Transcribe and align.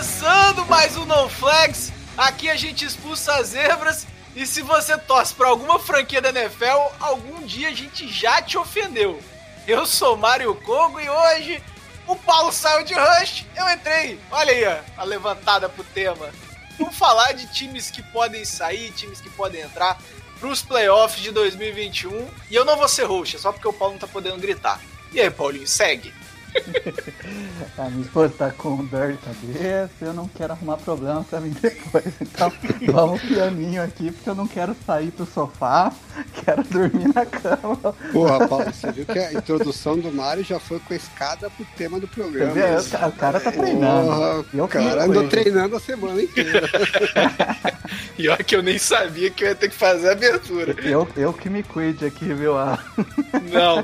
Começando 0.00 0.64
mais 0.64 0.96
um 0.96 1.04
No 1.04 1.28
Flags. 1.28 1.92
Aqui 2.16 2.48
a 2.48 2.56
gente 2.56 2.86
expulsa 2.86 3.34
as 3.34 3.48
zebras. 3.48 4.06
E 4.34 4.46
se 4.46 4.62
você 4.62 4.96
torce 4.96 5.34
pra 5.34 5.48
alguma 5.48 5.78
franquia 5.78 6.22
da 6.22 6.30
NFL, 6.30 6.94
algum 6.98 7.42
dia 7.42 7.68
a 7.68 7.74
gente 7.74 8.08
já 8.08 8.40
te 8.40 8.56
ofendeu. 8.56 9.22
Eu 9.68 9.84
sou 9.84 10.16
Mário 10.16 10.54
Kogo 10.54 10.98
e 10.98 11.06
hoje 11.06 11.62
o 12.06 12.16
Paulo 12.16 12.50
saiu 12.50 12.82
de 12.82 12.94
Rush, 12.94 13.44
eu 13.54 13.68
entrei. 13.68 14.18
Olha 14.30 14.52
aí, 14.52 14.82
a 14.96 15.04
levantada 15.04 15.68
pro 15.68 15.84
tema. 15.84 16.30
Vamos 16.78 16.96
falar 16.96 17.32
de 17.32 17.46
times 17.52 17.90
que 17.90 18.02
podem 18.04 18.42
sair, 18.42 18.90
times 18.92 19.20
que 19.20 19.28
podem 19.28 19.60
entrar 19.60 20.00
pros 20.38 20.62
playoffs 20.62 21.22
de 21.22 21.30
2021. 21.30 22.26
E 22.50 22.54
eu 22.54 22.64
não 22.64 22.78
vou 22.78 22.88
ser 22.88 23.04
roxa, 23.04 23.38
só 23.38 23.52
porque 23.52 23.68
o 23.68 23.72
Paulo 23.72 23.92
não 23.92 24.00
tá 24.00 24.06
podendo 24.06 24.38
gritar. 24.38 24.80
E 25.12 25.20
aí, 25.20 25.30
Paulinho, 25.30 25.66
segue. 25.66 26.10
A 27.78 27.88
minha 27.90 28.02
esposa 28.02 28.34
tá 28.36 28.50
com 28.50 28.84
dor 28.86 29.12
de 29.12 29.18
cabeça, 29.18 29.90
eu 30.00 30.12
não 30.14 30.28
quero 30.28 30.52
arrumar 30.52 30.76
problema 30.78 31.24
pra 31.28 31.40
mim 31.40 31.54
depois. 31.60 32.04
Então 32.20 32.52
vamos 32.92 33.20
pianinho 33.22 33.82
aqui, 33.82 34.10
porque 34.10 34.28
eu 34.30 34.34
não 34.34 34.46
quero 34.46 34.76
sair 34.86 35.10
pro 35.10 35.26
sofá, 35.26 35.92
quero 36.44 36.62
dormir 36.64 37.08
na 37.14 37.24
cama. 37.26 37.94
Porra, 38.12 38.46
Paulo, 38.48 38.64
você 38.72 38.90
viu 38.92 39.04
que 39.06 39.18
a 39.18 39.32
introdução 39.32 39.98
do 39.98 40.12
Mário 40.12 40.44
já 40.44 40.58
foi 40.58 40.78
com 40.80 40.92
a 40.92 40.96
escada 40.96 41.50
pro 41.50 41.66
tema 41.76 41.98
do 42.00 42.08
programa. 42.08 42.52
Vê? 42.52 42.76
O 42.76 42.84
ca- 42.90 43.06
o 43.08 43.12
cara 43.12 43.40
tá 43.40 43.52
treinando. 43.52 44.06
Porra, 44.10 44.44
eu 44.54 44.64
o 44.64 44.68
cara 44.68 45.04
andou 45.04 45.28
treinando 45.28 45.76
a 45.76 45.80
semana 45.80 46.20
inteira. 46.22 46.68
E 48.16 48.28
olha 48.28 48.44
que 48.44 48.54
eu 48.54 48.62
nem 48.62 48.78
sabia 48.78 49.30
que 49.30 49.42
eu 49.42 49.48
ia 49.48 49.54
ter 49.54 49.68
que 49.70 49.74
fazer 49.74 50.10
a 50.10 50.12
abertura. 50.12 50.76
Eu, 50.82 51.08
eu 51.16 51.32
que 51.32 51.48
me 51.48 51.62
cuide 51.62 52.04
aqui, 52.04 52.32
viu? 52.34 52.52
Não, 52.54 53.76
não. 53.76 53.82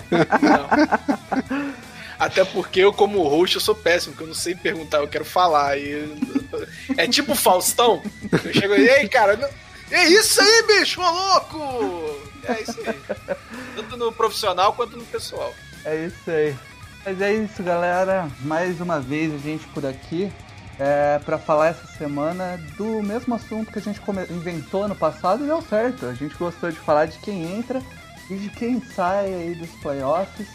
Até 2.19 2.45
porque 2.45 2.81
eu, 2.81 2.93
como 2.93 3.27
host, 3.29 3.57
eu 3.57 3.61
sou 3.61 3.75
péssimo, 3.75 4.13
porque 4.13 4.25
eu 4.25 4.29
não 4.29 4.35
sei 4.35 4.55
perguntar, 4.55 4.99
eu 4.99 5.09
quero 5.09 5.25
falar. 5.25 5.79
E... 5.79 6.17
É 6.97 7.07
tipo 7.07 7.35
Faustão. 7.35 8.03
Eu 8.33 8.55
chego 8.55 8.75
e 8.75 8.89
ei, 8.89 9.09
cara, 9.09 9.37
não... 9.37 9.49
é 9.91 10.09
isso 10.09 10.41
aí, 10.41 10.63
bicho, 10.67 11.01
ô 11.01 11.11
louco! 11.11 12.21
É 12.45 12.63
isso 12.63 12.79
aí. 12.87 13.37
Tanto 13.75 13.97
no 13.97 14.13
profissional 14.13 14.73
quanto 14.73 14.97
no 14.97 15.05
pessoal. 15.05 15.53
É 15.85 16.07
isso 16.07 16.31
aí. 16.31 16.57
Mas 17.05 17.21
é 17.21 17.35
isso, 17.35 17.63
galera. 17.63 18.29
Mais 18.41 18.81
uma 18.81 19.01
vez 19.01 19.35
a 19.35 19.39
gente 19.39 19.67
por 19.69 19.85
aqui 19.85 20.33
é, 20.79 21.19
para 21.25 21.39
falar 21.39 21.69
essa 21.69 21.87
semana 21.99 22.61
do 22.77 23.03
mesmo 23.03 23.35
assunto 23.35 23.73
que 23.73 23.79
a 23.79 23.83
gente 23.83 24.01
inventou 24.31 24.85
ano 24.85 24.95
passado 24.95 25.45
e 25.45 25.47
deu 25.47 25.63
certo. 25.63 26.07
A 26.07 26.15
gente 26.15 26.35
gostou 26.37 26.71
de 26.71 26.79
falar 26.79 27.07
de 27.07 27.19
quem 27.19 27.57
entra 27.57 27.83
e 28.31 28.37
de 28.37 28.49
quem 28.51 28.81
sai 28.81 29.33
aí 29.33 29.55
dos 29.55 29.71
playoffs. 29.81 30.49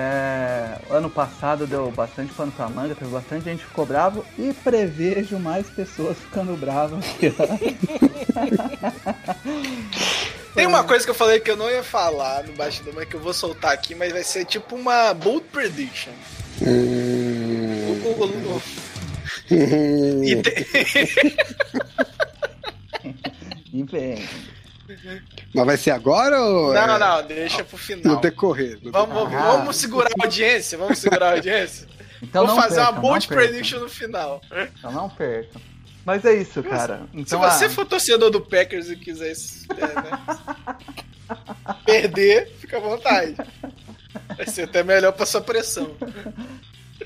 É, 0.00 0.78
ano 0.90 1.10
passado 1.10 1.66
deu 1.66 1.90
bastante 1.90 2.32
pano 2.32 2.52
pra 2.52 2.68
manga, 2.68 2.94
teve 2.94 3.10
bastante 3.10 3.46
gente 3.46 3.58
que 3.62 3.66
ficou 3.66 3.84
bravo 3.84 4.24
e 4.38 4.52
prevejo 4.52 5.40
mais 5.40 5.68
pessoas 5.68 6.16
ficando 6.16 6.56
bravas. 6.56 7.04
Tem 10.54 10.66
uma 10.68 10.84
coisa 10.84 11.04
que 11.04 11.10
eu 11.10 11.14
falei 11.16 11.40
que 11.40 11.50
eu 11.50 11.56
não 11.56 11.68
ia 11.68 11.82
falar 11.82 12.44
no 12.44 12.52
bastidor, 12.52 12.94
mas 12.94 13.08
que 13.08 13.16
eu 13.16 13.20
vou 13.20 13.34
soltar 13.34 13.72
aqui, 13.72 13.92
mas 13.96 14.12
vai 14.12 14.22
ser 14.22 14.44
tipo 14.44 14.76
uma 14.76 15.12
bold 15.14 15.44
prediction. 15.50 16.12
Hum, 16.62 18.00
O- 18.04 18.22
o- 18.22 18.56
o- 18.56 18.62
e 20.24 20.36
tem- 20.42 20.66
e 23.74 23.82
vem. 23.82 24.28
Mas 25.54 25.66
vai 25.66 25.76
ser 25.76 25.90
agora 25.90 26.40
ou 26.40 26.72
Não, 26.72 26.94
é 26.94 26.98
não, 26.98 27.26
deixa 27.26 27.64
pro 27.64 27.76
final. 27.76 28.14
no 28.14 28.20
decorrer? 28.20 28.78
No 28.82 28.90
Vamos, 28.92 29.14
vamos, 29.14 29.34
Ah. 29.34 29.52
vamos 29.52 29.76
segurar 29.76 30.10
a 30.18 30.24
audiência, 30.24 30.78
vamos 30.78 30.98
segurar 30.98 31.28
a 31.28 31.32
audiência. 31.32 31.86
Então 32.20 32.44
Vou 32.44 32.56
não 32.56 32.60
fazer 32.62 32.76
percam, 32.76 32.92
uma 32.94 33.00
bold 33.00 33.28
prediction 33.28 33.78
no 33.78 33.88
final. 33.88 34.40
Então 34.76 34.90
não 34.90 35.08
percam. 35.08 35.60
Mas 36.04 36.24
é 36.24 36.34
isso, 36.34 36.62
cara. 36.64 37.02
Então, 37.14 37.40
Se 37.40 37.48
você 37.58 37.64
ah, 37.66 37.70
for 37.70 37.86
torcedor 37.86 38.28
do 38.30 38.40
Packers 38.40 38.90
e 38.90 38.96
quiser 38.96 39.34
é, 39.76 39.86
né, 40.00 40.18
perder, 41.86 42.48
fica 42.58 42.78
à 42.78 42.80
vontade. 42.80 43.36
Vai 44.36 44.46
ser 44.46 44.62
até 44.62 44.82
melhor 44.82 45.12
pra 45.12 45.26
sua 45.26 45.40
pressão. 45.40 45.94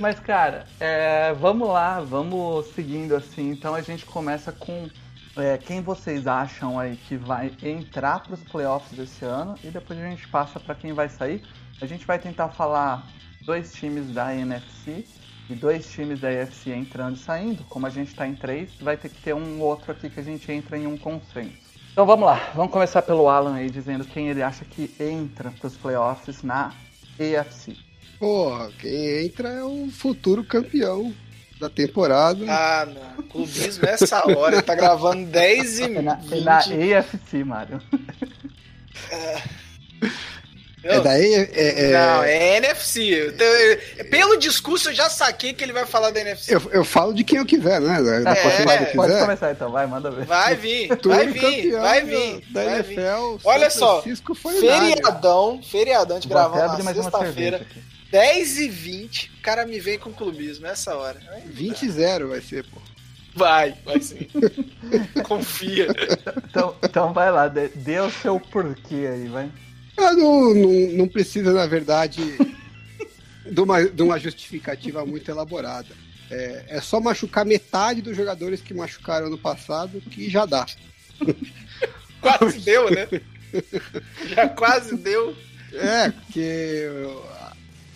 Mas, 0.01 0.19
cara, 0.19 0.67
é, 0.81 1.35
vamos 1.35 1.69
lá, 1.69 2.01
vamos 2.01 2.67
seguindo 2.75 3.15
assim. 3.15 3.51
Então 3.51 3.75
a 3.75 3.83
gente 3.83 4.07
começa 4.07 4.51
com 4.53 4.89
é, 5.37 5.57
quem 5.57 5.81
vocês 5.81 6.27
acham 6.27 6.79
aí 6.79 6.97
que 6.97 7.17
vai 7.17 7.53
entrar 7.63 8.21
para 8.21 8.35
os 8.35 8.43
playoffs 8.43 8.97
desse 8.97 9.25
ano 9.25 9.55
e 9.65 9.69
depois 9.69 9.99
a 9.99 10.09
gente 10.09 10.29
passa 10.29 10.61
para 10.61 10.75
quem 10.75 10.93
vai 10.93 11.09
sair. 11.09 11.43
A 11.81 11.87
gente 11.87 12.07
vai 12.07 12.19
tentar 12.19 12.51
falar 12.51 13.07
dois 13.45 13.73
times 13.73 14.13
da 14.13 14.35
NFC 14.35 15.05
e 15.49 15.55
dois 15.55 15.91
times 15.91 16.21
da 16.21 16.29
AFC 16.29 16.71
entrando 16.71 17.17
e 17.17 17.19
saindo. 17.19 17.65
Como 17.65 17.87
a 17.87 17.91
gente 17.91 18.09
está 18.09 18.27
em 18.27 18.35
três, 18.35 18.75
vai 18.81 18.97
ter 18.97 19.09
que 19.09 19.23
ter 19.23 19.35
um 19.35 19.61
outro 19.61 19.93
aqui 19.93 20.11
que 20.11 20.21
a 20.21 20.23
gente 20.23 20.51
entra 20.53 20.77
em 20.77 20.87
um 20.87 20.99
consenso. 20.99 21.73
Então 21.93 22.07
vamos 22.07 22.27
lá, 22.27 22.53
vamos 22.55 22.73
começar 22.73 23.03
pelo 23.03 23.29
Alan 23.29 23.55
aí 23.55 23.71
dizendo 23.71 24.05
quem 24.05 24.29
ele 24.29 24.43
acha 24.43 24.65
que 24.65 24.91
entra 24.99 25.51
para 25.51 25.67
os 25.67 25.77
playoffs 25.77 26.43
na 26.43 26.73
AFC. 27.19 27.77
Porra, 28.19 28.71
quem 28.79 29.27
entra 29.27 29.49
é 29.49 29.65
o 29.65 29.89
futuro 29.91 30.45
campeão 30.45 31.13
da 31.63 31.71
temporada. 31.71 32.45
Ah, 32.49 32.87
não. 32.87 33.23
Clubismo 33.25 33.85
nessa 33.85 34.27
hora. 34.29 34.57
Ele 34.57 34.63
tá 34.63 34.75
gravando 34.75 35.25
10 35.27 35.79
e 35.79 35.83
É 35.85 35.89
na, 36.03 36.13
é 36.13 36.17
20. 36.17 36.45
na 36.45 36.59
AFC, 36.99 37.45
Mário. 37.45 37.81
é 40.85 41.01
daí. 41.01 41.33
É, 41.35 41.91
é- 41.91 41.93
Não, 41.93 42.23
é 42.25 42.57
NFC. 42.57 43.29
Então, 43.29 43.47
Pelo 44.11 44.37
discurso 44.37 44.91
eu 44.91 44.95
já 44.95 45.09
saquei 45.09 45.53
que 45.55 45.63
ele 45.63 45.73
vai 45.73 45.87
falar 45.87 46.11
da 46.11 46.21
NFC. 46.21 46.55
eu, 46.55 46.61
eu 46.73 46.85
falo 46.85 47.15
de 47.15 47.23
quem 47.23 47.39
eu 47.39 47.47
quiser, 47.47 47.81
né? 47.81 48.03
Da 48.03 48.25
Tá, 48.25 48.35
da 48.35 48.43
pode, 48.43 48.57
quem 48.57 48.67
pode- 48.97 49.09
quiser. 49.13 49.21
começar 49.23 49.53
então, 49.53 49.71
vai, 49.71 49.87
manda 49.87 50.11
ver. 50.11 50.25
Vai 50.27 50.57
vir, 50.57 50.89
vai 51.05 51.27
vir, 51.29 51.41
campeão 51.41 51.81
vai 51.83 52.01
da- 52.01 52.07
vir. 52.07 52.45
Da 52.51 52.65
vai 52.65 52.83
vir. 52.83 52.99
NFL. 52.99 53.39
Olha 53.45 53.71
São 53.71 53.79
só, 53.79 54.03
Francisco 54.03 54.35
49ers. 54.35 54.61
Feriadão, 54.61 55.61
feriadão 55.63 56.19
de 56.19 56.33
abrir 56.35 56.83
na 56.83 56.95
sexta-feira. 56.95 57.67
Cerveja 58.13 58.29
aqui. 58.29 58.33
10 58.53 58.59
e 58.59 58.69
20, 58.69 59.31
o 59.39 59.43
cara 59.43 59.67
me 59.67 59.81
vem 59.81 59.99
com 59.99 60.13
clubismo 60.13 60.67
nessa 60.67 60.95
hora. 60.95 61.19
20-0 61.55 62.29
vai 62.29 62.41
ser, 62.41 62.65
pô. 62.65 62.81
Vai, 63.35 63.75
vai 63.85 64.01
sim. 64.01 64.29
Confia. 65.25 65.89
Então, 66.49 66.77
então 66.83 67.13
vai 67.13 67.33
lá, 67.33 67.49
dê, 67.49 67.69
dê 67.69 67.99
o 67.99 68.11
seu 68.11 68.39
porquê 68.39 69.09
aí, 69.11 69.29
vai. 69.29 69.51
Ah, 69.97 70.13
não, 70.13 70.55
não, 70.55 70.73
não 70.99 71.09
precisa, 71.09 71.53
na 71.53 71.67
verdade, 71.67 72.21
de 73.51 73.61
uma, 73.61 73.85
de 73.85 74.03
uma 74.03 74.19
justificativa 74.19 75.05
muito 75.07 75.31
elaborada. 75.31 75.89
É, 76.31 76.65
é 76.69 76.81
só 76.81 77.01
machucar 77.01 77.45
metade 77.45 78.03
dos 78.03 78.17
jogadores 78.17 78.61
que 78.61 78.75
machucaram 78.75 79.29
no 79.29 79.39
passado 79.39 80.01
que 80.01 80.31
já 80.31 80.47
dá. 80.47 80.67
Quase 82.21 82.59
deu, 82.61 82.91
né? 82.91 83.09
Já 84.35 84.49
quase 84.49 84.97
deu. 84.97 85.37
É, 85.75 86.11
porque 86.11 86.89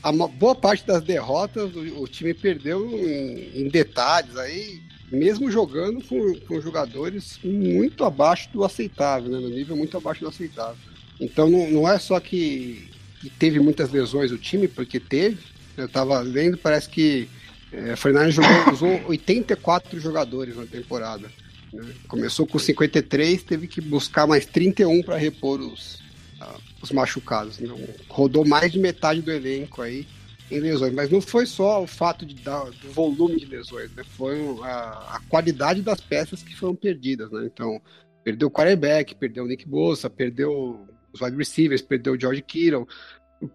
a, 0.09 0.13
boa 0.13 0.55
parte 0.55 0.87
das 0.87 1.03
derrotas 1.03 1.75
o, 1.75 2.03
o 2.03 2.09
time 2.09 2.33
perdeu 2.33 2.89
em, 2.91 3.63
em 3.63 3.69
detalhes 3.69 4.37
aí, 4.37 4.81
mesmo 5.11 5.51
jogando 5.51 6.03
com, 6.05 6.35
com 6.41 6.61
jogadores 6.61 7.39
muito 7.43 8.05
abaixo 8.05 8.49
do 8.53 8.65
aceitável, 8.65 9.31
né, 9.31 9.39
no 9.39 9.49
nível 9.49 9.77
muito 9.77 9.97
abaixo 9.97 10.21
do 10.21 10.29
aceitável. 10.29 10.77
Então 11.21 11.51
não, 11.51 11.71
não 11.71 11.89
é 11.91 11.99
só 11.99 12.21
que, 12.21 12.89
que 13.21 13.31
teve 13.31 13.59
muitas 13.59 13.91
lesões 13.91 14.31
o 14.31 14.39
time, 14.39 14.69
porque 14.69 15.01
teve. 15.01 15.39
Eu 15.77 15.89
tava 15.89 16.21
lendo, 16.21 16.57
parece 16.57 16.89
que 16.89 17.29
é, 17.73 17.93
o 17.93 17.97
Fernandes 17.97 18.35
jogou, 18.35 18.73
usou 18.73 19.01
84 19.09 19.99
jogadores 19.99 20.57
na 20.57 20.67
temporada. 20.67 21.29
né? 21.73 21.85
Começou 22.07 22.47
com 22.47 22.59
53, 22.59 23.43
teve 23.43 23.67
que 23.67 23.81
buscar 23.81 24.27
mais 24.27 24.47
31 24.47 25.03
para 25.03 25.17
repor 25.17 25.61
os, 25.61 26.01
ah, 26.41 26.57
os 26.87 26.93
machucados. 26.93 27.61
Então, 27.61 27.79
rodou 28.09 28.47
mais 28.47 28.73
de 28.73 28.79
metade 28.79 29.21
do 29.21 29.31
elenco 29.31 29.83
aí 29.83 30.07
em 30.51 30.61
lesões. 30.61 30.93
Mas 30.93 31.11
não 31.11 31.21
foi 31.21 31.47
só 31.47 31.83
o 31.83 31.87
fato 31.87 32.25
de 32.25 32.35
dar, 32.35 32.65
do 32.65 32.91
volume 32.93 33.37
de 33.37 33.47
lesões, 33.47 33.93
né? 33.95 34.03
Foi 34.17 34.39
a, 34.63 35.17
a 35.17 35.21
qualidade 35.29 35.83
das 35.83 36.01
peças 36.01 36.43
que 36.43 36.57
foram 36.57 36.75
perdidas, 36.75 37.31
né? 37.31 37.45
Então, 37.47 37.81
perdeu 38.25 38.49
o 38.49 38.51
quarterback, 38.51 39.15
perdeu 39.15 39.45
o 39.45 39.47
Nick 39.47 39.69
Bosa, 39.69 40.09
perdeu 40.09 40.81
os 41.13 41.21
wide 41.21 41.37
receivers, 41.37 41.83
perdeu 41.83 42.15
o 42.15 42.21
George 42.21 42.43
Kittle, 42.43 42.87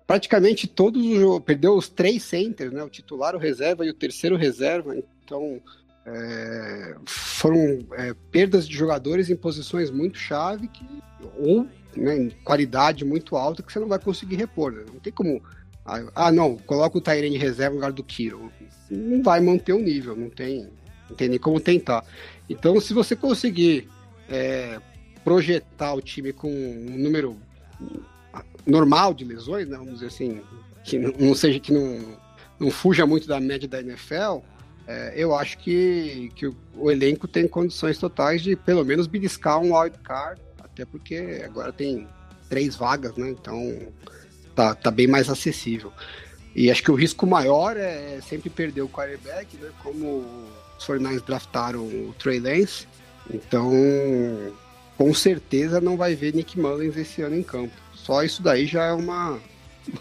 praticamente 0.05 0.67
todos 0.67 1.03
os 1.05 1.39
perdeu 1.43 1.75
os 1.75 1.89
três 1.89 2.23
centers, 2.23 2.71
né? 2.71 2.83
O 2.83 2.89
titular, 2.89 3.35
o 3.35 3.39
reserva 3.39 3.85
e 3.85 3.89
o 3.89 3.93
terceiro 3.93 4.35
reserva. 4.35 4.95
Então 5.23 5.61
é, 6.05 6.95
foram 7.05 7.79
é, 7.93 8.13
perdas 8.31 8.67
de 8.67 8.75
jogadores 8.75 9.29
em 9.29 9.35
posições 9.35 9.91
muito 9.91 10.17
chave 10.17 10.67
que, 10.67 10.85
ou 11.37 11.67
né, 11.95 12.17
em 12.17 12.29
qualidade 12.43 13.05
muito 13.05 13.35
alta 13.35 13.63
que 13.63 13.71
você 13.71 13.79
não 13.79 13.87
vai 13.87 13.99
conseguir 13.99 14.35
repor. 14.35 14.71
Né? 14.71 14.83
Não 14.91 14.99
tem 14.99 15.11
como. 15.11 15.41
Ah, 16.15 16.31
não, 16.31 16.57
coloca 16.57 16.97
o 16.97 17.01
Tyrene 17.01 17.37
reserva 17.37 17.71
no 17.71 17.75
lugar 17.77 17.91
do 17.91 18.03
Kiro. 18.03 18.51
Não 18.89 19.23
vai 19.23 19.41
manter 19.41 19.73
o 19.73 19.79
nível, 19.79 20.15
não 20.15 20.29
tem, 20.29 20.69
não 21.09 21.15
tem 21.15 21.27
nem 21.27 21.39
como 21.39 21.59
tentar. 21.59 22.05
Então, 22.49 22.79
se 22.79 22.93
você 22.93 23.15
conseguir 23.15 23.89
é, 24.29 24.79
projetar 25.23 25.93
o 25.93 26.01
time 26.01 26.31
com 26.31 26.49
um 26.51 26.97
número 26.97 27.35
normal 28.65 29.13
de 29.13 29.25
lesões, 29.25 29.67
né, 29.67 29.77
vamos 29.77 29.95
dizer 29.95 30.07
assim, 30.07 30.41
que 30.83 30.97
não, 30.97 31.35
seja 31.35 31.59
que 31.59 31.73
não, 31.73 31.99
não 32.59 32.71
fuja 32.71 33.05
muito 33.05 33.27
da 33.27 33.39
média 33.39 33.67
da 33.67 33.81
NFL, 33.81 34.39
é, 34.87 35.13
eu 35.15 35.35
acho 35.35 35.57
que, 35.59 36.31
que 36.35 36.47
o, 36.47 36.55
o, 36.75 36.91
elenco 36.91 37.27
tem 37.27 37.47
condições 37.47 37.97
totais 37.97 38.41
de 38.41 38.55
pelo 38.55 38.83
menos 38.83 39.07
beliscar 39.07 39.59
um 39.59 39.77
wildcard, 39.77 40.41
até 40.81 40.85
porque 40.85 41.41
agora 41.45 41.71
tem 41.71 42.07
três 42.49 42.75
vagas, 42.75 43.15
né? 43.15 43.29
Então 43.29 43.77
tá, 44.55 44.73
tá 44.73 44.89
bem 44.89 45.07
mais 45.07 45.29
acessível. 45.29 45.93
E 46.55 46.69
acho 46.69 46.83
que 46.83 46.91
o 46.91 46.95
risco 46.95 47.25
maior 47.25 47.77
é 47.77 48.19
sempre 48.21 48.49
perder 48.49 48.81
o 48.81 48.89
quarterback, 48.89 49.55
né? 49.57 49.69
Como 49.83 50.25
os 50.77 50.85
49 50.85 51.25
draftaram 51.25 51.81
o 51.81 52.15
Trey 52.17 52.39
Lance. 52.39 52.87
Então, 53.31 53.71
com 54.97 55.13
certeza 55.13 55.79
não 55.79 55.95
vai 55.95 56.15
ver 56.15 56.33
Nick 56.33 56.59
Mullins 56.59 56.97
esse 56.97 57.21
ano 57.21 57.37
em 57.37 57.43
campo. 57.43 57.73
Só 57.93 58.23
isso 58.23 58.41
daí 58.41 58.65
já 58.65 58.85
é 58.85 58.93
uma, 58.93 59.39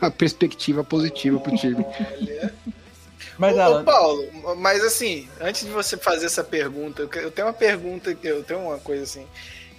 uma 0.00 0.11
perspectiva 0.11 0.82
positiva 0.82 1.38
pro 1.38 1.56
time. 1.56 1.85
Mas, 3.38 3.56
ô, 3.56 3.81
ô, 3.81 3.85
Paulo, 3.85 4.56
mas 4.56 4.82
assim, 4.82 5.29
antes 5.41 5.65
de 5.65 5.71
você 5.71 5.97
fazer 5.97 6.27
essa 6.27 6.43
pergunta, 6.43 7.03
eu 7.03 7.31
tenho 7.31 7.47
uma 7.47 7.55
pergunta, 7.55 8.17
eu 8.23 8.43
tenho 8.43 8.61
uma 8.61 8.79
coisa 8.79 9.05
assim. 9.05 9.27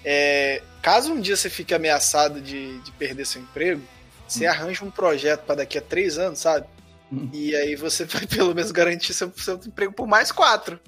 É, 0.06 0.62
caso 0.81 1.13
um 1.13 1.19
dia 1.19 1.36
você 1.36 1.50
fique 1.50 1.74
ameaçado 1.74 2.42
de, 2.42 2.80
de 2.80 2.92
perder 2.94 3.25
seu 3.25 3.42
emprego, 3.42 3.81
você 4.28 4.48
hum. 4.48 4.50
arranja 4.50 4.86
um 4.86 4.92
projeto 4.92 5.45
para 5.45 5.56
daqui 5.56 5.78
a 5.78 5.81
três 5.81 6.18
anos, 6.18 6.39
sabe? 6.39 6.66
Hum. 7.12 7.30
E 7.33 7.56
aí 7.56 7.75
você 7.75 8.06
vai 8.06 8.25
pelo 8.25 8.56
menos 8.56 8.72
garantir 8.72 9.13
seu, 9.13 9.31
seu 9.36 9.56
emprego 9.56 9.94
por 9.94 10.07
mais 10.07 10.31
quatro. 10.31 10.80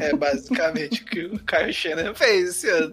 É 0.00 0.14
basicamente 0.14 1.02
o 1.02 1.04
que 1.04 1.24
o 1.26 1.38
Kyle 1.38 1.72
Shannon 1.72 2.14
fez 2.14 2.50
esse 2.50 2.68
ano. 2.68 2.92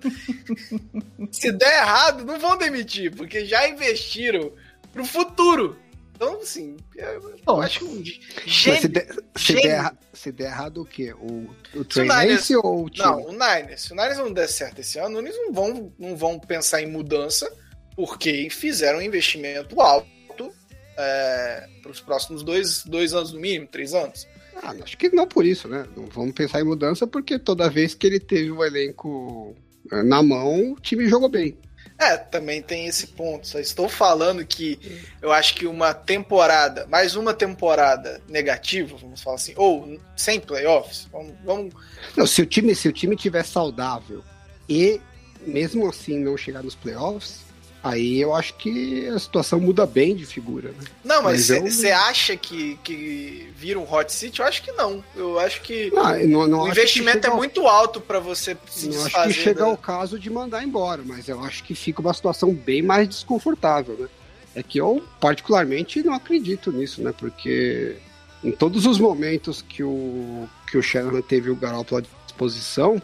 Se 1.32 1.52
der 1.52 1.82
errado, 1.82 2.24
não 2.24 2.40
vão 2.40 2.58
demitir, 2.58 3.12
porque 3.16 3.44
já 3.46 3.68
investiram 3.68 4.52
pro 4.94 5.04
futuro. 5.04 5.78
Então, 6.16 6.40
assim, 6.42 6.78
eu 6.96 7.36
Bom, 7.46 7.62
acho 7.62 7.80
que 7.80 7.86
um 7.86 8.04
gênio, 8.46 8.82
se, 8.82 8.88
der, 8.88 9.16
se, 9.36 9.54
der, 9.54 9.94
se 10.14 10.32
der 10.32 10.46
errado 10.46 10.82
o 10.82 10.86
quê? 10.86 11.14
O, 11.14 11.50
o 11.76 11.84
Trey 11.84 12.08
Lance 12.08 12.56
ou 12.56 12.86
o 12.86 12.90
time? 12.90 13.06
Não, 13.06 13.26
o 13.26 13.32
Niners. 13.34 13.82
Se 13.82 13.92
o 13.92 13.96
Niners 13.96 14.18
não 14.18 14.32
der 14.32 14.48
certo 14.48 14.80
esse 14.80 14.98
ano, 14.98 15.20
eles 15.20 15.36
não 15.36 15.52
vão, 15.52 15.94
não 16.00 16.16
vão 16.16 16.40
pensar 16.40 16.82
em 16.82 16.88
mudança, 16.88 17.52
porque 17.98 18.50
fizeram 18.50 19.00
um 19.00 19.02
investimento 19.02 19.82
alto 19.82 20.54
é, 20.98 21.68
para 21.82 21.92
os 21.92 22.00
próximos 22.00 22.44
dois, 22.44 22.84
dois 22.86 23.14
anos 23.14 23.34
no 23.34 23.40
mínimo, 23.40 23.68
três 23.68 23.94
anos. 23.94 24.26
Ah, 24.64 24.74
acho 24.82 24.98
que 24.98 25.10
não 25.10 25.28
por 25.28 25.46
isso, 25.46 25.68
né? 25.68 25.86
Não 25.98 26.06
vamos 26.06 26.34
pensar 26.34 26.62
em 26.62 26.64
mudança, 26.64 27.06
porque 27.06 27.38
toda 27.38 27.70
vez 27.70 27.94
que 27.94 28.08
ele 28.08 28.22
teve 28.22 28.52
o 28.52 28.64
elenco 28.64 29.54
é, 29.92 30.02
na 30.02 30.24
mão, 30.24 30.72
o 30.72 30.80
time 30.80 31.10
jogou 31.10 31.28
bem. 31.28 31.58
É, 31.98 32.18
também 32.18 32.62
tem 32.62 32.88
esse 32.88 33.08
ponto. 33.08 33.48
Só 33.48 33.60
estou 33.60 33.88
falando 33.88 34.46
que 34.46 35.02
eu 35.22 35.32
acho 35.32 35.56
que 35.56 35.66
uma 35.66 35.94
temporada, 35.94 36.86
mais 36.88 37.16
uma 37.16 37.34
temporada 37.34 38.22
negativa, 38.28 38.98
vamos 38.98 39.22
falar 39.22 39.38
assim, 39.38 39.54
ou 39.56 39.98
sem 40.16 40.40
playoffs, 40.40 41.08
vamos. 41.12 41.34
vamos... 41.44 41.74
Não, 42.16 42.28
se 42.28 42.42
o 42.42 42.46
time 42.46 42.76
se 42.76 42.90
o 42.90 42.94
time 42.94 43.16
tiver 43.16 43.44
saudável 43.44 44.24
e 44.68 45.00
mesmo 45.42 45.88
assim 45.88 46.20
não 46.20 46.36
chegar 46.36 46.64
nos 46.64 46.76
playoffs, 46.76 47.45
Aí 47.86 48.20
eu 48.20 48.34
acho 48.34 48.56
que 48.56 49.08
a 49.10 49.20
situação 49.20 49.60
muda 49.60 49.86
bem 49.86 50.16
de 50.16 50.26
figura. 50.26 50.70
Né? 50.70 50.88
Não, 51.04 51.22
mas 51.22 51.50
você 51.50 51.92
eu... 51.92 51.96
acha 51.96 52.36
que, 52.36 52.80
que 52.84 53.54
vira 53.56 53.78
um 53.78 53.84
hot 53.84 54.12
seat? 54.12 54.40
Eu 54.40 54.46
acho 54.48 54.64
que 54.64 54.72
não. 54.72 55.04
Eu 55.16 55.40
acho 55.40 55.62
que 55.62 55.92
não, 55.92 56.28
não, 56.28 56.48
não 56.48 56.62
o 56.64 56.68
investimento 56.68 57.28
é 57.28 57.30
ao... 57.30 57.38
muito 57.38 57.68
alto 57.68 58.02
para 58.02 58.18
você 58.18 58.58
se 58.72 58.88
não 58.88 59.04
desfazer. 59.04 59.18
acho 59.18 59.38
que 59.38 59.44
chega 59.44 59.64
né? 59.64 59.70
ao 59.70 59.78
caso 59.78 60.18
de 60.18 60.32
mandar 60.32 60.64
embora, 60.64 61.04
mas 61.06 61.30
eu 61.30 61.40
acho 61.44 61.64
que 61.64 61.76
fica 61.76 62.02
uma 62.02 62.12
situação 62.12 62.52
bem 62.56 62.82
mais 62.82 63.08
desconfortável, 63.08 63.96
né? 64.00 64.08
É 64.56 64.64
que 64.64 64.80
eu, 64.80 65.04
particularmente, 65.22 66.02
não 66.02 66.16
acredito 66.16 66.72
nisso, 66.72 67.04
né? 67.04 67.14
Porque 67.16 67.98
em 68.44 68.52
todos 68.52 68.88
os 68.88 68.98
momentos 68.98 69.62
que 69.62 69.84
o, 69.84 70.50
que 70.72 70.76
o 70.76 70.82
Shanahan 70.82 71.22
teve 71.22 71.52
o 71.52 71.56
Garoppolo 71.56 72.02
à 72.02 72.26
disposição, 72.26 73.00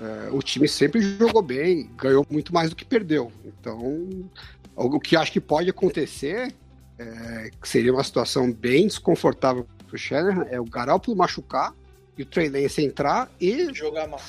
é, 0.00 0.30
o 0.30 0.42
time 0.42 0.68
sempre 0.68 1.00
jogou 1.00 1.42
bem, 1.42 1.90
ganhou 1.96 2.26
muito 2.30 2.52
mais 2.52 2.70
do 2.70 2.76
que 2.76 2.84
perdeu. 2.84 3.32
Então, 3.44 4.08
o 4.74 5.00
que 5.00 5.16
acho 5.16 5.32
que 5.32 5.40
pode 5.40 5.70
acontecer, 5.70 6.54
é, 6.98 7.50
que 7.60 7.68
seria 7.68 7.92
uma 7.92 8.04
situação 8.04 8.52
bem 8.52 8.86
desconfortável 8.86 9.66
para 9.86 9.94
o 9.94 9.98
Shanahan, 9.98 10.46
é 10.50 10.60
o 10.60 10.64
Garoppolo 10.64 11.16
machucar 11.16 11.74
e 12.16 12.22
o 12.22 12.26
Trey 12.26 12.48
Lance 12.48 12.82
entrar 12.82 13.30
e 13.40 13.72
jogar 13.74 14.06
mal. 14.08 14.20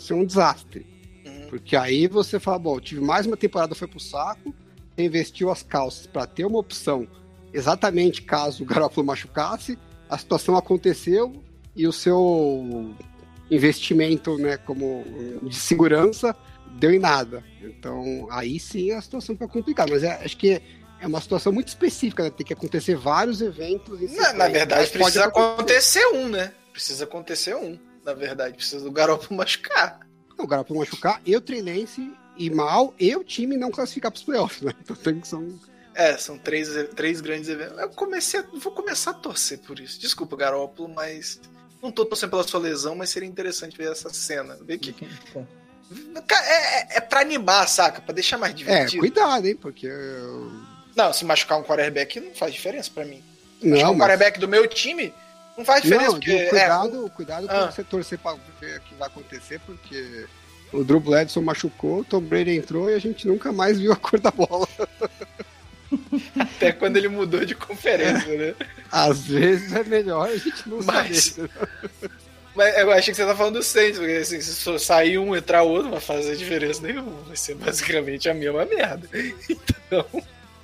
ser 0.00 0.14
um 0.14 0.24
desastre. 0.24 0.86
Uhum. 1.26 1.48
Porque 1.48 1.76
aí 1.76 2.06
você 2.06 2.38
fala, 2.40 2.58
bom, 2.58 2.80
tive 2.80 3.00
mais 3.00 3.26
uma 3.26 3.36
temporada, 3.36 3.74
foi 3.74 3.88
pro 3.88 4.00
saco, 4.00 4.54
investiu 4.96 5.50
as 5.50 5.62
calças 5.62 6.06
para 6.06 6.26
ter 6.26 6.44
uma 6.44 6.58
opção 6.58 7.06
exatamente 7.52 8.22
caso 8.22 8.62
o 8.62 8.66
Garoppolo 8.66 9.06
machucasse, 9.06 9.78
a 10.08 10.18
situação 10.18 10.56
aconteceu 10.56 11.42
e 11.74 11.86
o 11.86 11.92
seu 11.92 12.94
investimento, 13.50 14.36
né, 14.38 14.56
como 14.56 15.04
de 15.42 15.56
segurança, 15.56 16.36
deu 16.78 16.92
em 16.92 16.98
nada. 16.98 17.42
Então, 17.62 18.28
aí 18.30 18.58
sim 18.58 18.92
a 18.92 19.00
situação 19.00 19.34
fica 19.34 19.48
complicada. 19.48 19.90
Mas 19.90 20.02
é, 20.02 20.12
acho 20.24 20.36
que 20.36 20.62
é 21.00 21.06
uma 21.06 21.20
situação 21.20 21.52
muito 21.52 21.68
específica, 21.68 22.24
né? 22.24 22.30
Tem 22.30 22.46
que 22.46 22.52
acontecer 22.52 22.96
vários 22.96 23.40
eventos. 23.40 24.00
Na, 24.12 24.32
na, 24.32 24.48
verdade, 24.48 24.90
precisa 24.90 25.26
acontecer 25.26 26.06
um, 26.08 26.28
né? 26.28 26.52
Precisa 26.72 27.04
acontecer 27.04 27.54
um. 27.54 27.78
Na 28.04 28.14
verdade, 28.14 28.54
precisa 28.54 28.84
do 28.84 28.90
Garoppolo 28.90 29.36
machucar. 29.38 30.00
Não, 30.36 30.44
o 30.44 30.48
Garoppolo 30.48 30.80
machucar 30.80 31.20
e 31.24 31.36
o 31.36 31.40
Trilhense 31.40 32.12
e 32.36 32.50
mal 32.50 32.94
e 32.98 33.14
o 33.14 33.24
time 33.24 33.56
não 33.56 33.70
classificar 33.70 34.10
para 34.10 34.18
os 34.18 34.24
playoffs, 34.24 34.62
né? 34.62 34.72
Então 34.80 34.96
tem 34.96 35.20
que 35.20 35.28
são... 35.28 35.58
É, 35.94 36.16
são 36.16 36.38
três, 36.38 36.68
três 36.94 37.20
grandes 37.20 37.48
eventos. 37.48 37.76
Eu 37.76 37.90
comecei 37.90 38.38
a, 38.38 38.44
vou 38.54 38.72
começar 38.72 39.10
a 39.10 39.14
torcer 39.14 39.58
por 39.58 39.80
isso. 39.80 40.00
Desculpa, 40.00 40.36
Garópolo, 40.36 40.88
mas 40.88 41.40
não 41.82 41.90
tô 41.90 42.04
torcendo 42.04 42.30
pela 42.30 42.42
sua 42.42 42.60
lesão, 42.60 42.94
mas 42.94 43.10
seria 43.10 43.28
interessante 43.28 43.76
ver 43.76 43.92
essa 43.92 44.10
cena. 44.10 44.56
Ver 44.62 44.78
que. 44.78 44.94
É, 46.30 46.34
é, 46.34 46.96
é 46.96 47.00
pra 47.00 47.20
animar, 47.20 47.66
saca? 47.68 48.00
Pra 48.00 48.14
deixar 48.14 48.38
mais 48.38 48.52
é, 48.52 48.56
divertido. 48.56 48.96
É, 48.96 49.00
cuidado, 49.00 49.46
hein? 49.46 49.56
Porque. 49.56 49.88
Não, 50.96 51.12
se 51.12 51.24
machucar 51.24 51.58
um 51.58 51.62
quarterback 51.62 52.20
não 52.20 52.34
faz 52.34 52.52
diferença 52.52 52.90
pra 52.92 53.04
mim. 53.04 53.22
Não, 53.62 53.70
machucar 53.70 53.90
um 53.92 53.98
quarterback 53.98 54.40
do 54.40 54.48
meu 54.48 54.66
time 54.66 55.12
não 55.58 55.64
faz 55.64 55.82
diferença. 55.82 56.12
Não, 56.12 56.20
porque, 56.20 56.46
cuidado, 56.46 57.06
é... 57.06 57.10
cuidado 57.10 57.46
ah. 57.50 57.70
você 57.70 57.82
torcer 57.82 58.18
pra 58.18 58.36
ver 58.60 58.78
o 58.78 58.80
que 58.82 58.94
vai 58.94 59.08
acontecer, 59.08 59.60
porque 59.66 60.26
o 60.72 60.84
Drew 60.84 61.00
Bledson 61.00 61.42
machucou, 61.42 62.00
o 62.00 62.04
Tom 62.04 62.20
Brady 62.20 62.56
entrou 62.56 62.88
e 62.88 62.94
a 62.94 62.98
gente 63.00 63.26
nunca 63.26 63.52
mais 63.52 63.78
viu 63.78 63.92
a 63.92 63.96
cor 63.96 64.20
da 64.20 64.30
bola. 64.30 64.68
Até 66.38 66.72
quando 66.72 66.96
ele 66.96 67.08
mudou 67.08 67.44
de 67.44 67.54
conferência, 67.54 68.36
né? 68.36 68.54
Às 68.90 69.26
vezes 69.26 69.72
é 69.72 69.84
melhor 69.84 70.28
a 70.28 70.36
gente 70.36 70.68
não 70.68 70.82
mas, 70.82 71.24
saber. 71.24 71.50
Mas 72.54 72.76
eu 72.78 72.90
achei 72.90 73.12
que 73.12 73.16
você 73.16 73.26
tá 73.26 73.34
falando 73.34 73.54
do 73.54 73.62
Saints, 73.62 73.98
porque 73.98 74.12
assim, 74.12 74.40
se 74.40 74.78
sair 74.78 75.18
um 75.18 75.36
entrar 75.36 75.62
outro, 75.62 75.84
não 75.84 75.92
vai 75.92 76.00
fazer 76.00 76.36
diferença 76.36 76.82
nenhuma. 76.82 77.22
Vai 77.26 77.36
ser 77.36 77.54
basicamente 77.54 78.28
a 78.28 78.34
mesma 78.34 78.64
merda. 78.64 79.08
Então. 79.90 80.04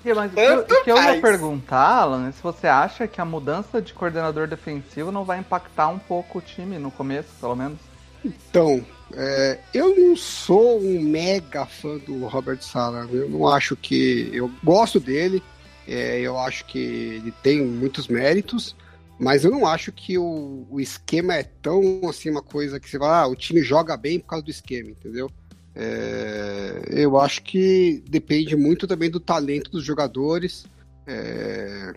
Mas 0.05 0.59
o 0.59 0.65
que, 0.65 0.85
que 0.85 0.93
eu 0.93 1.03
ia 1.03 1.19
perguntar, 1.19 2.01
Alan, 2.01 2.29
é 2.29 2.33
se 2.33 2.43
você 2.43 2.67
acha 2.67 3.09
que 3.09 3.23
a 3.23 3.25
mudança 3.25 3.81
de 3.81 3.95
coordenador 3.95 4.47
defensivo 4.47 5.11
não 5.11 5.25
vai 5.25 5.39
impactar 5.39 5.89
um 5.89 5.99
pouco 5.99 6.41
o 6.41 6.43
time 6.43 6.79
no 6.79 6.91
começo, 6.91 7.31
pelo 7.41 7.57
menos? 7.57 7.79
Então, 8.23 8.85
é, 9.17 9.59
eu 9.73 9.97
não 9.97 10.17
sou 10.17 10.81
um 10.81 11.01
mega 11.01 11.65
fã 11.67 11.99
do 11.99 12.27
Robert 12.27 12.61
Sala. 12.63 13.09
Eu 13.11 13.29
não 13.29 13.47
acho 13.49 13.77
que. 13.77 14.29
Eu 14.33 14.51
gosto 14.63 14.99
dele, 14.99 15.43
é, 15.87 16.21
eu 16.21 16.39
acho 16.39 16.65
que 16.67 16.79
ele 16.79 17.33
tem 17.43 17.65
muitos 17.65 18.09
méritos, 18.09 18.75
mas 19.19 19.45
eu 19.45 19.51
não 19.51 19.67
acho 19.67 19.93
que 19.93 20.19
o, 20.19 20.67
o 20.69 20.81
esquema 20.81 21.35
é 21.35 21.45
tão 21.45 22.01
assim, 22.09 22.31
uma 22.31 22.43
coisa 22.43 22.81
que 22.81 22.89
você 22.89 22.99
vai, 22.99 23.23
ah, 23.23 23.27
o 23.27 23.37
time 23.37 23.63
joga 23.63 23.97
bem 23.97 24.19
por 24.19 24.29
causa 24.29 24.45
do 24.45 24.51
esquema, 24.51 24.91
entendeu? 24.91 25.31
É, 25.77 26.83
eu 26.89 27.19
acho 27.19 27.43
que 27.43 28.03
depende 28.09 28.57
muito 28.57 28.87
também 28.87 29.11
do 29.11 29.21
talento 29.21 29.71
dos 29.71 29.85
jogadores. 29.85 30.67
É, 31.07 31.93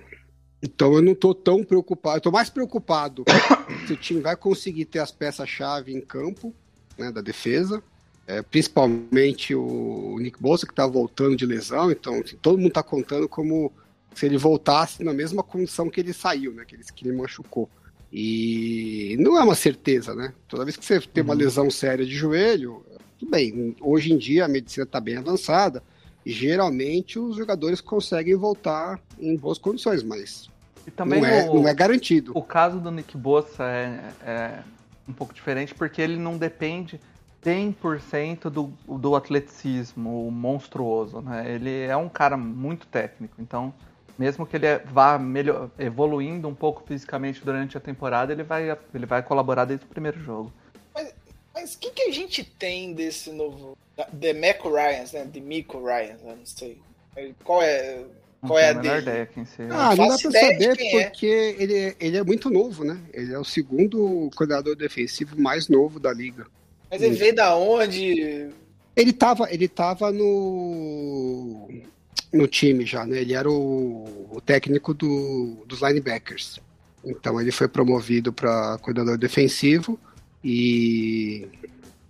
então 0.61 0.93
eu 0.93 1.01
não 1.01 1.13
estou 1.13 1.33
tão 1.33 1.63
preocupado, 1.63 2.17
eu 2.17 2.21
tô 2.21 2.31
mais 2.31 2.49
preocupado 2.49 3.23
se 3.87 3.93
o 3.93 3.97
time 3.97 4.21
vai 4.21 4.35
conseguir 4.35 4.85
ter 4.85 4.99
as 4.99 5.11
peças-chave 5.11 5.93
em 5.93 6.01
campo, 6.01 6.53
né, 6.97 7.11
da 7.11 7.21
defesa, 7.21 7.81
é, 8.25 8.41
principalmente 8.41 9.55
o 9.55 10.17
Nick 10.19 10.41
Bosa, 10.41 10.65
que 10.65 10.73
está 10.73 10.85
voltando 10.85 11.35
de 11.35 11.45
lesão, 11.45 11.91
então 11.91 12.15
assim, 12.15 12.35
todo 12.41 12.57
mundo 12.57 12.69
está 12.69 12.83
contando 12.83 13.27
como 13.29 13.71
se 14.13 14.25
ele 14.25 14.37
voltasse 14.37 15.03
na 15.03 15.13
mesma 15.13 15.43
condição 15.43 15.89
que 15.89 15.99
ele 15.99 16.11
saiu, 16.11 16.51
né? 16.53 16.65
Que 16.65 16.75
ele, 16.75 16.83
que 16.83 17.07
ele 17.07 17.15
machucou. 17.15 17.69
E 18.11 19.15
não 19.19 19.37
é 19.37 19.43
uma 19.43 19.55
certeza, 19.55 20.15
né? 20.15 20.33
Toda 20.47 20.65
vez 20.65 20.75
que 20.75 20.83
você 20.83 20.99
tem 20.99 21.23
uma 21.23 21.33
uhum. 21.33 21.39
lesão 21.39 21.69
séria 21.69 22.05
de 22.05 22.15
joelho, 22.15 22.83
tudo 23.19 23.29
bem. 23.29 23.75
Hoje 23.79 24.11
em 24.11 24.17
dia 24.17 24.45
a 24.45 24.47
medicina 24.47 24.83
está 24.83 24.99
bem 24.99 25.17
avançada 25.17 25.83
e 26.25 26.31
geralmente 26.31 27.19
os 27.19 27.35
jogadores 27.35 27.79
conseguem 27.79 28.35
voltar 28.35 28.99
em 29.19 29.35
boas 29.37 29.57
condições, 29.57 30.03
mas 30.03 30.49
não, 30.97 31.25
é, 31.25 31.49
o, 31.49 31.55
não 31.55 31.67
é 31.67 31.73
garantido. 31.73 32.31
O 32.35 32.41
caso 32.41 32.79
do 32.79 32.91
Nick 32.91 33.15
Bossa 33.17 33.63
é, 33.63 34.13
é 34.25 34.59
um 35.07 35.13
pouco 35.13 35.33
diferente 35.33 35.73
porque 35.73 36.01
ele 36.01 36.17
não 36.17 36.37
depende 36.37 36.99
100% 37.43 38.49
do, 38.49 38.73
do 38.87 39.15
atleticismo 39.15 40.29
monstruoso, 40.31 41.21
né? 41.21 41.49
Ele 41.49 41.83
é 41.83 41.95
um 41.95 42.09
cara 42.09 42.35
muito 42.35 42.87
técnico, 42.87 43.35
então 43.39 43.73
mesmo 44.17 44.45
que 44.45 44.55
ele 44.55 44.79
vá 44.85 45.19
melhor, 45.19 45.69
evoluindo 45.77 46.47
um 46.47 46.55
pouco 46.55 46.83
fisicamente 46.85 47.43
durante 47.43 47.77
a 47.77 47.79
temporada, 47.79 48.33
ele 48.33 48.43
vai, 48.43 48.75
ele 48.93 49.05
vai 49.05 49.21
colaborar 49.21 49.65
desde 49.65 49.85
o 49.85 49.89
primeiro 49.89 50.19
jogo. 50.19 50.51
Mas 51.57 51.73
o 51.73 51.79
que, 51.79 51.89
que 51.89 52.03
a 52.03 52.11
gente 52.11 52.43
tem 52.43 52.93
desse 52.93 53.31
novo. 53.31 53.75
The 54.19 54.33
Maco 54.33 54.69
Ryan, 54.69 55.05
né? 55.11 55.25
De 55.25 55.41
Mico 55.41 55.83
Ryan, 55.83 56.17
não 56.23 56.45
sei. 56.45 56.79
Qual 57.43 57.63
é. 57.63 58.05
Qual 58.41 58.59
é 58.59 58.69
a, 58.69 58.73
dele? 58.73 59.01
Ideia 59.01 59.25
quem 59.25 59.45
seja. 59.45 59.73
Ah, 59.73 59.95
não, 59.95 60.07
dá 60.07 60.17
pra 60.17 60.31
saber 60.31 60.77
é. 60.79 61.03
porque 61.03 61.25
é. 61.25 61.61
ele, 61.61 61.95
ele 61.99 62.17
é 62.17 62.23
muito 62.23 62.49
novo, 62.49 62.83
né? 62.83 62.99
Ele 63.13 63.33
é 63.33 63.39
o 63.39 63.43
segundo 63.43 64.29
coordenador 64.35 64.75
defensivo 64.75 65.39
mais 65.39 65.67
novo 65.67 65.99
da 65.99 66.13
liga. 66.13 66.45
Mas 66.89 67.01
ele 67.01 67.15
veio 67.15 67.35
da 67.35 67.55
onde? 67.55 68.49
Ele 68.95 69.13
tava, 69.13 69.51
ele 69.51 69.67
tava 69.67 70.11
no, 70.11 71.67
no 72.31 72.47
time 72.47 72.85
já, 72.85 73.05
né? 73.05 73.21
Ele 73.21 73.33
era 73.33 73.49
o, 73.49 74.27
o 74.31 74.41
técnico 74.41 74.93
do, 74.93 75.63
dos 75.65 75.81
linebackers. 75.81 76.59
Então 77.03 77.39
ele 77.39 77.51
foi 77.51 77.67
promovido 77.67 78.33
para 78.33 78.77
coordenador 78.79 79.17
defensivo 79.17 79.99
e, 80.43 81.47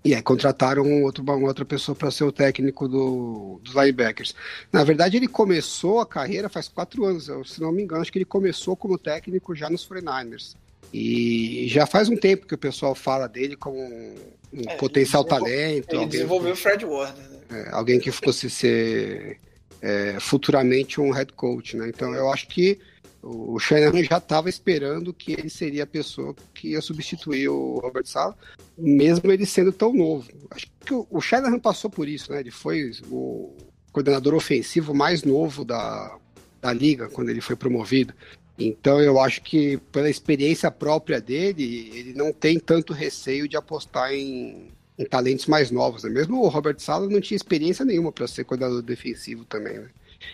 e 0.03 0.15
aí 0.15 0.21
contrataram 0.21 1.03
outro, 1.03 1.23
uma 1.23 1.47
outra 1.47 1.65
pessoa 1.65 1.95
para 1.95 2.11
ser 2.11 2.23
o 2.23 2.31
técnico 2.31 2.87
do, 2.87 3.59
dos 3.63 3.73
linebackers. 3.73 4.33
Na 4.71 4.83
verdade, 4.83 5.17
ele 5.17 5.27
começou 5.27 5.99
a 5.99 6.05
carreira 6.05 6.49
faz 6.49 6.67
quatro 6.67 7.03
anos, 7.05 7.27
eu, 7.27 7.43
se 7.43 7.59
não 7.59 7.71
me 7.71 7.83
engano, 7.83 8.01
acho 8.01 8.11
que 8.11 8.17
ele 8.17 8.25
começou 8.25 8.75
como 8.75 8.97
técnico 8.97 9.55
já 9.55 9.69
nos 9.69 9.87
49ers. 9.87 10.55
E 10.93 11.65
já 11.67 11.85
faz 11.85 12.07
um 12.07 12.15
tempo 12.15 12.47
que 12.47 12.55
o 12.55 12.57
pessoal 12.57 12.95
fala 12.95 13.27
dele 13.27 13.55
como 13.55 13.77
um, 13.77 14.15
um 14.53 14.69
é, 14.69 14.75
potencial 14.75 15.23
ele 15.23 15.29
talento. 15.29 15.95
Ele 15.95 16.05
desenvolveu 16.05 16.53
o 16.53 16.55
Fred 16.55 16.85
Warner. 16.85 17.29
Né? 17.29 17.39
É, 17.49 17.69
alguém 17.71 17.99
que 17.99 18.11
fosse 18.11 18.49
ser 18.49 19.37
é, 19.81 20.17
futuramente 20.19 21.01
um 21.01 21.11
head 21.11 21.33
coach, 21.33 21.75
né? 21.75 21.89
Então 21.89 22.13
eu 22.13 22.31
acho 22.31 22.47
que 22.47 22.79
o 23.21 23.59
Shanahan 23.59 24.03
já 24.03 24.17
estava 24.17 24.49
esperando 24.49 25.13
que 25.13 25.33
ele 25.33 25.49
seria 25.49 25.83
a 25.83 25.87
pessoa 25.87 26.35
que 26.53 26.69
ia 26.69 26.81
substituir 26.81 27.49
o 27.49 27.79
Robert 27.79 28.05
Sala, 28.05 28.37
mesmo 28.77 29.31
ele 29.31 29.45
sendo 29.45 29.71
tão 29.71 29.93
novo. 29.93 30.29
Acho 30.51 30.67
que 30.85 30.93
o 30.93 31.21
Shanahan 31.21 31.59
passou 31.59 31.89
por 31.89 32.07
isso, 32.07 32.31
né? 32.31 32.39
Ele 32.39 32.51
foi 32.51 32.91
o 33.09 33.53
coordenador 33.91 34.33
ofensivo 34.33 34.93
mais 34.93 35.23
novo 35.23 35.65
da, 35.65 36.17
da 36.61 36.71
liga 36.71 37.09
quando 37.09 37.29
ele 37.29 37.41
foi 37.41 37.55
promovido. 37.55 38.13
Então 38.57 38.99
eu 39.01 39.19
acho 39.19 39.41
que 39.41 39.77
pela 39.91 40.09
experiência 40.09 40.71
própria 40.71 41.21
dele, 41.21 41.91
ele 41.93 42.13
não 42.13 42.33
tem 42.33 42.59
tanto 42.59 42.93
receio 42.93 43.47
de 43.47 43.55
apostar 43.55 44.13
em, 44.13 44.71
em 44.97 45.05
talentos 45.05 45.45
mais 45.45 45.69
novos. 45.69 46.03
Né? 46.03 46.09
Mesmo 46.09 46.41
o 46.41 46.47
Robert 46.47 46.79
Sala 46.79 47.07
não 47.07 47.21
tinha 47.21 47.35
experiência 47.35 47.85
nenhuma 47.85 48.11
para 48.11 48.27
ser 48.27 48.45
coordenador 48.45 48.81
defensivo 48.81 49.45
também. 49.45 49.79
Né? 49.79 49.89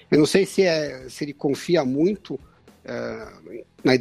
Eu 0.10 0.20
não 0.20 0.26
sei 0.26 0.46
se, 0.46 0.62
é, 0.62 1.08
se 1.10 1.26
ele 1.26 1.34
confia 1.34 1.84
muito 1.84 2.40
é, 2.86 3.34
na, 3.84 3.94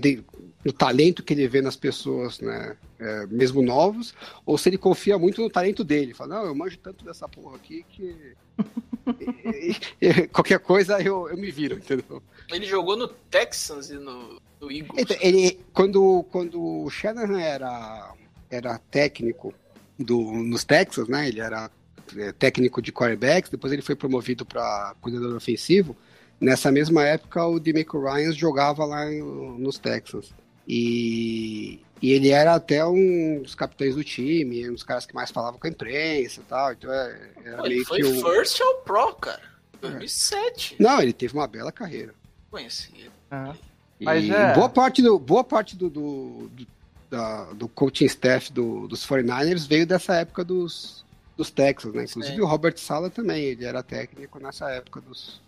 no 0.64 0.72
talento 0.72 1.22
que 1.22 1.32
ele 1.32 1.48
vê 1.48 1.60
nas 1.60 1.76
pessoas, 1.76 2.40
né, 2.40 2.76
é, 2.98 3.26
mesmo 3.26 3.62
novos, 3.62 4.14
ou 4.46 4.56
se 4.56 4.68
ele 4.68 4.78
confia 4.78 5.18
muito 5.18 5.40
no 5.40 5.50
talento 5.50 5.82
dele. 5.82 6.14
Fala, 6.14 6.36
não, 6.36 6.46
eu 6.46 6.54
manjo 6.54 6.78
tanto 6.78 7.04
dessa 7.04 7.28
porra 7.28 7.56
aqui 7.56 7.84
que 7.88 8.34
e, 9.60 9.76
e, 10.00 10.28
qualquer 10.28 10.60
coisa 10.60 11.00
eu, 11.00 11.28
eu 11.28 11.36
me 11.36 11.50
viro, 11.50 11.76
entendeu? 11.76 12.22
Ele 12.50 12.66
jogou 12.66 12.96
no 12.96 13.08
Texans 13.08 13.90
e 13.90 13.94
no, 13.94 14.40
no 14.60 14.70
Eagles. 14.70 15.02
Então, 15.02 15.16
ele, 15.20 15.58
quando, 15.72 16.24
quando 16.30 16.62
o 16.62 16.90
Shanahan 16.90 17.40
era, 17.40 18.14
era 18.50 18.78
técnico 18.90 19.52
do, 19.98 20.20
nos 20.20 20.64
Texans, 20.64 21.08
né, 21.08 21.28
ele 21.28 21.40
era 21.40 21.70
é, 22.16 22.32
técnico 22.32 22.80
de 22.80 22.92
quarterbacks, 22.92 23.50
depois 23.50 23.72
ele 23.72 23.82
foi 23.82 23.96
promovido 23.96 24.44
para 24.44 24.94
coordenador 25.00 25.36
ofensivo, 25.36 25.96
Nessa 26.42 26.72
mesma 26.72 27.04
época, 27.04 27.46
o 27.46 27.60
Demico 27.60 28.02
Ryan 28.02 28.32
jogava 28.32 28.84
lá 28.84 29.04
nos 29.06 29.78
Texans. 29.78 30.34
E, 30.66 31.80
e 32.02 32.10
ele 32.10 32.30
era 32.30 32.56
até 32.56 32.84
um 32.84 33.40
dos 33.40 33.54
capitães 33.54 33.94
do 33.94 34.02
time, 34.02 34.68
um 34.68 34.72
dos 34.72 34.82
caras 34.82 35.06
que 35.06 35.14
mais 35.14 35.30
falava 35.30 35.56
com 35.56 35.68
a 35.68 35.70
imprensa 35.70 36.40
e 36.40 36.44
tal. 36.44 36.72
Então 36.72 36.92
é, 36.92 37.30
era 37.44 37.56
Pô, 37.58 37.62
meio 37.62 37.74
ele 37.74 37.84
foi 37.84 38.02
o... 38.02 38.20
first 38.20 38.60
all 38.60 38.74
pro, 38.78 39.14
cara. 39.14 39.40
2007. 39.80 40.76
É. 40.80 40.82
Não, 40.82 41.00
ele 41.00 41.12
teve 41.12 41.32
uma 41.32 41.46
bela 41.46 41.70
carreira. 41.70 42.12
Conheci 42.50 42.90
ele. 42.96 43.12
É. 43.30 43.52
Mas 44.00 44.28
é... 44.28 44.52
boa 44.52 44.68
parte 44.68 45.00
do, 45.00 45.20
boa 45.20 45.44
parte 45.44 45.76
do, 45.76 45.88
do, 45.88 46.50
do, 46.52 46.66
da, 47.08 47.44
do 47.52 47.68
coaching 47.68 48.06
staff 48.06 48.52
do, 48.52 48.88
dos 48.88 49.06
49ers 49.06 49.68
veio 49.68 49.86
dessa 49.86 50.16
época 50.16 50.42
dos, 50.42 51.04
dos 51.36 51.52
Texans, 51.52 51.94
né? 51.94 52.02
Inclusive 52.02 52.40
o 52.40 52.46
Robert 52.46 52.76
Sala 52.78 53.10
também, 53.10 53.44
ele 53.44 53.64
era 53.64 53.80
técnico 53.80 54.40
nessa 54.40 54.68
época 54.70 55.00
dos, 55.00 55.40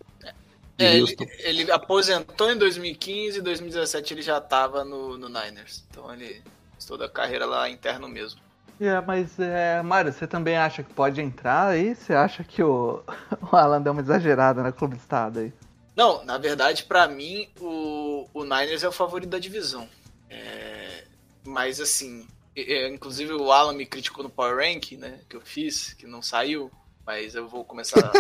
é, 0.79 0.97
ele, 0.97 1.17
ele, 1.39 1.71
aposentou 1.71 2.51
em 2.51 2.59
2015 2.59 3.39
e 3.39 3.43
2017 3.43 4.15
ele 4.15 4.23
já 4.23 4.39
estava 4.39 4.85
no, 4.85 5.17
no 5.17 5.29
Niners. 5.29 5.85
Então 5.89 6.13
ele 6.13 6.43
toda 6.87 7.07
a 7.07 7.09
carreira 7.09 7.47
lá 7.47 7.69
interno 7.69 8.09
mesmo. 8.09 8.41
É, 8.81 9.01
mas, 9.01 9.39
é, 9.39 9.81
Mário, 9.83 10.13
você 10.13 10.27
também 10.27 10.57
acha 10.57 10.83
que 10.83 10.93
pode 10.93 11.21
entrar 11.21 11.69
aí? 11.69 11.95
Você 11.95 12.13
acha 12.13 12.43
que 12.43 12.63
o, 12.63 13.03
o 13.53 13.57
Alan 13.57 13.81
deu 13.81 13.93
uma 13.93 14.03
exagerada 14.03 14.63
na 14.63 14.73
Clube 14.73 14.97
Estado 14.97 15.41
aí? 15.41 15.53
Não, 15.95 16.25
na 16.25 16.39
verdade, 16.39 16.85
para 16.85 17.07
mim, 17.07 17.49
o, 17.61 18.29
o 18.35 18.43
Niners 18.43 18.83
é 18.83 18.89
o 18.89 18.93
favorito 18.93 19.31
da 19.31 19.39
divisão. 19.39 19.89
É, 20.29 21.05
mas, 21.45 21.81
assim, 21.81 22.27
é, 22.57 22.89
inclusive 22.89 23.33
o 23.33 23.53
Alan 23.53 23.75
me 23.75 23.87
criticou 23.87 24.25
no 24.25 24.31
Power 24.31 24.57
Rank, 24.57 24.93
né, 24.93 25.21
que 25.29 25.37
eu 25.37 25.41
fiz, 25.41 25.93
que 25.95 26.07
não 26.07 26.21
saiu 26.21 26.71
mas 27.07 27.35
eu 27.35 27.47
vou 27.47 27.65
começar. 27.65 28.11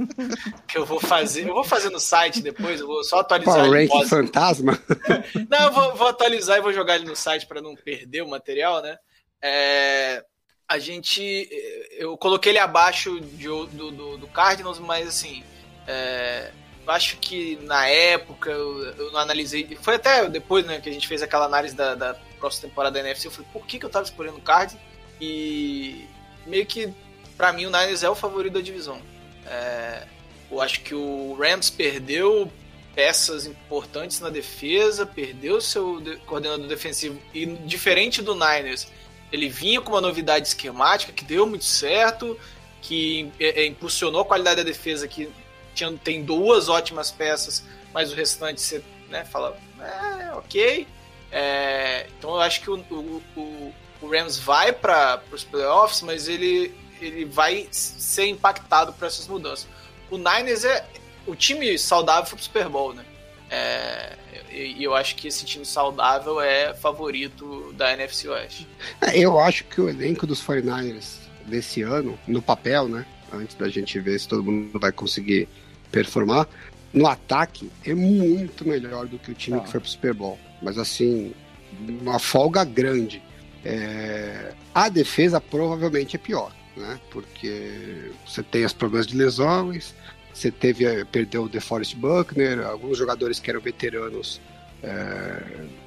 que 0.66 0.76
eu 0.76 0.84
vou 0.84 1.00
fazer. 1.00 1.48
Eu 1.48 1.54
vou 1.54 1.64
fazer 1.64 1.90
no 1.90 2.00
site 2.00 2.42
depois, 2.42 2.80
eu 2.80 2.86
vou 2.86 3.04
só 3.04 3.20
atualizar. 3.20 3.54
Power 3.54 3.88
Rank 3.88 4.08
fantasma? 4.08 4.78
não, 5.48 5.66
eu 5.66 5.72
vou, 5.72 5.96
vou, 5.96 6.08
atualizar 6.08 6.58
e 6.58 6.62
vou 6.62 6.72
jogar 6.72 6.96
ele 6.96 7.06
no 7.06 7.16
site 7.16 7.46
para 7.46 7.62
não 7.62 7.74
perder 7.76 8.22
o 8.22 8.28
material, 8.28 8.82
né? 8.82 8.98
É, 9.42 10.24
a 10.68 10.78
gente. 10.78 11.48
Eu 11.92 12.16
coloquei 12.16 12.52
ele 12.52 12.58
abaixo 12.58 13.20
de, 13.20 13.46
do, 13.46 13.66
do, 13.66 14.18
do 14.18 14.26
Cardinals, 14.28 14.78
mas 14.78 15.06
assim. 15.06 15.44
É, 15.86 16.50
eu 16.86 16.92
acho 16.92 17.16
que 17.16 17.56
na 17.62 17.86
época 17.88 18.50
eu, 18.50 18.84
eu, 18.96 19.12
não 19.12 19.20
analisei. 19.20 19.76
Foi 19.80 19.94
até 19.94 20.28
depois 20.28 20.66
né, 20.66 20.80
que 20.80 20.88
a 20.88 20.92
gente 20.92 21.08
fez 21.08 21.22
aquela 21.22 21.46
análise 21.46 21.74
da, 21.74 21.94
da 21.94 22.14
próxima 22.38 22.68
temporada 22.68 22.94
da 22.94 23.00
NFC. 23.00 23.28
Eu 23.28 23.30
falei, 23.30 23.48
por 23.52 23.66
que, 23.66 23.78
que 23.78 23.86
eu 23.86 23.90
tava 23.90 24.04
escolhendo 24.04 24.36
o 24.36 24.42
Card? 24.42 24.76
E 25.18 26.06
meio 26.46 26.66
que 26.66 26.92
para 27.36 27.52
mim 27.52 27.66
o 27.66 27.70
Niners 27.70 28.02
é 28.02 28.10
o 28.10 28.14
favorito 28.14 28.54
da 28.54 28.60
divisão. 28.60 29.00
É, 29.46 30.06
eu 30.50 30.60
acho 30.60 30.80
que 30.80 30.94
o 30.94 31.34
Rams 31.34 31.70
perdeu 31.70 32.50
peças 32.94 33.44
importantes 33.46 34.20
na 34.20 34.30
defesa, 34.30 35.04
perdeu 35.04 35.60
seu 35.60 36.00
de, 36.00 36.16
coordenador 36.18 36.66
defensivo 36.68 37.20
e 37.32 37.44
diferente 37.44 38.22
do 38.22 38.34
Niners, 38.34 38.86
ele 39.32 39.48
vinha 39.48 39.80
com 39.80 39.90
uma 39.90 40.00
novidade 40.00 40.46
esquemática 40.46 41.12
que 41.12 41.24
deu 41.24 41.44
muito 41.44 41.64
certo, 41.64 42.38
que 42.80 43.32
é, 43.40 43.62
é, 43.62 43.66
impulsionou 43.66 44.20
a 44.20 44.24
qualidade 44.24 44.58
da 44.58 44.62
defesa, 44.62 45.08
que 45.08 45.28
tinha, 45.74 45.92
tem 46.04 46.22
duas 46.22 46.68
ótimas 46.68 47.10
peças, 47.10 47.64
mas 47.92 48.12
o 48.12 48.14
restante 48.14 48.60
você 48.60 48.82
né, 49.08 49.24
fala, 49.24 49.58
é, 49.80 50.32
ok. 50.34 50.86
É, 51.32 52.06
então 52.16 52.30
eu 52.30 52.40
acho 52.40 52.60
que 52.60 52.70
o, 52.70 52.76
o, 52.76 53.74
o 54.00 54.08
Rams 54.08 54.38
vai 54.38 54.72
para 54.72 55.20
os 55.32 55.42
playoffs, 55.42 56.00
mas 56.02 56.28
ele 56.28 56.72
ele 57.06 57.24
vai 57.24 57.68
ser 57.70 58.26
impactado 58.26 58.92
por 58.92 59.06
essas 59.06 59.26
mudanças. 59.26 59.66
O 60.10 60.16
Niners 60.16 60.64
é. 60.64 60.86
O 61.26 61.34
time 61.34 61.78
saudável 61.78 62.26
foi 62.26 62.36
pro 62.36 62.44
Super 62.44 62.68
Bowl, 62.68 62.92
né? 62.92 63.04
É, 63.50 64.16
e 64.52 64.82
eu 64.82 64.94
acho 64.94 65.16
que 65.16 65.28
esse 65.28 65.44
time 65.44 65.64
saudável 65.64 66.40
é 66.40 66.74
favorito 66.74 67.72
da 67.76 67.92
NFC 67.92 68.28
West. 68.28 68.66
É, 69.00 69.18
eu 69.18 69.38
acho 69.38 69.64
que 69.64 69.80
o 69.80 69.88
elenco 69.88 70.26
dos 70.26 70.42
49ers 70.42 71.16
desse 71.46 71.82
ano, 71.82 72.18
no 72.26 72.42
papel, 72.42 72.88
né? 72.88 73.06
Antes 73.32 73.56
da 73.56 73.68
gente 73.68 73.98
ver 74.00 74.18
se 74.18 74.28
todo 74.28 74.42
mundo 74.42 74.78
vai 74.78 74.92
conseguir 74.92 75.48
performar, 75.90 76.46
no 76.92 77.06
ataque 77.06 77.70
é 77.84 77.94
muito 77.94 78.66
melhor 78.66 79.06
do 79.06 79.18
que 79.18 79.30
o 79.30 79.34
time 79.34 79.58
ah. 79.58 79.60
que 79.60 79.70
foi 79.70 79.80
pro 79.80 79.88
Super 79.88 80.14
Bowl. 80.14 80.38
Mas 80.62 80.78
assim, 80.78 81.32
uma 81.80 82.18
folga 82.18 82.64
grande. 82.64 83.22
É... 83.64 84.52
A 84.74 84.88
defesa 84.88 85.40
provavelmente 85.40 86.16
é 86.16 86.18
pior 86.18 86.52
né? 86.76 86.98
Porque 87.10 88.10
você 88.26 88.42
tem 88.42 88.64
os 88.64 88.72
problemas 88.72 89.06
de 89.06 89.16
lesões, 89.16 89.94
você 90.32 90.50
teve, 90.50 91.04
perdeu 91.06 91.44
o 91.44 91.48
DeForest 91.48 91.96
Buckner, 91.96 92.66
alguns 92.66 92.98
jogadores 92.98 93.38
que 93.38 93.50
eram 93.50 93.60
veteranos 93.60 94.40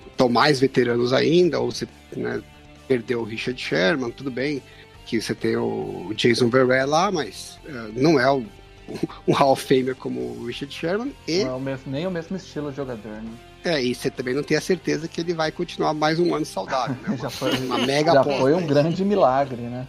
estão 0.10 0.28
é, 0.28 0.32
mais 0.32 0.60
veteranos 0.60 1.14
ainda, 1.14 1.60
ou 1.60 1.72
você 1.72 1.88
né, 2.16 2.42
perdeu 2.88 3.22
o 3.22 3.24
Richard 3.24 3.62
Sherman, 3.62 4.12
tudo 4.12 4.32
bem 4.32 4.62
que 5.06 5.22
você 5.22 5.34
tem 5.34 5.56
o 5.56 6.12
Jason 6.16 6.50
Verrell 6.50 6.88
lá, 6.88 7.10
mas 7.12 7.58
uh, 7.66 7.92
não 7.94 8.20
é 8.20 8.30
o, 8.30 8.44
um 9.26 9.34
Hall 9.34 9.54
of 9.54 9.64
Famer 9.64 9.96
como 9.96 10.20
o 10.20 10.46
Richard 10.46 10.74
Sherman. 10.74 11.14
E, 11.28 11.46
não 11.46 11.52
é 11.52 11.56
o 11.56 11.60
mesmo, 11.60 11.92
nem 11.92 12.06
o 12.06 12.12
mesmo 12.12 12.36
estilo 12.36 12.72
de 12.72 12.78
jogador, 12.78 13.22
né? 13.22 13.32
É, 13.64 13.82
e 13.82 13.96
você 13.96 14.10
também 14.10 14.34
não 14.34 14.44
tem 14.44 14.56
a 14.56 14.62
certeza 14.62 15.08
que 15.08 15.20
ele 15.20 15.34
vai 15.34 15.52
continuar 15.52 15.94
mais 15.94 16.20
um 16.20 16.36
ano 16.36 16.46
saudável, 16.46 16.96
né? 16.96 17.08
Uma, 17.16 17.18
já 17.18 17.30
foi, 17.30 17.58
uma 17.58 17.78
mega 17.80 18.14
Já 18.14 18.24
foi 18.24 18.54
um 18.54 18.68
grande 18.68 19.04
milagre, 19.04 19.62
né? 19.62 19.88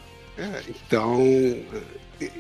Então, 0.87 1.21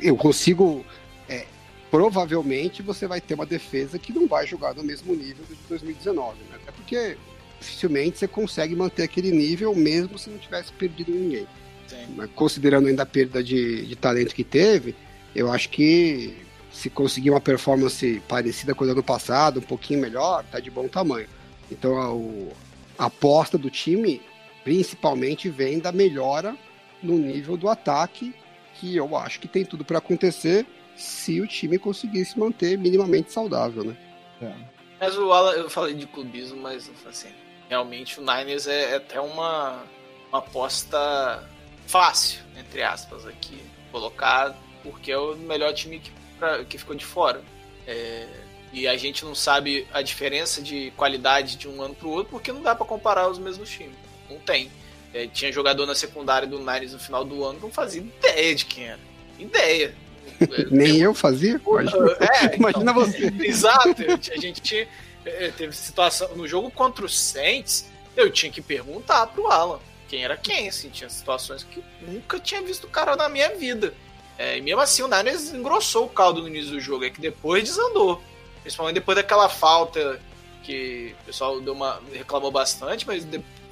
eu 0.00 0.16
consigo. 0.16 0.84
É, 1.28 1.46
provavelmente 1.90 2.82
você 2.82 3.06
vai 3.06 3.20
ter 3.20 3.34
uma 3.34 3.46
defesa 3.46 3.98
que 3.98 4.12
não 4.12 4.26
vai 4.26 4.46
jogar 4.46 4.74
no 4.74 4.82
mesmo 4.82 5.14
nível 5.14 5.44
de 5.48 5.56
2019, 5.68 6.38
né? 6.50 6.56
Até 6.62 6.72
porque 6.72 7.16
dificilmente 7.60 8.18
você 8.18 8.28
consegue 8.28 8.74
manter 8.76 9.02
aquele 9.02 9.32
nível 9.32 9.74
mesmo 9.74 10.18
se 10.18 10.30
não 10.30 10.38
tivesse 10.38 10.72
perdido 10.72 11.10
ninguém. 11.10 11.46
Sim. 11.88 12.28
Considerando 12.34 12.88
ainda 12.88 13.02
a 13.02 13.06
perda 13.06 13.42
de, 13.42 13.86
de 13.86 13.96
talento 13.96 14.34
que 14.34 14.44
teve, 14.44 14.94
eu 15.34 15.50
acho 15.50 15.68
que 15.70 16.36
se 16.70 16.88
conseguir 16.88 17.30
uma 17.30 17.40
performance 17.40 18.22
parecida 18.28 18.74
com 18.74 18.84
o 18.84 18.90
ano 18.90 19.02
passado, 19.02 19.58
um 19.58 19.62
pouquinho 19.62 20.00
melhor, 20.00 20.44
tá 20.44 20.60
de 20.60 20.70
bom 20.70 20.86
tamanho. 20.86 21.26
Então 21.70 21.98
a, 21.98 22.12
o, 22.12 22.52
a 22.98 23.06
aposta 23.06 23.58
do 23.58 23.70
time 23.70 24.20
principalmente 24.62 25.48
vem 25.48 25.78
da 25.78 25.90
melhora 25.90 26.56
no 27.02 27.16
nível 27.18 27.56
do 27.56 27.68
ataque, 27.68 28.34
que 28.74 28.96
eu 28.96 29.16
acho 29.16 29.40
que 29.40 29.48
tem 29.48 29.64
tudo 29.64 29.84
para 29.84 29.98
acontecer 29.98 30.66
se 30.96 31.40
o 31.40 31.46
time 31.46 31.78
conseguir 31.78 32.24
se 32.24 32.38
manter 32.38 32.76
minimamente 32.76 33.32
saudável, 33.32 33.84
né? 33.84 33.96
É. 34.42 34.52
Mas 35.00 35.16
o 35.16 35.32
Alan, 35.32 35.52
eu 35.52 35.70
falei 35.70 35.94
de 35.94 36.06
clubismo, 36.06 36.60
mas 36.60 36.90
assim, 37.06 37.30
realmente 37.68 38.18
o 38.18 38.22
Niners 38.22 38.66
é, 38.66 38.92
é 38.92 38.96
até 38.96 39.20
uma, 39.20 39.84
uma 40.28 40.38
aposta 40.38 41.48
fácil, 41.86 42.40
entre 42.56 42.82
aspas, 42.82 43.26
aqui, 43.26 43.60
colocar, 43.92 44.56
porque 44.82 45.12
é 45.12 45.18
o 45.18 45.36
melhor 45.36 45.72
time 45.72 46.00
que, 46.00 46.10
pra, 46.38 46.64
que 46.64 46.76
ficou 46.78 46.96
de 46.96 47.04
fora. 47.04 47.42
É, 47.86 48.26
e 48.72 48.86
a 48.86 48.96
gente 48.96 49.24
não 49.24 49.34
sabe 49.34 49.86
a 49.92 50.02
diferença 50.02 50.60
de 50.60 50.92
qualidade 50.96 51.56
de 51.56 51.68
um 51.68 51.80
ano 51.80 51.94
para 51.94 52.06
o 52.06 52.10
outro, 52.10 52.30
porque 52.30 52.52
não 52.52 52.62
dá 52.62 52.74
para 52.74 52.84
comparar 52.84 53.28
os 53.28 53.38
mesmos 53.38 53.70
times. 53.70 53.96
Não 54.28 54.38
tem. 54.38 54.70
É, 55.18 55.26
tinha 55.26 55.50
jogador 55.50 55.84
na 55.84 55.96
secundária 55.96 56.46
do 56.46 56.60
Nines 56.60 56.92
no 56.92 56.98
final 57.00 57.24
do 57.24 57.44
ano 57.44 57.56
que 57.56 57.64
não 57.64 57.72
fazia 57.72 58.00
ideia 58.00 58.54
de 58.54 58.64
quem 58.64 58.84
era. 58.84 59.00
Ideia. 59.36 59.92
Nem 60.70 60.98
eu 60.98 61.12
fazia? 61.12 61.60
Imagina, 61.66 62.16
é, 62.20 62.54
imagina 62.54 62.92
então, 62.92 62.94
você. 62.94 63.32
Exato. 63.40 63.96
A 64.32 64.40
gente 64.40 64.60
tinha, 64.60 64.86
é, 65.24 65.50
teve 65.50 65.74
situação. 65.74 66.36
No 66.36 66.46
jogo 66.46 66.70
contra 66.70 67.04
o 67.04 67.08
Saints, 67.08 67.86
eu 68.16 68.30
tinha 68.30 68.52
que 68.52 68.62
perguntar 68.62 69.26
pro 69.26 69.48
Alan 69.48 69.80
quem 70.08 70.22
era 70.22 70.36
quem, 70.36 70.68
assim, 70.68 70.88
tinha 70.88 71.10
situações 71.10 71.64
que 71.64 71.82
nunca 72.00 72.38
tinha 72.38 72.62
visto 72.62 72.84
o 72.84 72.88
cara 72.88 73.16
na 73.16 73.28
minha 73.28 73.56
vida. 73.56 73.92
É, 74.38 74.56
e 74.56 74.60
mesmo 74.60 74.80
assim 74.80 75.02
o 75.02 75.08
Niners 75.08 75.52
engrossou 75.52 76.06
o 76.06 76.08
caldo 76.08 76.42
no 76.42 76.46
início 76.46 76.70
do 76.70 76.80
jogo, 76.80 77.04
é 77.04 77.10
que 77.10 77.20
depois 77.20 77.64
desandou. 77.64 78.22
Principalmente 78.62 78.94
depois 78.94 79.16
daquela 79.16 79.48
falta 79.48 80.20
que 80.62 81.12
o 81.22 81.24
pessoal 81.24 81.60
deu 81.60 81.72
uma, 81.72 82.00
reclamou 82.12 82.52
bastante, 82.52 83.04
mas 83.04 83.26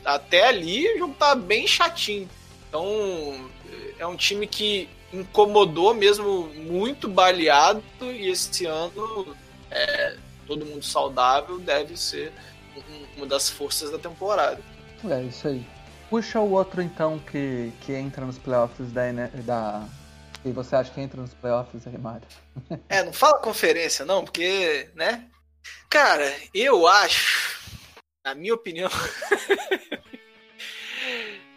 até 0.07 0.47
ali 0.47 0.95
o 0.95 0.99
jogo 0.99 1.15
tava 1.19 1.35
bem 1.35 1.67
chatinho. 1.67 2.29
Então 2.69 3.51
é 3.99 4.07
um 4.07 4.17
time 4.17 4.47
que 4.47 4.89
incomodou 5.13 5.95
mesmo 5.95 6.47
muito 6.55 7.09
baleado 7.09 7.83
e 8.01 8.29
esse 8.29 8.67
ano 8.67 9.37
é, 9.71 10.17
todo 10.47 10.65
mundo 10.65 10.85
saudável 10.85 11.59
deve 11.59 11.97
ser 11.97 12.33
uma 13.17 13.27
das 13.27 13.51
forças 13.51 13.91
da 13.91 13.99
temporada. 13.99 14.61
É 15.09 15.23
isso 15.23 15.49
aí. 15.49 15.67
Puxa 16.09 16.41
o 16.41 16.53
outro 16.53 16.81
então 16.81 17.19
que, 17.19 17.73
que 17.81 17.93
entra 17.93 18.25
nos 18.25 18.39
playoffs 18.39 18.93
da, 18.93 19.03
da. 19.45 19.89
E 20.45 20.53
você 20.53 20.77
acha 20.77 20.91
que 20.93 21.01
entra 21.01 21.21
nos 21.21 21.35
playoffs 21.35 21.87
aí, 21.87 21.99
Mário? 21.99 22.27
É, 22.89 23.03
não 23.03 23.13
fala 23.13 23.39
conferência, 23.39 24.05
não, 24.05 24.25
porque, 24.25 24.89
né? 24.95 25.27
Cara, 25.91 26.33
eu 26.55 26.87
acho, 26.87 27.61
na 28.25 28.35
minha 28.35 28.55
opinião. 28.55 28.89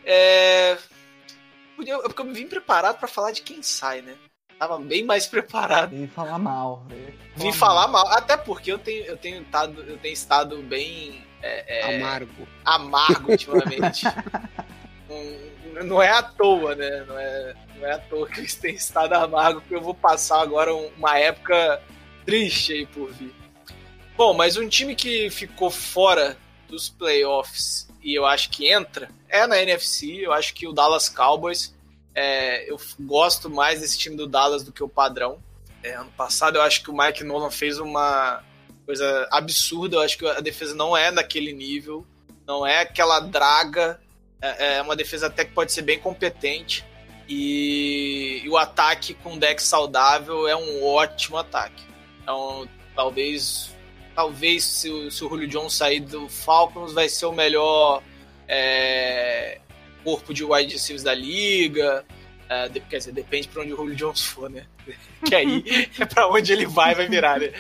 é. 0.05 0.77
Porque 1.75 2.21
eu 2.21 2.25
me 2.25 2.33
vim 2.33 2.47
preparado 2.47 2.97
para 2.97 3.07
falar 3.07 3.31
de 3.31 3.41
quem 3.41 3.63
sai, 3.63 4.01
né? 4.01 4.15
Tava 4.59 4.77
bem 4.77 5.05
mais 5.05 5.25
preparado. 5.25 5.91
Vim 5.91 6.07
falar 6.07 6.38
mal. 6.38 6.85
Vim 7.38 7.53
falar 7.53 7.88
mal. 7.88 8.05
Até 8.09 8.35
porque 8.35 8.73
eu 8.73 8.77
tenho, 8.77 9.05
eu 9.05 9.15
tenho, 9.15 9.43
tado, 9.45 9.81
eu 9.83 9.97
tenho 9.97 10.13
estado 10.13 10.62
bem 10.63 11.23
é, 11.41 11.79
é, 11.79 11.95
amargo. 11.95 12.47
Amargo 12.65 13.31
ultimamente. 13.31 14.05
um, 15.09 15.83
não 15.85 16.01
é 16.01 16.09
à 16.09 16.21
toa, 16.21 16.75
né? 16.75 17.05
Não 17.07 17.17
é, 17.17 17.55
não 17.77 17.88
é 17.88 17.93
à 17.93 17.99
toa 17.99 18.27
que 18.27 18.41
eles 18.41 18.55
têm 18.55 18.75
estado 18.75 19.13
amargo, 19.13 19.62
porque 19.62 19.75
eu 19.75 19.81
vou 19.81 19.93
passar 19.93 20.41
agora 20.41 20.73
uma 20.73 21.17
época 21.17 21.81
triste 22.25 22.73
aí 22.73 22.85
por 22.85 23.12
vir. 23.13 23.33
Bom, 24.17 24.33
mas 24.33 24.57
um 24.57 24.67
time 24.67 24.93
que 24.93 25.29
ficou 25.29 25.71
fora 25.71 26.38
dos 26.69 26.89
playoffs 26.89 27.88
e 28.01 28.15
eu 28.15 28.25
acho 28.25 28.49
que 28.49 28.71
entra 28.71 29.10
é 29.27 29.45
na 29.45 29.62
NFC. 29.62 30.25
Eu 30.25 30.34
acho 30.34 30.53
que 30.53 30.67
o 30.67 30.73
Dallas 30.73 31.10
Cowboys. 31.10 31.73
É, 32.15 32.69
eu 32.69 32.77
gosto 32.99 33.49
mais 33.49 33.82
desse 33.82 33.97
time 33.97 34.15
do 34.15 34.27
Dallas 34.27 34.63
do 34.63 34.71
que 34.71 34.84
o 34.84 34.89
padrão. 34.89 35.39
É, 35.84 35.93
ano 35.93 36.12
passado 36.17 36.58
eu 36.58 36.62
acho 36.62 36.84
que 36.84 36.89
o 36.89 36.97
Mike 36.97 37.23
Nolan 37.23 37.51
fez 37.51 37.79
uma, 37.79 38.43
coisa 38.89 39.27
absurda. 39.32 39.97
Eu 39.97 40.01
acho 40.01 40.17
que 40.17 40.25
a 40.25 40.39
defesa 40.39 40.73
não 40.73 40.97
é 40.97 41.12
daquele 41.12 41.53
nível, 41.53 42.03
não 42.47 42.65
é 42.65 42.82
aquela 42.82 43.19
draga. 43.19 44.01
É, 44.41 44.77
é 44.77 44.82
uma 44.82 44.95
defesa 44.95 45.27
até 45.27 45.45
que 45.45 45.51
pode 45.51 45.71
ser 45.71 45.84
bem 45.84 45.99
competente. 45.99 46.84
E, 47.27 48.41
e 48.43 48.49
o 48.49 48.58
ataque 48.58 49.13
com 49.13 49.38
deck 49.38 49.62
saudável 49.62 50.47
é 50.47 50.55
um 50.55 50.84
ótimo 50.84 51.38
ataque. 51.38 51.84
Então, 52.23 52.67
talvez 52.95 53.75
talvez 54.19 54.65
se 54.65 54.89
o, 54.89 55.10
se 55.10 55.23
o 55.23 55.29
Julio 55.29 55.47
Jones 55.47 55.71
sair 55.71 56.01
do 56.01 56.27
Falcons 56.27 56.91
vai 56.91 57.08
ser 57.08 57.25
o 57.25 57.32
melhor 57.32 58.03
é, 58.49 59.62
corpo 60.03 60.34
de 60.34 60.43
wide 60.43 60.73
receivers 60.73 61.03
da 61.03 61.15
liga. 61.15 62.05
É, 62.49 62.67
quer 62.67 62.97
dizer, 62.97 63.13
depende 63.13 63.47
para 63.47 63.62
onde 63.62 63.71
o 63.71 63.77
Julio 63.77 63.95
Jones 63.95 64.21
for, 64.21 64.49
né? 64.49 64.65
que 65.25 65.34
aí 65.34 65.63
é 65.97 66.05
para 66.05 66.27
onde 66.27 66.51
ele 66.51 66.65
vai, 66.65 66.93
vai 66.93 67.08
virar, 67.08 67.39
né? 67.39 67.53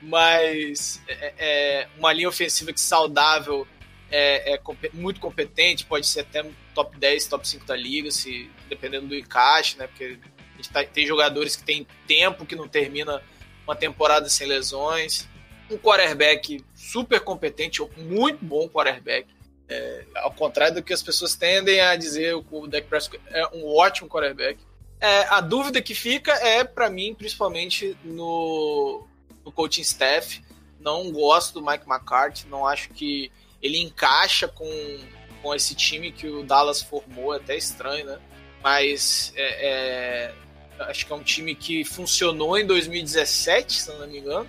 Mas 0.00 1.02
é, 1.06 1.34
é 1.36 1.88
uma 1.98 2.14
linha 2.14 2.30
ofensiva 2.30 2.72
que 2.72 2.80
saudável 2.80 3.68
é, 4.10 4.54
é, 4.54 4.60
muito 4.94 5.20
competente, 5.20 5.84
pode 5.84 6.06
ser 6.06 6.20
até 6.20 6.46
top 6.74 6.96
10, 6.96 7.26
top 7.26 7.46
5 7.46 7.66
da 7.66 7.76
liga, 7.76 8.10
se 8.10 8.50
dependendo 8.70 9.08
do 9.08 9.14
encaixe, 9.14 9.76
né? 9.76 9.86
Porque 9.86 10.18
a 10.54 10.56
gente 10.56 10.70
tá, 10.70 10.82
tem 10.82 11.06
jogadores 11.06 11.56
que 11.56 11.62
tem 11.62 11.86
tempo 12.06 12.46
que 12.46 12.56
não 12.56 12.66
termina 12.66 13.22
uma 13.66 13.76
temporada 13.76 14.30
sem 14.30 14.46
lesões. 14.46 15.28
Um 15.70 15.78
quarterback 15.78 16.64
super 16.74 17.20
competente, 17.20 17.80
muito 17.96 18.44
bom 18.44 18.68
quarterback. 18.68 19.26
É, 19.68 20.04
ao 20.16 20.32
contrário 20.32 20.74
do 20.74 20.82
que 20.82 20.92
as 20.92 21.02
pessoas 21.02 21.36
tendem 21.36 21.80
a 21.80 21.94
dizer, 21.94 22.34
o 22.34 22.66
Dak 22.66 22.88
Prescott 22.88 23.22
é 23.28 23.46
um 23.54 23.66
ótimo 23.66 24.08
quarterback. 24.08 24.58
É, 25.00 25.22
a 25.28 25.40
dúvida 25.40 25.80
que 25.80 25.94
fica 25.94 26.32
é, 26.32 26.64
para 26.64 26.90
mim, 26.90 27.14
principalmente 27.14 27.96
no, 28.04 29.06
no 29.44 29.52
coaching 29.52 29.82
staff. 29.82 30.42
Não 30.80 31.12
gosto 31.12 31.60
do 31.60 31.66
Mike 31.66 31.84
McCarthy, 31.88 32.48
não 32.48 32.66
acho 32.66 32.88
que 32.90 33.30
ele 33.62 33.78
encaixa 33.78 34.48
com, 34.48 34.98
com 35.42 35.54
esse 35.54 35.74
time 35.74 36.10
que 36.10 36.26
o 36.26 36.42
Dallas 36.42 36.82
formou, 36.82 37.34
é 37.34 37.36
até 37.36 37.56
estranho, 37.56 38.06
né? 38.06 38.18
Mas 38.62 39.32
é, 39.36 39.68
é, 39.68 40.34
acho 40.80 41.06
que 41.06 41.12
é 41.12 41.16
um 41.16 41.22
time 41.22 41.54
que 41.54 41.84
funcionou 41.84 42.58
em 42.58 42.66
2017, 42.66 43.82
se 43.82 43.90
não 43.90 44.06
me 44.06 44.18
engano, 44.18 44.48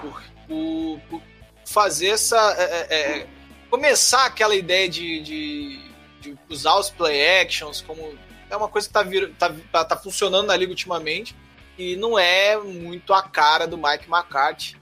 por, 0.00 0.22
por, 0.50 1.00
por 1.08 1.22
fazer 1.64 2.08
essa. 2.08 2.36
É, 2.58 2.64
é, 2.64 3.18
é, 3.20 3.26
começar 3.70 4.26
aquela 4.26 4.56
ideia 4.56 4.88
de, 4.88 5.20
de, 5.20 5.90
de 6.20 6.38
usar 6.48 6.76
os 6.76 6.90
play 6.90 7.40
actions 7.40 7.80
como 7.80 8.18
é 8.50 8.56
uma 8.56 8.66
coisa 8.66 8.88
que 8.88 8.92
tá, 8.92 9.04
vir, 9.04 9.32
tá, 9.38 9.54
tá, 9.70 9.84
tá, 9.84 9.96
funcionando 9.96 10.48
na 10.48 10.56
liga 10.56 10.72
ultimamente 10.72 11.36
e 11.78 11.94
não 11.94 12.18
é 12.18 12.56
muito 12.58 13.14
a 13.14 13.22
cara 13.22 13.64
do 13.64 13.78
Mike 13.78 14.10
McCarthy. 14.10 14.76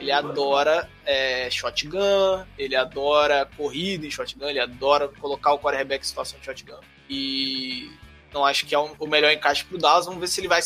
Ele 0.00 0.10
adora 0.10 0.90
é, 1.04 1.48
shotgun, 1.50 2.44
ele 2.58 2.74
adora 2.74 3.48
corrida 3.56 4.06
em 4.06 4.10
shotgun, 4.10 4.48
ele 4.48 4.60
adora 4.60 5.08
colocar 5.08 5.52
o 5.52 5.58
quarterback 5.58 6.04
em 6.04 6.06
situação 6.06 6.38
de 6.38 6.44
shotgun. 6.44 6.78
E 7.08 7.90
não 8.32 8.44
acho 8.44 8.66
que 8.66 8.74
é 8.74 8.78
um, 8.78 8.94
o 8.98 9.06
melhor 9.06 9.32
encaixe 9.32 9.64
pro 9.64 9.78
Dallas. 9.78 10.06
Vamos 10.06 10.20
ver 10.20 10.28
se 10.28 10.40
ele 10.40 10.48
vai 10.48 10.60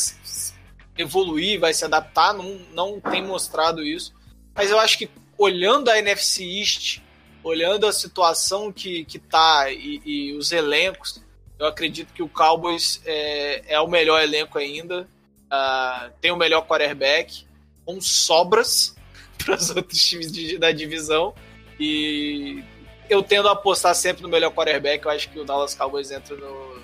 evoluir, 0.98 1.60
vai 1.60 1.72
se 1.72 1.84
adaptar. 1.84 2.34
Não, 2.34 2.60
não 2.72 3.00
tem 3.00 3.22
mostrado 3.22 3.82
isso. 3.82 4.15
Mas 4.56 4.70
eu 4.70 4.80
acho 4.80 4.98
que 4.98 5.10
olhando 5.36 5.90
a 5.90 5.98
NFC 5.98 6.42
East, 6.42 7.00
olhando 7.44 7.86
a 7.86 7.92
situação 7.92 8.72
que, 8.72 9.04
que 9.04 9.18
tá 9.18 9.70
e, 9.70 10.00
e 10.04 10.32
os 10.32 10.50
elencos, 10.50 11.22
eu 11.58 11.66
acredito 11.66 12.12
que 12.12 12.22
o 12.22 12.28
Cowboys 12.28 13.00
é, 13.04 13.74
é 13.74 13.80
o 13.80 13.86
melhor 13.86 14.22
elenco 14.22 14.58
ainda. 14.58 15.08
Uh, 15.46 16.10
tem 16.20 16.30
o 16.30 16.36
melhor 16.36 16.66
quarterback. 16.66 17.46
com 17.84 18.00
sobras 18.00 18.96
para 19.44 19.54
os 19.54 19.70
outros 19.70 20.04
times 20.04 20.32
de, 20.32 20.58
da 20.58 20.72
divisão. 20.72 21.34
E 21.78 22.62
eu 23.08 23.22
tendo 23.22 23.48
a 23.48 23.52
apostar 23.52 23.94
sempre 23.94 24.22
no 24.22 24.28
melhor 24.28 24.50
quarterback. 24.50 25.04
Eu 25.04 25.10
acho 25.10 25.30
que 25.30 25.38
o 25.38 25.44
Dallas 25.44 25.74
Cowboys 25.74 26.10
entra 26.10 26.34
no, 26.36 26.80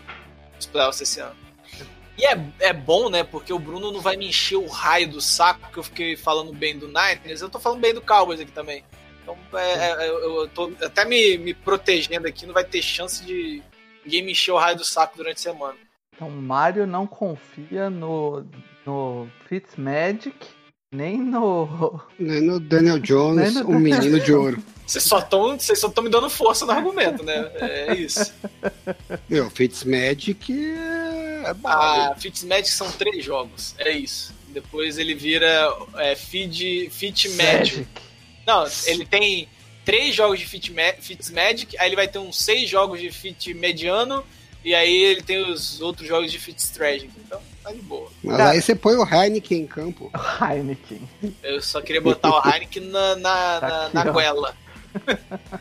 nos 0.54 0.66
playoffs 0.66 1.00
esse 1.00 1.20
ano. 1.20 1.36
E 2.18 2.26
é, 2.26 2.38
é 2.60 2.72
bom, 2.72 3.08
né? 3.08 3.24
Porque 3.24 3.52
o 3.52 3.58
Bruno 3.58 3.90
não 3.90 4.00
vai 4.00 4.16
me 4.16 4.28
encher 4.28 4.56
o 4.56 4.66
raio 4.66 5.08
do 5.08 5.20
saco 5.20 5.70
que 5.72 5.78
eu 5.78 5.82
fiquei 5.82 6.16
falando 6.16 6.52
bem 6.52 6.78
do 6.78 6.86
Niners. 6.86 7.40
Eu 7.40 7.48
tô 7.48 7.58
falando 7.58 7.80
bem 7.80 7.94
do 7.94 8.02
Cowboys 8.02 8.40
aqui 8.40 8.52
também. 8.52 8.84
Então, 9.22 9.36
é, 9.54 10.04
é, 10.04 10.08
eu 10.08 10.48
tô 10.48 10.72
até 10.82 11.04
me, 11.04 11.38
me 11.38 11.54
protegendo 11.54 12.26
aqui, 12.26 12.44
não 12.44 12.52
vai 12.52 12.64
ter 12.64 12.82
chance 12.82 13.24
de 13.24 13.62
ninguém 14.04 14.22
me 14.22 14.32
encher 14.32 14.52
o 14.52 14.58
raio 14.58 14.76
do 14.76 14.84
saco 14.84 15.16
durante 15.16 15.38
a 15.38 15.52
semana. 15.52 15.78
Então, 16.14 16.28
Mario 16.28 16.86
não 16.86 17.06
confia 17.06 17.88
no, 17.88 18.44
no 18.84 19.28
Fitzmagic, 19.48 20.34
nem 20.92 21.18
no. 21.18 22.00
Nem 22.18 22.42
no 22.42 22.60
Daniel 22.60 22.98
Jones, 22.98 23.56
o 23.56 23.70
um 23.70 23.78
menino 23.78 24.20
de 24.20 24.32
ouro. 24.32 24.62
Vocês 24.86 25.04
só 25.04 25.20
estão 25.20 25.58
só 25.58 25.88
estão 25.88 26.04
me 26.04 26.10
dando 26.10 26.28
força 26.28 26.66
no 26.66 26.72
argumento, 26.72 27.24
né? 27.24 27.50
É 27.54 27.94
isso. 27.94 28.34
Meu, 29.28 29.48
Fitzmagic 29.48 30.52
é 30.52 31.01
Ah, 31.64 32.14
Fitzmagic 32.18 32.70
são 32.70 32.90
três 32.92 33.24
jogos, 33.24 33.74
é 33.78 33.90
isso. 33.90 34.34
Depois 34.48 34.98
ele 34.98 35.14
vira 35.14 35.68
é, 35.96 36.14
feed, 36.14 36.90
Fit 36.90 37.28
Magic. 37.30 37.86
Não, 38.46 38.66
ele 38.86 39.06
tem 39.06 39.48
três 39.84 40.14
jogos 40.14 40.38
de 40.38 40.46
Fit, 40.46 40.72
Fitzmagic, 41.00 41.76
aí 41.78 41.88
ele 41.88 41.96
vai 41.96 42.08
ter 42.08 42.18
uns 42.18 42.38
seis 42.38 42.68
jogos 42.68 43.00
de 43.00 43.10
Fit 43.10 43.54
Mediano, 43.54 44.24
e 44.64 44.74
aí 44.74 44.94
ele 44.94 45.22
tem 45.22 45.42
os 45.50 45.80
outros 45.80 46.06
jogos 46.06 46.30
de 46.30 46.38
Fit 46.38 46.60
Strategy. 46.60 47.10
Então, 47.24 47.40
tá 47.62 47.72
de 47.72 47.80
boa. 47.80 48.10
Mas 48.22 48.40
aí 48.40 48.62
você 48.62 48.74
põe 48.74 48.94
o 48.96 49.04
Heineken 49.04 49.62
em 49.62 49.66
campo. 49.66 50.10
Heineken. 50.40 51.08
Eu 51.42 51.60
só 51.62 51.80
queria 51.80 52.00
botar 52.00 52.30
o 52.30 52.48
Heineken 52.48 52.84
na, 52.84 53.16
na, 53.16 53.60
tá 53.60 53.68
na, 53.68 53.86
aqui, 53.86 53.94
na 53.94 54.04
goela. 54.10 54.56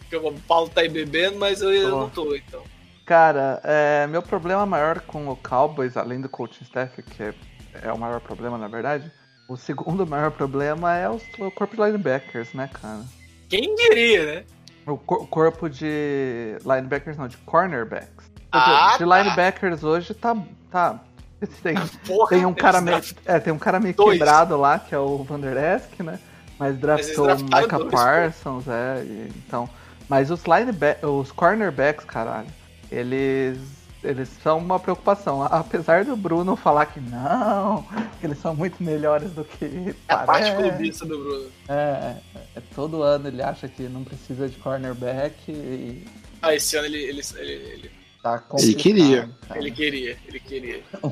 Porque 0.00 0.16
o 0.16 0.32
Paulo 0.40 0.68
tá 0.68 0.80
aí 0.80 0.88
bebendo, 0.88 1.38
mas 1.38 1.62
eu, 1.62 1.72
eu 1.72 1.90
não 1.90 2.10
tô, 2.10 2.34
então. 2.34 2.64
Cara, 3.10 3.60
é, 3.64 4.06
meu 4.06 4.22
problema 4.22 4.64
maior 4.64 5.00
com 5.00 5.26
o 5.26 5.34
Cowboys, 5.34 5.96
além 5.96 6.20
do 6.20 6.28
coaching 6.28 6.62
staff, 6.62 7.02
que 7.02 7.24
é, 7.24 7.34
é 7.82 7.92
o 7.92 7.98
maior 7.98 8.20
problema, 8.20 8.56
na 8.56 8.68
verdade, 8.68 9.10
o 9.48 9.56
segundo 9.56 10.06
maior 10.06 10.30
problema 10.30 10.96
é 10.96 11.10
o, 11.10 11.20
o 11.40 11.50
corpo 11.50 11.74
de 11.74 11.82
linebackers, 11.82 12.54
né, 12.54 12.70
cara? 12.72 13.00
Quem 13.48 13.74
diria, 13.74 14.26
né? 14.26 14.44
O, 14.86 14.96
cor, 14.96 15.26
corpo 15.26 15.68
de 15.68 16.56
linebackers, 16.64 17.16
não, 17.16 17.26
de 17.26 17.36
cornerbacks. 17.38 18.30
Ah, 18.52 18.92
de 18.96 19.04
tá. 19.04 19.18
linebackers 19.18 19.82
hoje 19.82 20.14
tá. 20.14 20.36
tá 20.70 21.00
tem, 21.64 21.74
Porra, 22.06 22.28
tem 22.28 22.46
um 22.46 22.54
cara 22.54 22.80
meio, 22.80 23.02
é, 23.24 23.40
tem 23.40 23.52
um 23.52 23.58
cara 23.58 23.80
meio 23.80 23.94
quebrado 23.94 24.56
lá, 24.56 24.78
que 24.78 24.94
é 24.94 24.98
o 25.00 25.24
Vander 25.24 25.56
Esk, 25.56 25.98
né? 25.98 26.20
Mas 26.56 26.78
draftou 26.78 27.26
o 27.28 27.42
Micah 27.42 27.76
dois, 27.76 27.90
Parsons, 27.90 28.66
pô. 28.66 28.70
é. 28.70 29.02
E, 29.02 29.32
então, 29.36 29.68
mas 30.08 30.30
os 30.30 30.44
linebackers, 30.44 31.10
os 31.10 31.32
cornerbacks, 31.32 32.04
caralho, 32.04 32.59
eles 32.90 33.58
eles 34.02 34.30
são 34.42 34.58
uma 34.58 34.80
preocupação. 34.80 35.42
Apesar 35.42 36.04
do 36.04 36.16
Bruno 36.16 36.56
falar 36.56 36.86
que 36.86 37.00
não, 37.00 37.82
que 38.18 38.26
eles 38.26 38.38
são 38.38 38.54
muito 38.54 38.82
melhores 38.82 39.30
do 39.32 39.44
que 39.44 39.64
é 39.64 39.94
parece. 40.08 40.22
a 40.22 40.24
parte 40.24 40.56
clubista 40.56 41.04
do 41.04 41.18
Bruno. 41.18 41.50
É, 41.68 42.16
é, 42.56 42.62
todo 42.74 43.02
ano 43.02 43.28
ele 43.28 43.42
acha 43.42 43.68
que 43.68 43.82
não 43.82 44.02
precisa 44.02 44.48
de 44.48 44.56
cornerback 44.56 45.34
e... 45.50 46.06
Ah, 46.40 46.54
esse 46.54 46.76
ano 46.76 46.86
ele, 46.86 46.98
ele, 47.02 47.20
ele, 47.36 47.52
ele 47.52 48.00
Tá 48.22 48.44
ele 48.58 48.74
queria. 48.74 49.30
Cara. 49.48 49.60
Ele 49.60 49.70
queria, 49.70 50.18
ele 50.26 50.40
queria. 50.40 50.82
O, 51.02 51.08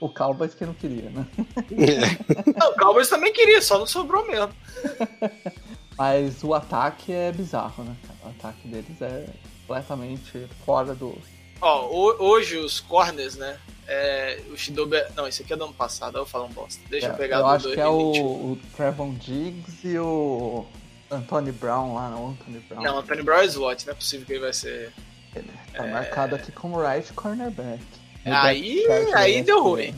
o 0.06 0.08
Cowboys 0.08 0.54
que 0.54 0.66
não 0.66 0.74
queria, 0.74 1.08
né? 1.08 1.24
É. 1.70 2.58
Não, 2.58 2.72
o 2.72 2.74
Cowboys 2.74 3.08
também 3.08 3.32
queria, 3.32 3.62
só 3.62 3.78
não 3.78 3.86
sobrou 3.86 4.26
mesmo. 4.26 4.50
Mas 5.96 6.42
o 6.42 6.54
ataque 6.54 7.12
é 7.12 7.30
bizarro, 7.30 7.84
né? 7.84 7.96
O 8.24 8.28
ataque 8.28 8.66
deles 8.66 9.00
é 9.00 9.26
completamente 9.68 10.48
fora 10.64 10.94
do. 10.94 11.16
Ó, 11.60 12.14
hoje 12.18 12.56
os 12.56 12.80
corners, 12.80 13.36
né? 13.36 13.58
É, 13.86 14.40
o 14.50 14.56
Shidobi. 14.56 14.96
Não, 15.14 15.28
esse 15.28 15.42
aqui 15.42 15.52
é 15.52 15.56
do 15.56 15.64
ano 15.64 15.74
passado, 15.74 16.16
eu 16.16 16.26
falo 16.26 16.46
um 16.46 16.52
bosta. 16.52 16.80
Deixa 16.88 17.08
é, 17.08 17.10
eu 17.10 17.14
pegar 17.14 17.38
Eu 17.38 17.46
acho 17.46 17.72
que 17.72 17.80
é 17.80 17.86
o, 17.86 18.12
o 18.12 18.58
Trevon 18.76 19.14
Diggs 19.14 19.86
e 19.86 19.98
o 19.98 20.64
Anthony 21.10 21.52
Brown 21.52 21.94
lá, 21.94 22.08
não? 22.10 22.30
Anthony 22.30 22.60
Brown. 22.60 22.82
Não, 22.82 22.98
Anthony 22.98 23.22
Brown 23.22 23.40
é 23.40 23.46
slot, 23.46 23.86
não 23.86 23.92
é 23.92 23.96
possível 23.96 24.26
que 24.26 24.32
ele 24.32 24.40
vai 24.40 24.52
ser. 24.52 24.92
Ele 25.34 25.50
tá 25.74 25.86
é... 25.86 25.92
marcado 25.92 26.34
aqui 26.34 26.50
como 26.52 26.80
right 26.80 27.12
cornerback. 27.12 27.82
Aí, 28.24 28.84
aí 29.14 29.42
deu 29.42 29.62
ruim. 29.62 29.94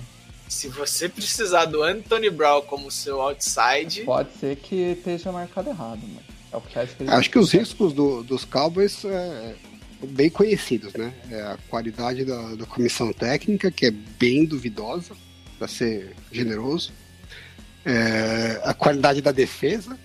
Se 0.48 0.68
você 0.68 1.08
precisar 1.08 1.66
do 1.66 1.82
Anthony 1.82 2.28
Brown 2.30 2.62
como 2.62 2.90
seu 2.90 3.20
outside. 3.20 4.02
Pode 4.02 4.32
ser 4.34 4.56
que 4.56 4.74
esteja 4.74 5.30
marcado 5.30 5.70
errado, 5.70 6.00
mas 6.14 6.29
é 6.52 6.56
o 6.56 6.60
que 6.60 6.78
acho 6.78 6.96
que 6.96 7.04
Acho 7.04 7.30
que 7.30 7.38
os 7.38 7.52
riscos 7.52 7.92
do, 7.92 8.22
dos 8.22 8.44
Cowboys 8.44 9.04
é 9.04 9.54
bem 10.06 10.30
conhecidos, 10.30 10.92
né? 10.94 11.12
É 11.30 11.42
a 11.42 11.58
qualidade 11.68 12.24
da, 12.24 12.54
da 12.54 12.66
comissão 12.66 13.12
técnica, 13.12 13.70
que 13.70 13.86
é 13.86 13.90
bem 13.90 14.44
duvidosa, 14.44 15.14
para 15.58 15.68
ser 15.68 16.14
generoso. 16.32 16.92
É 17.84 18.60
a 18.64 18.74
qualidade 18.74 19.20
da 19.20 19.32
defesa, 19.32 19.98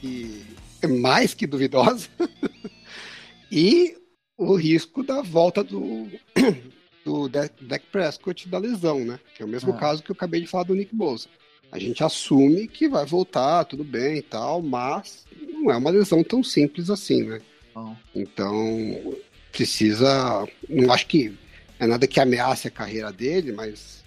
que 0.00 0.42
é 0.80 0.86
mais 0.86 1.34
que 1.34 1.46
duvidosa. 1.46 2.08
e 3.50 3.96
o 4.36 4.54
risco 4.54 5.02
da 5.02 5.22
volta 5.22 5.62
do, 5.62 6.08
do 7.04 7.28
Dak 7.28 7.86
Prescott 7.90 8.48
da 8.48 8.58
lesão, 8.58 9.04
né? 9.04 9.20
Que 9.36 9.42
é 9.42 9.46
o 9.46 9.48
mesmo 9.48 9.72
ah. 9.72 9.76
caso 9.76 10.02
que 10.02 10.10
eu 10.10 10.14
acabei 10.14 10.40
de 10.40 10.46
falar 10.46 10.64
do 10.64 10.74
Nick 10.74 10.94
Bosa. 10.94 11.28
A 11.72 11.78
gente 11.78 12.04
assume 12.04 12.68
que 12.68 12.86
vai 12.86 13.06
voltar, 13.06 13.64
tudo 13.64 13.82
bem 13.82 14.18
e 14.18 14.22
tal, 14.22 14.60
mas 14.60 15.24
não 15.48 15.70
é 15.70 15.76
uma 15.76 15.90
lesão 15.90 16.22
tão 16.22 16.44
simples 16.44 16.90
assim, 16.90 17.22
né? 17.22 17.40
Oh. 17.74 17.92
Então, 18.14 19.16
precisa. 19.50 20.46
Não 20.68 20.92
acho 20.92 21.06
que 21.06 21.34
é 21.80 21.86
nada 21.86 22.06
que 22.06 22.20
ameace 22.20 22.68
a 22.68 22.70
carreira 22.70 23.10
dele, 23.10 23.52
mas 23.52 24.04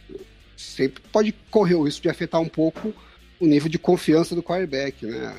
sempre 0.56 1.02
pode 1.12 1.34
correr 1.50 1.74
o 1.74 1.84
risco 1.84 2.04
de 2.04 2.10
afetar 2.10 2.40
um 2.40 2.48
pouco 2.48 2.94
o 3.40 3.48
nível 3.48 3.68
de 3.68 3.80
confiança 3.80 4.36
do 4.36 4.44
quarterback, 4.44 5.06
né? 5.06 5.36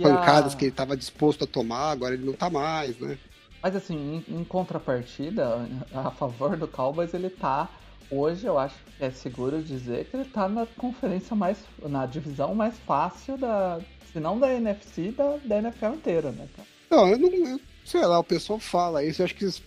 Pancadas 0.00 0.54
que 0.54 0.64
ele 0.64 0.70
estava 0.70 0.96
disposto 0.96 1.44
a 1.44 1.46
tomar, 1.46 1.90
agora 1.90 2.14
ele 2.14 2.24
não 2.24 2.32
está 2.32 2.50
mais, 2.50 2.98
né? 2.98 3.18
Mas 3.62 3.76
assim, 3.76 4.22
em, 4.28 4.40
em, 4.40 4.44
contrapartida, 4.44 5.68
a 5.92 6.10
favor 6.10 6.56
do 6.56 6.68
Cowboys, 6.68 7.14
ele 7.14 7.30
tá. 7.30 7.68
Hoje 8.10 8.46
eu 8.46 8.58
acho 8.58 8.74
que 8.76 9.04
é 9.04 9.10
seguro 9.10 9.62
dizer 9.62 10.06
que 10.06 10.16
ele 10.16 10.24
tá 10.24 10.48
na 10.48 10.66
conferência 10.76 11.34
mais. 11.34 11.58
na 11.82 12.06
divisão 12.06 12.54
mais 12.54 12.76
fácil 12.86 13.36
da. 13.36 13.80
Se 14.12 14.20
não 14.20 14.38
da 14.38 14.52
NFC, 14.52 15.10
da, 15.10 15.36
da 15.44 15.58
NFL 15.58 15.94
inteira, 15.94 16.30
né, 16.30 16.46
cara? 16.56 16.68
Não, 16.90 17.08
eu 17.08 17.18
não. 17.18 17.28
Eu, 17.28 17.60
sei 17.84 18.04
lá, 18.06 18.18
o 18.18 18.24
pessoal 18.24 18.58
fala 18.58 19.04
isso. 19.04 19.20
Eu 19.20 19.24
acho 19.24 19.34
que 19.34 19.50
se 19.50 19.62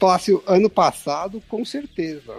ano 0.48 0.70
passado, 0.70 1.42
com 1.48 1.64
certeza. 1.66 2.34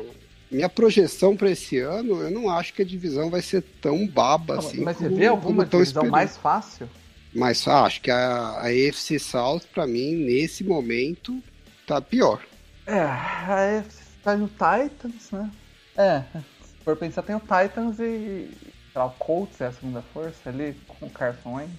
Minha 0.50 0.68
projeção 0.68 1.36
para 1.36 1.50
esse 1.50 1.78
ano, 1.78 2.22
eu 2.22 2.30
não 2.30 2.50
acho 2.50 2.74
que 2.74 2.82
a 2.82 2.84
divisão 2.84 3.30
vai 3.30 3.40
ser 3.40 3.62
tão 3.80 4.06
baba 4.06 4.54
não, 4.54 4.60
assim. 4.60 4.80
Mas 4.80 4.96
como, 4.96 5.08
você 5.10 5.14
vê 5.14 5.26
alguma 5.26 5.64
divisão 5.64 6.06
mais 6.06 6.36
fácil? 6.36 6.88
Mas 7.32 7.68
ah, 7.68 7.84
acho 7.84 8.00
que 8.00 8.10
a, 8.10 8.18
a 8.18 8.66
AFC 8.66 9.18
South, 9.20 9.62
para 9.72 9.86
mim, 9.86 10.16
nesse 10.16 10.64
momento, 10.64 11.40
tá 11.86 12.00
pior. 12.00 12.42
É, 12.84 12.98
a 13.00 13.78
AFC 13.78 14.02
tá 14.24 14.36
no 14.36 14.48
Titans, 14.48 15.30
né? 15.30 15.48
É, 15.96 16.22
se 16.62 16.84
for 16.84 16.96
pensar, 16.96 17.22
tem 17.22 17.36
o 17.36 17.40
Titans 17.40 17.98
e. 17.98 18.50
Lá, 18.94 19.06
o 19.06 19.10
Colts 19.10 19.60
é 19.60 19.66
a 19.66 19.72
segunda 19.72 20.02
força 20.02 20.50
ali, 20.50 20.74
com 20.88 21.06
o 21.06 21.10
Carson 21.10 21.54
Wentz. 21.54 21.70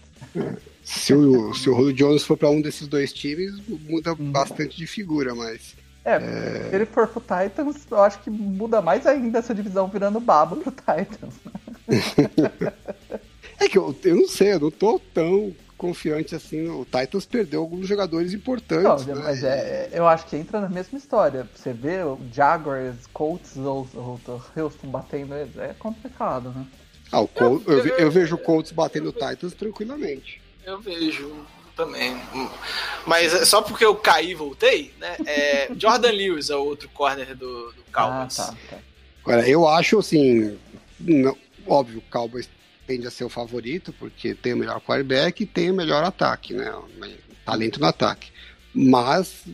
Se 0.82 1.14
o, 1.14 1.54
se 1.54 1.70
o 1.70 1.76
Julio 1.76 1.94
Jones 1.94 2.24
for 2.24 2.38
para 2.38 2.50
um 2.50 2.62
desses 2.62 2.88
dois 2.88 3.12
times, 3.12 3.62
muda 3.68 4.14
hum. 4.14 4.32
bastante 4.32 4.78
de 4.78 4.88
figura, 4.88 5.36
mas. 5.36 5.76
É, 6.06 6.16
é, 6.16 6.70
se 6.70 6.76
ele 6.76 6.86
for 6.86 7.08
pro 7.08 7.20
Titans, 7.20 7.86
eu 7.92 8.02
acho 8.02 8.20
que 8.22 8.30
muda 8.30 8.82
mais 8.82 9.06
ainda 9.06 9.40
essa 9.40 9.54
divisão 9.54 9.88
virando 9.88 10.20
babo 10.20 10.56
pro 10.58 10.72
Titans. 10.72 11.36
É 13.62 13.70
que 13.70 13.78
eu, 13.78 13.96
eu 14.04 14.16
não 14.16 14.28
sei, 14.28 14.54
eu 14.54 14.60
não 14.60 14.72
tô 14.72 15.00
tão 15.14 15.56
confiante 15.82 16.36
assim. 16.36 16.70
O 16.70 16.86
Titans 16.86 17.26
perdeu 17.26 17.62
alguns 17.62 17.88
jogadores 17.88 18.34
importantes. 18.34 19.08
Não, 19.08 19.16
né? 19.16 19.22
Mas 19.24 19.44
é, 19.44 19.90
eu 19.92 20.08
acho 20.08 20.28
que 20.28 20.38
entra 20.38 20.62
na 20.62 20.70
mesma 20.70 20.96
história. 20.96 21.50
Você 21.56 21.74
vê 21.74 22.04
o 22.04 22.20
Jaguars, 22.32 23.08
Colts 23.12 23.58
ou, 23.58 23.88
o 23.96 24.42
Houston 24.56 24.88
batendo 24.90 25.34
eles, 25.34 25.58
é 25.58 25.74
complicado, 25.80 26.50
né? 26.52 26.68
Ah, 27.12 27.22
o 27.22 27.28
Colts, 27.28 27.68
eu, 27.68 27.80
eu, 27.80 27.98
eu, 27.98 28.12
vejo 28.12 28.36
o 28.36 28.38
Colts 28.38 28.72
batendo 28.72 29.10
o 29.10 29.12
Titans 29.12 29.56
tranquilamente. 29.56 30.40
Eu 30.64 30.80
vejo 30.80 31.36
também. 31.76 32.16
Mas 33.08 33.34
é 33.34 33.44
só 33.44 33.64
porque 33.64 33.84
eu 33.84 33.96
caí 33.96 34.32
e 34.32 34.36
voltei, 34.36 34.94
né? 35.00 35.18
É, 35.26 35.72
Jordan 35.76 36.12
Lewis 36.12 36.52
é 36.52 36.56
o 36.56 36.64
outro 36.64 36.90
corner 36.90 37.36
do, 37.36 37.72
do 37.72 37.84
Cowboys. 37.92 38.40
Ah, 38.40 38.46
tá, 38.46 38.56
tá. 38.70 38.78
Agora, 39.24 39.50
eu 39.50 39.68
acho 39.68 39.98
assim. 39.98 40.60
Não, 41.00 41.36
óbvio, 41.66 41.98
o 41.98 42.12
Cowboys 42.12 42.48
tende 42.92 43.08
a 43.08 43.12
ser 43.12 43.24
o 43.24 43.30
favorito, 43.30 43.94
porque 43.94 44.36
tem 44.36 44.54
o 44.54 44.58
melhor 44.58 44.82
quarterback 44.82 45.44
e 45.44 45.46
tem 45.46 45.72
o 45.72 45.74
melhor 45.74 46.04
ataque, 46.04 46.54
né? 46.54 46.74
Talento 47.46 47.80
no 47.80 47.86
ataque. 47.86 48.32
Mas 48.74 49.46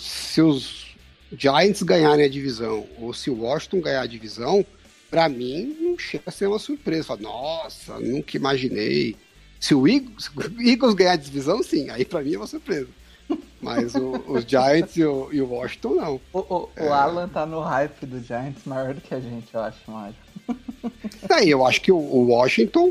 se 0.00 0.42
os 0.42 0.86
Giants 1.32 1.82
ganharem 1.82 2.24
a 2.24 2.28
divisão 2.28 2.86
ou 2.98 3.14
se 3.14 3.30
o 3.30 3.42
Washington 3.42 3.80
ganhar 3.80 4.02
a 4.02 4.06
divisão, 4.06 4.66
pra 5.08 5.28
mim, 5.28 5.76
não 5.80 5.98
chega 5.98 6.24
a 6.26 6.32
ser 6.32 6.48
uma 6.48 6.58
surpresa. 6.58 7.04
Fala, 7.04 7.20
Nossa, 7.20 8.00
nunca 8.00 8.36
imaginei. 8.36 9.16
Se 9.60 9.74
o 9.74 9.86
Eagles, 9.86 10.30
o 10.36 10.60
Eagles 10.60 10.94
ganhar 10.94 11.12
a 11.12 11.16
divisão, 11.16 11.62
sim, 11.62 11.88
aí 11.90 12.04
pra 12.04 12.22
mim 12.22 12.34
é 12.34 12.36
uma 12.36 12.46
surpresa. 12.46 12.88
Mas 13.62 13.94
o, 13.94 14.22
os 14.26 14.44
Giants 14.44 14.96
e 14.96 15.04
o, 15.04 15.32
e 15.32 15.40
o, 15.40 15.48
Washington 15.48 15.94
não. 15.94 16.20
O, 16.32 16.38
o, 16.38 16.68
é... 16.76 16.84
o, 16.86 16.92
Alan 16.92 17.28
tá 17.28 17.46
no 17.46 17.60
hype 17.60 18.04
do 18.04 18.20
Giants 18.20 18.64
maior 18.66 18.92
do 18.92 19.00
que 19.00 19.14
a 19.14 19.20
gente, 19.20 19.54
eu 19.54 19.60
acho, 19.60 19.78
Mário. 19.90 20.14
É, 21.30 21.46
eu 21.46 21.66
acho 21.66 21.80
que 21.80 21.90
o, 21.90 21.96
Washington 21.96 22.90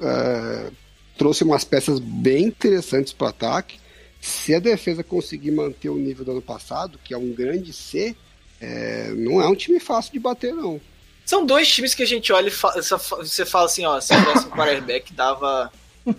é, 0.00 0.70
trouxe 1.16 1.44
umas 1.44 1.64
peças 1.64 1.98
bem 1.98 2.44
interessantes 2.44 3.12
para 3.12 3.26
o 3.26 3.30
ataque. 3.30 3.78
Se 4.20 4.54
a 4.54 4.58
defesa 4.58 5.04
conseguir 5.04 5.50
manter 5.50 5.90
o 5.90 5.96
nível 5.96 6.24
do 6.24 6.30
ano 6.32 6.42
passado, 6.42 6.98
que 7.04 7.12
é 7.12 7.18
um 7.18 7.32
grande 7.32 7.72
C, 7.72 8.16
é, 8.60 9.12
não 9.14 9.40
é 9.40 9.46
um 9.46 9.54
time 9.54 9.78
fácil 9.78 10.12
de 10.12 10.18
bater, 10.18 10.54
não. 10.54 10.80
São 11.24 11.44
dois 11.44 11.72
times 11.72 11.94
que 11.94 12.02
a 12.02 12.06
gente 12.06 12.32
olha 12.32 12.48
e 12.48 12.50
fala, 12.50 12.82
você 12.82 13.46
fala 13.46 13.66
assim, 13.66 13.84
ó, 13.84 14.00
se 14.00 14.14
tivesse 14.14 14.46
um 14.46 14.50
quarterback 14.50 15.12
dava, 15.12 15.72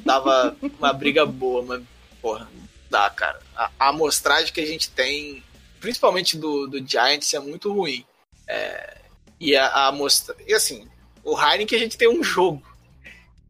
dava 0.04 0.56
uma 0.80 0.94
briga 0.94 1.26
boa, 1.26 1.64
mas, 1.64 1.84
porra, 2.22 2.48
dá, 2.90 3.10
cara. 3.10 3.40
A, 3.56 3.72
a 3.80 3.90
amostragem 3.90 4.54
que 4.54 4.62
a 4.62 4.66
gente 4.66 4.90
tem, 4.92 5.44
principalmente 5.80 6.38
do, 6.38 6.68
do 6.68 6.88
Giants, 6.88 7.34
é 7.34 7.40
muito 7.40 7.72
ruim. 7.72 8.06
É, 8.48 9.05
e 9.40 9.56
a, 9.56 9.66
a 9.68 9.88
amostra... 9.88 10.36
E 10.48 10.54
assim, 10.54 10.88
o 11.24 11.40
Heineken 11.40 11.78
a 11.78 11.82
gente 11.82 11.98
tem 11.98 12.08
um 12.08 12.24
jogo. 12.24 12.64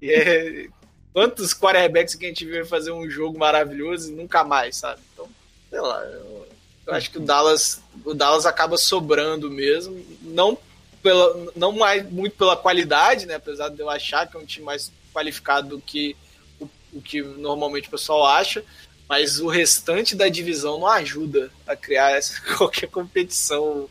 E 0.01 0.11
é, 0.11 0.67
quantos 1.13 1.53
quarterbacks 1.53 2.15
que 2.15 2.25
a 2.25 2.29
gente 2.29 2.45
viu 2.45 2.65
fazer 2.65 2.91
um 2.91 3.09
jogo 3.09 3.37
maravilhoso 3.37 4.11
e 4.11 4.15
nunca 4.15 4.43
mais, 4.43 4.77
sabe? 4.77 5.01
Então, 5.13 5.29
sei 5.69 5.81
lá, 5.81 6.03
eu, 6.03 6.47
eu 6.87 6.93
acho 6.93 7.09
que 7.09 7.17
o 7.17 7.21
Dallas, 7.21 7.81
o 8.03 8.13
Dallas 8.13 8.45
acaba 8.45 8.77
sobrando 8.77 9.49
mesmo, 9.49 10.05
não 10.21 10.57
pela, 11.01 11.51
não 11.55 11.71
mais 11.71 12.09
muito 12.09 12.35
pela 12.35 12.57
qualidade, 12.57 13.25
né? 13.25 13.35
Apesar 13.35 13.69
de 13.69 13.79
eu 13.79 13.89
achar 13.89 14.27
que 14.27 14.35
é 14.35 14.39
um 14.39 14.45
time 14.45 14.65
mais 14.65 14.91
qualificado 15.13 15.69
do 15.69 15.81
que 15.81 16.15
o, 16.59 16.67
o 16.93 17.01
que 17.01 17.21
normalmente 17.21 17.87
o 17.87 17.91
pessoal 17.91 18.25
acha, 18.25 18.63
mas 19.07 19.39
o 19.39 19.47
restante 19.47 20.15
da 20.15 20.27
divisão 20.27 20.79
não 20.79 20.87
ajuda 20.87 21.51
a 21.67 21.75
criar 21.75 22.11
essa, 22.11 22.41
qualquer 22.57 22.87
competição 22.87 23.89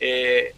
é, 0.00 0.54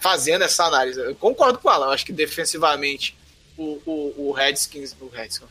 fazendo 0.00 0.42
essa 0.42 0.64
análise. 0.64 1.00
Eu 1.00 1.14
concordo 1.14 1.58
com 1.58 1.70
ela, 1.70 1.86
eu 1.86 1.90
acho 1.90 2.04
que 2.04 2.12
defensivamente 2.12 3.16
o, 3.56 3.80
o, 3.86 4.28
o 4.28 4.32
Redskins, 4.32 4.96
o 5.00 5.08
Redskins, 5.08 5.48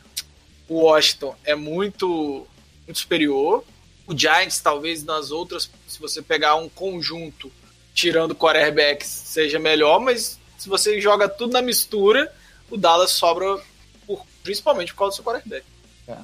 o 0.68 0.80
Washington 0.82 1.34
é 1.44 1.54
muito, 1.54 2.46
muito 2.86 2.98
superior. 2.98 3.64
O 4.06 4.16
Giants, 4.16 4.60
talvez 4.60 5.02
nas 5.02 5.30
outras, 5.30 5.70
se 5.86 5.98
você 5.98 6.22
pegar 6.22 6.56
um 6.56 6.68
conjunto 6.68 7.50
tirando 7.94 8.34
quarterbacks, 8.34 9.08
seja 9.08 9.58
melhor, 9.58 10.00
mas 10.00 10.38
se 10.58 10.68
você 10.68 11.00
joga 11.00 11.28
tudo 11.28 11.52
na 11.52 11.62
mistura, 11.62 12.32
o 12.70 12.76
Dallas 12.76 13.10
sobra 13.10 13.58
por, 14.06 14.24
principalmente 14.42 14.92
por 14.92 14.98
causa 14.98 15.12
do 15.12 15.16
seu 15.16 15.24
quarterback. 15.24 15.64
É. 16.06 16.18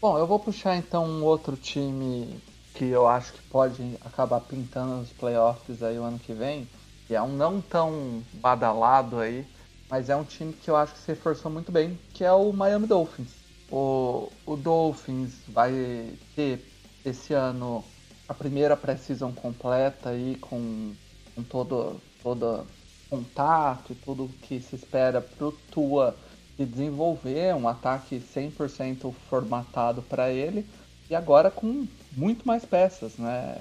Bom, 0.00 0.18
eu 0.18 0.26
vou 0.26 0.38
puxar 0.38 0.76
então 0.76 1.04
um 1.04 1.24
outro 1.24 1.56
time 1.56 2.40
que 2.74 2.86
eu 2.86 3.06
acho 3.06 3.32
que 3.32 3.40
pode 3.50 3.98
acabar 4.04 4.40
pintando 4.40 4.96
nos 4.96 5.10
playoffs 5.10 5.82
aí 5.82 5.98
o 5.98 6.04
ano 6.04 6.18
que 6.18 6.32
vem, 6.32 6.68
que 7.08 7.14
é 7.14 7.22
um 7.22 7.34
não 7.34 7.60
tão 7.60 8.22
badalado 8.34 9.18
aí, 9.18 9.44
mas 9.90 10.08
é 10.08 10.14
um 10.14 10.22
time 10.22 10.52
que 10.52 10.70
eu 10.70 10.76
acho 10.76 10.92
que 10.92 11.00
se 11.00 11.08
reforçou 11.08 11.50
muito 11.50 11.72
bem, 11.72 11.98
que 12.12 12.22
é 12.22 12.32
o 12.32 12.52
Miami 12.52 12.86
Dolphins. 12.86 13.30
O, 13.70 14.30
o 14.46 14.56
Dolphins 14.56 15.32
vai 15.48 16.12
ter 16.36 16.64
esse 17.04 17.32
ano 17.34 17.82
a 18.28 18.34
primeira 18.34 18.76
pré-season 18.76 19.32
completa 19.32 20.10
aí 20.10 20.36
com 20.36 20.94
com 21.38 21.42
todo, 21.44 22.00
todo 22.20 22.66
contato 23.08 23.92
e 23.92 23.94
tudo 23.94 24.28
que 24.42 24.60
se 24.60 24.74
espera 24.74 25.20
para 25.20 25.46
o 25.46 25.52
Tua 25.52 26.16
de 26.58 26.66
desenvolver 26.66 27.54
um 27.54 27.68
ataque 27.68 28.18
100% 28.18 29.14
formatado 29.30 30.02
para 30.02 30.32
ele 30.32 30.68
e 31.08 31.14
agora 31.14 31.50
com 31.50 31.86
muito 32.12 32.46
mais 32.46 32.64
peças, 32.64 33.16
né? 33.16 33.56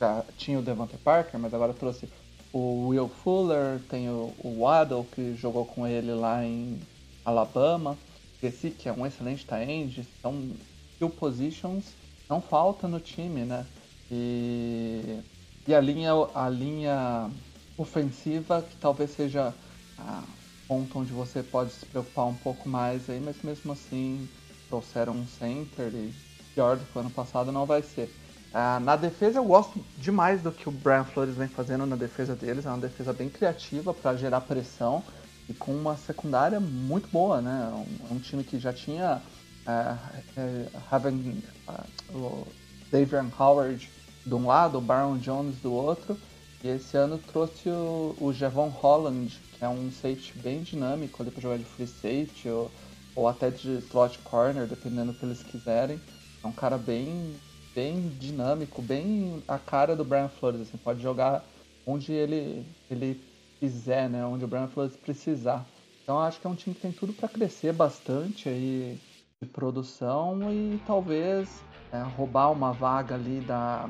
Já 0.00 0.24
tinha 0.38 0.58
o 0.58 0.62
Devante 0.62 0.96
Parker, 0.96 1.38
mas 1.38 1.52
agora 1.52 1.74
trouxe 1.74 2.08
o 2.52 2.88
Will 2.88 3.08
Fuller, 3.08 3.80
tem 3.88 4.10
o, 4.10 4.34
o 4.38 4.60
Waddle 4.62 5.04
que 5.06 5.34
jogou 5.34 5.66
com 5.66 5.86
ele 5.86 6.12
lá 6.14 6.44
em 6.44 6.80
Alabama, 7.24 7.98
esse 8.42 8.70
que 8.70 8.88
é 8.88 8.92
um 8.92 9.06
excelente 9.06 9.46
tight 9.46 10.00
então 10.18 10.56
skill 10.94 11.10
positions 11.10 11.96
não 12.28 12.40
falta 12.40 12.88
no 12.88 13.00
time, 13.00 13.44
né? 13.44 13.66
E 14.10 15.22
e 15.66 15.74
a 15.74 15.80
linha, 15.80 16.10
a 16.34 16.48
linha 16.48 17.30
ofensiva, 17.76 18.62
que 18.62 18.76
talvez 18.76 19.10
seja 19.12 19.54
a 19.96 20.26
ponto 20.66 20.98
onde 20.98 21.12
você 21.12 21.42
pode 21.42 21.72
se 21.72 21.86
preocupar 21.86 22.26
um 22.26 22.36
pouco 22.36 22.68
mais 22.68 23.08
aí, 23.08 23.20
mas 23.20 23.42
mesmo 23.42 23.72
assim 23.72 24.28
trouxeram 24.68 25.14
um 25.14 25.26
center 25.26 25.94
e 25.94 26.14
pior 26.54 26.78
do 26.78 26.86
que 26.86 26.96
o 26.96 27.00
ano 27.00 27.10
passado 27.10 27.52
não 27.52 27.66
vai 27.66 27.82
ser. 27.82 28.21
Ah, 28.54 28.78
na 28.80 28.96
defesa 28.96 29.38
eu 29.38 29.44
gosto 29.44 29.84
demais 29.96 30.42
do 30.42 30.52
que 30.52 30.68
o 30.68 30.72
Brian 30.72 31.04
Flores 31.04 31.36
vem 31.36 31.48
fazendo 31.48 31.86
na 31.86 31.96
defesa 31.96 32.36
deles, 32.36 32.66
é 32.66 32.68
uma 32.68 32.78
defesa 32.78 33.12
bem 33.12 33.30
criativa 33.30 33.94
para 33.94 34.14
gerar 34.14 34.42
pressão 34.42 35.02
e 35.48 35.54
com 35.54 35.74
uma 35.74 35.96
secundária 35.96 36.60
muito 36.60 37.08
boa, 37.08 37.40
né? 37.40 37.72
Um, 38.10 38.16
um 38.16 38.18
time 38.20 38.44
que 38.44 38.58
já 38.58 38.72
tinha 38.72 39.22
uh, 39.66 39.94
uh, 40.38 40.82
having, 40.90 41.42
uh, 41.68 42.16
o 42.16 42.46
Davian 42.90 43.30
Howard 43.38 43.90
de 44.24 44.34
um 44.34 44.46
lado, 44.46 44.78
o 44.78 44.80
Baron 44.80 45.18
Jones 45.18 45.58
do 45.58 45.72
outro. 45.72 46.16
E 46.62 46.68
esse 46.68 46.96
ano 46.96 47.18
trouxe 47.18 47.68
o, 47.68 48.14
o 48.20 48.32
Javon 48.32 48.68
Holland, 48.68 49.40
que 49.52 49.64
é 49.64 49.68
um 49.68 49.90
safety 49.90 50.38
bem 50.38 50.62
dinâmico 50.62 51.20
ali 51.22 51.30
para 51.30 51.40
jogar 51.40 51.58
de 51.58 51.64
free 51.64 51.86
safety 51.86 52.48
ou, 52.48 52.70
ou 53.16 53.26
até 53.26 53.50
de 53.50 53.78
slot 53.78 54.18
corner, 54.20 54.66
dependendo 54.68 55.12
do 55.12 55.18
que 55.18 55.24
eles 55.24 55.42
quiserem. 55.42 56.00
É 56.42 56.46
um 56.46 56.52
cara 56.52 56.78
bem, 56.78 57.34
bem 57.74 58.08
dinâmico, 58.18 58.82
bem 58.82 59.42
a 59.46 59.58
cara 59.58 59.96
do 59.96 60.04
Brian 60.04 60.28
Flores. 60.28 60.60
Assim, 60.60 60.76
pode 60.78 61.02
jogar 61.02 61.44
onde 61.86 62.12
ele, 62.12 62.66
ele 62.90 63.20
quiser, 63.58 64.08
né? 64.08 64.24
Onde 64.24 64.44
o 64.44 64.48
Brian 64.48 64.68
Flores 64.68 64.96
precisar. 64.96 65.66
Então 66.02 66.20
acho 66.20 66.40
que 66.40 66.46
é 66.46 66.50
um 66.50 66.54
time 66.54 66.74
que 66.74 66.80
tem 66.80 66.92
tudo 66.92 67.12
para 67.12 67.28
crescer 67.28 67.72
bastante 67.72 68.48
aí 68.48 68.98
de 69.40 69.48
produção 69.48 70.52
e 70.52 70.80
talvez 70.86 71.62
é, 71.92 72.00
roubar 72.16 72.50
uma 72.50 72.72
vaga 72.72 73.14
ali 73.14 73.40
da, 73.40 73.88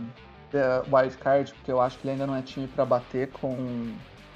da 0.50 0.82
wildcard, 0.90 1.52
porque 1.54 1.70
eu 1.72 1.80
acho 1.80 1.98
que 1.98 2.06
ele 2.06 2.12
ainda 2.12 2.26
não 2.26 2.36
é 2.36 2.42
time 2.42 2.66
para 2.68 2.84
bater 2.84 3.30
com, 3.30 3.56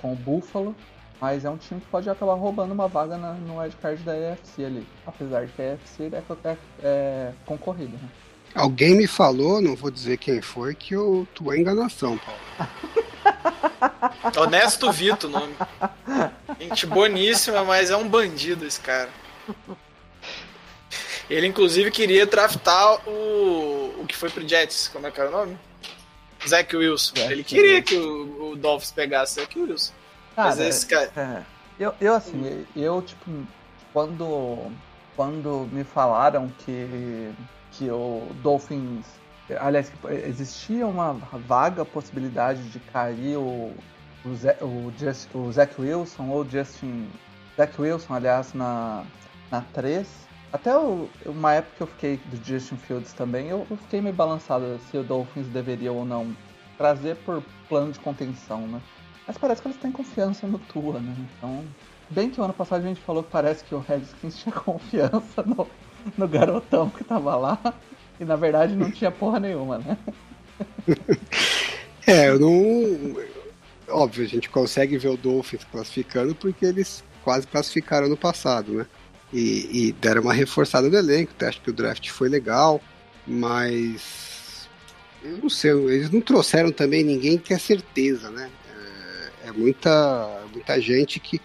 com 0.01 0.13
o 0.13 0.17
Buffalo, 0.17 0.75
mas 1.21 1.45
é 1.45 1.51
um 1.51 1.57
time 1.57 1.81
que 1.81 1.87
pode 1.89 2.09
acabar 2.09 2.35
roubando 2.35 2.73
uma 2.73 2.89
vaga 2.89 3.17
na, 3.17 3.35
no 3.35 3.59
wildcard 3.59 4.03
da 4.05 4.17
EFC 4.17 4.65
ali, 4.65 4.87
apesar 5.07 5.47
de 5.47 5.53
que 5.53 5.63
a 5.63 5.73
EFC 5.75 6.11
é, 6.13 6.49
é, 6.49 6.59
é 6.83 7.33
concorrida. 7.45 7.97
Né? 7.97 8.09
Alguém 8.55 8.95
me 8.95 9.07
falou, 9.07 9.61
não 9.61 9.77
vou 9.77 9.91
dizer 9.91 10.17
quem 10.17 10.41
foi, 10.41 10.75
que 10.75 10.95
eu 10.95 11.27
tô 11.35 11.53
é 11.53 11.59
enganação, 11.59 12.19
Paulo. 12.19 12.41
Honesto 14.37 14.91
Vito, 14.91 15.29
nome. 15.29 15.55
Gente 16.59 16.87
boníssima, 16.87 17.65
mas 17.65 17.91
é 17.91 17.97
um 17.97 18.09
bandido 18.09 18.67
esse 18.67 18.81
cara. 18.81 19.11
Ele, 21.29 21.47
inclusive, 21.47 21.91
queria 21.91 22.25
draftar 22.25 23.09
o, 23.09 24.01
o 24.01 24.05
que 24.07 24.17
foi 24.17 24.31
pro 24.31 24.47
Jets. 24.47 24.89
Como 24.89 25.07
é 25.07 25.11
que 25.11 25.21
era 25.21 25.29
o 25.29 25.33
nome? 25.33 25.59
Zach 26.47 26.77
Wilson. 26.77 27.15
ele 27.17 27.43
queria 27.43 27.83
que 27.83 27.97
o, 27.97 28.53
o 28.53 28.57
Dolphins 28.57 28.93
pegasse 28.93 29.41
Zach 29.41 29.59
Wilson. 29.59 29.93
Cara, 30.35 30.49
Mas 30.49 30.61
esse 30.61 30.87
cara. 30.87 31.11
É, 31.17 31.43
eu, 31.79 31.95
eu, 32.01 32.15
assim, 32.15 32.67
eu, 32.77 33.03
tipo, 33.03 33.47
quando, 33.93 34.71
quando 35.17 35.69
me 35.73 35.83
falaram 35.83 36.53
que, 36.65 37.33
que 37.77 37.91
o 37.91 38.27
Dolphins. 38.43 39.07
Aliás, 39.61 39.93
existia 40.25 40.87
uma 40.87 41.13
vaga 41.47 41.85
possibilidade 41.85 42.61
de 42.71 42.81
cair 42.81 43.37
o, 43.37 43.73
o, 44.25 44.35
Zé, 44.35 44.59
o, 44.61 44.93
Just, 44.99 45.29
o 45.35 45.53
Zach 45.53 45.81
Wilson 45.81 46.29
ou 46.29 46.49
Justin. 46.49 47.09
Zach 47.57 47.81
Wilson, 47.81 48.15
aliás, 48.15 48.53
na, 48.53 49.05
na 49.51 49.63
3 49.73 50.27
até 50.53 50.77
o, 50.77 51.09
uma 51.27 51.53
época 51.55 51.75
que 51.77 51.83
eu 51.83 51.87
fiquei 51.87 52.17
do 52.17 52.37
Justin 52.43 52.77
Fields 52.77 53.13
também, 53.13 53.49
eu, 53.49 53.67
eu 53.71 53.77
fiquei 53.77 54.01
meio 54.01 54.15
balançado 54.15 54.79
se 54.91 54.97
o 54.97 55.03
Dolphins 55.03 55.49
deveria 55.49 55.93
ou 55.93 56.05
não 56.05 56.35
trazer 56.79 57.17
por 57.17 57.43
plano 57.69 57.93
de 57.93 57.99
contenção, 57.99 58.67
né? 58.67 58.81
Mas 59.27 59.37
parece 59.37 59.61
que 59.61 59.69
eles 59.69 59.77
têm 59.79 59.91
confiança 59.91 60.47
no 60.47 60.59
Tua, 60.59 61.01
né? 61.01 61.15
Então, 61.37 61.65
bem 62.09 62.31
que 62.31 62.41
o 62.41 62.45
ano 62.45 62.55
passado 62.55 62.85
a 62.85 62.89
gente 62.89 63.01
falou 63.01 63.23
que 63.23 63.31
parece 63.31 63.65
que 63.65 63.75
o 63.75 63.81
Redskins 63.81 64.37
tinha 64.41 64.55
confiança 64.55 65.43
no, 65.43 65.69
no 66.17 66.29
garotão 66.29 66.91
que 66.91 67.05
tava 67.05 67.37
lá, 67.37 67.75
e 68.19 68.25
na 68.25 68.37
verdade 68.37 68.75
não 68.75 68.91
tinha 68.91 69.11
porra 69.11 69.41
nenhuma, 69.41 69.79
né? 69.79 69.97
é, 72.07 72.29
eu 72.31 72.39
não. 72.39 73.17
Óbvio, 73.89 74.25
a 74.25 74.29
gente 74.29 74.51
consegue 74.51 74.99
ver 74.99 75.09
o 75.09 75.17
Dolphins 75.17 75.65
classificando 75.65 76.35
porque 76.35 76.65
eles 76.65 77.05
quase 77.23 77.47
classificaram 77.47 78.09
no 78.09 78.17
passado, 78.17 78.73
né? 78.73 78.87
e, 79.33 79.89
e 79.89 79.93
deram 79.93 80.23
uma 80.23 80.33
reforçada 80.33 80.89
no 80.89 80.97
elenco. 80.97 81.33
Acho 81.45 81.61
que 81.61 81.71
o 81.71 81.73
draft 81.73 82.09
foi 82.11 82.29
legal, 82.29 82.81
mas 83.27 84.69
eu 85.23 85.39
não 85.39 85.51
sei, 85.51 85.73
eles 85.73 86.11
não 86.11 86.21
trouxeram 86.21 86.71
também 86.71 87.05
ninguém 87.05 87.39
que 87.39 87.53
é 87.53 87.59
certeza, 87.59 88.31
né? 88.31 88.51
É, 89.45 89.49
é 89.49 89.53
muita, 89.53 90.43
muita 90.53 90.81
gente 90.81 91.21
que. 91.21 91.41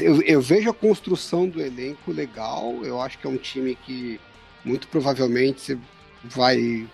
Eu, 0.00 0.20
eu, 0.22 0.40
vejo 0.40 0.68
a 0.68 0.74
construção 0.74 1.48
do 1.48 1.60
elenco 1.60 2.12
legal. 2.12 2.84
Eu 2.84 3.00
acho 3.00 3.18
que 3.18 3.26
é 3.26 3.30
um 3.30 3.38
time 3.38 3.74
que 3.74 4.20
muito 4.64 4.86
provavelmente 4.88 5.60
você 5.60 5.78
vai, 6.22 6.86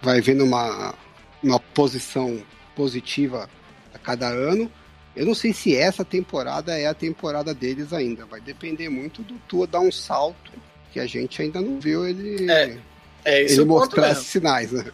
vai 0.00 0.20
vendo 0.20 0.44
uma, 0.44 0.94
uma 1.42 1.58
posição 1.58 2.40
positiva 2.76 3.50
a 3.92 3.98
cada 3.98 4.28
ano. 4.28 4.70
Eu 5.16 5.26
não 5.26 5.34
sei 5.34 5.52
se 5.52 5.76
essa 5.76 6.04
temporada 6.04 6.78
é 6.78 6.86
a 6.86 6.94
temporada 6.94 7.52
deles 7.52 7.92
ainda. 7.92 8.24
Vai 8.24 8.40
depender 8.40 8.88
muito 8.88 9.22
do 9.22 9.34
Tua 9.48 9.66
dar 9.66 9.80
um 9.80 9.90
salto 9.90 10.52
que 10.92 11.00
a 11.00 11.06
gente 11.06 11.42
ainda 11.42 11.60
não 11.60 11.78
viu 11.80 12.06
ele, 12.06 12.50
é, 12.50 12.78
é 13.24 13.42
ele 13.42 13.64
mostrar 13.64 14.12
esses 14.12 14.26
sinais. 14.26 14.72
Né? 14.72 14.84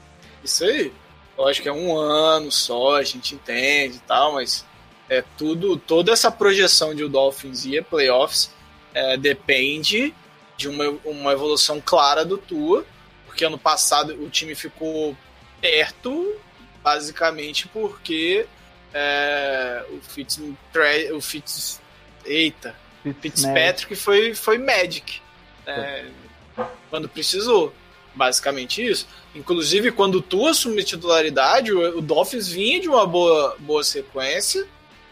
Isso 0.43 0.65
aí. 0.65 0.93
Lógico 1.37 1.65
que 1.65 1.69
é 1.69 1.73
um 1.73 1.95
ano 1.97 2.51
só, 2.51 2.97
a 2.97 3.03
gente 3.03 3.35
entende 3.35 3.97
e 3.97 4.01
tal, 4.01 4.33
mas 4.35 4.65
é 5.09 5.23
tudo, 5.37 5.77
toda 5.77 6.13
essa 6.13 6.31
projeção 6.31 6.95
de 6.95 7.05
o 7.05 7.09
Dolphins 7.09 7.65
ir 7.65 7.79
a 7.79 7.83
playoffs 7.83 8.51
é, 8.93 9.17
depende 9.17 10.15
de 10.57 10.69
uma, 10.69 10.89
uma 11.05 11.33
evolução 11.33 11.81
clara 11.85 12.25
do 12.25 12.39
Tua, 12.39 12.85
porque 13.27 13.45
ano 13.45 13.59
passado 13.59 14.15
o 14.15 14.31
time 14.31 14.55
ficou 14.55 15.17
perto, 15.61 16.35
basicamente 16.83 17.69
porque 17.69 18.47
é, 18.93 19.85
o 19.91 20.01
Fitz, 20.01 20.39
o 21.13 21.21
Fitz, 21.21 21.81
eita, 22.25 22.75
Fitzpatrick 23.21 23.95
foi, 23.95 24.35
foi 24.35 24.59
Magic, 24.59 25.21
é, 25.67 26.07
quando 26.91 27.09
precisou. 27.09 27.73
Basicamente 28.15 28.83
isso. 28.83 29.07
Inclusive, 29.35 29.93
quando 29.93 30.23
tu 30.23 30.47
assumiu 30.47 30.83
titularidade, 30.83 31.71
o, 31.71 31.99
o 31.99 32.01
Dolphins 32.01 32.49
vinha 32.49 32.81
de 32.81 32.89
uma 32.89 33.07
boa, 33.07 33.55
boa 33.59 33.85
sequência. 33.85 34.67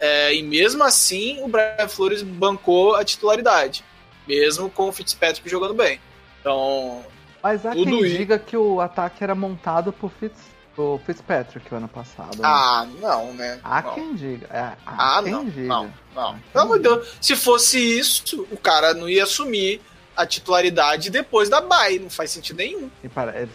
É, 0.04 0.34
e 0.34 0.42
mesmo 0.42 0.84
assim, 0.84 1.42
o 1.42 1.48
Brian 1.48 1.88
Flores 1.88 2.22
bancou 2.22 2.94
a 2.94 3.02
titularidade. 3.02 3.82
Mesmo 4.28 4.68
com 4.68 4.90
o 4.90 4.92
Fitzpatrick 4.92 5.48
jogando 5.48 5.72
bem. 5.72 5.98
Então. 6.40 7.02
Mas 7.42 7.64
há 7.64 7.72
quem 7.72 8.02
diga 8.02 8.38
que 8.38 8.54
o 8.54 8.82
ataque 8.82 9.24
era 9.24 9.34
montado 9.34 9.94
por 9.94 10.10
Fitz, 10.10 10.38
o 10.76 11.00
Fitzpatrick 11.06 11.72
o 11.72 11.78
ano 11.78 11.88
passado. 11.88 12.36
Né? 12.36 12.42
Ah, 12.42 12.86
não, 13.00 13.32
né? 13.32 13.58
Há 13.64 13.80
não. 13.80 13.94
quem 13.94 14.14
diga. 14.14 14.46
É, 14.50 14.72
ah, 14.84 15.20
quem 15.22 15.32
não, 15.32 15.44
diga. 15.46 15.68
não, 15.68 15.94
não. 16.14 16.38
Pelo 16.52 16.64
amor 16.64 16.76
de 16.76 16.82
Deus. 16.82 17.16
Se 17.18 17.34
fosse 17.34 17.78
isso, 17.78 18.46
o 18.50 18.58
cara 18.58 18.92
não 18.92 19.08
ia 19.08 19.24
assumir 19.24 19.80
a 20.16 20.27
titularidade 20.27 21.11
depois 21.11 21.48
da 21.48 21.61
bye. 21.61 21.98
Não 21.98 22.11
faz 22.11 22.31
sentido 22.31 22.59
nenhum. 22.59 22.90
E 23.03 23.09
para, 23.09 23.37
eles 23.40 23.55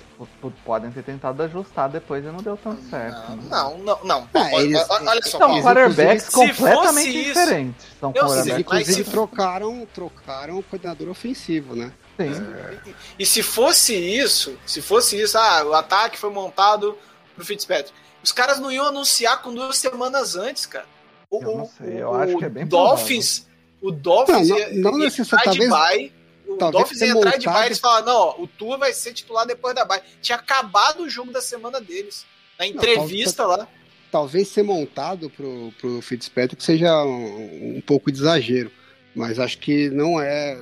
podem 0.65 0.91
ter 0.91 1.03
tentado 1.03 1.41
ajustar 1.43 1.89
depois 1.89 2.23
e 2.23 2.27
não 2.27 2.41
deu 2.41 2.57
tão 2.57 2.77
certo. 2.89 3.31
Não, 3.31 3.37
né? 3.37 3.47
não, 3.49 3.79
não. 3.83 3.99
não. 4.03 4.29
Ah, 4.33 4.53
eles, 4.61 4.85
olha 4.89 5.21
só. 5.23 5.37
São 5.37 5.61
quarterbacks 5.61 6.29
completamente 6.29 7.09
isso, 7.09 7.27
diferentes. 7.27 7.87
São 7.99 8.11
eu 8.15 8.29
sei, 8.29 8.57
inclusive 8.57 9.03
se... 9.03 9.09
trocaram, 9.09 9.87
trocaram 9.93 10.57
o 10.57 10.63
coordenador 10.63 11.09
ofensivo, 11.09 11.75
né? 11.75 11.91
Sim. 12.17 12.31
É. 12.33 12.93
E 13.17 13.25
se 13.25 13.41
fosse 13.41 13.95
isso, 13.95 14.57
se 14.65 14.81
fosse 14.81 15.19
isso, 15.19 15.37
ah, 15.37 15.63
o 15.65 15.73
ataque 15.73 16.17
foi 16.17 16.29
montado 16.29 16.97
pro 17.35 17.45
Fitzpatrick. 17.45 17.93
Os 18.21 18.31
caras 18.31 18.59
não 18.59 18.71
iam 18.71 18.85
anunciar 18.85 19.41
com 19.41 19.53
duas 19.53 19.77
semanas 19.77 20.35
antes, 20.35 20.65
cara. 20.65 20.85
O, 21.31 21.41
eu 21.41 21.57
não 21.57 21.65
sei, 21.65 22.01
eu 22.01 22.13
acho 22.15 22.37
que 22.37 22.45
é 22.45 22.49
bem 22.49 22.65
Dolphins, 22.65 23.47
o 23.81 23.91
Dolphins 23.91 24.49
não, 24.49 24.57
não, 24.57 24.91
não 24.91 24.97
necessariamente 24.97 25.69
talvez 25.69 26.11
o 26.49 26.57
Talvez 26.57 26.81
Dolphins 26.81 27.01
ia 27.01 27.09
entrar 27.09 27.37
de 27.37 27.45
bye, 27.45 27.65
eles 27.67 27.79
falaram, 27.79 28.05
não, 28.05 28.15
ó, 28.15 28.35
o 28.39 28.47
Tua 28.47 28.77
vai 28.77 28.91
ser 28.91 29.13
titular 29.13 29.45
depois 29.45 29.75
da 29.75 29.85
bye. 29.85 30.01
Tinha 30.21 30.37
acabado 30.37 31.03
o 31.03 31.09
jogo 31.09 31.31
da 31.31 31.41
semana 31.41 31.79
deles. 31.79 32.25
Na 32.57 32.65
entrevista 32.65 33.43
não, 33.43 33.49
lá. 33.51 33.67
Talvez 34.11 34.47
ser 34.47 34.63
montado 34.63 35.29
pro, 35.29 35.71
pro 35.79 36.01
Fitzpatrick 36.01 36.63
seja 36.63 37.03
um, 37.03 37.77
um 37.77 37.81
pouco 37.81 38.11
de 38.11 38.19
exagero. 38.19 38.71
Mas 39.15 39.39
acho 39.39 39.59
que 39.59 39.89
não 39.89 40.19
é. 40.19 40.61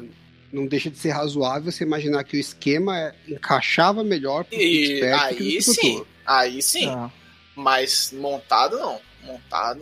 Não 0.52 0.65
deixa 0.65 0.89
de 0.89 0.97
ser 0.97 1.10
razoável 1.10 1.71
você 1.71 1.84
imaginar 1.84 2.23
que 2.23 2.38
o 2.38 2.39
esquema 2.39 2.97
é, 2.97 3.15
encaixava 3.28 4.04
melhor 4.04 4.43
pro 4.43 4.58
e, 4.58 5.00
Fitzpatrick. 5.00 5.43
Aí 5.43 5.62
sim, 5.62 6.06
aí 6.26 6.62
sim. 6.62 6.89
Ah. 6.89 7.10
Mas 7.56 8.12
montado 8.13 8.78
não. 8.78 9.00
Montado. 9.23 9.82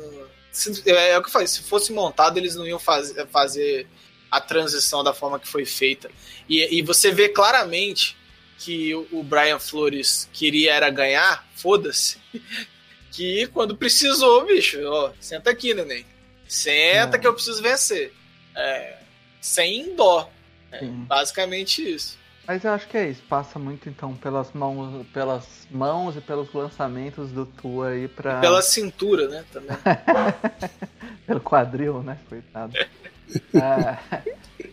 É, 0.86 1.12
é 1.12 1.18
o 1.18 1.22
que 1.22 1.28
eu 1.28 1.32
falei, 1.32 1.48
se 1.48 1.62
fosse 1.64 1.92
montado, 1.92 2.38
eles 2.38 2.56
não 2.56 2.66
iam 2.66 2.80
faz, 2.80 3.14
fazer 3.30 3.88
a 4.36 4.42
transição 4.42 5.04
da 5.04 5.14
forma 5.14 5.40
que 5.40 5.48
foi 5.48 5.66
feita. 5.66 6.10
E, 6.48 6.78
e 6.78 6.82
você 6.82 7.12
vê 7.12 7.30
claramente 7.30 8.18
que 8.58 8.94
o 8.94 9.24
Brian 9.24 9.60
Flores 9.60 10.30
queria 10.32 10.74
era 10.74 10.90
ganhar, 10.90 11.48
foda-se. 11.56 12.18
Que 13.12 13.48
quando 13.48 13.78
precisou, 13.78 14.46
bicho, 14.46 14.78
ó, 14.84 15.14
senta 15.22 15.50
aqui, 15.50 15.74
neném. 15.74 16.06
Senta 16.50 17.16
é. 17.16 17.18
que 17.18 17.26
eu 17.26 17.34
preciso 17.34 17.62
vencer. 17.62 18.12
É, 18.54 18.98
sem 19.40 19.96
dó. 19.96 20.30
É, 20.70 20.84
basicamente 20.84 21.82
isso. 21.82 22.18
Mas 22.48 22.64
eu 22.64 22.72
acho 22.72 22.88
que 22.88 22.98
é 22.98 23.10
isso. 23.10 23.24
Passa 23.30 23.58
muito 23.58 23.88
então 23.88 24.14
pelas 24.16 24.52
mãos, 24.52 25.08
pelas 25.14 25.46
mãos 25.72 26.16
e 26.18 26.20
pelos 26.22 26.54
lançamentos 26.54 27.32
do 27.32 27.46
Tua 27.46 27.90
aí 27.90 28.08
pra. 28.10 28.40
E 28.40 28.42
pela 28.42 28.62
cintura, 28.62 29.28
né? 29.28 29.46
Também. 29.52 29.78
Pelo 31.26 31.40
quadril, 31.40 32.04
né? 32.04 32.20
Coitado. 32.30 32.74
É. 33.54 33.98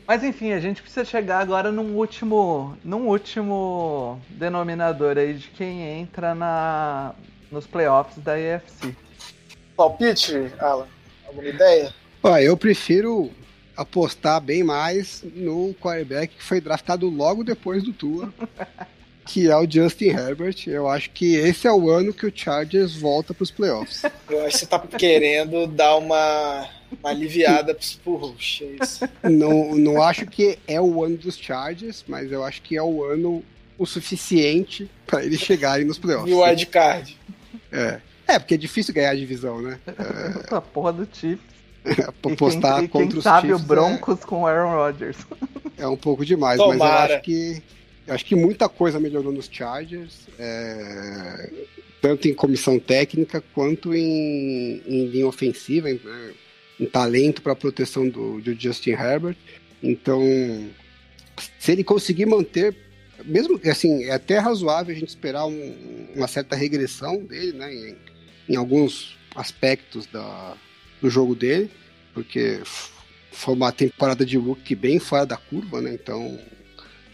Mas 0.07 0.23
enfim, 0.23 0.53
a 0.53 0.61
gente 0.61 0.83
precisa 0.83 1.05
chegar 1.05 1.39
agora 1.39 1.71
num 1.71 1.97
último, 1.97 2.77
num 2.85 3.07
último 3.09 4.21
denominador 4.31 5.17
aí 5.17 5.35
de 5.35 5.49
quem 5.49 5.83
entra 5.83 6.35
na, 6.35 7.15
nos 7.51 7.67
playoffs 7.67 8.19
da 8.19 8.39
EFC. 8.39 8.97
Palpite, 9.77 10.53
Alan? 10.59 10.87
Alguma 11.27 11.49
ideia? 11.49 11.95
Olha, 12.23 12.43
eu 12.43 12.57
prefiro 12.57 13.31
apostar 13.77 14.41
bem 14.41 14.63
mais 14.63 15.25
no 15.35 15.75
quarterback 15.75 16.35
que 16.37 16.43
foi 16.43 16.61
draftado 16.61 17.09
logo 17.09 17.43
depois 17.43 17.83
do 17.83 17.93
Tua, 17.93 18.33
que 19.25 19.51
é 19.51 19.57
o 19.57 19.71
Justin 19.71 20.07
Herbert. 20.07 20.57
Eu 20.67 20.89
acho 20.89 21.11
que 21.11 21.35
esse 21.37 21.67
é 21.67 21.73
o 21.73 21.91
ano 21.91 22.13
que 22.13 22.27
o 22.27 22.33
Chargers 22.35 22.97
volta 22.97 23.33
para 23.33 23.43
os 23.43 23.51
playoffs. 23.51 24.03
Eu 24.29 24.45
acho 24.45 24.53
que 24.53 24.59
você 24.59 24.67
tá 24.67 24.79
querendo 24.79 25.67
dar 25.67 25.97
uma 25.97 26.69
uma 27.01 27.11
aliviada 27.11 27.77
puxa, 28.05 28.65
isso. 28.65 29.09
Não, 29.23 29.75
não 29.75 30.03
acho 30.03 30.27
que 30.27 30.59
é 30.69 30.79
o 30.79 31.03
ano 31.03 31.17
dos 31.17 31.39
Chargers, 31.39 32.05
mas 32.07 32.31
eu 32.31 32.45
acho 32.45 32.61
que 32.61 32.77
é 32.77 32.83
o 32.83 33.03
ano 33.03 33.43
o 33.79 33.87
suficiente 33.87 34.91
para 35.07 35.25
eles 35.25 35.41
chegarem 35.41 35.87
nos 35.87 35.99
playoffs. 35.99 36.31
E 36.31 36.35
o 36.35 36.43
wildcard. 36.43 37.19
É. 37.73 38.01
É, 38.27 38.39
porque 38.39 38.55
é 38.55 38.57
difícil 38.57 38.95
ganhar 38.95 39.11
a 39.11 39.15
divisão, 39.15 39.61
né? 39.61 39.79
É... 39.87 40.55
a 40.55 40.61
porra 40.61 40.93
do 40.93 41.09
Chiefs. 41.11 41.53
É, 41.85 42.35
postar 42.37 42.79
quem, 42.79 42.89
contra 42.89 43.09
quem 43.09 43.19
os 43.19 43.25
sabe 43.25 43.49
Chiefs 43.49 43.65
o 43.65 43.67
Broncos 43.67 44.21
é... 44.23 44.27
com 44.27 44.43
o 44.43 44.47
Aaron 44.47 44.75
Rodgers. 44.75 45.17
É 45.77 45.87
um 45.87 45.97
pouco 45.97 46.25
demais, 46.25 46.59
Tomara. 46.59 46.79
mas 46.79 47.11
eu 47.11 47.17
acho 47.17 47.25
que 47.25 47.63
acho 48.13 48.25
que 48.25 48.35
muita 48.35 48.69
coisa 48.69 49.01
melhorou 49.01 49.33
nos 49.33 49.49
Chargers, 49.51 50.27
é... 50.39 51.51
tanto 52.01 52.29
em 52.29 52.35
comissão 52.35 52.79
técnica 52.79 53.43
quanto 53.55 53.95
em, 53.95 54.83
em 54.87 55.07
linha 55.07 55.27
ofensiva. 55.27 55.89
Né? 55.89 56.35
um 56.83 56.87
talento 56.87 57.43
para 57.43 57.53
a 57.53 57.57
proteção 57.57 58.09
do, 58.09 58.41
do 58.41 58.55
Justin 58.55 58.91
Herbert. 58.91 59.37
Então, 59.83 60.21
se 61.59 61.73
ele 61.73 61.85
conseguir 61.85 62.27
manter, 62.27 62.75
mesmo 63.25 63.61
assim, 63.71 64.05
é 64.05 64.13
até 64.13 64.39
razoável 64.39 64.95
a 64.95 64.99
gente 64.99 65.09
esperar 65.09 65.47
um, 65.47 66.09
uma 66.15 66.27
certa 66.27 66.57
regressão 66.57 67.25
dele, 67.25 67.53
né, 67.53 67.73
em, 67.73 67.97
em 68.49 68.57
alguns 68.57 69.17
aspectos 69.35 70.07
da, 70.07 70.57
do 71.01 71.09
jogo 71.09 71.35
dele, 71.35 71.71
porque 72.13 72.61
foi 73.31 73.55
uma 73.55 73.73
temporada 73.73 74.27
de 74.27 74.37
rookie 74.37 74.75
bem 74.75 74.99
fora 74.99 75.25
da 75.25 75.37
curva, 75.37 75.81
né? 75.81 75.95
Então, 75.95 76.39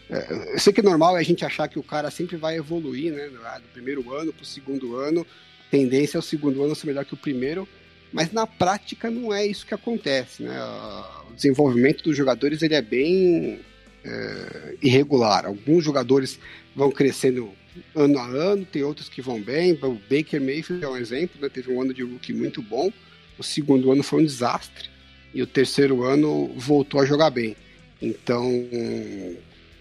é, 0.09 0.53
eu 0.53 0.59
sei 0.59 0.73
que 0.73 0.79
é 0.79 0.83
normal 0.83 1.15
a 1.15 1.23
gente 1.23 1.45
achar 1.45 1.67
que 1.67 1.77
o 1.77 1.83
cara 1.83 2.09
sempre 2.09 2.35
vai 2.35 2.57
evoluir, 2.57 3.13
né? 3.13 3.27
Do 3.27 3.67
primeiro 3.71 4.11
ano 4.13 4.33
para 4.33 4.43
o 4.43 4.45
segundo 4.45 4.95
ano, 4.95 5.25
tendência 5.69 6.17
é 6.17 6.19
o 6.19 6.23
segundo 6.23 6.63
ano 6.63 6.75
ser 6.75 6.87
melhor 6.87 7.05
que 7.05 7.13
o 7.13 7.17
primeiro, 7.17 7.67
mas 8.11 8.31
na 8.31 8.47
prática 8.47 9.09
não 9.11 9.31
é 9.31 9.45
isso 9.45 9.65
que 9.65 9.73
acontece, 9.73 10.41
né? 10.41 10.59
O 11.29 11.33
desenvolvimento 11.33 12.03
dos 12.03 12.17
jogadores 12.17 12.63
ele 12.63 12.73
é 12.73 12.81
bem 12.81 13.59
é, 14.03 14.75
irregular. 14.81 15.45
Alguns 15.45 15.83
jogadores 15.83 16.39
vão 16.75 16.89
crescendo 16.91 17.51
ano 17.95 18.17
a 18.17 18.25
ano, 18.25 18.65
tem 18.65 18.83
outros 18.83 19.09
que 19.09 19.21
vão 19.21 19.39
bem. 19.39 19.73
O 19.73 20.01
Baker 20.09 20.41
Mayfield 20.41 20.83
é 20.83 20.89
um 20.89 20.97
exemplo, 20.97 21.39
né? 21.39 21.49
teve 21.49 21.71
um 21.71 21.81
ano 21.81 21.93
de 21.93 22.01
rookie 22.01 22.33
muito 22.33 22.61
bom. 22.63 22.91
O 23.37 23.43
segundo 23.43 23.91
ano 23.91 24.03
foi 24.03 24.21
um 24.21 24.25
desastre 24.25 24.89
e 25.33 25.41
o 25.41 25.47
terceiro 25.47 26.03
ano 26.03 26.51
voltou 26.55 26.99
a 26.99 27.05
jogar 27.05 27.29
bem. 27.29 27.55
Então, 28.01 28.43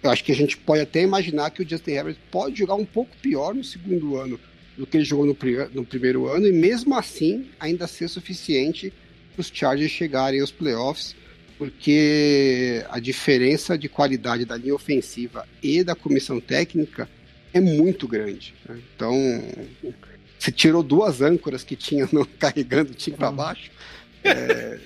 eu 0.02 0.10
acho 0.10 0.24
que 0.24 0.32
a 0.32 0.34
gente 0.34 0.56
pode 0.56 0.82
até 0.82 1.02
imaginar 1.02 1.50
que 1.50 1.62
o 1.62 1.68
Justin 1.68 1.90
Herbert 1.92 2.16
pode 2.30 2.58
jogar 2.58 2.74
um 2.74 2.84
pouco 2.84 3.16
pior 3.20 3.54
no 3.54 3.64
segundo 3.64 4.16
ano 4.16 4.38
do 4.76 4.86
que 4.86 4.96
ele 4.96 5.04
jogou 5.04 5.26
no, 5.26 5.36
no 5.74 5.84
primeiro 5.84 6.28
ano, 6.28 6.46
e 6.46 6.52
mesmo 6.52 6.94
assim 6.94 7.46
ainda 7.58 7.88
ser 7.88 8.08
suficiente 8.08 8.92
para 9.34 9.40
os 9.40 9.50
Chargers 9.52 9.90
chegarem 9.90 10.40
aos 10.40 10.52
playoffs, 10.52 11.16
porque 11.58 12.84
a 12.88 13.00
diferença 13.00 13.76
de 13.76 13.88
qualidade 13.88 14.44
da 14.44 14.56
linha 14.56 14.74
ofensiva 14.74 15.46
e 15.60 15.82
da 15.82 15.96
comissão 15.96 16.40
técnica 16.40 17.08
é 17.52 17.60
muito 17.60 18.06
grande. 18.06 18.54
Né? 18.68 18.80
Então, 18.94 19.12
Você 20.38 20.52
tirou 20.52 20.84
duas 20.84 21.20
âncoras 21.20 21.64
que 21.64 21.74
tinha 21.74 22.08
no, 22.12 22.24
carregando 22.24 22.92
o 22.92 22.94
time 22.94 23.16
para 23.16 23.32
baixo. 23.32 23.70
É, 24.22 24.78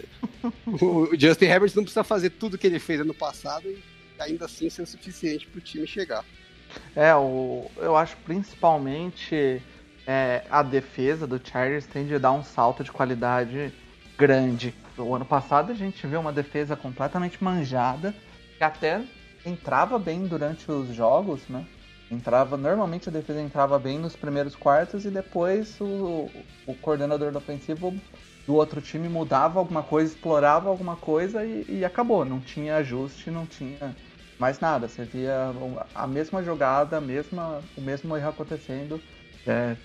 o 0.66 1.10
Justin 1.18 1.44
Herbert 1.44 1.72
não 1.74 1.82
precisa 1.82 2.04
fazer 2.04 2.30
tudo 2.30 2.56
que 2.56 2.66
ele 2.66 2.78
fez 2.78 3.00
ano 3.00 3.14
passado 3.14 3.68
e 3.68 3.91
ainda 4.22 4.46
assim 4.46 4.68
ser 4.70 4.82
o 4.82 4.86
suficiente 4.86 5.46
para 5.46 5.58
o 5.58 5.62
time 5.62 5.86
chegar. 5.86 6.24
É, 6.96 7.14
o, 7.14 7.70
eu 7.76 7.96
acho 7.96 8.16
principalmente 8.18 9.62
é, 10.06 10.42
a 10.50 10.62
defesa 10.62 11.26
do 11.26 11.40
Chargers 11.42 11.86
tende 11.86 12.14
a 12.14 12.18
dar 12.18 12.32
um 12.32 12.42
salto 12.42 12.82
de 12.82 12.90
qualidade 12.90 13.72
grande. 14.16 14.74
O 14.96 15.14
ano 15.14 15.24
passado 15.24 15.72
a 15.72 15.74
gente 15.74 16.06
viu 16.06 16.20
uma 16.20 16.32
defesa 16.32 16.76
completamente 16.76 17.42
manjada, 17.42 18.14
que 18.56 18.64
até 18.64 19.02
entrava 19.44 19.98
bem 19.98 20.26
durante 20.26 20.70
os 20.70 20.94
jogos, 20.94 21.48
né? 21.48 21.66
Entrava, 22.10 22.58
normalmente 22.58 23.08
a 23.08 23.12
defesa 23.12 23.40
entrava 23.40 23.78
bem 23.78 23.98
nos 23.98 24.14
primeiros 24.14 24.54
quartos 24.54 25.06
e 25.06 25.10
depois 25.10 25.80
o, 25.80 26.30
o 26.66 26.74
coordenador 26.74 27.34
ofensivo 27.34 27.94
do 28.46 28.54
outro 28.54 28.82
time 28.82 29.08
mudava 29.08 29.58
alguma 29.58 29.82
coisa, 29.82 30.12
explorava 30.12 30.68
alguma 30.68 30.94
coisa 30.94 31.44
e, 31.44 31.64
e, 31.68 31.84
acabou. 31.84 32.24
Não 32.24 32.38
tinha 32.38 32.76
ajuste, 32.76 33.30
não 33.30 33.46
tinha 33.46 33.96
mais 34.42 34.58
nada. 34.58 34.88
Você 34.88 35.04
via 35.04 35.54
a 35.94 36.06
mesma 36.06 36.42
jogada, 36.42 36.96
a 36.96 37.00
mesma, 37.00 37.62
o 37.76 37.80
mesmo 37.80 38.16
erro 38.16 38.30
acontecendo 38.30 39.00
é, 39.46 39.76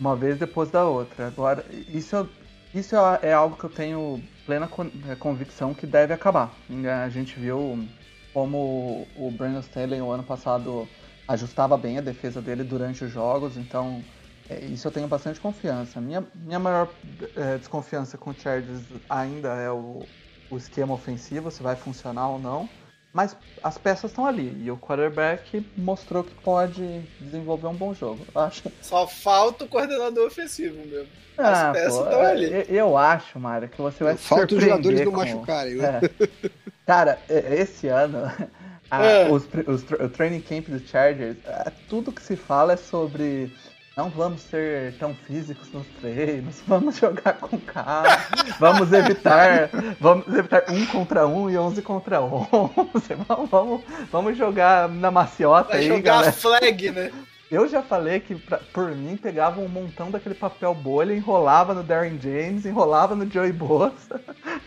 uma 0.00 0.16
vez 0.16 0.38
depois 0.38 0.70
da 0.70 0.86
outra. 0.86 1.26
Agora, 1.26 1.66
isso, 1.88 2.26
isso 2.74 2.96
é, 2.96 3.28
é 3.28 3.32
algo 3.34 3.56
que 3.56 3.64
eu 3.64 3.70
tenho 3.70 4.22
plena 4.46 4.68
é, 5.10 5.14
convicção 5.16 5.74
que 5.74 5.86
deve 5.86 6.14
acabar. 6.14 6.56
A 7.04 7.10
gente 7.10 7.38
viu 7.38 7.86
como 8.32 9.06
o 9.14 9.30
Brandon 9.30 9.60
Staley 9.60 10.00
o 10.00 10.10
ano 10.10 10.22
passado 10.22 10.88
ajustava 11.26 11.76
bem 11.76 11.98
a 11.98 12.00
defesa 12.00 12.40
dele 12.40 12.64
durante 12.64 13.04
os 13.04 13.12
jogos, 13.12 13.58
então 13.58 14.02
é, 14.48 14.64
isso 14.64 14.88
eu 14.88 14.92
tenho 14.92 15.06
bastante 15.06 15.38
confiança. 15.38 16.00
Minha, 16.00 16.26
minha 16.34 16.58
maior 16.58 16.88
é, 17.36 17.58
desconfiança 17.58 18.16
com 18.16 18.30
o 18.30 18.34
Chargers 18.34 18.86
ainda 19.10 19.48
é 19.56 19.70
o, 19.70 20.08
o 20.48 20.56
esquema 20.56 20.94
ofensivo, 20.94 21.50
se 21.50 21.62
vai 21.62 21.76
funcionar 21.76 22.30
ou 22.30 22.38
não. 22.38 22.77
Mas 23.12 23.34
as 23.62 23.78
peças 23.78 24.10
estão 24.10 24.26
ali 24.26 24.54
e 24.62 24.70
o 24.70 24.76
quarterback 24.76 25.66
mostrou 25.76 26.22
que 26.22 26.34
pode 26.34 27.00
desenvolver 27.20 27.66
um 27.66 27.74
bom 27.74 27.94
jogo. 27.94 28.24
Eu 28.34 28.40
acho. 28.40 28.70
Só 28.82 29.06
falta 29.06 29.64
o 29.64 29.68
coordenador 29.68 30.26
ofensivo 30.26 30.76
mesmo. 30.86 31.08
As 31.36 31.58
ah, 31.58 31.72
peças 31.72 31.94
estão 31.94 32.20
ali. 32.20 32.66
Eu 32.68 32.96
acho, 32.96 33.38
Mário, 33.38 33.68
que 33.68 33.80
você 33.80 34.04
vai 34.04 34.16
Falta 34.16 34.54
os 34.54 34.60
jogadores 34.60 35.04
não 35.04 35.12
machucarem, 35.12 35.76
né? 35.76 36.00
É. 36.20 36.50
Cara, 36.84 37.18
esse 37.28 37.86
ano, 37.86 38.30
a, 38.90 39.04
é. 39.04 39.30
os, 39.30 39.46
os, 39.66 39.82
o 39.90 40.08
training 40.08 40.40
camp 40.40 40.68
do 40.68 40.80
Chargers, 40.80 41.36
é, 41.44 41.70
tudo 41.88 42.12
que 42.12 42.22
se 42.22 42.36
fala 42.36 42.72
é 42.72 42.76
sobre 42.76 43.52
não 43.98 44.08
vamos 44.10 44.42
ser 44.42 44.94
tão 44.96 45.12
físicos 45.12 45.72
nos 45.72 45.84
treinos, 46.00 46.62
vamos 46.68 46.96
jogar 46.96 47.32
com 47.34 47.58
calma, 47.58 48.16
vamos 48.60 48.92
evitar, 48.92 49.68
vamos 49.98 50.28
evitar 50.28 50.62
um 50.68 50.86
contra 50.86 51.26
um 51.26 51.50
e 51.50 51.58
onze 51.58 51.82
contra 51.82 52.20
onze, 52.20 53.14
vamos, 53.26 53.50
vamos, 53.50 53.80
vamos 54.12 54.38
jogar 54.38 54.88
na 54.88 55.10
maciota 55.10 55.70
Vai 55.70 55.80
aí, 55.80 55.88
jogar 55.88 56.12
galera. 56.12 56.32
flag, 56.32 56.90
né? 56.92 57.10
Eu 57.50 57.66
já 57.66 57.82
falei 57.82 58.20
que, 58.20 58.34
pra, 58.34 58.58
por 58.58 58.94
mim, 58.94 59.16
pegava 59.16 59.58
um 59.60 59.68
montão 59.68 60.10
daquele 60.10 60.34
papel 60.34 60.74
bolha, 60.74 61.14
enrolava 61.14 61.72
no 61.72 61.82
Darren 61.82 62.18
James, 62.20 62.66
enrolava 62.66 63.14
no 63.14 63.28
Joey 63.30 63.52
Bosa. 63.52 64.20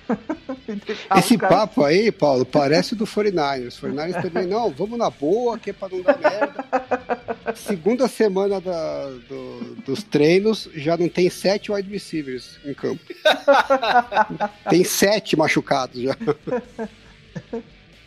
Esse 1.15 1.37
papo 1.37 1.83
aí, 1.83 2.11
Paulo, 2.11 2.43
parece 2.43 2.95
do 2.95 3.05
49ers. 3.05 3.79
49ers 3.79 4.21
também, 4.21 4.47
não, 4.47 4.71
vamos 4.71 4.97
na 4.97 5.11
boa, 5.11 5.59
que 5.59 5.69
é 5.69 5.73
pra 5.73 5.89
não 5.89 6.01
dar 6.01 6.17
merda. 6.17 7.55
Segunda 7.55 8.07
semana 8.07 8.59
da, 8.59 9.09
do, 9.29 9.75
dos 9.85 10.01
treinos, 10.01 10.67
já 10.73 10.97
não 10.97 11.07
tem 11.07 11.29
sete 11.29 11.71
wide 11.71 11.89
receivers 11.89 12.59
em 12.65 12.73
campo. 12.73 13.03
tem 14.69 14.83
sete 14.83 15.35
machucados 15.35 16.01
já. 16.01 16.15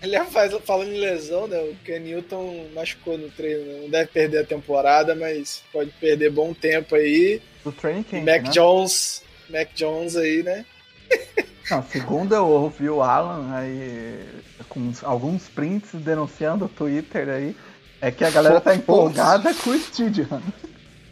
Aliás, 0.04 0.28
falando 0.64 0.92
em 0.92 1.00
lesão, 1.00 1.46
né? 1.46 1.58
O 1.58 1.74
Ken 1.84 1.98
Newton 1.98 2.68
machucou 2.74 3.16
no 3.16 3.30
treino, 3.30 3.64
né? 3.64 3.80
não 3.82 3.90
deve 3.90 4.10
perder 4.10 4.38
a 4.38 4.44
temporada, 4.44 5.14
mas 5.14 5.62
pode 5.72 5.90
perder 5.92 6.30
bom 6.30 6.52
tempo 6.52 6.94
aí. 6.94 7.40
Do 7.64 7.72
training 7.72 8.02
camp, 8.02 8.24
Mac 8.24 8.42
né? 8.42 8.50
Jones, 8.50 9.22
Mac 9.48 9.68
Jones 9.74 10.16
aí, 10.16 10.42
né? 10.42 10.64
Não, 11.70 11.82
segundo 11.82 12.34
eu 12.34 12.46
ouvi 12.46 12.90
o 12.90 13.00
Alan 13.00 13.50
aí 13.54 14.20
com 14.68 14.92
alguns 15.02 15.48
prints 15.48 15.94
denunciando 15.94 16.66
o 16.66 16.68
Twitter 16.68 17.26
aí, 17.30 17.56
é 18.02 18.10
que 18.10 18.22
a 18.22 18.30
galera 18.30 18.60
tá 18.60 18.74
empolgada 18.74 19.54
com 19.54 19.70
o 19.70 19.78
Stidham. 19.78 20.42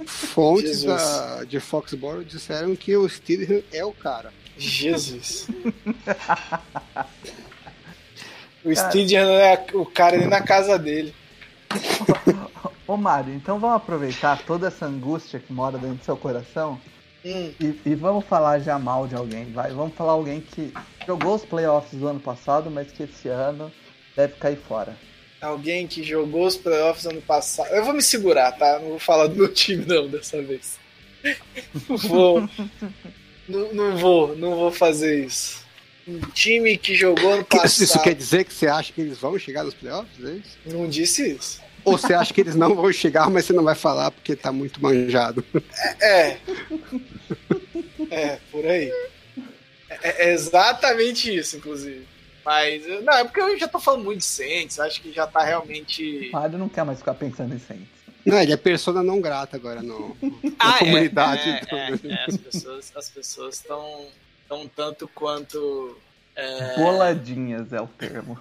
Fontes 0.05 0.85
da, 0.85 1.45
de 1.45 1.59
Foxborough 1.59 2.23
disseram 2.23 2.77
que 2.77 2.95
o 2.95 3.09
Stidham 3.09 3.63
é 3.73 3.83
o 3.83 3.93
cara. 3.93 4.31
Jesus. 4.59 5.49
O 8.65 8.71
Stydian 8.71 9.29
é 9.29 9.65
o 9.75 9.85
cara 9.85 10.17
ali 10.17 10.27
na 10.27 10.41
casa 10.41 10.79
dele. 10.79 11.15
Ô 12.87 12.97
Mário, 12.97 13.35
então 13.35 13.59
vamos 13.59 13.77
aproveitar 13.77 14.43
toda 14.45 14.69
essa 14.69 14.87
angústia 14.87 15.41
que 15.41 15.53
mora 15.53 15.79
dentro 15.79 15.97
do 15.97 16.05
seu 16.05 16.17
coração 16.17 16.81
hum. 17.25 17.53
e, 17.59 17.81
e, 17.87 17.95
vamos 17.95 18.25
falar 18.25 18.59
já 18.59 18.79
mal 18.79 19.07
de 19.09 19.15
alguém. 19.15 19.51
Vai, 19.53 19.73
vamos 19.73 19.95
falar 19.95 20.13
alguém 20.13 20.41
que 20.41 20.73
jogou 21.07 21.37
os 21.37 21.45
playoffs 21.45 21.99
do 21.99 22.07
ano 22.07 22.21
passado, 22.21 22.71
mas 22.71 22.93
que 22.93 23.05
esse 23.05 23.29
ano 23.29 23.73
deve 24.15 24.35
cair 24.35 24.59
fora. 24.59 24.97
Alguém 25.41 25.87
que 25.87 26.05
jogou 26.05 26.47
os 26.47 26.57
playoffs 26.57 27.07
ano 27.07 27.23
passado. 27.23 27.69
Eu 27.73 27.85
vou 27.85 27.95
me 27.95 28.03
segurar, 28.03 28.53
tá? 28.53 28.79
Não 28.79 28.91
vou 28.91 28.99
falar 28.99 29.27
do 29.27 29.37
meu 29.37 29.53
time 29.53 29.85
não 29.87 30.07
dessa 30.07 30.41
vez. 30.43 30.79
Não 31.89 31.97
vou. 32.09 32.49
não, 33.49 33.73
não 33.73 33.97
vou, 33.97 34.37
não 34.37 34.55
vou 34.57 34.71
fazer 34.71 35.25
isso 35.25 35.62
um 36.07 36.21
time 36.33 36.77
que 36.77 36.95
jogou 36.95 37.37
no 37.37 37.45
passado. 37.45 37.85
Isso 37.85 38.03
quer 38.03 38.15
dizer 38.15 38.45
que 38.45 38.53
você 38.53 38.67
acha 38.67 38.93
que 38.93 39.01
eles 39.01 39.19
vão 39.19 39.39
chegar 39.39 39.65
nos 39.65 39.75
playoffs? 39.75 40.25
É 40.25 40.33
isso? 40.33 40.59
Não 40.67 40.89
disse 40.89 41.33
isso. 41.33 41.61
Ou 41.85 41.99
você 41.99 42.15
acha 42.15 42.33
que 42.33 42.41
eles 42.41 42.55
não 42.55 42.75
vão 42.75 42.93
chegar, 42.93 43.29
mas 43.29 43.45
você 43.45 43.53
não 43.53 43.65
vai 43.65 43.75
falar 43.75 44.11
porque 44.11 44.37
tá 44.37 44.53
muito 44.53 44.81
manjado? 44.81 45.45
É. 46.01 46.37
É, 48.11 48.23
é 48.23 48.41
por 48.51 48.65
aí. 48.65 48.93
É, 49.89 50.29
é, 50.29 50.33
exatamente 50.33 51.35
isso, 51.35 51.57
inclusive. 51.57 52.07
Mas, 52.45 52.85
não, 53.03 53.13
é 53.15 53.25
porque 53.25 53.41
eu 53.41 53.59
já 53.59 53.69
tô 53.69 53.79
falando 53.79 54.05
muito 54.05 54.19
de 54.19 54.25
Saints, 54.25 54.81
acho 54.81 55.01
que 55.01 55.13
já 55.13 55.27
tá 55.27 55.45
realmente. 55.45 56.29
O 56.29 56.33
Mário 56.33 56.59
não 56.59 56.69
quer 56.69 56.85
mais 56.85 56.99
ficar 56.99 57.15
pensando 57.15 57.55
em 57.55 57.59
Saints. 57.59 58.03
Não, 58.25 58.41
ele 58.41 58.53
é 58.53 58.57
persona 58.57 59.03
não 59.03 59.21
grata 59.21 59.57
agora 59.57 59.83
no, 59.83 60.17
ah, 60.59 60.73
na 60.73 60.79
comunidade. 60.79 61.49
É, 61.49 61.63
é, 61.71 62.13
é, 62.13 62.25
as 62.27 62.37
pessoas 62.37 62.93
as 62.95 63.09
pessoas 63.09 63.55
estão 63.57 64.07
tão 64.53 64.69
tanto 64.69 65.09
quanto. 65.09 65.97
É... 66.37 66.77
Boladinhas 66.77 67.73
é 67.73 67.81
o 67.81 67.87
termo. 67.87 68.39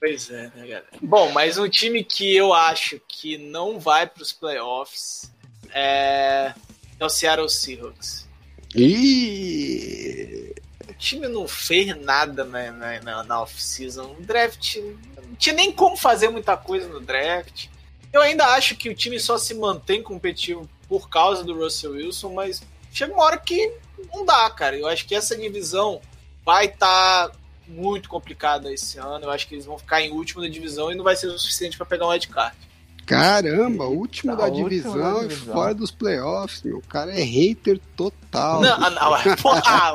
pois 0.00 0.30
é, 0.30 0.44
né, 0.44 0.52
galera? 0.56 0.86
Bom, 1.02 1.30
mas 1.30 1.58
um 1.58 1.68
time 1.68 2.02
que 2.02 2.34
eu 2.34 2.54
acho 2.54 2.98
que 3.06 3.36
não 3.36 3.78
vai 3.78 4.06
para 4.06 4.22
os 4.22 4.32
playoffs 4.32 5.30
é... 5.70 6.54
é 6.98 7.04
o 7.04 7.08
Seattle 7.10 7.50
Seahawks. 7.50 8.26
E 8.74 10.54
o 10.88 10.94
time 10.94 11.28
não 11.28 11.46
fez 11.46 11.94
nada 11.98 12.44
na, 12.44 12.70
na, 13.02 13.24
na 13.24 13.42
off-season. 13.42 14.16
O 14.18 14.22
draft 14.22 14.76
não 14.76 15.36
tinha 15.36 15.54
nem 15.54 15.70
como 15.70 15.98
fazer 15.98 16.30
muita 16.30 16.56
coisa 16.56 16.88
no 16.88 17.00
draft. 17.00 17.66
Eu 18.10 18.22
ainda 18.22 18.46
acho 18.54 18.74
que 18.74 18.88
o 18.88 18.94
time 18.94 19.20
só 19.20 19.36
se 19.36 19.52
mantém 19.54 20.02
competitivo 20.02 20.66
por 20.88 21.10
causa 21.10 21.44
do 21.44 21.54
Russell 21.54 21.92
Wilson, 21.92 22.32
mas 22.32 22.62
chega 22.92 23.12
uma 23.12 23.24
hora 23.24 23.38
que 23.38 23.72
não 24.12 24.24
dá, 24.24 24.48
cara. 24.50 24.76
Eu 24.76 24.86
acho 24.86 25.06
que 25.06 25.14
essa 25.14 25.36
divisão 25.36 26.00
vai 26.44 26.66
estar 26.66 27.28
tá 27.28 27.36
muito 27.66 28.08
complicada 28.08 28.72
esse 28.72 28.98
ano. 28.98 29.24
Eu 29.24 29.30
acho 29.30 29.48
que 29.48 29.54
eles 29.54 29.66
vão 29.66 29.78
ficar 29.78 30.02
em 30.02 30.12
último 30.12 30.42
da 30.42 30.48
divisão 30.48 30.92
e 30.92 30.94
não 30.94 31.04
vai 31.04 31.16
ser 31.16 31.28
o 31.28 31.38
suficiente 31.38 31.76
para 31.76 31.86
pegar 31.86 32.06
um 32.06 32.10
wildcard. 32.10 32.56
Caramba, 33.04 33.84
último 33.84 34.36
tá 34.36 34.42
da 34.44 34.48
divisão 34.48 35.26
e 35.26 35.30
fora 35.30 35.74
dos 35.74 35.90
playoffs, 35.90 36.62
meu. 36.62 36.78
O 36.78 36.86
cara 36.86 37.12
é 37.12 37.22
hater 37.22 37.80
total. 37.96 38.60
Não, 38.60 38.78
não, 38.78 39.36
porra! 39.36 39.92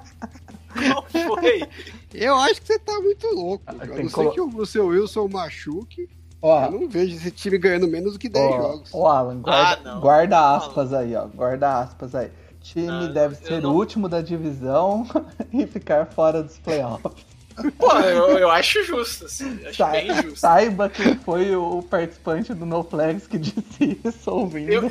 Não 0.72 1.02
foi. 1.02 1.62
Eu 2.14 2.36
acho 2.36 2.60
que 2.60 2.68
você 2.68 2.78
tá 2.78 2.92
muito 3.00 3.26
louco. 3.34 3.64
Ah, 3.66 3.74
eu 3.80 3.88
não 3.88 4.08
sei 4.08 4.10
colo... 4.10 4.30
que 4.30 4.40
o 4.40 4.64
seu 4.66 4.86
Wilson 4.86 5.26
machuque. 5.26 6.08
Ó, 6.42 6.64
eu 6.64 6.70
não 6.70 6.88
vejo 6.88 7.16
esse 7.16 7.30
time 7.30 7.58
ganhando 7.58 7.86
menos 7.86 8.14
do 8.14 8.18
que 8.18 8.28
10 8.28 8.44
ó, 8.44 8.56
jogos. 8.56 8.90
Ó, 8.94 9.06
Alan, 9.06 9.40
guarda, 9.40 9.92
ah, 9.92 9.98
guarda 9.98 10.56
aspas 10.56 10.92
aí, 10.92 11.14
ó. 11.14 11.26
Guarda 11.26 11.80
aspas 11.80 12.14
aí. 12.14 12.30
Time 12.62 12.88
ah, 12.88 13.06
deve 13.06 13.34
ser 13.36 13.60
não... 13.60 13.72
o 13.72 13.76
último 13.76 14.08
da 14.08 14.20
divisão 14.20 15.06
e 15.52 15.66
ficar 15.66 16.06
fora 16.06 16.42
dos 16.42 16.58
playoffs. 16.58 17.30
Pô, 17.76 17.92
eu, 17.98 18.38
eu 18.38 18.50
acho 18.50 18.82
justo, 18.84 19.26
assim. 19.26 19.58
Acho 19.66 19.76
Sa 19.76 19.88
bem 19.88 20.14
justo. 20.14 20.38
Saiba 20.38 20.88
que 20.88 21.14
foi 21.16 21.54
o 21.54 21.82
participante 21.82 22.54
do 22.54 22.64
No 22.64 22.82
Flags 22.82 23.26
que 23.26 23.38
disse 23.38 24.00
isso 24.02 24.30
ouvindo. 24.30 24.72
Eu, 24.72 24.88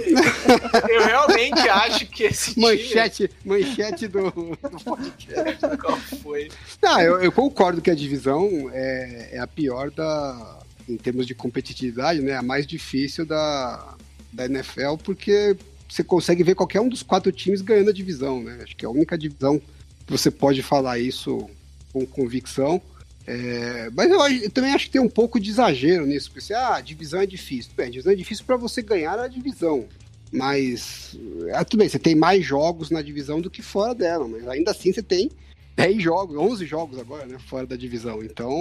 eu 0.88 1.04
realmente 1.04 1.68
acho 1.68 2.06
que 2.06 2.26
esse 2.26 2.60
manchete, 2.60 3.28
time... 3.28 3.60
Manchete 3.60 4.08
do, 4.08 4.30
do 4.30 4.84
podcast. 4.84 5.78
Qual 5.82 5.98
foi? 6.22 6.50
Não, 6.82 7.02
eu, 7.02 7.22
eu, 7.22 7.32
concordo 7.32 7.82
que 7.82 7.90
a 7.90 7.96
divisão 7.96 8.70
é, 8.72 9.30
é 9.34 9.40
a 9.40 9.48
pior 9.48 9.90
da, 9.90 10.59
em 10.90 10.98
termos 10.98 11.28
de 11.28 11.36
competitividade, 11.36 12.22
né, 12.22 12.36
a 12.36 12.42
mais 12.42 12.66
difícil 12.66 13.26
da, 13.26 13.96
da 14.34 14.46
NFL, 14.46 14.96
porque 15.04 15.56
você 15.88 16.04
consegue 16.04 16.44
ver 16.44 16.56
qualquer 16.56 16.82
um 16.82 16.90
dos 16.90 17.04
quatro 17.04 17.32
times 17.32 17.62
ganhando 17.62 17.90
a 17.90 17.94
divisão, 17.94 18.44
né? 18.44 18.60
Acho 18.64 18.76
que 18.76 18.86
é 18.86 18.88
a 18.88 18.92
única 18.92 19.18
divisão 19.18 19.60
que 19.60 20.12
você 20.12 20.30
pode 20.30 20.62
falar 20.62 21.00
isso 21.00 21.50
com 21.92 22.06
convicção. 22.06 22.82
É, 23.26 23.90
mas 23.94 24.10
eu, 24.10 24.20
eu, 24.44 24.50
também 24.50 24.74
acho 24.74 24.86
que 24.86 24.92
tem 24.92 25.02
um 25.02 25.10
pouco 25.10 25.40
de 25.40 25.50
exagero 25.50 26.06
nisso, 26.06 26.32
porque 26.32 26.54
ah, 26.54 26.76
a 26.76 26.82
divisão 26.82 27.22
é 27.22 27.26
difícil. 27.26 27.72
Bem, 27.76 27.88
a 27.88 27.90
divisão 27.90 28.12
é 28.12 28.16
difícil 28.16 28.46
para 28.46 28.58
você 28.58 28.82
ganhar 28.82 29.20
a 29.20 29.28
divisão. 29.28 29.88
Mas 30.32 31.18
é, 31.48 31.64
tudo 31.64 31.80
bem, 31.80 31.90
você 31.90 32.00
tem 32.00 32.16
mais 32.16 32.46
jogos 32.46 32.92
na 32.92 33.02
divisão 33.02 33.42
do 33.42 33.50
que 33.50 33.62
fora 33.62 33.96
dela, 33.96 34.28
mas 34.28 34.48
ainda 34.48 34.72
assim 34.72 34.94
você 34.94 35.02
tem 35.02 35.32
10 35.80 36.04
jogos, 36.04 36.36
11 36.36 36.66
jogos 36.66 37.00
agora, 37.00 37.26
né, 37.26 37.38
fora 37.48 37.66
da 37.66 37.78
divisão. 37.78 38.22
Então, 38.22 38.52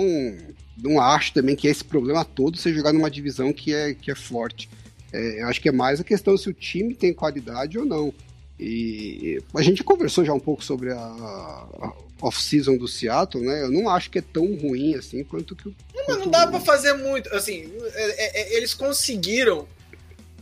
não 0.77 1.01
acho 1.01 1.33
também 1.33 1.57
que 1.57 1.67
é 1.67 1.71
esse 1.71 1.83
problema 1.83 2.25
todo 2.25 2.57
você 2.57 2.73
jogar 2.73 2.93
numa 2.93 3.11
divisão 3.11 3.53
que 3.53 3.75
é, 3.75 3.93
que 3.93 4.11
é 4.11 4.15
forte. 4.15 4.71
É, 5.13 5.43
eu 5.43 5.49
acho 5.49 5.61
que 5.61 5.69
é 5.69 5.73
mais 5.73 6.01
a 6.01 6.05
questão 6.05 6.37
se 6.37 6.49
o 6.49 6.55
time 6.55 6.95
tem 6.95 7.13
qualidade 7.13 7.77
ou 7.77 7.85
não. 7.85 8.15
E 8.61 9.41
a 9.55 9.63
gente 9.63 9.83
conversou 9.83 10.25
já 10.25 10.33
um 10.33 10.41
pouco 10.41 10.65
sobre 10.65 10.93
a, 10.93 11.93
off-season 12.21 12.77
do 12.77 12.87
Seattle, 12.87 13.45
né? 13.45 13.63
Eu 13.63 13.71
não 13.71 13.89
acho 13.89 14.11
que 14.11 14.19
é 14.19 14.23
tão 14.23 14.55
ruim 14.57 14.95
assim 14.95 15.23
quanto 15.25 15.55
que 15.57 15.69
o. 15.69 15.75
Não, 15.95 16.21
não 16.21 16.29
dá 16.29 16.47
para 16.47 16.61
fazer 16.61 16.95
muito. 16.95 17.33
Assim, 17.35 17.73
é, 17.95 18.41
é, 18.41 18.57
eles 18.57 18.75
conseguiram 18.75 19.67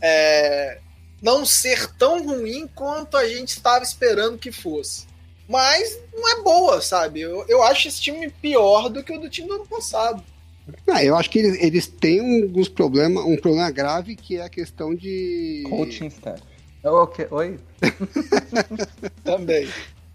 é, 0.01 0.79
não 1.21 1.45
ser 1.45 1.91
tão 1.93 2.23
ruim 2.23 2.67
quanto 2.73 3.17
a 3.17 3.27
gente 3.27 3.49
estava 3.49 3.83
esperando 3.83 4.37
que 4.37 4.51
fosse. 4.51 5.05
Mas 5.47 5.97
não 6.13 6.29
é 6.29 6.43
boa, 6.43 6.81
sabe? 6.81 7.21
Eu, 7.21 7.45
eu 7.47 7.63
acho 7.63 7.87
esse 7.87 8.01
time 8.01 8.29
pior 8.29 8.89
do 8.89 9.03
que 9.03 9.13
o 9.13 9.19
do 9.19 9.29
time 9.29 9.47
do 9.47 9.55
ano 9.55 9.67
passado. 9.67 10.23
Ah, 10.85 11.03
eu 11.03 11.15
acho 11.15 11.29
que 11.29 11.39
eles, 11.39 11.61
eles 11.61 11.87
têm 11.87 12.43
alguns 12.43 12.67
problemas, 12.67 13.23
um 13.23 13.37
problema 13.37 13.71
grave 13.71 14.15
que 14.15 14.37
é 14.37 14.43
a 14.43 14.49
questão 14.49 14.93
de. 14.93 15.63
Coaching 15.69 16.07
staff. 16.07 16.41
Okay. 16.83 17.27
Oi? 17.31 17.59
Também. 19.23 19.67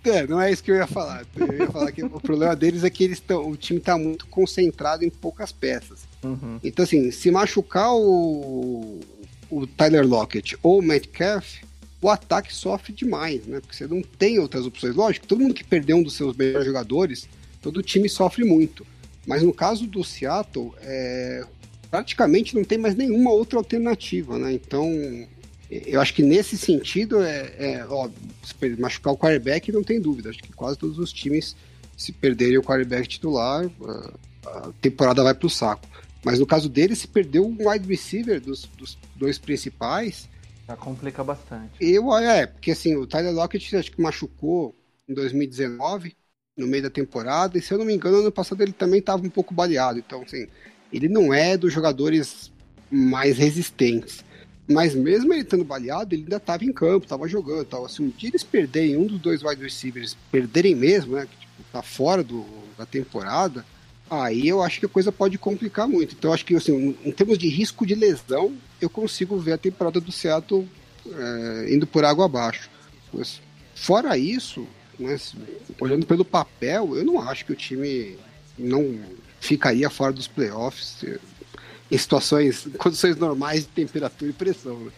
É, 0.04 0.26
não 0.26 0.40
é 0.40 0.50
isso 0.50 0.62
que 0.62 0.70
eu 0.70 0.76
ia 0.76 0.86
falar. 0.86 1.24
Eu 1.36 1.52
ia 1.52 1.70
falar 1.70 1.92
que 1.92 2.02
o 2.02 2.20
problema 2.20 2.56
deles 2.56 2.82
é 2.82 2.90
que 2.90 3.04
eles 3.04 3.20
tão, 3.20 3.48
o 3.48 3.56
time 3.56 3.78
está 3.78 3.96
muito 3.96 4.26
concentrado 4.26 5.04
em 5.04 5.10
poucas 5.10 5.52
peças. 5.52 6.00
Uhum. 6.24 6.58
Então, 6.62 6.82
assim, 6.82 7.10
se 7.12 7.30
machucar 7.30 7.94
o, 7.94 8.98
o 9.48 9.66
Tyler 9.66 10.06
Lockett 10.06 10.58
ou 10.62 10.80
o 10.80 10.82
Metcalf, 10.82 11.62
o 12.02 12.10
ataque 12.10 12.52
sofre 12.52 12.92
demais, 12.92 13.46
né? 13.46 13.60
Porque 13.60 13.76
você 13.76 13.86
não 13.86 14.02
tem 14.02 14.40
outras 14.40 14.66
opções. 14.66 14.96
Lógico, 14.96 15.26
todo 15.26 15.40
mundo 15.40 15.54
que 15.54 15.62
perdeu 15.62 15.96
um 15.96 16.02
dos 16.02 16.14
seus 16.14 16.36
melhores 16.36 16.66
jogadores, 16.66 17.28
todo 17.62 17.80
time 17.80 18.08
sofre 18.08 18.44
muito. 18.44 18.84
Mas 19.24 19.42
no 19.42 19.54
caso 19.54 19.86
do 19.86 20.02
Seattle, 20.02 20.72
é, 20.80 21.44
praticamente 21.88 22.56
não 22.56 22.64
tem 22.64 22.76
mais 22.76 22.96
nenhuma 22.96 23.30
outra 23.30 23.56
alternativa, 23.56 24.36
né? 24.36 24.52
Então, 24.52 24.90
eu 25.70 26.00
acho 26.00 26.12
que 26.12 26.24
nesse 26.24 26.58
sentido, 26.58 27.22
é, 27.22 27.54
é 27.56 27.86
ó, 27.88 28.10
se 28.42 28.80
machucar 28.80 29.12
o 29.12 29.16
quarterback, 29.16 29.70
não 29.70 29.84
tem 29.84 30.00
dúvida. 30.00 30.30
Acho 30.30 30.42
que 30.42 30.52
quase 30.52 30.76
todos 30.76 30.98
os 30.98 31.12
times, 31.12 31.54
se 31.96 32.10
perderem 32.10 32.58
o 32.58 32.62
quarterback 32.62 33.06
titular, 33.06 33.70
a 34.44 34.72
temporada 34.80 35.22
vai 35.22 35.34
para 35.34 35.46
o 35.46 35.50
saco. 35.50 35.86
Mas 36.24 36.40
no 36.40 36.46
caso 36.46 36.68
dele, 36.68 36.96
se 36.96 37.06
perdeu 37.06 37.46
um 37.46 37.68
wide 37.68 37.86
receiver 37.86 38.40
dos, 38.40 38.68
dos 38.76 38.98
dois 39.14 39.38
principais. 39.38 40.28
Já 40.66 40.76
complica 40.76 41.24
bastante. 41.24 41.72
Eu, 41.80 42.16
é, 42.16 42.46
porque 42.46 42.70
assim, 42.70 42.96
o 42.96 43.06
Tyler 43.06 43.32
Lockett 43.32 43.76
acho 43.76 43.90
que 43.92 44.00
machucou 44.00 44.74
em 45.08 45.14
2019 45.14 46.16
no 46.56 46.66
meio 46.66 46.82
da 46.82 46.90
temporada, 46.90 47.58
e 47.58 47.62
se 47.62 47.72
eu 47.72 47.78
não 47.78 47.84
me 47.84 47.94
engano, 47.94 48.18
ano 48.18 48.30
passado 48.30 48.62
ele 48.62 48.72
também 48.72 49.00
estava 49.00 49.24
um 49.24 49.30
pouco 49.30 49.54
baleado. 49.54 49.98
Então, 49.98 50.22
assim, 50.22 50.46
ele 50.92 51.08
não 51.08 51.32
é 51.32 51.56
dos 51.56 51.72
jogadores 51.72 52.52
mais 52.90 53.38
resistentes. 53.38 54.24
Mas 54.68 54.94
mesmo 54.94 55.32
ele 55.32 55.42
estando 55.42 55.64
baleado, 55.64 56.14
ele 56.14 56.22
ainda 56.22 56.36
estava 56.36 56.64
em 56.64 56.72
campo, 56.72 57.04
estava 57.04 57.26
jogando 57.26 57.64
tal. 57.64 57.88
Se 57.88 58.00
um 58.00 58.08
dia 58.10 58.28
eles 58.28 58.44
perderem 58.44 58.96
um 58.96 59.06
dos 59.06 59.18
dois 59.18 59.42
wide 59.42 59.62
receivers, 59.62 60.16
perderem 60.30 60.74
mesmo, 60.74 61.16
né? 61.16 61.26
Que 61.26 61.36
tipo, 61.40 61.52
tá 61.72 61.82
fora 61.82 62.22
do, 62.22 62.46
da 62.78 62.86
temporada, 62.86 63.64
aí 64.12 64.48
eu 64.48 64.62
acho 64.62 64.78
que 64.78 64.86
a 64.86 64.88
coisa 64.88 65.10
pode 65.10 65.38
complicar 65.38 65.88
muito. 65.88 66.14
Então, 66.14 66.32
acho 66.32 66.44
que, 66.44 66.54
assim, 66.54 66.96
em 67.04 67.12
termos 67.12 67.38
de 67.38 67.48
risco 67.48 67.86
de 67.86 67.94
lesão, 67.94 68.54
eu 68.80 68.90
consigo 68.90 69.38
ver 69.38 69.52
a 69.52 69.58
temporada 69.58 70.00
do 70.00 70.12
Seattle 70.12 70.68
é, 71.06 71.72
indo 71.72 71.86
por 71.86 72.04
água 72.04 72.26
abaixo. 72.26 72.68
Mas, 73.12 73.40
fora 73.74 74.16
isso, 74.18 74.66
mas 74.98 75.34
olhando 75.80 76.06
pelo 76.06 76.24
papel, 76.24 76.96
eu 76.96 77.04
não 77.04 77.20
acho 77.20 77.44
que 77.46 77.52
o 77.52 77.56
time 77.56 78.18
não 78.58 79.00
ficaria 79.40 79.88
fora 79.88 80.12
dos 80.12 80.28
playoffs 80.28 81.04
em 81.90 81.98
situações, 81.98 82.68
condições 82.78 83.16
normais 83.16 83.60
de 83.62 83.68
temperatura 83.68 84.30
e 84.30 84.34
pressão. 84.34 84.78
Né? 84.78 84.92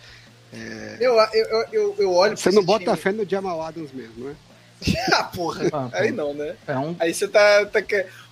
É... 0.52 0.96
Eu, 1.00 1.14
eu, 1.32 1.64
eu, 1.72 1.94
eu 1.98 2.12
olho 2.12 2.36
Você 2.36 2.50
não 2.50 2.64
bota 2.64 2.84
time... 2.84 2.96
fé 2.96 3.12
no 3.12 3.28
Jamal 3.28 3.62
Adams 3.62 3.92
mesmo, 3.92 4.24
né? 4.24 4.36
ah, 5.12 5.24
porra. 5.24 5.68
Ah, 5.72 5.90
aí 5.92 6.10
não, 6.10 6.34
né? 6.34 6.56
É 6.66 6.76
um... 6.76 6.96
Aí 6.98 7.14
você 7.14 7.26
tá, 7.28 7.64
tá. 7.66 7.80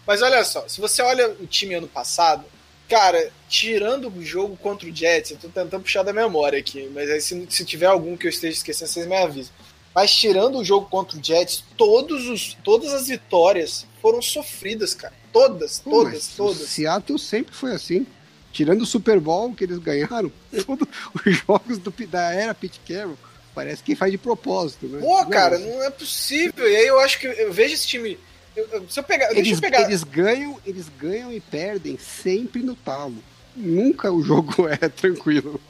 Mas 0.07 0.23
olha 0.23 0.45
só, 0.45 0.67
se 0.69 0.81
você 0.81 1.03
olha 1.03 1.31
o 1.41 1.47
time 1.47 1.75
ano 1.75 1.89
passado, 1.89 2.45
cara, 2.89 3.31
tirando 3.49 4.09
o 4.09 4.25
jogo 4.25 4.57
contra 4.57 4.89
o 4.89 4.95
Jets, 4.95 5.31
eu 5.31 5.37
tô 5.39 5.49
tentando 5.49 5.83
puxar 5.83 6.03
da 6.03 6.13
memória 6.13 6.59
aqui, 6.59 6.91
mas 6.93 7.11
aí 7.11 7.21
se, 7.21 7.47
se 7.49 7.65
tiver 7.65 7.87
algum 7.87 8.17
que 8.17 8.27
eu 8.27 8.31
esteja 8.31 8.57
esquecendo, 8.57 8.91
vocês 8.91 9.07
me 9.07 9.17
avisam. 9.17 9.53
Mas 9.95 10.15
tirando 10.15 10.59
o 10.59 10.65
jogo 10.65 10.89
contra 10.89 11.19
o 11.19 11.23
Jets, 11.23 11.65
todos 11.77 12.29
os, 12.29 12.57
todas 12.65 12.93
as 12.93 13.09
vitórias 13.09 13.87
foram 14.01 14.23
sofridas, 14.23 14.95
cara. 14.95 15.15
Todas, 15.33 15.79
todas, 15.79 16.29
todas. 16.29 16.61
O 16.61 16.67
Seattle 16.67 17.19
sempre 17.19 17.55
foi 17.55 17.73
assim. 17.73 18.07
Tirando 18.53 18.83
o 18.83 18.87
Super 18.87 19.19
Bowl 19.19 19.55
que 19.55 19.65
eles 19.65 19.79
ganharam, 19.79 20.31
todos 20.67 20.87
os 21.15 21.37
jogos 21.39 21.79
do, 21.79 21.91
da 22.07 22.33
era 22.35 22.55
Pete 22.55 22.81
Carroll, 22.87 23.17
parece 23.55 23.83
que 23.83 23.97
faz 23.97 24.13
de 24.13 24.19
propósito, 24.19 24.87
né? 24.87 25.01
Pô, 25.01 25.25
cara, 25.27 25.59
não 25.59 25.83
é 25.83 25.91
possível. 25.91 26.69
E 26.69 26.77
aí 26.77 26.87
eu 26.87 27.01
acho 27.01 27.19
que 27.19 27.27
eu 27.27 27.53
vejo 27.53 27.75
esse 27.75 27.87
time. 27.87 28.19
Eu, 28.57 28.67
eu, 28.69 28.89
se 28.89 29.01
eu 29.01 29.05
pegar, 29.05 29.31
eles, 29.31 29.45
deixa 29.45 29.55
eu 29.55 29.61
pegar. 29.61 29.83
Eles 29.83 30.05
ganham, 30.05 30.61
eles 30.67 30.89
ganham 30.89 31.33
e 31.33 31.41
perdem 31.41 31.99
sempre 31.99 32.63
no 32.63 32.75
talo. 32.75 33.23
Nunca 33.57 34.11
o 34.11 34.23
jogo 34.23 34.69
é 34.69 34.89
tranquilo. 34.89 35.61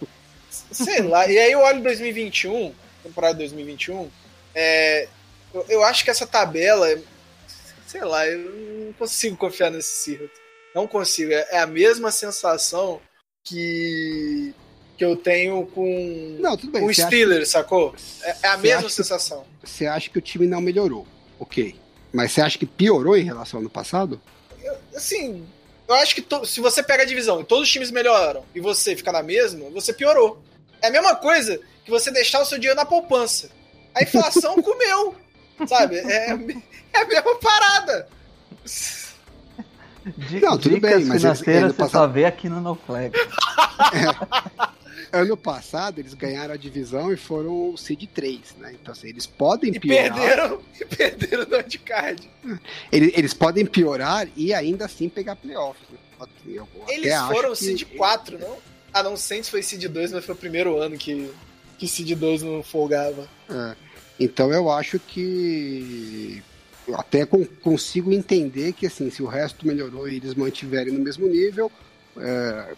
Sei 0.50 1.02
lá. 1.02 1.26
E 1.28 1.38
aí 1.38 1.52
eu 1.52 1.60
olho 1.60 1.82
2021 1.82 2.74
temporada 3.02 3.38
2021, 3.38 4.10
é, 4.54 5.08
eu, 5.52 5.66
eu, 5.68 5.84
acho 5.84 6.04
que 6.04 6.10
essa 6.10 6.26
tabela, 6.26 6.88
sei 7.86 8.04
lá, 8.04 8.26
eu 8.26 8.38
não 8.86 8.92
consigo 8.94 9.36
confiar 9.36 9.70
nesse 9.70 10.04
Seahawks. 10.04 10.40
Não 10.74 10.86
consigo. 10.86 11.32
É, 11.32 11.48
é 11.52 11.58
a 11.58 11.66
mesma 11.66 12.10
sensação 12.10 13.00
que 13.44 14.54
que 14.96 15.04
eu 15.04 15.16
tenho 15.16 15.66
com 15.66 16.36
não, 16.38 16.54
tudo 16.56 16.72
bem. 16.72 16.84
o 16.84 16.94
Steelers, 16.94 17.48
acha... 17.48 17.58
sacou? 17.58 17.94
É, 18.22 18.36
é 18.42 18.48
a 18.48 18.56
mesma 18.58 18.88
sensação. 18.88 19.44
Que, 19.60 19.68
você 19.68 19.86
acha 19.86 20.10
que 20.10 20.18
o 20.18 20.22
time 20.22 20.46
não 20.46 20.60
melhorou? 20.60 21.06
Ok. 21.40 21.74
Mas 22.12 22.32
você 22.32 22.40
acha 22.40 22.58
que 22.58 22.66
piorou 22.66 23.16
em 23.16 23.24
relação 23.24 23.58
ao 23.58 23.62
ano 23.62 23.70
passado? 23.70 24.20
Eu, 24.62 24.76
assim, 24.94 25.46
eu 25.88 25.94
acho 25.96 26.14
que 26.14 26.22
to... 26.22 26.44
se 26.44 26.60
você 26.60 26.82
pega 26.82 27.02
a 27.02 27.06
divisão 27.06 27.40
e 27.40 27.44
todos 27.44 27.64
os 27.64 27.72
times 27.72 27.90
melhoraram 27.90 28.44
e 28.54 28.60
você 28.60 28.94
fica 28.94 29.10
na 29.10 29.22
mesma, 29.22 29.70
você 29.70 29.92
piorou. 29.92 30.42
É 30.80 30.88
a 30.88 30.90
mesma 30.90 31.14
coisa 31.16 31.60
que 31.84 31.90
você 31.90 32.10
deixar 32.10 32.40
o 32.40 32.44
seu 32.44 32.58
dinheiro 32.58 32.76
na 32.76 32.84
poupança. 32.84 33.50
A 33.94 34.02
inflação 34.02 34.60
comeu, 34.62 35.14
sabe? 35.66 35.96
É, 35.98 36.30
é 36.30 36.32
a 36.32 37.06
mesma 37.06 37.38
parada. 37.38 38.08
não, 40.42 40.58
tudo 40.58 40.80
bem, 40.80 41.04
mas 41.04 41.22
financeiras 41.22 41.74
você 41.74 41.88
só 41.88 42.06
vê 42.06 42.24
aqui 42.24 42.48
no 42.48 42.60
NoFlag. 42.60 43.12
É. 43.92 44.81
Ano 45.12 45.36
passado 45.36 45.98
eles 45.98 46.14
ganharam 46.14 46.54
a 46.54 46.56
divisão 46.56 47.12
e 47.12 47.16
foram 47.16 47.70
o 47.70 47.76
Seed 47.76 48.08
3, 48.14 48.40
né? 48.58 48.74
Então 48.80 48.92
assim, 48.92 49.08
eles 49.08 49.26
podem 49.26 49.72
piorar. 49.72 50.06
E 50.06 50.10
perderam, 50.10 50.62
e 50.80 50.84
perderam 50.84 51.46
no 51.46 51.56
Anticard. 51.56 52.30
Eles, 52.90 53.12
eles 53.14 53.34
podem 53.34 53.66
piorar 53.66 54.28
e 54.36 54.54
ainda 54.54 54.86
assim 54.86 55.08
pegar 55.08 55.36
playoffs. 55.36 55.82
Né? 55.90 55.98
Eles 56.88 57.14
foram 57.22 57.54
Seed 57.54 57.84
4, 57.96 58.38
não? 58.38 58.56
Ah, 58.94 59.02
não, 59.02 59.16
Saints 59.16 59.48
foi 59.48 59.62
Seed 59.62 59.84
2, 59.84 60.12
mas 60.12 60.24
foi 60.24 60.34
o 60.34 60.38
primeiro 60.38 60.78
ano 60.78 60.96
que 60.98 61.30
que 61.82 61.88
Cid 61.88 62.14
2 62.14 62.42
não 62.42 62.62
folgava. 62.62 63.28
É. 63.50 63.74
Então 64.20 64.52
eu 64.52 64.70
acho 64.70 65.00
que 65.00 66.40
eu 66.86 66.94
até 66.94 67.26
consigo 67.26 68.12
entender 68.12 68.72
que 68.72 68.86
assim, 68.86 69.10
se 69.10 69.20
o 69.20 69.26
resto 69.26 69.66
melhorou 69.66 70.08
e 70.08 70.14
eles 70.14 70.36
mantiverem 70.36 70.92
no 70.92 71.00
mesmo 71.00 71.26
nível, 71.26 71.72
é, 72.16 72.74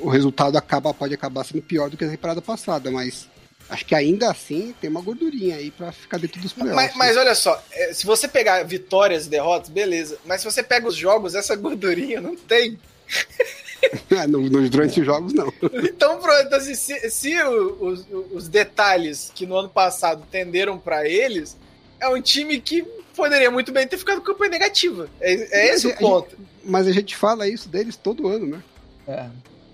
o 0.00 0.08
resultado 0.08 0.56
acaba, 0.56 0.92
pode 0.94 1.14
acabar 1.14 1.44
sendo 1.44 1.62
pior 1.62 1.90
do 1.90 1.96
que 1.96 2.04
a 2.04 2.10
temporada 2.10 2.42
passada, 2.42 2.90
mas 2.90 3.28
acho 3.68 3.84
que 3.84 3.94
ainda 3.94 4.30
assim 4.30 4.74
tem 4.80 4.90
uma 4.90 5.00
gordurinha 5.00 5.56
aí 5.56 5.70
para 5.70 5.92
ficar 5.92 6.18
dentro 6.18 6.40
dos 6.40 6.52
playoffs. 6.52 6.76
Mas, 6.76 6.96
mas, 6.96 7.16
olha 7.16 7.34
só, 7.34 7.62
é, 7.72 7.92
se 7.92 8.04
você 8.06 8.28
pegar 8.28 8.62
vitórias 8.64 9.26
e 9.26 9.30
derrotas, 9.30 9.68
beleza, 9.68 10.18
mas 10.24 10.40
se 10.40 10.50
você 10.50 10.62
pega 10.62 10.86
os 10.86 10.96
jogos, 10.96 11.34
essa 11.34 11.54
gordurinha 11.56 12.20
não 12.20 12.36
tem. 12.36 12.78
É, 14.10 14.26
no, 14.26 14.40
no, 14.48 14.66
durante 14.70 14.98
os 14.98 15.04
jogos, 15.04 15.34
não. 15.34 15.52
Então, 15.84 16.18
pronto, 16.18 16.54
assim, 16.54 16.74
se, 16.74 17.10
se 17.10 17.42
os, 17.42 18.06
os, 18.32 18.48
detalhes 18.48 19.30
que 19.34 19.44
no 19.44 19.56
ano 19.56 19.68
passado 19.68 20.26
tenderam 20.30 20.78
para 20.78 21.06
eles, 21.06 21.54
é 22.00 22.08
um 22.08 22.18
time 22.18 22.58
que 22.62 22.82
poderia 23.14 23.50
muito 23.50 23.72
bem 23.72 23.86
ter 23.86 23.98
ficado 23.98 24.20
com 24.20 24.26
campanha 24.32 24.52
negativa. 24.52 25.06
É, 25.20 25.34
é 25.34 25.74
esse 25.74 25.86
o 25.86 25.96
ponto. 25.96 26.34
A 26.34 26.38
gente, 26.38 26.48
mas 26.64 26.86
a 26.86 26.92
gente 26.92 27.14
fala 27.14 27.46
isso 27.46 27.68
deles 27.68 27.94
todo 27.94 28.26
ano, 28.26 28.46
né? 28.46 28.62
É. 29.06 29.26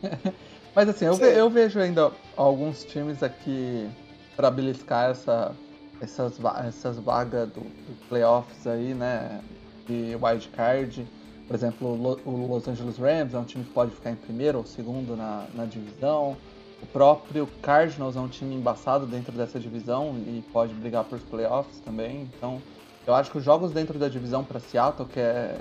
Mas 0.75 0.89
assim, 0.89 1.05
eu, 1.07 1.15
ve- 1.15 1.39
eu 1.41 1.51
vejo 1.51 1.81
ainda 1.81 2.13
alguns 2.37 2.85
times 2.85 3.23
aqui 3.23 3.89
para 4.37 4.51
beliscar 4.51 5.11
essa, 5.11 5.55
essas, 6.01 6.39
essas 6.67 6.99
vagas 6.99 7.49
do, 7.49 7.61
do 7.61 7.97
playoffs 8.09 8.67
aí, 8.67 8.95
né? 8.95 9.41
De 9.87 10.17
wildcard. 10.17 11.07
Por 11.47 11.57
exemplo, 11.57 11.89
o 11.89 11.97
Lo- 11.97 12.21
o 12.25 12.47
Los 12.47 12.69
Angeles 12.69 12.97
Rams 12.99 13.35
é 13.35 13.39
um 13.39 13.45
time 13.45 13.65
que 13.65 13.71
pode 13.73 13.91
ficar 13.91 14.11
em 14.11 14.17
primeiro 14.17 14.59
ou 14.59 14.65
segundo 14.65 15.17
na, 15.17 15.47
na 15.53 15.65
divisão. 15.65 16.37
O 16.81 16.87
próprio 16.87 17.47
Cardinals 17.61 18.17
é 18.17 18.21
um 18.21 18.29
time 18.29 18.55
embaçado 18.55 19.05
dentro 19.07 19.33
dessa 19.33 19.59
divisão 19.59 20.17
e 20.27 20.43
pode 20.53 20.73
brigar 20.75 21.05
por 21.05 21.17
os 21.19 21.25
playoffs 21.25 21.81
também. 21.81 22.23
Então, 22.37 22.63
eu 23.07 23.15
acho 23.15 23.31
que 23.31 23.39
os 23.39 23.45
jogos 23.45 23.73
dentro 23.73 23.99
da 23.99 24.09
divisão 24.09 24.45
para 24.45 24.61
Seattle 24.61 25.09
que 25.09 25.19
é, 25.21 25.59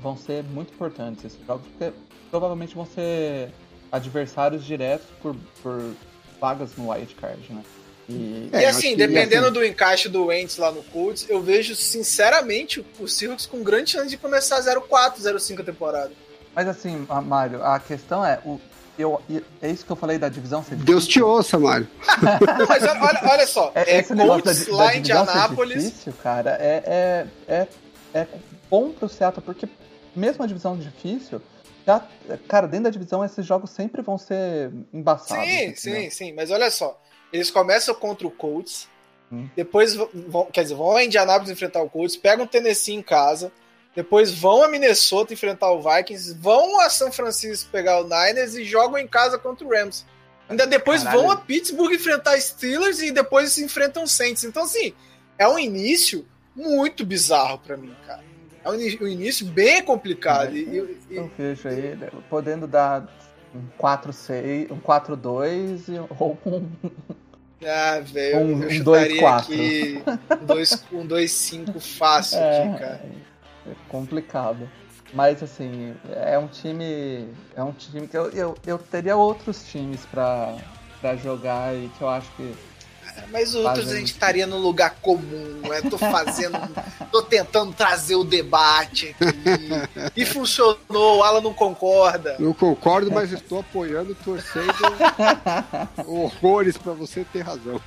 vão 0.00 0.16
ser 0.16 0.42
muito 0.42 0.72
importantes 0.72 1.24
esses 1.26 1.46
jogos, 1.46 1.66
porque 1.68 1.92
provavelmente 2.30 2.74
vão 2.74 2.86
ser 2.86 3.52
adversários 3.90 4.64
diretos 4.64 5.06
por, 5.22 5.34
por 5.62 5.82
vagas 6.40 6.70
no 6.76 6.90
wild 6.90 7.14
card, 7.14 7.52
né? 7.52 7.62
E, 8.08 8.48
É, 8.52 8.62
e 8.62 8.66
assim, 8.66 8.90
que- 8.90 8.96
dependendo 8.96 9.44
assim- 9.46 9.52
do 9.54 9.64
encaixe 9.64 10.08
do 10.08 10.26
Wentz 10.26 10.56
lá 10.56 10.72
no 10.72 10.82
Colts, 10.84 11.26
eu 11.28 11.42
vejo 11.42 11.74
sinceramente 11.76 12.84
o 12.98 13.06
Seahawks 13.06 13.44
com 13.46 13.62
grande 13.62 13.90
chance 13.90 14.08
de 14.08 14.16
começar 14.16 14.58
0-4, 14.60 15.20
0-5 15.20 15.60
a 15.60 15.64
temporada. 15.64 16.10
mas 16.54 16.66
assim, 16.66 17.06
a- 17.08 17.20
Mário, 17.20 17.62
a 17.62 17.78
questão 17.78 18.24
é, 18.24 18.40
o, 18.44 18.58
eu, 18.98 19.20
e- 19.28 19.44
é 19.62 19.70
isso 19.70 19.84
que 19.84 19.92
eu 19.92 19.96
falei 19.96 20.16
da 20.18 20.28
divisão 20.28 20.64
ser 20.64 20.74
Deus 20.76 21.06
te 21.06 21.20
ouça, 21.22 21.58
Mário. 21.58 21.86
Não, 22.58 22.66
mas 22.66 22.82
olha, 22.82 23.20
olha, 23.30 23.46
só, 23.46 23.70
É, 23.74 23.98
é, 23.98 24.02
da, 24.02 24.24
Colts 24.26 24.64
di- 24.64 24.70
lá 24.70 24.86
da 24.86 24.94
em 24.94 24.98
Indianápolis. 25.00 25.84
difícil, 25.84 26.12
cara, 26.22 26.56
é, 26.60 26.82
é, 27.46 27.54
é, 27.54 27.66
é 28.14 28.26
bom 28.70 28.90
pro 28.90 29.08
Seattle, 29.08 29.42
porque 29.44 29.68
mesmo 30.16 30.42
a 30.42 30.46
divisão 30.46 30.76
difícil, 30.76 31.40
cara, 32.48 32.66
dentro 32.66 32.84
da 32.84 32.90
divisão 32.90 33.24
esses 33.24 33.44
jogos 33.46 33.70
sempre 33.70 34.02
vão 34.02 34.18
ser 34.18 34.70
embaçados. 34.92 35.44
Sim, 35.46 35.74
sim, 35.74 36.10
sim, 36.10 36.32
mas 36.32 36.50
olha 36.50 36.70
só. 36.70 37.00
Eles 37.32 37.50
começam 37.50 37.94
contra 37.94 38.26
o 38.26 38.30
Colts, 38.30 38.88
Hum. 39.30 39.46
depois 39.54 39.94
vão, 39.94 40.46
quer 40.46 40.62
dizer, 40.62 40.74
vão 40.74 40.96
a 40.96 41.04
Indianapolis 41.04 41.50
enfrentar 41.50 41.82
o 41.82 41.90
Colts, 41.90 42.16
pegam 42.16 42.46
o 42.46 42.48
Tennessee 42.48 42.94
em 42.94 43.02
casa, 43.02 43.52
depois 43.94 44.32
vão 44.32 44.62
a 44.62 44.68
Minnesota 44.68 45.34
enfrentar 45.34 45.70
o 45.70 45.82
Vikings, 45.82 46.34
vão 46.38 46.80
a 46.80 46.88
São 46.88 47.12
Francisco 47.12 47.70
pegar 47.70 48.00
o 48.00 48.04
Niners 48.04 48.54
e 48.54 48.64
jogam 48.64 48.96
em 48.98 49.06
casa 49.06 49.38
contra 49.38 49.66
o 49.66 49.70
Rams. 49.70 50.06
Ainda 50.48 50.66
depois 50.66 51.02
Caralho. 51.02 51.22
vão 51.22 51.30
a 51.30 51.36
Pittsburgh 51.36 51.92
enfrentar 51.92 52.40
Steelers 52.40 53.00
e 53.02 53.10
depois 53.10 53.52
se 53.52 53.62
enfrentam 53.62 54.06
Saints. 54.06 54.44
Então, 54.44 54.62
assim, 54.64 54.94
é 55.36 55.46
um 55.46 55.58
início 55.58 56.26
muito 56.56 57.04
bizarro 57.04 57.58
pra 57.58 57.76
mim, 57.76 57.94
cara. 58.06 58.24
É 58.74 59.00
um 59.02 59.04
um 59.04 59.08
início 59.08 59.46
bem 59.46 59.82
complicado. 59.82 60.54
E, 60.56 60.60
e- 60.60 60.98
e- 61.10 61.16
Eu 61.16 61.30
vejo 61.36 61.68
aí 61.68 61.96
né, 61.96 62.08
podendo 62.28 62.66
dar 62.66 63.06
um 63.54 63.62
4-6, 63.78 64.70
um 64.70 64.78
4-2 64.78 65.88
e- 65.88 65.98
ou 66.18 66.38
um 66.46 66.62
Ah, 67.66 68.00
velho, 68.00 68.38
Um- 68.38 68.62
eu 68.62 68.68
um 68.68 68.70
chutaria 68.70 69.20
2-4. 69.20 69.38
aqui 69.42 70.02
um 70.40 70.44
2 70.46 70.84
um 70.92 71.06
2-5 71.06 71.80
fácil 71.80 72.38
É, 72.38 72.68
aqui, 72.68 72.78
cara. 72.78 73.00
é 73.66 73.72
complicado. 73.88 74.68
Mas 75.12 75.42
assim, 75.42 75.94
é 76.14 76.38
um 76.38 76.46
time. 76.46 77.28
É 77.56 77.62
um 77.62 77.72
time 77.72 78.06
que 78.06 78.16
eu, 78.16 78.28
eu, 78.30 78.54
eu 78.66 78.78
teria 78.78 79.16
outros 79.16 79.66
times 79.66 80.04
pra 80.06 81.16
jogar 81.16 81.74
e 81.74 81.88
que 81.96 82.02
eu 82.02 82.08
acho 82.10 82.30
que. 82.36 82.54
Mas 83.30 83.54
os 83.54 83.64
outros 83.64 83.90
a 83.92 83.96
gente 83.96 84.12
estaria 84.12 84.46
no 84.46 84.58
lugar 84.58 84.96
comum, 85.00 85.60
né? 85.68 85.82
Tô 85.88 85.98
fazendo, 85.98 86.58
tô 87.10 87.22
tentando 87.22 87.72
trazer 87.72 88.14
o 88.14 88.24
debate 88.24 89.14
aqui. 89.20 89.38
E 90.16 90.24
funcionou, 90.24 91.18
o 91.18 91.22
Alan 91.22 91.40
não 91.40 91.54
concorda. 91.54 92.36
Não 92.38 92.52
concordo, 92.52 93.10
mas 93.10 93.32
estou 93.32 93.60
apoiando, 93.60 94.14
torcendo 94.14 94.72
horrores 96.06 96.76
pra 96.76 96.92
você 96.92 97.24
ter 97.32 97.42
razão. 97.42 97.80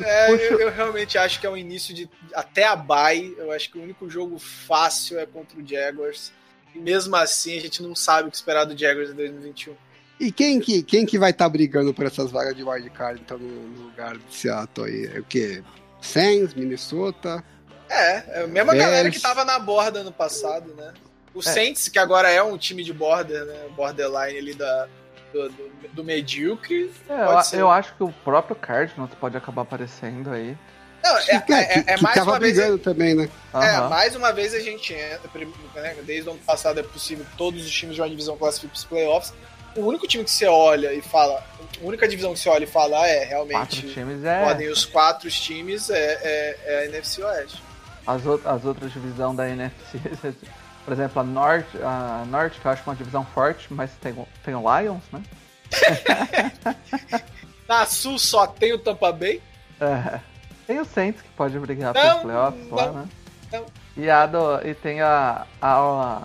É, 0.00 0.30
eu, 0.30 0.60
eu 0.60 0.70
realmente 0.70 1.18
acho 1.18 1.40
que 1.40 1.46
é 1.46 1.50
um 1.50 1.56
início 1.56 1.94
de 1.94 2.08
até 2.34 2.64
a 2.64 2.76
bye. 2.76 3.34
Eu 3.38 3.52
acho 3.52 3.70
que 3.70 3.78
o 3.78 3.82
único 3.82 4.08
jogo 4.08 4.38
fácil 4.38 5.18
é 5.18 5.26
contra 5.26 5.58
o 5.58 5.66
Jaguars. 5.66 6.32
E 6.74 6.78
mesmo 6.78 7.14
assim, 7.16 7.58
a 7.58 7.60
gente 7.60 7.82
não 7.82 7.94
sabe 7.94 8.28
o 8.28 8.30
que 8.30 8.36
esperar 8.36 8.64
do 8.64 8.76
Jaguars 8.76 9.10
em 9.10 9.14
2021. 9.14 9.74
E 10.22 10.30
quem 10.30 10.60
que, 10.60 10.82
quem 10.84 11.04
que 11.04 11.18
vai 11.18 11.30
estar 11.32 11.48
brigando 11.48 11.92
por 11.92 12.06
essas 12.06 12.30
vagas 12.30 12.54
de 12.54 12.62
wildcard, 12.62 13.20
então, 13.20 13.36
no, 13.38 13.48
no 13.48 13.82
lugar 13.86 14.16
de 14.16 14.22
Seattle 14.34 14.86
aí? 14.86 15.10
É 15.16 15.18
o 15.18 15.24
quê? 15.24 15.62
Saints, 16.00 16.54
Minnesota? 16.54 17.42
É, 17.90 18.40
é 18.40 18.42
a 18.44 18.46
mesma 18.46 18.72
Bears. 18.72 18.86
galera 18.86 19.10
que 19.10 19.18
tava 19.18 19.44
na 19.44 19.58
borda 19.58 19.98
ano 19.98 20.12
passado, 20.12 20.72
né? 20.74 20.92
O 21.34 21.40
É. 21.40 21.42
Saints, 21.42 21.88
que 21.88 21.98
agora 21.98 22.30
é 22.30 22.40
um 22.42 22.56
time 22.56 22.84
de 22.84 22.92
border, 22.92 23.44
né? 23.44 23.64
Borderline 23.76 24.38
ali 24.38 24.54
da, 24.54 24.86
do, 25.32 25.48
do, 25.48 25.70
do 25.92 26.04
medíocre. 26.04 26.92
É, 27.08 27.54
eu, 27.54 27.60
eu 27.60 27.70
acho 27.70 27.92
que 27.96 28.04
o 28.04 28.12
próprio 28.24 28.54
Cardinals 28.54 29.10
pode 29.20 29.36
acabar 29.36 29.62
aparecendo 29.62 30.30
aí. 30.30 30.56
Não, 31.02 31.18
é, 31.18 31.40
que, 31.40 31.52
é, 31.52 31.56
é- 31.56 31.84
é 31.84 31.94
que 31.96 32.02
mais 32.02 32.14
tava 32.14 32.30
uma 32.30 32.38
vez. 32.38 32.54
brigando 32.56 32.78
também, 32.78 33.12
né? 33.14 33.28
É, 33.54 33.56
Aham. 33.56 33.88
mais 33.88 34.14
uma 34.14 34.32
vez 34.32 34.54
a 34.54 34.60
gente 34.60 34.94
entra. 34.94 35.28
né, 35.74 35.96
Desde 36.04 36.28
o 36.28 36.32
ano 36.32 36.40
passado 36.46 36.78
é 36.78 36.82
possível 36.84 37.24
que 37.24 37.36
todos 37.36 37.64
os 37.64 37.72
times 37.72 37.96
de 37.96 38.00
uma 38.00 38.08
divisão 38.08 38.36
classifiquem 38.36 38.70
para 38.70 38.76
os 38.78 38.84
playoffs. 38.84 39.32
O 39.76 39.80
único 39.80 40.06
time 40.06 40.22
que 40.24 40.30
você 40.30 40.46
olha 40.46 40.92
e 40.92 41.00
fala. 41.00 41.42
A 41.80 41.84
única 41.84 42.06
divisão 42.06 42.32
que 42.34 42.38
você 42.38 42.48
olha 42.48 42.64
e 42.64 42.66
fala, 42.66 43.00
ah, 43.02 43.08
é, 43.08 43.26
Quatro 43.26 43.28
realmente. 43.50 43.92
times 43.94 44.24
é. 44.24 44.44
Podem 44.44 44.68
os 44.68 44.84
quatro 44.84 45.30
times 45.30 45.88
é, 45.90 45.96
é, 46.22 46.58
é 46.64 46.78
a 46.80 46.84
NFC 46.86 47.22
Oeste. 47.24 47.62
As, 48.06 48.26
out- 48.26 48.46
as 48.46 48.64
outras 48.64 48.92
divisões 48.92 49.36
da 49.36 49.48
NFC, 49.48 49.98
por 50.84 50.92
exemplo, 50.92 51.20
a 51.20 51.24
Norte, 51.24 51.78
a 51.82 52.24
Norte, 52.28 52.60
que 52.60 52.66
eu 52.66 52.70
acho 52.72 52.82
uma 52.84 52.94
divisão 52.96 53.24
forte, 53.24 53.66
mas 53.72 53.90
tem, 54.00 54.12
o- 54.12 54.28
tem 54.44 54.54
o 54.54 54.60
Lions, 54.78 55.02
né? 55.12 55.22
Na 57.68 57.86
Sul 57.86 58.18
só 58.18 58.46
tem 58.46 58.72
o 58.72 58.78
Tampa 58.78 59.12
Bay. 59.12 59.40
É. 59.80 60.20
Tem 60.66 60.78
o 60.78 60.84
Saints 60.84 61.22
que 61.22 61.28
pode 61.30 61.58
brigar 61.58 61.94
Não, 61.94 62.00
pelos 62.02 62.22
playoffs 62.22 62.70
lá, 62.70 62.86
não, 62.86 62.92
né? 62.94 63.08
não. 63.52 63.66
E, 63.96 64.08
a 64.10 64.26
do, 64.26 64.66
e 64.66 64.74
tem 64.74 65.00
a, 65.00 65.46
a, 65.60 66.22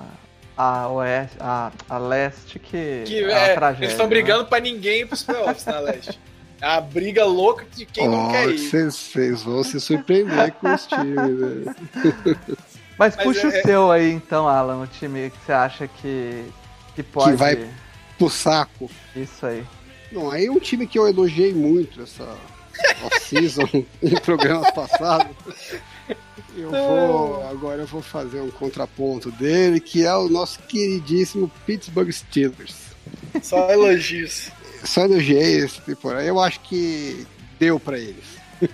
a, 0.58 0.88
Oeste, 0.90 1.38
a, 1.40 1.72
a 1.90 1.98
Leste 1.98 2.58
que, 2.60 3.04
Que 3.06 3.24
é, 3.24 3.32
é, 3.32 3.48
uma 3.50 3.56
tragédia. 3.56 3.86
eles 3.86 3.92
estão 3.94 4.06
né? 4.08 4.10
brigando 4.10 4.46
pra 4.46 4.60
ninguém 4.60 5.06
pros 5.06 5.24
playoffs 5.24 5.66
na 5.66 5.80
leste. 5.82 6.20
É 6.60 6.66
a 6.66 6.82
briga 6.82 7.24
louca 7.24 7.66
de 7.76 7.86
quem 7.86 8.08
não 8.08 8.28
Ó, 8.28 8.32
quer 8.32 8.50
ir. 8.50 8.58
Vocês 8.58 9.44
vão 9.44 9.64
se 9.64 9.80
surpreender 9.80 10.52
com 10.54 10.74
os 10.74 10.88
times, 10.88 11.66
né? 11.66 11.76
Mas, 12.98 13.16
Mas 13.16 13.24
puxa 13.24 13.48
é- 13.48 13.60
o 13.60 13.62
seu 13.62 13.92
aí 13.92 14.12
então, 14.12 14.48
Alan, 14.48 14.82
o 14.82 14.88
time 14.88 15.30
que 15.30 15.38
você 15.46 15.52
acha 15.54 15.88
que, 15.88 16.44
que 16.96 17.04
pode. 17.04 17.36
vai- 17.36 17.70
Pro 18.18 18.28
saco. 18.28 18.90
Isso 19.16 19.46
aí. 19.46 19.64
Bom, 20.12 20.32
aí 20.32 20.50
um 20.50 20.58
time 20.60 20.88
que 20.88 20.98
eu 20.98 21.08
elogiei 21.08 21.54
muito 21.54 22.02
essa 22.02 22.24
off-season 23.06 23.68
em 24.02 24.16
programas 24.22 24.72
passados. 24.72 25.36
Eu 26.58 26.72
vou. 26.72 27.48
Agora 27.48 27.82
eu 27.84 27.88
vou 27.88 28.02
fazer 28.02 28.42
um 28.42 28.50
contraponto 28.50 29.32
dele, 29.32 29.80
que 29.80 30.04
é 30.06 30.14
o 30.16 30.28
nosso 30.28 30.60
queridíssimo 30.64 31.52
Pittsburgh 31.66 32.12
Steelers. 32.12 32.76
Só 33.42 33.70
elogios. 33.72 34.50
Só 34.84 35.06
elogiei 35.06 35.58
esse 35.60 35.80
temporada. 35.82 36.26
Eu 36.26 36.40
acho 36.40 36.60
que 36.62 37.26
deu 37.60 37.80
pra 37.80 37.98
eles. 38.00 38.26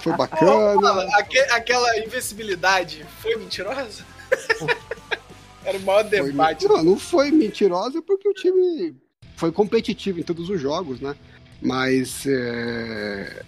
Foi 0.00 0.12
bacana. 0.16 1.06
Aque- 1.18 1.38
aquela 1.52 1.98
invencibilidade 1.98 3.06
foi 3.20 3.36
mentirosa? 3.36 4.04
Era 5.64 5.78
o 5.78 5.80
maior 5.82 6.04
Foi- 6.08 6.20
debate. 6.32 6.66
não, 6.66 6.82
não 6.82 6.98
foi 6.98 7.30
mentirosa 7.30 8.02
porque 8.02 8.28
o 8.28 8.34
time 8.34 8.94
foi 9.36 9.50
competitivo 9.52 10.18
em 10.20 10.22
todos 10.22 10.50
os 10.50 10.60
jogos, 10.60 11.00
né? 11.00 11.14
Mas 11.62 12.26
é, 12.26 13.42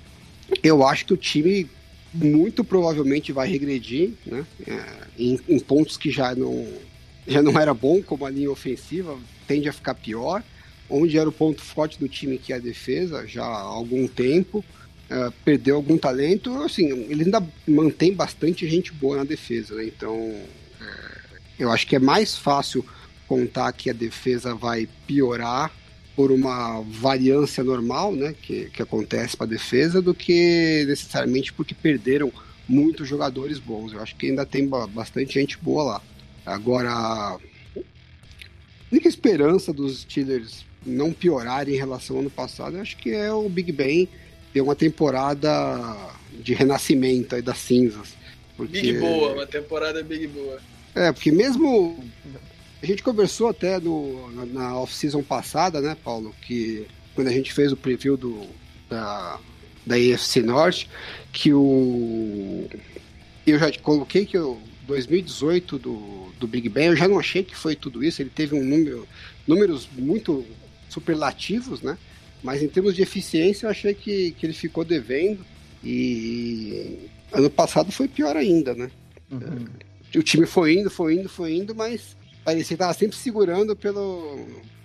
eu 0.63 0.87
acho 0.87 1.07
que 1.07 1.15
o 1.15 1.17
time 1.17 1.69
muito 2.13 2.65
provavelmente 2.65 3.33
vai 3.33 3.49
regredir, 3.49 4.13
né? 4.25 4.47
É, 4.67 4.85
em, 5.19 5.39
em 5.49 5.59
pontos 5.59 5.97
que 5.97 6.11
já 6.11 6.35
não, 6.35 6.67
já 7.27 7.43
não 7.43 7.59
era 7.59 7.75
bom, 7.75 8.03
como 8.03 8.25
a 8.25 8.31
linha 8.31 8.51
ofensiva, 8.51 9.19
tende 9.47 9.69
a 9.69 9.73
ficar 9.73 9.95
pior. 9.95 10.43
Onde 10.89 11.19
era 11.19 11.29
o 11.29 11.33
ponto 11.33 11.61
forte 11.63 11.99
do 11.99 12.09
time, 12.09 12.39
que 12.39 12.53
é 12.53 12.57
a 12.57 12.61
defesa, 12.61 13.27
já 13.27 13.45
há 13.45 13.61
algum 13.61 14.07
tempo. 14.07 14.65
é, 15.09 15.31
perdeu 15.45 15.77
algum 15.77 15.97
talento, 15.97 16.63
assim, 16.63 16.89
ele 17.09 17.25
ainda 17.25 17.45
mantém 17.67 18.13
bastante 18.13 18.69
gente 18.69 18.93
boa 18.93 19.19
na 19.19 19.25
defesa, 19.25 19.75
né? 19.75 19.85
Então, 19.85 20.35
eu 21.59 21.71
acho 21.71 21.87
que 21.87 21.97
é 21.97 21.99
mais 21.99 22.37
fácil 22.37 22.85
contar 23.27 23.73
que 23.73 23.89
a 23.91 23.93
defesa 23.93 24.55
vai 24.55 24.89
piorar 25.07 25.73
por 26.17 26.33
uma 26.33 26.81
variância 26.81 27.63
normal, 27.63 28.11
né, 28.11 28.35
que, 28.43 28.71
que 28.71 28.83
acontece 28.83 29.37
para 29.37 29.47
a 29.47 29.51
defesa, 29.51 30.01
do 30.01 30.15
que 30.15 30.85
necessariamente 30.89 31.53
porque 31.53 31.75
perderam 31.75 32.33
muitos 32.67 33.07
jogadores 33.07 33.59
bons. 33.59 33.93
Eu 33.93 34.01
acho 34.01 34.17
que 34.17 34.27
ainda 34.27 34.47
tem 34.47 34.67
ba- 34.67 34.87
bastante 34.87 35.35
gente 35.35 35.59
boa 35.59 35.85
lá. 35.85 36.03
Agora, 36.45 36.91
a 36.91 37.39
única 38.91 39.09
esperança 39.09 39.73
dos 39.75 40.01
Steelers 40.01 40.65
não 40.85 41.13
piorarem 41.13 41.75
em 41.75 41.79
relação 41.79 42.17
ao 42.17 42.23
ano 42.23 42.31
passado, 42.31 42.77
eu 42.77 42.81
acho 42.81 42.97
que 42.97 43.11
é 43.11 43.31
o 43.33 43.49
Big 43.49 43.71
Ben 43.71 44.09
ter 44.55 44.63
uma 44.63 44.75
temporada 44.75 45.95
de 46.33 46.55
renascimento 46.55 47.35
aí 47.35 47.43
das 47.43 47.59
cinzas. 47.59 48.15
Porque... 48.57 48.81
Big 48.81 48.99
boa, 48.99 49.35
uma 49.35 49.47
temporada 49.47 50.03
big 50.03 50.29
boa. 50.29 50.59
É, 50.95 51.13
porque 51.13 51.31
mesmo 51.31 52.03
A 52.83 52.87
gente 52.87 53.03
conversou 53.03 53.49
até 53.49 53.81
no, 53.81 54.31
na, 54.33 54.47
na 54.47 54.79
off-season 54.79 55.23
passada, 55.23 55.81
né, 55.81 55.97
Paulo? 56.03 56.35
Que 56.43 56.87
quando 57.15 57.29
a 57.29 57.33
gente 57.33 57.53
fez 57.53 57.73
o 57.73 57.77
preview 57.77 58.17
do, 58.17 58.47
da, 58.89 59.41
da 59.85 59.99
EFC 59.99 60.43
Norte, 60.43 60.89
que 61.33 61.53
o. 61.53 62.69
Eu 63.47 63.59
já 63.59 63.73
coloquei 63.79 64.27
que 64.27 64.37
o 64.37 64.59
2018 64.87 65.79
do, 65.79 66.33
do 66.39 66.47
Big 66.47 66.69
Ben, 66.69 66.87
eu 66.87 66.97
já 66.97 67.09
não 67.09 67.19
achei 67.19 67.43
que 67.43 67.57
foi 67.57 67.75
tudo 67.75 68.05
isso. 68.05 68.21
Ele 68.21 68.31
teve 68.31 68.55
um 68.55 68.65
número, 68.65 69.07
números 69.47 69.89
muito 69.97 70.45
superlativos, 70.89 71.81
né? 71.81 71.97
Mas 72.43 72.63
em 72.63 72.69
termos 72.69 72.95
de 72.95 73.03
eficiência, 73.03 73.67
eu 73.67 73.71
achei 73.71 73.95
que, 73.95 74.33
que 74.33 74.47
ele 74.47 74.53
ficou 74.53 74.85
devendo. 74.85 75.45
E 75.83 77.09
ano 77.33 77.49
passado 77.49 77.93
foi 77.93 78.09
pior 78.09 78.37
ainda, 78.37 78.75
né? 78.75 78.91
Uhum. 79.31 79.67
O 80.15 80.23
time 80.23 80.47
foi 80.47 80.75
indo, 80.75 80.91
foi 80.91 81.15
indo, 81.15 81.29
foi 81.29 81.55
indo, 81.55 81.75
mas 81.75 82.16
parecia 82.47 82.69
que 82.69 82.75
estava 82.75 82.95
sempre 82.95 83.17
segurando 83.17 83.75
pelo 83.75 84.39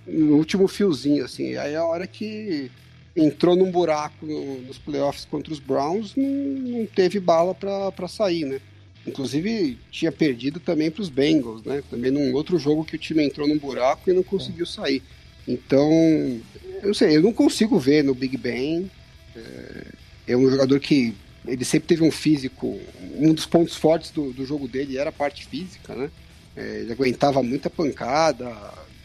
no 0.08 0.36
último 0.36 0.68
fiozinho, 0.68 1.24
assim. 1.24 1.56
Aí 1.58 1.76
a 1.76 1.86
hora 1.86 2.08
que 2.08 2.72
entrou 3.16 3.56
num 3.56 3.70
buraco 3.70 4.26
nos 4.26 4.80
playoffs 4.80 5.26
contra 5.26 5.54
os 5.54 5.60
Browns, 5.60 6.16
não, 6.16 6.26
não 6.26 6.86
teve 6.88 7.20
bala 7.20 7.54
para 7.54 8.08
sair, 8.08 8.46
né? 8.46 8.60
Inclusive 9.06 9.78
tinha 9.92 10.12
perdido 10.12 10.60
também 10.60 10.90
para 10.90 11.04
os 11.04 11.10
Bengals, 11.10 11.64
né? 11.64 11.84
Também 11.88 12.10
num 12.10 12.34
outro 12.34 12.58
jogo 12.58 12.84
que 12.84 12.96
o 12.96 13.00
time 13.00 13.24
entrou 13.24 13.48
num 13.48 13.60
buraco 13.60 14.10
e 14.10 14.14
não 14.14 14.24
conseguiu 14.24 14.66
sair. 14.66 15.04
Então, 15.48 16.42
eu 16.82 16.96
sei, 16.96 17.16
eu 17.16 17.22
não 17.22 17.32
consigo 17.32 17.78
ver 17.78 18.04
no 18.04 18.16
Big 18.16 18.38
Ben. 18.38 18.90
É, 19.36 19.86
é 20.30 20.38
um 20.38 20.50
jogador 20.50 20.80
que 20.80 21.14
ele 21.46 21.64
sempre 21.64 21.88
teve 21.88 22.04
um 22.04 22.12
físico. 22.12 22.80
Um 23.18 23.36
dos 23.36 23.46
pontos 23.46 23.76
fortes 23.76 24.10
do, 24.10 24.34
do 24.34 24.46
jogo 24.46 24.68
dele 24.68 24.98
era 24.98 25.12
a 25.12 25.14
parte 25.14 25.46
física, 25.46 25.94
né? 25.96 26.10
É, 26.56 26.80
ele 26.82 26.92
aguentava 26.92 27.42
muita 27.42 27.70
pancada, 27.70 28.54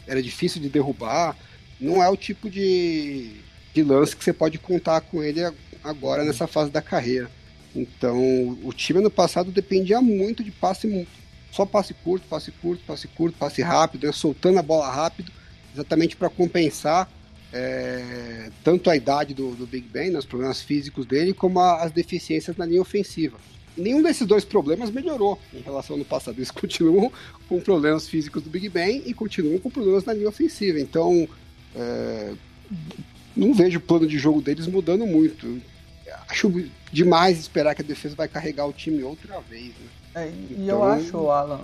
era 0.05 0.21
difícil 0.21 0.61
de 0.61 0.69
derrubar. 0.69 1.35
Não 1.79 2.01
é 2.01 2.09
o 2.09 2.17
tipo 2.17 2.49
de, 2.49 3.31
de 3.73 3.83
lance 3.83 4.15
que 4.15 4.23
você 4.23 4.33
pode 4.33 4.57
contar 4.57 5.01
com 5.01 5.23
ele 5.23 5.41
agora 5.83 6.23
nessa 6.23 6.47
fase 6.47 6.71
da 6.71 6.81
carreira. 6.81 7.29
Então, 7.75 8.57
o 8.63 8.73
time 8.73 9.01
no 9.01 9.11
passado 9.11 9.51
dependia 9.51 10.01
muito 10.01 10.43
de 10.43 10.51
passe 10.51 11.07
só 11.51 11.65
passe 11.65 11.93
curto, 11.93 12.27
passe 12.27 12.51
curto, 12.51 12.83
passe 12.85 13.07
curto, 13.07 13.37
passe 13.37 13.61
rápido, 13.61 14.05
né? 14.05 14.13
soltando 14.13 14.59
a 14.59 14.63
bola 14.63 14.91
rápido 14.91 15.31
exatamente 15.73 16.15
para 16.15 16.29
compensar 16.29 17.09
é, 17.53 18.49
tanto 18.63 18.89
a 18.89 18.95
idade 18.95 19.33
do, 19.33 19.55
do 19.55 19.65
Big 19.65 19.87
Ben, 19.87 20.11
né, 20.11 20.19
os 20.19 20.25
problemas 20.25 20.61
físicos 20.61 21.05
dele, 21.05 21.33
como 21.33 21.59
a, 21.59 21.83
as 21.83 21.91
deficiências 21.91 22.57
na 22.57 22.65
linha 22.65 22.81
ofensiva. 22.81 23.37
Nenhum 23.77 24.01
desses 24.01 24.25
dois 24.25 24.43
problemas 24.43 24.89
melhorou 24.89 25.39
em 25.53 25.61
relação 25.61 25.93
ao 25.93 25.97
ano 25.97 26.05
passado. 26.05 26.37
Eles 26.37 26.51
continuam 26.51 27.11
com 27.47 27.59
problemas 27.59 28.07
físicos 28.07 28.43
do 28.43 28.49
Big 28.49 28.69
Ben 28.69 29.03
e 29.05 29.13
continuam 29.13 29.59
com 29.59 29.69
problemas 29.69 30.03
na 30.05 30.13
linha 30.13 30.29
ofensiva. 30.29 30.79
Então, 30.79 31.27
é, 31.75 32.33
não 33.35 33.53
vejo 33.53 33.77
o 33.77 33.81
plano 33.81 34.07
de 34.07 34.17
jogo 34.17 34.41
deles 34.41 34.67
mudando 34.67 35.05
muito. 35.05 35.61
Acho 36.29 36.51
demais 36.91 37.39
esperar 37.39 37.75
que 37.75 37.81
a 37.81 37.85
defesa 37.85 38.15
vai 38.15 38.27
carregar 38.27 38.65
o 38.65 38.73
time 38.73 39.03
outra 39.03 39.39
vez. 39.41 39.67
Né? 39.67 39.87
É, 40.15 40.27
e 40.27 40.47
então... 40.53 40.63
eu 40.63 40.83
acho, 40.83 41.29
Alan, 41.29 41.61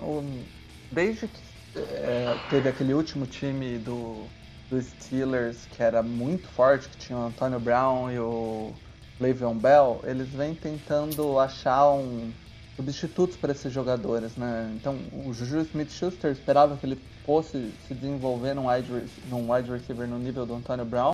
desde 0.91 1.27
que 1.27 1.39
é, 1.75 2.37
teve 2.49 2.69
aquele 2.69 2.93
último 2.93 3.25
time 3.25 3.77
do, 3.79 4.25
do 4.69 4.81
Steelers 4.81 5.57
que 5.75 5.81
era 5.81 6.03
muito 6.03 6.47
forte, 6.49 6.87
que 6.89 6.97
tinha 6.97 7.17
o 7.17 7.25
Antonio 7.25 7.59
Brown 7.59 8.11
e 8.11 8.19
o 8.19 8.73
Le'Veon 9.19 9.55
Bell, 9.55 10.01
eles 10.03 10.29
vêm 10.29 10.55
tentando 10.55 11.39
achar 11.39 11.91
um 11.91 12.31
substitutos 12.75 13.37
para 13.37 13.51
esses 13.51 13.71
jogadores, 13.71 14.35
né? 14.35 14.71
Então, 14.75 14.97
o 15.25 15.33
Juju 15.33 15.61
Smith-Schuster 15.61 16.31
esperava 16.31 16.75
que 16.77 16.85
ele 16.85 16.99
fosse 17.25 17.71
se 17.87 17.93
desenvolver 17.93 18.53
num 18.53 18.67
wide, 18.67 18.91
num 19.29 19.51
wide 19.51 19.71
receiver 19.71 20.07
no 20.07 20.17
nível 20.17 20.45
do 20.45 20.55
Antonio 20.55 20.85
Brown, 20.85 21.13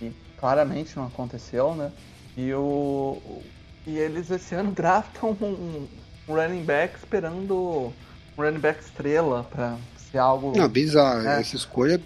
e 0.00 0.12
claramente 0.38 0.96
não 0.96 1.06
aconteceu, 1.06 1.74
né? 1.74 1.92
E, 2.36 2.52
o, 2.54 3.42
e 3.86 3.98
eles 3.98 4.30
esse 4.30 4.54
ano 4.54 4.72
draftam 4.72 5.36
um, 5.40 5.86
um 6.28 6.34
running 6.34 6.64
back 6.64 6.96
esperando 6.96 7.92
um 8.36 8.42
running 8.42 8.58
back 8.58 8.82
estrela 8.82 9.44
para 9.44 9.76
ser 10.10 10.18
algo. 10.18 10.56
Não, 10.56 10.68
bizarro. 10.68 11.22
Né? 11.22 11.40
Essa 11.40 11.56
escolha, 11.56 12.00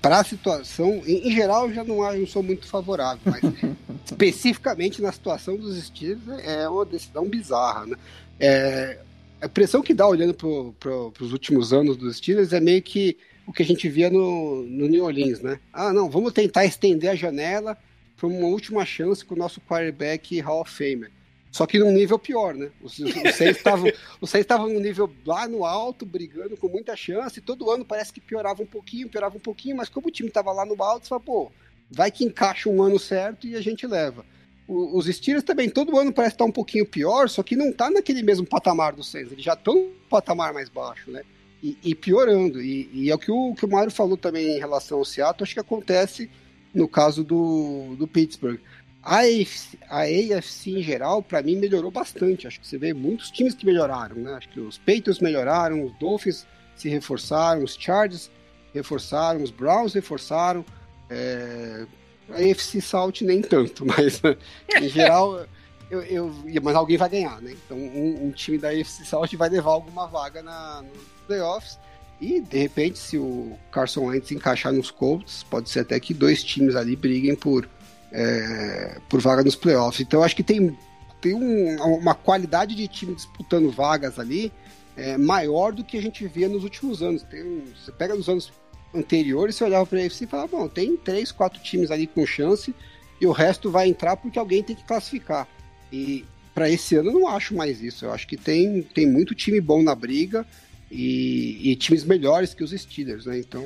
para 0.00 0.20
a 0.20 0.24
situação, 0.24 1.02
em, 1.06 1.28
em, 1.28 1.32
geral, 1.32 1.72
já 1.72 1.82
não, 1.84 1.98
não 1.98 2.26
sou 2.26 2.42
muito 2.42 2.66
favorável, 2.66 3.20
mas 3.24 3.42
especificamente 4.04 5.02
na 5.02 5.12
situação 5.12 5.56
dos 5.56 5.82
Steelers 5.82 6.20
é 6.44 6.68
uma 6.68 6.84
decisão 6.84 7.28
bizarra. 7.28 7.86
Né? 7.86 7.96
É, 8.38 8.98
a 9.40 9.46
impressão 9.46 9.82
que 9.82 9.94
dá 9.94 10.06
olhando 10.06 10.34
para 10.34 11.24
os 11.24 11.32
últimos 11.32 11.72
anos 11.72 11.96
dos 11.96 12.16
Steelers 12.16 12.52
é 12.52 12.60
meio 12.60 12.82
que 12.82 13.16
o 13.46 13.52
que 13.52 13.62
a 13.62 13.66
gente 13.66 13.88
via 13.88 14.10
no, 14.10 14.62
no 14.64 14.86
New 14.86 15.04
Orleans, 15.04 15.40
né? 15.40 15.58
Ah, 15.72 15.90
não, 15.90 16.10
vamos 16.10 16.34
tentar 16.34 16.66
estender 16.66 17.08
a 17.08 17.14
janela 17.14 17.78
para 18.14 18.26
uma 18.26 18.46
última 18.46 18.84
chance 18.84 19.24
com 19.24 19.34
o 19.34 19.38
nosso 19.38 19.58
quarterback 19.62 20.38
Hall 20.40 20.60
of 20.60 20.70
Famer. 20.70 21.10
Só 21.50 21.66
que 21.66 21.78
num 21.78 21.90
nível 21.90 22.18
pior, 22.18 22.54
né? 22.54 22.70
Os, 22.82 22.98
os 22.98 23.14
os 24.20 24.30
seis 24.30 24.42
estavam 24.42 24.68
num 24.68 24.80
nível 24.80 25.10
lá 25.24 25.48
no 25.48 25.64
alto, 25.64 26.04
brigando 26.04 26.56
com 26.56 26.68
muita 26.68 26.94
chance. 26.94 27.38
E 27.38 27.42
todo 27.42 27.70
ano 27.70 27.84
parece 27.84 28.12
que 28.12 28.20
piorava 28.20 28.62
um 28.62 28.66
pouquinho, 28.66 29.08
piorava 29.08 29.36
um 29.36 29.40
pouquinho, 29.40 29.76
mas 29.76 29.88
como 29.88 30.08
o 30.08 30.10
time 30.10 30.28
estava 30.28 30.52
lá 30.52 30.64
no 30.64 30.80
alto, 30.82 31.04
você 31.04 31.08
fala, 31.08 31.20
pô, 31.20 31.50
vai 31.90 32.10
que 32.10 32.24
encaixa 32.24 32.68
um 32.68 32.82
ano 32.82 32.98
certo 32.98 33.46
e 33.46 33.56
a 33.56 33.60
gente 33.60 33.86
leva. 33.86 34.24
O, 34.66 34.98
os 34.98 35.06
Steelers 35.06 35.44
também, 35.44 35.70
todo 35.70 35.98
ano 35.98 36.12
parece 36.12 36.34
estar 36.34 36.44
um 36.44 36.52
pouquinho 36.52 36.84
pior, 36.84 37.28
só 37.28 37.42
que 37.42 37.56
não 37.56 37.70
está 37.70 37.90
naquele 37.90 38.22
mesmo 38.22 38.46
patamar 38.46 38.92
do 38.92 39.02
Saints. 39.02 39.32
Eles 39.32 39.44
já 39.44 39.54
estão 39.54 39.74
no 39.74 39.90
patamar 40.10 40.52
mais 40.52 40.68
baixo, 40.68 41.10
né? 41.10 41.22
E, 41.62 41.76
e 41.82 41.94
piorando. 41.94 42.60
E, 42.60 42.88
e, 42.92 43.10
é 43.10 43.14
o 43.14 43.18
que 43.18 43.32
o 43.32 43.54
que 43.54 43.64
o 43.64 43.70
Mário 43.70 43.90
falou 43.90 44.16
também 44.16 44.56
em 44.56 44.58
relação 44.58 44.98
ao 44.98 45.04
Seattle, 45.04 45.42
acho 45.42 45.54
que 45.54 45.60
acontece 45.60 46.30
no 46.74 46.86
caso 46.86 47.24
do, 47.24 47.96
do 47.96 48.06
Pittsburgh. 48.06 48.60
A 49.02 49.20
AFC, 49.20 49.78
a 49.88 50.02
AFC 50.02 50.70
em 50.70 50.82
geral, 50.82 51.22
para 51.22 51.42
mim, 51.42 51.56
melhorou 51.56 51.90
bastante. 51.90 52.46
Acho 52.46 52.60
que 52.60 52.66
você 52.66 52.78
vê 52.78 52.92
muitos 52.92 53.30
times 53.30 53.54
que 53.54 53.64
melhoraram, 53.64 54.16
né? 54.16 54.34
Acho 54.34 54.48
que 54.48 54.60
os 54.60 54.76
Patriots 54.78 55.20
melhoraram, 55.20 55.84
os 55.84 55.92
Dolphins 55.98 56.46
se 56.76 56.88
reforçaram, 56.88 57.62
os 57.62 57.74
Chargers 57.74 58.30
reforçaram, 58.74 59.42
os 59.42 59.50
Browns 59.50 59.94
reforçaram. 59.94 60.64
É... 61.08 61.86
A 62.30 62.34
AFC 62.34 62.80
South 62.82 63.22
nem 63.22 63.40
tanto, 63.40 63.86
mas 63.88 64.20
em 64.78 64.88
geral, 64.88 65.46
eu, 65.90 66.02
eu, 66.02 66.34
mas 66.62 66.76
alguém 66.76 66.98
vai 66.98 67.08
ganhar, 67.08 67.40
né? 67.40 67.56
Então 67.64 67.78
um, 67.78 68.26
um, 68.26 68.30
time 68.32 68.58
da 68.58 68.68
AFC 68.68 69.06
South 69.06 69.28
vai 69.34 69.48
levar 69.48 69.70
alguma 69.70 70.06
vaga 70.06 70.42
na, 70.42 70.82
nos 70.82 71.02
playoffs. 71.26 71.78
E 72.20 72.40
de 72.40 72.58
repente, 72.58 72.98
se 72.98 73.16
o 73.16 73.56
Carson 73.72 74.06
Wentz 74.06 74.30
encaixar 74.32 74.72
nos 74.72 74.90
Colts, 74.90 75.44
pode 75.44 75.70
ser 75.70 75.80
até 75.80 75.98
que 75.98 76.12
dois 76.12 76.42
times 76.42 76.74
ali 76.76 76.96
briguem 76.96 77.34
por 77.34 77.66
é, 78.12 78.98
por 79.08 79.20
vaga 79.20 79.42
nos 79.42 79.56
playoffs. 79.56 80.00
Então 80.00 80.22
acho 80.22 80.36
que 80.36 80.42
tem, 80.42 80.76
tem 81.20 81.34
um, 81.34 81.76
uma 81.96 82.14
qualidade 82.14 82.74
de 82.74 82.88
time 82.88 83.14
disputando 83.14 83.70
vagas 83.70 84.18
ali 84.18 84.52
é, 84.96 85.16
maior 85.16 85.72
do 85.72 85.84
que 85.84 85.96
a 85.96 86.02
gente 86.02 86.26
via 86.26 86.48
nos 86.48 86.64
últimos 86.64 87.02
anos. 87.02 87.22
Tem, 87.22 87.62
você 87.76 87.92
pega 87.92 88.14
nos 88.14 88.28
anos 88.28 88.52
anteriores, 88.94 89.56
você 89.56 89.64
olhava 89.64 89.86
para 89.86 89.98
a 89.98 90.02
UFC 90.02 90.24
e 90.24 90.26
falava, 90.26 90.48
bom, 90.48 90.68
tem 90.68 90.96
três, 90.96 91.30
quatro 91.30 91.62
times 91.62 91.90
ali 91.90 92.06
com 92.06 92.26
chance 92.26 92.74
e 93.20 93.26
o 93.26 93.32
resto 93.32 93.70
vai 93.70 93.88
entrar 93.88 94.16
porque 94.16 94.38
alguém 94.38 94.62
tem 94.62 94.74
que 94.74 94.84
classificar. 94.84 95.46
E 95.92 96.24
para 96.54 96.70
esse 96.70 96.96
ano 96.96 97.10
eu 97.10 97.20
não 97.20 97.28
acho 97.28 97.54
mais 97.54 97.82
isso. 97.82 98.04
Eu 98.04 98.12
acho 98.12 98.26
que 98.26 98.36
tem, 98.36 98.82
tem 98.82 99.06
muito 99.06 99.34
time 99.34 99.60
bom 99.60 99.82
na 99.82 99.94
briga 99.94 100.46
e, 100.90 101.70
e 101.70 101.76
times 101.76 102.04
melhores 102.04 102.54
que 102.54 102.64
os 102.64 102.70
Steelers, 102.70 103.26
né? 103.26 103.38
Então 103.38 103.64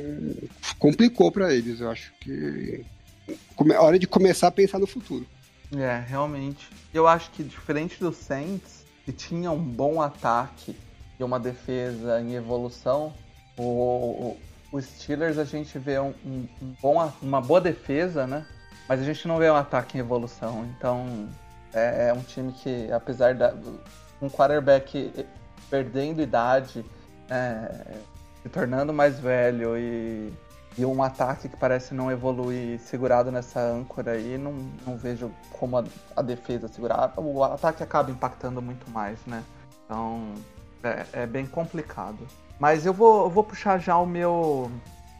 complicou 0.78 1.30
para 1.30 1.54
eles. 1.54 1.80
Eu 1.80 1.90
acho 1.90 2.12
que 2.20 2.84
hora 3.78 3.98
de 3.98 4.06
começar 4.06 4.48
a 4.48 4.50
pensar 4.50 4.78
no 4.78 4.86
futuro. 4.86 5.26
É, 5.76 6.04
realmente. 6.06 6.68
Eu 6.92 7.06
acho 7.06 7.30
que 7.30 7.42
diferente 7.42 7.98
do 7.98 8.12
Saints, 8.12 8.84
que 9.04 9.12
tinha 9.12 9.50
um 9.50 9.62
bom 9.62 10.00
ataque 10.00 10.76
e 11.18 11.24
uma 11.24 11.40
defesa 11.40 12.20
em 12.20 12.34
evolução, 12.34 13.14
o, 13.56 14.36
o 14.70 14.80
Steelers 14.80 15.38
a 15.38 15.44
gente 15.44 15.78
vê 15.78 15.98
um, 15.98 16.14
um, 16.24 16.48
um, 16.60 16.74
bom, 16.80 17.12
uma 17.20 17.40
boa 17.40 17.60
defesa, 17.60 18.26
né? 18.26 18.46
Mas 18.88 19.00
a 19.00 19.04
gente 19.04 19.26
não 19.26 19.38
vê 19.38 19.50
um 19.50 19.56
ataque 19.56 19.96
em 19.96 20.00
evolução. 20.00 20.66
Então 20.76 21.28
é, 21.72 22.08
é 22.08 22.12
um 22.12 22.22
time 22.22 22.52
que, 22.52 22.90
apesar 22.92 23.34
da 23.34 23.54
um 24.20 24.30
quarterback 24.30 25.26
perdendo 25.68 26.22
idade, 26.22 26.84
é, 27.28 27.96
se 28.42 28.48
tornando 28.48 28.92
mais 28.92 29.18
velho 29.18 29.76
e 29.76 30.32
e 30.76 30.84
um 30.84 31.02
ataque 31.02 31.48
que 31.48 31.56
parece 31.56 31.94
não 31.94 32.10
evoluir 32.10 32.78
segurado 32.80 33.30
nessa 33.30 33.60
âncora 33.60 34.12
aí, 34.12 34.38
não, 34.38 34.52
não 34.86 34.96
vejo 34.96 35.30
como 35.50 35.76
a, 35.76 35.84
a 36.16 36.22
defesa 36.22 36.68
segurar. 36.68 37.12
O 37.16 37.44
ataque 37.44 37.82
acaba 37.82 38.10
impactando 38.10 38.62
muito 38.62 38.90
mais, 38.90 39.18
né? 39.26 39.42
Então 39.84 40.34
é, 40.82 41.06
é 41.12 41.26
bem 41.26 41.46
complicado. 41.46 42.26
Mas 42.58 42.86
eu 42.86 42.92
vou, 42.92 43.24
eu 43.24 43.30
vou 43.30 43.44
puxar 43.44 43.78
já 43.78 43.96
o 43.98 44.06
meu. 44.06 44.70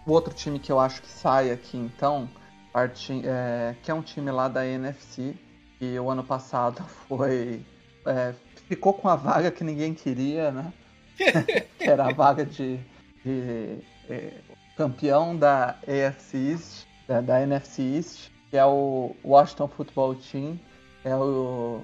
O 0.06 0.10
outro 0.10 0.32
time 0.34 0.58
que 0.58 0.72
eu 0.72 0.80
acho 0.80 1.02
que 1.02 1.08
sai 1.08 1.50
aqui 1.50 1.76
então, 1.76 2.28
parte, 2.72 3.22
é, 3.24 3.74
que 3.82 3.90
é 3.90 3.94
um 3.94 4.02
time 4.02 4.30
lá 4.30 4.48
da 4.48 4.66
NFC, 4.66 5.34
que 5.78 5.98
o 5.98 6.10
ano 6.10 6.24
passado 6.24 6.82
foi. 7.08 7.64
É, 8.06 8.34
ficou 8.68 8.94
com 8.94 9.08
a 9.08 9.16
vaga 9.16 9.50
que 9.50 9.62
ninguém 9.62 9.94
queria, 9.94 10.50
né? 10.50 10.72
que 11.78 11.84
era 11.88 12.06
a 12.06 12.12
vaga 12.12 12.44
de 12.44 12.80
de 13.24 13.78
é, 14.08 14.32
campeão 14.76 15.36
da 15.36 15.76
AFC 15.86 16.36
East, 16.52 16.86
da, 17.06 17.20
da, 17.20 17.42
NFC 17.42 17.82
East, 17.82 18.30
que 18.50 18.56
é 18.56 18.64
o 18.64 19.14
Washington 19.24 19.68
Football 19.68 20.14
Team. 20.16 20.58
É 21.04 21.14
o, 21.14 21.82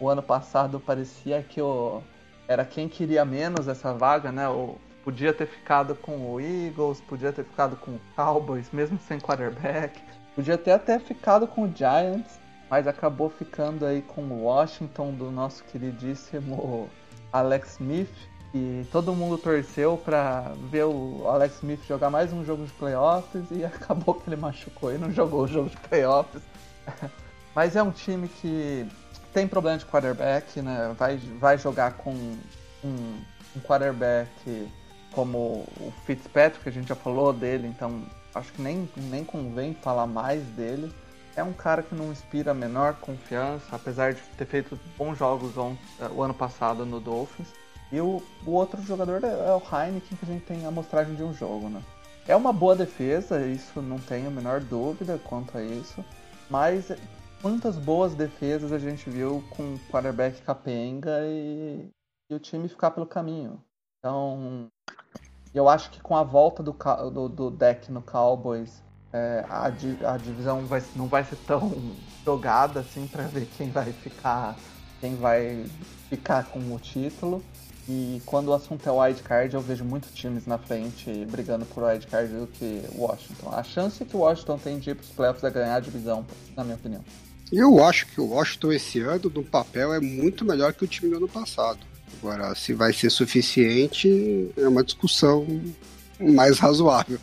o 0.00 0.08
ano 0.08 0.22
passado 0.22 0.80
parecia 0.80 1.42
que 1.42 1.60
o, 1.60 2.02
era 2.48 2.64
quem 2.64 2.88
queria 2.88 3.24
menos 3.24 3.68
essa 3.68 3.92
vaga, 3.92 4.30
né? 4.30 4.48
O, 4.48 4.76
podia 5.04 5.32
ter 5.32 5.46
ficado 5.46 5.94
com 5.94 6.32
o 6.32 6.40
Eagles, 6.40 7.00
podia 7.00 7.32
ter 7.32 7.44
ficado 7.44 7.76
com 7.76 7.92
o 7.92 8.00
Cowboys, 8.14 8.70
mesmo 8.72 8.98
sem 8.98 9.18
quarterback. 9.18 10.00
Podia 10.34 10.56
ter 10.56 10.72
até 10.72 10.98
ficado 10.98 11.46
com 11.46 11.64
o 11.64 11.72
Giants, 11.74 12.40
mas 12.70 12.86
acabou 12.86 13.28
ficando 13.28 13.84
aí 13.84 14.00
com 14.00 14.22
o 14.22 14.44
Washington 14.44 15.12
do 15.12 15.30
nosso 15.30 15.62
queridíssimo 15.64 16.88
Alex 17.32 17.72
Smith. 17.72 18.08
E 18.54 18.84
todo 18.92 19.14
mundo 19.14 19.38
torceu 19.38 19.96
para 19.96 20.52
ver 20.70 20.84
o 20.84 21.26
Alex 21.26 21.56
Smith 21.56 21.80
jogar 21.88 22.10
mais 22.10 22.32
um 22.32 22.44
jogo 22.44 22.66
de 22.66 22.72
playoffs 22.72 23.44
e 23.50 23.64
acabou 23.64 24.14
que 24.14 24.28
ele 24.28 24.36
machucou 24.36 24.94
e 24.94 24.98
não 24.98 25.10
jogou 25.10 25.44
o 25.44 25.48
jogo 25.48 25.70
de 25.70 25.76
playoffs. 25.78 26.42
Mas 27.54 27.76
é 27.76 27.82
um 27.82 27.90
time 27.90 28.28
que 28.28 28.86
tem 29.32 29.48
problema 29.48 29.78
de 29.78 29.86
quarterback, 29.86 30.60
né? 30.60 30.94
Vai, 30.98 31.16
vai 31.16 31.56
jogar 31.56 31.94
com 31.94 32.12
um, 32.84 33.22
um 33.56 33.60
quarterback 33.60 34.68
como 35.12 35.66
o 35.78 35.92
Fitzpatrick, 36.04 36.68
a 36.68 36.72
gente 36.72 36.88
já 36.88 36.94
falou 36.94 37.32
dele, 37.32 37.68
então 37.68 38.02
acho 38.34 38.52
que 38.52 38.62
nem, 38.62 38.88
nem 38.96 39.24
convém 39.24 39.74
falar 39.74 40.06
mais 40.06 40.42
dele. 40.48 40.92
É 41.34 41.42
um 41.42 41.52
cara 41.52 41.82
que 41.82 41.94
não 41.94 42.12
inspira 42.12 42.50
a 42.50 42.54
menor 42.54 42.94
confiança, 42.94 43.64
apesar 43.72 44.12
de 44.12 44.20
ter 44.36 44.46
feito 44.46 44.78
bons 44.98 45.18
jogos 45.18 45.56
o, 45.56 45.76
o 46.14 46.22
ano 46.22 46.34
passado 46.34 46.84
no 46.84 47.00
Dolphins. 47.00 47.48
E 47.92 48.00
o, 48.00 48.22
o 48.46 48.52
outro 48.52 48.80
jogador 48.82 49.22
é, 49.22 49.28
é 49.28 49.52
o 49.52 49.60
Heineken, 49.60 50.16
que 50.16 50.24
a 50.24 50.28
gente 50.28 50.46
tem 50.46 50.64
a 50.64 50.68
amostragem 50.68 51.14
de 51.14 51.22
um 51.22 51.34
jogo, 51.34 51.68
né? 51.68 51.82
É 52.26 52.34
uma 52.34 52.52
boa 52.52 52.74
defesa, 52.74 53.46
isso 53.46 53.82
não 53.82 53.98
tenho 53.98 54.28
a 54.28 54.30
menor 54.30 54.60
dúvida 54.60 55.20
quanto 55.22 55.58
a 55.58 55.62
isso. 55.62 56.02
Mas 56.48 56.90
quantas 57.42 57.76
boas 57.76 58.14
defesas 58.14 58.72
a 58.72 58.78
gente 58.78 59.10
viu 59.10 59.44
com 59.50 59.74
o 59.74 59.80
quarterback 59.90 60.40
capenga 60.42 61.20
e, 61.24 61.90
e 62.30 62.34
o 62.34 62.38
time 62.38 62.68
ficar 62.68 62.92
pelo 62.92 63.06
caminho. 63.06 63.62
Então, 63.98 64.68
eu 65.54 65.68
acho 65.68 65.90
que 65.90 66.00
com 66.00 66.16
a 66.16 66.22
volta 66.22 66.62
do, 66.62 66.72
do, 67.10 67.28
do 67.28 67.50
deck 67.50 67.92
no 67.92 68.00
Cowboys, 68.00 68.82
é, 69.12 69.44
a, 69.48 69.66
a 69.66 70.16
divisão 70.16 70.64
vai, 70.64 70.82
não 70.96 71.06
vai 71.06 71.24
ser 71.24 71.36
tão 71.46 71.70
jogada 72.24 72.80
assim 72.80 73.06
para 73.06 73.24
ver 73.24 73.46
quem 73.56 73.70
vai 73.70 73.92
ficar 73.92 74.56
quem 75.02 75.16
vai 75.16 75.66
ficar 76.08 76.44
com 76.44 76.60
o 76.72 76.78
título. 76.78 77.42
E 77.88 78.22
quando 78.24 78.48
o 78.48 78.52
assunto 78.54 78.88
é 78.88 78.92
wildcard, 78.92 79.54
eu 79.54 79.60
vejo 79.60 79.84
muitos 79.84 80.12
times 80.12 80.46
na 80.46 80.56
frente 80.56 81.10
brigando 81.28 81.64
por 81.66 81.82
wildcard 81.82 82.32
do 82.32 82.46
que 82.46 82.82
Washington. 82.94 83.50
A 83.50 83.62
chance 83.64 84.04
que 84.04 84.16
o 84.16 84.20
Washington 84.20 84.58
tem 84.58 84.78
de 84.78 84.90
ir 84.90 84.94
para 84.94 85.02
os 85.02 85.10
playoffs 85.10 85.42
é 85.42 85.50
ganhar 85.50 85.76
a 85.76 85.80
divisão, 85.80 86.24
na 86.56 86.62
minha 86.62 86.76
opinião. 86.76 87.04
Eu 87.52 87.84
acho 87.84 88.06
que 88.06 88.20
o 88.20 88.28
Washington 88.28 88.72
esse 88.72 89.00
ano, 89.00 89.30
no 89.34 89.42
papel, 89.42 89.92
é 89.92 90.00
muito 90.00 90.44
melhor 90.44 90.72
que 90.72 90.84
o 90.84 90.88
time 90.88 91.10
do 91.10 91.16
ano 91.16 91.28
passado. 91.28 91.80
Agora, 92.18 92.54
se 92.54 92.72
vai 92.72 92.92
ser 92.92 93.10
suficiente, 93.10 94.50
é 94.56 94.68
uma 94.68 94.84
discussão 94.84 95.46
mais 96.20 96.58
razoável. 96.58 97.18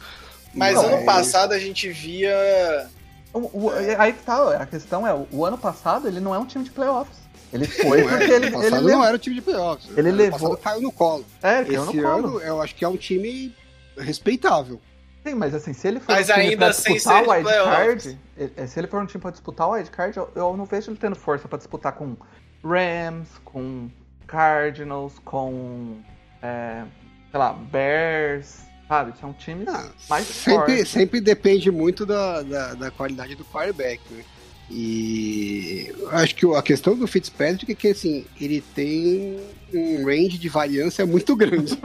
Mas, 0.53 0.75
Mas 0.75 0.83
ano 0.83 1.05
passado 1.05 1.53
a 1.53 1.59
gente 1.59 1.89
via. 1.89 2.89
O, 3.33 3.39
o, 3.39 3.71
aí 3.97 4.13
que 4.13 4.23
tá, 4.23 4.55
a 4.55 4.65
questão 4.65 5.07
é, 5.07 5.25
o 5.31 5.45
ano 5.45 5.57
passado 5.57 6.07
ele 6.07 6.19
não 6.19 6.33
é 6.33 6.39
um 6.39 6.45
time 6.45 6.63
de 6.63 6.71
playoffs. 6.71 7.17
Ele 7.51 7.65
foi 7.65 8.03
porque 8.03 8.23
é, 8.23 8.35
ele. 8.35 8.51
passado 8.51 8.75
ele 8.75 8.93
não 8.93 9.03
era 9.03 9.15
o 9.15 9.19
time 9.19 9.35
de 9.35 9.41
playoffs. 9.41 9.97
Ele 9.97 10.11
levou. 10.11 10.55
caiu 10.57 10.81
no 10.81 10.91
colo. 10.91 11.25
É, 11.41 11.61
Esse 11.61 11.71
no 11.73 11.81
ano 11.81 12.21
colo. 12.21 12.41
eu 12.41 12.61
acho 12.61 12.75
que 12.75 12.85
é 12.85 12.87
um 12.87 12.97
time 12.97 13.55
respeitável. 13.97 14.79
Sim, 15.25 15.35
mas 15.35 15.53
assim, 15.53 15.73
se 15.73 15.87
ele 15.87 15.99
for 15.99 16.13
mas 16.13 16.29
um 16.29 16.33
time 16.33 16.45
ainda 16.47 16.65
pra 16.65 16.73
sem 16.73 16.93
disputar 16.93 17.23
o 17.23 17.31
wildcard, 17.31 18.19
se 18.67 18.79
ele 18.79 18.87
for 18.87 19.01
um 19.01 19.05
time 19.05 19.21
pra 19.21 19.31
disputar 19.31 19.67
o 19.67 19.71
wildcard, 19.71 20.17
eu, 20.17 20.31
eu 20.35 20.57
não 20.57 20.65
vejo 20.65 20.91
ele 20.91 20.97
tendo 20.97 21.15
força 21.15 21.47
pra 21.47 21.57
disputar 21.57 21.93
com 21.93 22.15
Rams, 22.63 23.29
com 23.43 23.89
Cardinals, 24.25 25.19
com 25.19 25.99
é, 26.41 26.83
sei 27.31 27.39
lá, 27.39 27.53
Bears, 27.53 28.61
sabe? 28.87 29.17
São 29.19 29.33
times 29.33 29.67
ah, 29.67 29.89
mais 30.09 30.25
sempre, 30.25 30.53
fortes. 30.53 30.89
Sempre 30.89 31.21
depende 31.21 31.69
muito 31.69 32.05
da, 32.05 32.41
da, 32.41 32.73
da 32.75 32.91
qualidade 32.91 33.35
do 33.35 33.43
quarterback, 33.45 34.01
né? 34.11 34.23
E 34.71 35.91
acho 36.11 36.35
que 36.35 36.45
a 36.45 36.61
questão 36.61 36.95
do 36.95 37.07
Fitzpatrick 37.07 37.71
é 37.71 37.75
que 37.75 37.87
assim, 37.87 38.25
ele 38.39 38.63
tem 38.75 39.39
um 39.73 40.05
range 40.05 40.37
de 40.37 40.47
variância 40.47 41.05
muito 41.05 41.35
grande. 41.35 41.77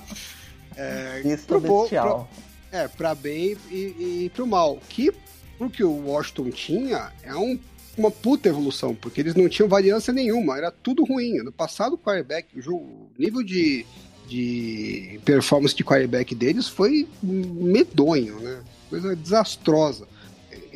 é, 0.76 1.22
Isso 1.24 1.46
pro 1.46 1.60
bestial. 1.60 2.28
Pra, 2.70 2.78
é, 2.78 2.88
pra 2.88 3.14
bem 3.14 3.56
e, 3.70 4.24
e 4.24 4.32
pro 4.34 4.46
mal. 4.46 4.78
Que 4.88 5.12
o 5.58 5.68
que 5.68 5.84
o 5.84 6.06
Washington 6.06 6.50
tinha 6.50 7.12
é 7.22 7.34
um, 7.34 7.58
uma 7.98 8.10
puta 8.10 8.48
evolução, 8.48 8.94
porque 8.94 9.20
eles 9.20 9.34
não 9.34 9.48
tinham 9.48 9.68
variância 9.68 10.12
nenhuma, 10.12 10.56
era 10.56 10.70
tudo 10.70 11.04
ruim. 11.04 11.42
No 11.42 11.52
passado, 11.52 11.94
o 11.94 11.98
quarterback, 11.98 12.58
o, 12.58 12.62
jogo, 12.62 12.78
o 12.78 13.10
nível 13.18 13.42
de, 13.42 13.84
de 14.26 15.20
performance 15.22 15.74
de 15.74 15.84
quarterback 15.84 16.34
deles 16.34 16.66
foi 16.66 17.06
medonho, 17.22 18.40
né? 18.40 18.62
Coisa 18.88 19.14
desastrosa 19.14 20.06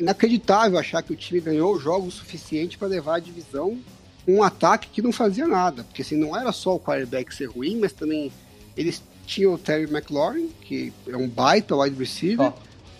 inacreditável 0.01 0.77
achar 0.77 1.01
que 1.01 1.13
o 1.13 1.15
time 1.15 1.39
ganhou 1.39 1.79
jogos 1.79 2.15
suficiente 2.15 2.77
para 2.77 2.87
levar 2.87 3.15
a 3.15 3.19
divisão 3.19 3.79
um 4.27 4.43
ataque 4.43 4.89
que 4.89 5.01
não 5.01 5.11
fazia 5.11 5.47
nada. 5.47 5.83
Porque 5.83 6.01
assim, 6.01 6.15
não 6.15 6.35
era 6.35 6.51
só 6.51 6.75
o 6.75 6.79
quarterback 6.79 7.33
ser 7.33 7.45
ruim, 7.45 7.79
mas 7.79 7.93
também 7.93 8.31
eles 8.75 9.01
tinham 9.25 9.53
o 9.53 9.57
Terry 9.57 9.91
McLaurin, 9.91 10.49
que 10.61 10.93
é 11.07 11.15
um 11.15 11.27
baita 11.27 11.75
wide 11.75 11.97
receiver, 11.97 12.51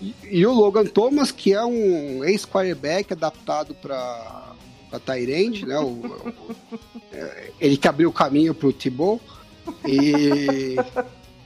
e, 0.02 0.16
e, 0.30 0.46
o 0.46 0.52
Logan 0.52 0.86
Thomas, 0.86 1.32
que 1.32 1.54
é 1.54 1.64
um 1.64 2.24
ex-quarterback 2.24 3.14
adaptado 3.14 3.76
para 3.76 4.56
para 4.90 5.00
Tyrande, 5.00 5.66
né? 5.66 5.80
O, 5.80 5.88
o, 5.88 6.36
é, 7.14 7.52
ele 7.62 7.78
que 7.78 7.88
abriu 7.88 8.10
o 8.10 8.14
caminho 8.14 8.54
para 8.54 8.68
o 8.68 8.74
Thibault. 8.74 9.24
E 9.88 10.76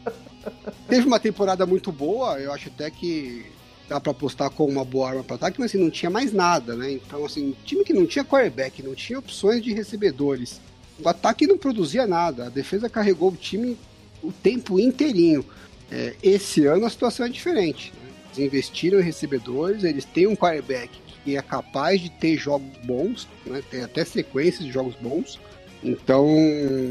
teve 0.90 1.06
uma 1.06 1.20
temporada 1.20 1.64
muito 1.66 1.92
boa, 1.92 2.40
eu 2.40 2.52
acho 2.52 2.70
até 2.70 2.90
que 2.90 3.46
dá 3.88 4.00
para 4.00 4.12
apostar 4.12 4.50
com 4.50 4.66
uma 4.66 4.84
boa 4.84 5.10
arma 5.10 5.24
para 5.24 5.36
ataque, 5.36 5.60
mas 5.60 5.72
assim, 5.72 5.78
não 5.78 5.90
tinha 5.90 6.10
mais 6.10 6.34
nada, 6.34 6.76
né? 6.76 6.92
Então, 6.92 7.26
assim, 7.26 7.50
um 7.50 7.56
time 7.64 7.84
que 7.84 7.94
não 7.94 8.06
tinha 8.06 8.26
quarterback, 8.26 8.82
não 8.82 8.96
tinha 8.96 9.20
opções 9.20 9.62
de 9.62 9.74
recebedores, 9.74 10.60
o 11.04 11.08
ataque 11.08 11.46
não 11.46 11.58
produzia 11.58 12.08
nada, 12.08 12.46
a 12.46 12.50
defesa 12.50 12.90
carregou 12.90 13.32
o 13.32 13.36
time 13.36 13.78
o 14.24 14.32
tempo 14.32 14.80
inteirinho. 14.80 15.46
É, 15.92 16.16
esse 16.24 16.66
ano 16.66 16.86
a 16.86 16.90
situação 16.90 17.26
é 17.26 17.30
diferente. 17.30 17.94
Né? 18.02 18.10
Eles 18.26 18.40
investiram 18.40 19.00
em 19.00 19.04
recebedores, 19.04 19.84
eles 19.84 20.06
têm 20.06 20.28
um 20.28 20.36
quarterback 20.36 20.90
que 21.24 21.38
é 21.38 21.42
capaz 21.42 22.02
de 22.02 22.10
ter 22.10 22.38
jogos 22.38 22.78
bons, 22.84 23.28
né? 23.46 23.62
tem 23.70 23.84
até 23.84 24.06
sequências 24.06 24.66
de 24.66 24.72
jogos 24.72 24.96
bons. 24.96 25.40
Então, 25.84 26.26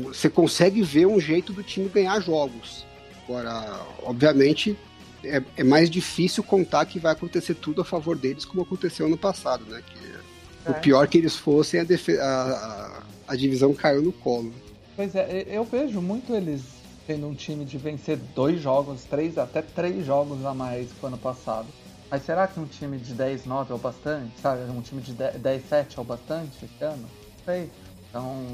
você 0.05 0.29
consegue 0.29 0.83
ver 0.83 1.07
um 1.07 1.21
jeito 1.21 1.53
do 1.53 1.63
time 1.63 1.89
ganhar 1.89 2.21
jogos. 2.21 2.85
Agora, 3.25 3.81
obviamente, 4.03 4.77
é, 5.25 5.43
é, 5.57 5.65
mais 5.65 5.91
difícil 5.91 6.43
contar 6.43 6.85
que 6.87 6.99
vai 6.99 7.13
acontecer 7.13 7.55
tudo 7.55 7.83
a 7.83 7.85
favor 7.85 8.17
deles, 8.17 8.45
como 8.45 8.63
aconteceu 8.63 9.09
no 9.09 9.17
passado, 9.17 9.65
né? 9.67 9.83
Que 9.87 10.69
é. 10.69 10.71
o 10.71 10.75
pior 10.75 11.07
que 11.09 11.19
eles 11.19 11.37
fossem, 11.37 11.81
a, 11.81 11.85
a, 12.23 13.03
a, 13.29 13.37
divisão 13.37 13.75
caiu 13.75 14.03
no 14.03 14.13
colo. 14.13 14.53
Pois 14.97 15.15
é, 15.15 15.47
eu 15.49 15.65
vejo 15.65 16.01
muito 16.01 16.35
eles 16.35 16.63
tendo 17.07 17.27
um 17.27 17.35
time 17.35 17.65
de 17.65 17.77
vencer 17.77 18.17
dois 18.35 18.61
jogos, 18.61 19.05
três, 19.05 19.37
até 19.37 19.61
três 19.61 20.07
jogos 20.07 20.45
a 20.45 20.55
mais 20.55 20.91
que 20.91 21.05
o 21.05 21.07
ano 21.07 21.19
passado. 21.19 21.67
Mas 22.11 22.25
será 22.25 22.47
que 22.47 22.61
um 22.61 22.67
time 22.67 22.97
de 22.99 23.15
10-9 23.15 23.71
é 23.71 23.75
o 23.75 23.79
bastante? 23.79 24.41
Sabe? 24.41 24.71
Um 24.71 24.81
time 24.81 25.03
de 25.03 25.13
10-7 25.15 25.99
é 25.99 26.01
o 26.01 26.05
bastante 26.05 26.65
esse 26.65 26.85
ano? 26.85 27.03
Não 27.03 27.45
sei. 27.45 27.71
Então, 28.09 28.47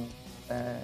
é, 0.48 0.80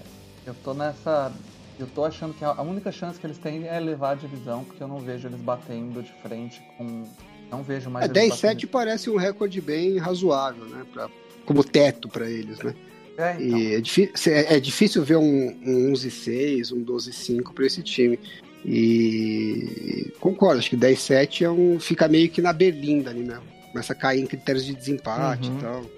eu 0.47 0.55
tô 0.63 0.75
nessa 0.75 1.33
eu 1.79 1.87
tô 1.87 2.05
achando 2.05 2.35
que 2.35 2.45
a 2.45 2.63
única 2.63 2.91
chance 2.91 3.19
que 3.19 3.27
eles 3.27 3.39
têm 3.39 3.67
é 3.67 3.79
levar 3.79 4.13
a 4.13 4.15
divisão, 4.15 4.65
porque 4.65 4.83
eu 4.83 4.89
não 4.89 4.99
vejo 4.99 5.29
eles 5.29 5.41
batendo 5.41 6.03
de 6.03 6.13
frente 6.23 6.63
com. 6.77 7.05
Não 7.51 7.63
vejo 7.63 7.91
mais. 7.91 8.09
É, 8.09 8.13
10-7 8.13 8.67
parece 8.67 9.11
um 9.11 9.17
recorde 9.17 9.61
bem 9.61 9.99
razoável, 9.99 10.65
né? 10.65 10.85
Pra, 10.93 11.09
como 11.45 11.63
teto 11.63 12.09
para 12.09 12.29
eles, 12.29 12.59
né? 12.59 12.75
É, 13.19 13.37
então. 13.41 13.59
E 13.59 13.75
é, 13.75 13.81
difícil, 13.81 14.33
é, 14.33 14.57
é 14.57 14.61
difícil 14.61 15.05
ver 15.05 15.17
um, 15.17 15.49
um 15.65 15.93
11-6, 15.93 16.73
um 16.73 16.85
12-5 16.85 17.53
para 17.55 17.67
esse 17.67 17.83
time. 17.83 18.19
E 18.65 20.13
concordo, 20.19 20.59
acho 20.59 20.71
que 20.71 20.77
10-7 20.77 21.43
é 21.43 21.51
um, 21.51 21.79
fica 21.79 22.09
meio 22.09 22.29
que 22.29 22.43
na 22.43 22.53
berlinda 22.53 23.11
ali, 23.11 23.23
né? 23.23 23.41
Começa 23.71 23.93
a 23.93 23.97
cair 23.97 24.21
em 24.21 24.27
critérios 24.27 24.65
de 24.65 24.75
desempate 24.75 25.49
uhum. 25.49 25.59
e 25.59 25.61
tal. 25.61 25.81
Então... 25.81 25.97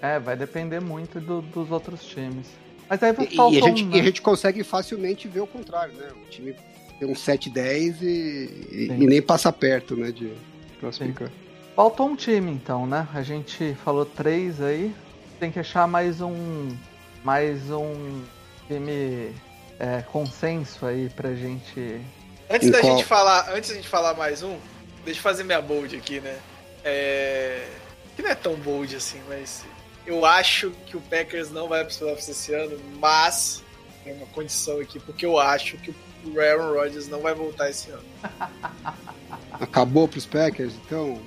É, 0.00 0.20
vai 0.20 0.36
depender 0.36 0.80
muito 0.80 1.18
do, 1.20 1.42
dos 1.42 1.70
outros 1.70 2.04
times. 2.04 2.46
Mas 2.88 3.02
aí 3.02 3.14
e, 3.30 3.36
e, 3.36 3.40
a 3.40 3.66
gente, 3.66 3.84
né? 3.84 3.96
e 3.96 4.00
a 4.00 4.02
gente 4.02 4.22
consegue 4.22 4.62
facilmente 4.62 5.26
ver 5.28 5.40
o 5.40 5.46
contrário, 5.46 5.94
né? 5.94 6.08
O 6.26 6.30
time 6.30 6.54
tem 6.98 7.08
um 7.08 7.14
7-10 7.14 8.02
e, 8.02 8.66
e, 8.70 8.88
nem 8.92 9.22
passa 9.22 9.52
perto, 9.52 9.96
né? 9.96 10.10
De 10.10 10.32
classificar. 10.80 11.30
Faltou 11.74 12.08
um 12.08 12.16
time 12.16 12.50
então, 12.50 12.86
né? 12.86 13.08
A 13.14 13.22
gente 13.22 13.74
falou 13.84 14.04
três 14.04 14.60
aí. 14.60 14.94
Tem 15.40 15.50
que 15.50 15.58
achar 15.58 15.88
mais 15.88 16.20
um. 16.20 16.76
Mais 17.24 17.70
um 17.70 18.22
time 18.68 19.32
é, 19.78 20.02
consenso 20.02 20.86
aí 20.86 21.08
pra 21.08 21.34
gente 21.34 22.00
Antes 22.48 22.70
da 22.70 22.80
qual... 22.80 22.96
gente 22.96 23.04
falar, 23.04 23.52
antes 23.54 23.70
da 23.70 23.76
gente 23.76 23.88
falar 23.88 24.14
mais 24.14 24.42
um, 24.42 24.58
deixa 25.04 25.18
eu 25.18 25.22
fazer 25.22 25.44
minha 25.44 25.60
bold 25.60 25.96
aqui, 25.96 26.20
né? 26.20 26.38
É... 26.84 27.66
Que 28.14 28.22
não 28.22 28.30
é 28.30 28.34
tão 28.34 28.54
bold 28.54 28.94
assim, 28.94 29.20
mas 29.28 29.64
eu 30.06 30.24
acho 30.24 30.70
que 30.86 30.96
o 30.96 31.00
Packers 31.00 31.50
não 31.50 31.68
vai 31.68 31.80
para 31.80 31.90
os 31.90 31.96
playoffs 31.96 32.28
esse 32.28 32.54
ano, 32.54 32.78
mas 32.98 33.62
tem 34.02 34.12
uma 34.14 34.26
condição 34.26 34.80
aqui, 34.80 35.00
porque 35.00 35.24
eu 35.24 35.38
acho 35.38 35.76
que 35.78 35.94
o 36.24 36.40
Aaron 36.40 36.74
Rodgers 36.74 37.08
não 37.08 37.20
vai 37.20 37.34
voltar 37.34 37.70
esse 37.70 37.90
ano. 37.90 38.04
Acabou 39.52 40.08
para 40.08 40.18
os 40.18 40.26
Packers, 40.26 40.74
então? 40.84 41.20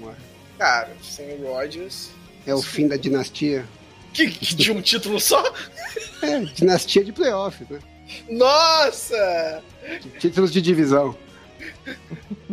Cara, 0.58 0.96
sem 1.02 1.36
o 1.36 1.54
Rodgers. 1.54 2.10
É 2.46 2.54
o 2.54 2.62
fim 2.62 2.88
da 2.88 2.98
dinastia. 2.98 3.66
Que, 4.14 4.30
que 4.30 4.56
de 4.56 4.72
um 4.72 4.82
título 4.82 5.20
só? 5.20 5.44
É, 6.22 6.40
dinastia 6.40 7.04
de 7.04 7.12
playoff, 7.12 7.66
né? 7.70 7.80
Nossa! 8.30 9.64
Títulos 10.20 10.52
de 10.52 10.62
divisão. 10.62 11.16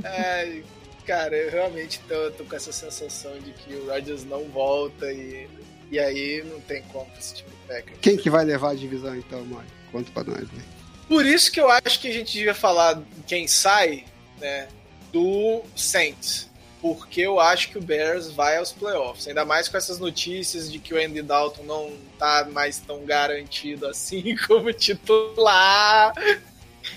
É, 0.02 0.62
cara, 1.06 1.34
eu 1.36 1.50
realmente 1.50 2.00
tô, 2.08 2.30
tô, 2.32 2.44
com 2.44 2.56
essa 2.56 2.72
sensação 2.72 3.38
de 3.38 3.52
que 3.52 3.74
o 3.74 3.86
Rodgers 3.86 4.24
não 4.24 4.44
volta 4.48 5.10
e, 5.12 5.48
e 5.90 5.98
aí 5.98 6.42
não 6.44 6.60
tem 6.60 6.82
como 6.84 7.06
esse 7.18 7.36
time 7.36 7.50
Packers. 7.66 7.98
Quem 8.00 8.16
que 8.16 8.28
vai 8.28 8.44
levar 8.44 8.70
a 8.70 8.74
divisão 8.74 9.16
então, 9.16 9.44
Mário? 9.44 9.70
Conta 9.90 10.10
pra 10.12 10.24
nós, 10.24 10.50
né? 10.52 10.62
Por 11.08 11.24
isso 11.24 11.50
que 11.50 11.60
eu 11.60 11.70
acho 11.70 12.00
que 12.00 12.08
a 12.08 12.12
gente 12.12 12.32
devia 12.32 12.54
falar 12.54 13.02
quem 13.26 13.46
sai, 13.46 14.04
né, 14.40 14.68
do 15.12 15.62
Saints 15.76 16.50
porque 16.84 17.22
eu 17.22 17.40
acho 17.40 17.70
que 17.70 17.78
o 17.78 17.80
Bears 17.80 18.30
vai 18.30 18.58
aos 18.58 18.70
playoffs. 18.70 19.26
Ainda 19.26 19.42
mais 19.42 19.68
com 19.68 19.78
essas 19.78 19.98
notícias 19.98 20.70
de 20.70 20.78
que 20.78 20.92
o 20.92 21.02
Andy 21.02 21.22
Dalton 21.22 21.62
não 21.62 21.90
tá 22.18 22.46
mais 22.52 22.78
tão 22.78 23.06
garantido 23.06 23.86
assim 23.86 24.36
como 24.46 24.70
titular. 24.70 26.12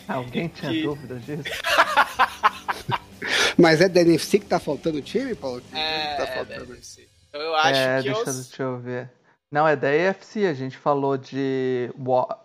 Alguém 0.05 0.49
tinha 0.49 0.71
que... 0.73 0.83
dúvida 0.83 1.15
disso? 1.15 1.43
Mas 3.57 3.79
é 3.79 3.87
da 3.87 4.01
NFC 4.01 4.39
que 4.39 4.45
tá 4.45 4.59
faltando 4.59 4.97
o 4.97 5.01
time, 5.01 5.33
Paulo? 5.33 5.63
É, 5.73 6.17
tá 6.17 6.23
é 6.23 6.35
faltando. 6.35 6.65
da 6.65 6.73
NFC. 6.73 7.07
Então 7.29 7.41
eu 7.41 7.55
acho 7.55 7.79
é, 7.79 7.97
que. 7.97 8.03
Deixa, 8.03 8.19
eu... 8.19 8.33
deixa 8.33 8.63
eu 8.63 8.79
ver. 8.79 9.11
Não, 9.51 9.67
é 9.67 9.75
da 9.75 9.87
AFC. 9.87 10.45
A 10.45 10.53
gente 10.53 10.77
falou 10.77 11.17
de 11.17 11.89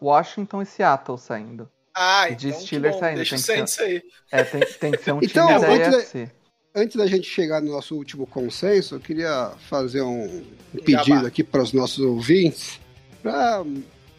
Washington 0.01 0.62
e 0.62 0.66
Seattle 0.66 1.18
saindo. 1.18 1.68
Ah, 1.95 2.30
e 2.30 2.35
de 2.35 2.49
então 2.49 2.61
Steelers 2.61 2.99
saindo. 2.99 3.16
Deixa 3.16 3.37
tem 3.37 3.62
o 3.62 3.66
Saints 3.66 3.78
aí. 3.80 4.03
É, 4.30 4.45
tem, 4.45 4.61
tem 4.61 4.93
que 4.93 5.03
ser 5.03 5.12
um 5.12 5.20
então, 5.22 5.47
time 5.47 5.61
da 5.61 5.89
AFC 5.89 6.30
antes 6.74 6.97
da 6.97 7.07
gente 7.07 7.28
chegar 7.28 7.61
no 7.61 7.70
nosso 7.70 7.95
último 7.95 8.26
consenso, 8.26 8.95
eu 8.95 9.01
queria 9.01 9.53
fazer 9.68 10.03
um, 10.03 10.43
pedido 10.85 11.26
aqui 11.26 11.43
para 11.43 11.62
os 11.62 11.72
nossos 11.72 12.01
ouvintes 12.01 12.80
para 13.22 13.64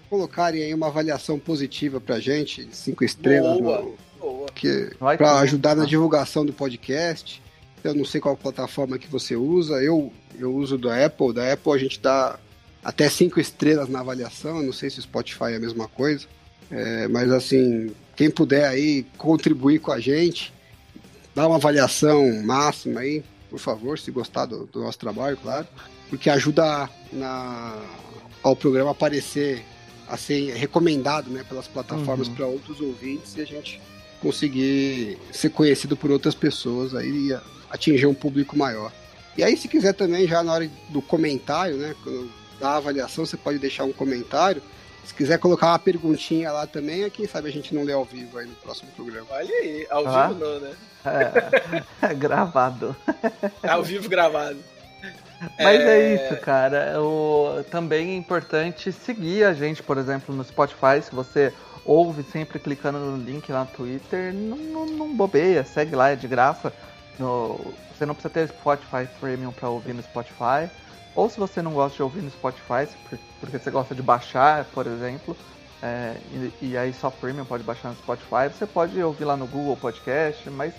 colocarem 0.10 0.64
aí 0.64 0.74
uma 0.74 0.88
avaliação 0.88 1.40
positiva 1.40 2.00
para 2.00 2.16
a 2.16 2.20
gente, 2.20 2.68
cinco 2.72 3.04
estrelas, 3.04 3.60
para 5.18 5.40
ajudar 5.40 5.76
na 5.76 5.86
divulgação 5.86 6.46
do 6.46 6.54
podcast. 6.54 7.42
Eu 7.84 7.94
não 7.94 8.06
sei 8.06 8.22
qual 8.22 8.38
plataforma 8.38 8.98
que 8.98 9.08
você 9.08 9.36
usa, 9.36 9.84
eu, 9.84 10.12
eu 10.40 10.54
uso 10.56 10.78
da 10.78 11.06
Apple. 11.06 11.34
Da 11.34 11.52
Apple 11.52 11.74
a 11.74 11.78
gente 11.78 12.00
dá 12.00 12.40
até 12.84 13.10
cinco 13.10 13.40
estrelas 13.40 13.90
na 13.90 14.00
avaliação, 14.00 14.58
eu 14.58 14.64
não 14.64 14.74
sei 14.74 14.90
se 14.90 15.00
o 15.00 15.02
Spotify 15.02 15.52
é 15.52 15.56
a 15.56 15.60
mesma 15.60 15.88
coisa, 15.88 16.28
é, 16.70 17.08
mas 17.08 17.32
assim, 17.32 17.92
quem 18.16 18.30
puder 18.30 18.68
aí 18.68 19.06
contribuir 19.18 19.80
com 19.80 19.92
a 19.92 20.00
gente, 20.00 20.54
dá 21.34 21.48
uma 21.48 21.56
avaliação 21.56 22.44
máxima 22.44 23.02
aí, 23.02 23.24
por 23.50 23.60
favor, 23.60 23.98
se 23.98 24.12
gostar 24.12 24.46
do, 24.46 24.66
do 24.66 24.82
nosso 24.82 25.00
trabalho, 25.00 25.38
claro, 25.38 25.68
porque 26.10 26.30
ajuda 26.30 26.90
na, 27.12 27.82
ao 28.42 28.56
programa 28.56 28.92
aparecer 28.92 29.64
a 30.08 30.18
ser 30.18 30.54
recomendado 30.56 31.30
né, 31.30 31.44
pelas 31.48 31.68
plataformas 31.68 32.28
uhum. 32.28 32.36
para 32.36 32.46
outros 32.46 32.82
ouvintes 32.82 33.36
e 33.38 33.42
a 33.42 33.46
gente 33.46 33.82
conseguir 34.22 35.18
ser 35.32 35.50
conhecido 35.50 35.96
por 35.96 36.12
outras 36.12 36.36
pessoas 36.36 36.94
aí 36.94 37.34
atingir 37.74 38.06
um 38.06 38.14
público 38.14 38.58
maior. 38.58 38.92
E 39.36 39.44
aí, 39.44 39.58
se 39.58 39.68
quiser 39.68 39.94
também, 39.94 40.28
já 40.28 40.44
na 40.44 40.54
hora 40.54 40.70
do 40.90 41.02
comentário, 41.02 41.76
né, 41.76 41.96
da 42.60 42.76
avaliação, 42.78 43.26
você 43.26 43.36
pode 43.36 43.60
deixar 43.60 43.84
um 43.84 43.92
comentário 43.92 44.62
se 45.04 45.14
quiser 45.14 45.38
colocar 45.38 45.68
uma 45.68 45.80
perguntinha 45.80 46.52
lá 46.52 46.66
também, 46.66 47.10
quem 47.10 47.28
sabe 47.28 47.50
a 47.50 47.52
gente 47.52 47.76
não 47.76 47.84
lê 47.84 47.92
ao 47.92 48.06
vivo 48.06 48.38
aí 48.38 48.48
no 48.48 48.56
próximo 48.56 48.90
programa. 48.96 49.28
Olha 49.32 49.54
aí, 49.54 49.86
ao 49.90 50.08
ah. 50.08 50.28
vivo 50.28 50.40
não, 50.40 50.60
né? 50.60 50.74
É, 51.06 51.84
é 52.10 52.14
gravado. 52.14 52.96
É 53.62 53.68
ao 53.70 53.84
vivo 53.84 54.08
gravado. 54.08 54.58
Mas 55.60 55.82
é... 55.82 56.00
é, 56.00 56.16
isso, 56.16 56.42
cara. 56.42 57.02
O, 57.02 57.64
também 57.70 58.12
é 58.12 58.16
importante 58.16 58.94
seguir 58.94 59.44
a 59.44 59.54
gente, 59.54 59.84
por 59.84 59.98
exemplo, 59.98 60.34
no 60.34 60.44
Spotify. 60.44 61.02
Se 61.04 61.14
você 61.14 61.52
ouve 61.84 62.24
sempre 62.24 62.58
clicando 62.58 62.98
no 62.98 63.18
link 63.18 63.52
lá 63.52 63.66
no 63.66 63.72
Twitter, 63.72 64.34
não, 64.34 64.56
não, 64.56 64.86
não 64.86 65.14
bobeia, 65.14 65.66
segue 65.66 65.96
lá, 65.96 66.12
é 66.12 66.16
de 66.16 66.30
graça. 66.30 66.72
No, 67.20 67.74
você 67.94 68.06
não 68.06 68.14
precisa 68.14 68.34
ter 68.34 68.48
Spotify 68.48 69.08
Premium 69.20 69.52
para 69.52 69.70
ouvir 69.70 69.94
no 69.94 70.02
Spotify. 70.02 70.70
Ou 71.16 71.30
se 71.30 71.40
você 71.40 71.62
não 71.62 71.74
gosta 71.74 71.96
de 71.96 72.04
ouvir 72.04 72.22
no 72.22 72.32
Spotify, 72.32 72.88
porque 73.40 73.60
você 73.60 73.70
gosta 73.70 73.94
de 73.94 74.02
baixar, 74.02 74.66
por 74.66 74.88
exemplo, 74.88 75.38
é, 75.82 76.18
e, 76.32 76.70
e, 76.70 76.78
aí 76.78 76.94
só 76.94 77.12
Premium 77.12 77.46
pode 77.46 77.64
baixar 77.64 77.90
no 77.90 77.96
Spotify, 77.96 78.48
você 78.52 78.66
pode 78.66 79.02
ouvir 79.04 79.26
lá 79.26 79.36
no 79.36 79.46
Google 79.46 79.76
Podcast, 79.76 80.50
mas 80.50 80.74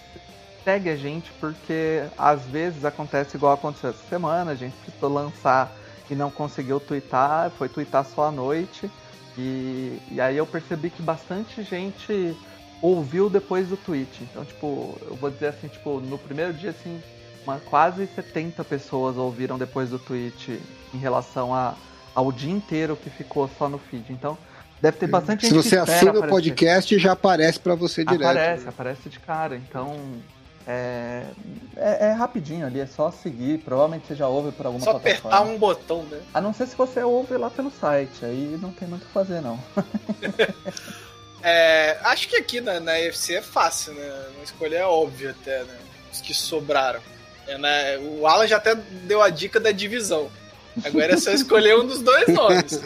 segue 0.65 0.89
a 0.89 0.97
gente 0.97 1.31
porque 1.39 2.05
às 2.17 2.43
vezes 2.47 2.85
acontece 2.85 3.37
igual 3.37 3.53
aconteceu 3.53 3.91
essa 3.91 4.03
semana, 4.09 4.53
a 4.53 4.55
gente 4.55 4.75
precisou 4.79 5.13
lançar 5.13 5.71
e 6.11 6.15
não 6.15 6.31
conseguiu 6.31 6.81
twittar, 6.81 7.51
foi 7.51 7.69
twittar 7.69 8.05
só 8.05 8.29
à 8.29 8.33
noite. 8.33 8.91
E, 9.37 10.01
e 10.11 10.21
aí 10.21 10.37
eu 10.37 10.47
percebi 10.47 10.91
que 10.91 11.03
bastante 11.03 11.63
gente 11.63 12.37
ouviu 12.81 13.31
depois 13.31 13.69
do 13.69 13.77
tweet. 13.77 14.23
Então, 14.23 14.45
tipo, 14.45 14.99
eu 15.03 15.17
vou 15.17 15.31
dizer 15.31 15.49
assim, 15.49 15.69
tipo, 15.69 16.01
no 16.01 16.19
primeiro 16.19 16.53
dia, 16.53 16.71
assim, 16.71 17.01
uma, 17.45 17.59
quase 17.61 18.07
70 18.07 18.65
pessoas 18.65 19.17
ouviram 19.17 19.59
depois 19.59 19.91
do 19.91 19.99
tweet 19.99 20.61
em 20.93 20.99
relação 20.99 21.55
a, 21.55 21.75
ao 22.15 22.31
dia 22.33 22.53
inteiro 22.53 22.97
que 22.97 23.11
ficou 23.11 23.49
só 23.59 23.69
no 23.69 23.79
feed. 23.79 24.13
Então, 24.13 24.37
deve 24.81 24.99
ter 24.99 25.07
bastante 25.07 25.47
Se 25.47 25.53
gente 25.53 25.63
você 25.63 25.79
assina 25.79 26.19
o 26.19 26.29
podcast, 26.29 26.99
já 26.99 27.13
aparece 27.13 27.59
para 27.59 27.75
você 27.75 28.05
direto. 28.05 28.23
Aparece, 28.23 28.69
aparece 28.69 29.09
de 29.09 29.21
cara. 29.21 29.57
Então, 29.57 29.97
é, 30.67 31.25
é, 31.77 32.07
é, 32.07 32.13
rapidinho 32.13 32.67
ali, 32.67 32.81
é 32.81 32.87
só 32.87 33.11
seguir. 33.11 33.59
Provavelmente 33.59 34.07
você 34.07 34.15
já 34.15 34.29
ouve 34.29 34.53
por 34.53 34.67
alguma 34.67 34.85
só 34.85 34.99
plataforma. 34.99 35.37
Só 35.37 35.43
apertar 35.43 35.55
um 35.55 35.59
botão, 35.59 36.03
né? 36.05 36.21
A 36.33 36.41
não 36.41 36.55
ser 36.55 36.67
se 36.67 36.77
você 36.77 37.03
ouve 37.03 37.37
lá 37.37 37.51
pelo 37.51 37.71
site, 37.71 38.25
aí 38.25 38.59
não 38.61 38.71
tem 38.73 38.89
muito 38.89 39.03
o 39.03 39.07
que 39.07 39.13
fazer, 39.13 39.41
não. 39.41 39.59
é, 41.45 41.99
acho 42.05 42.27
que 42.27 42.37
aqui 42.37 42.61
na, 42.61 42.81
na 42.81 42.93
UFC 42.93 43.35
é 43.35 43.43
fácil, 43.43 43.93
né? 43.93 44.27
Uma 44.35 44.45
escolha 44.45 44.79
é 44.79 44.85
óbvia 44.85 45.33
até, 45.33 45.63
né? 45.65 45.79
Os 46.11 46.23
que 46.23 46.33
sobraram. 46.33 47.03
É, 47.47 47.59
né? 47.59 47.99
O 47.99 48.27
Alan 48.27 48.47
já 48.47 48.57
até 48.57 48.75
deu 48.75 49.21
a 49.21 49.29
dica 49.29 49.61
da 49.61 49.71
divisão. 49.71 50.31
Agora 50.83 51.13
é 51.13 51.17
só 51.19 51.31
escolher 51.33 51.77
um 51.77 51.87
dos 51.87 52.01
dois 52.01 52.29
nomes. 52.29 52.81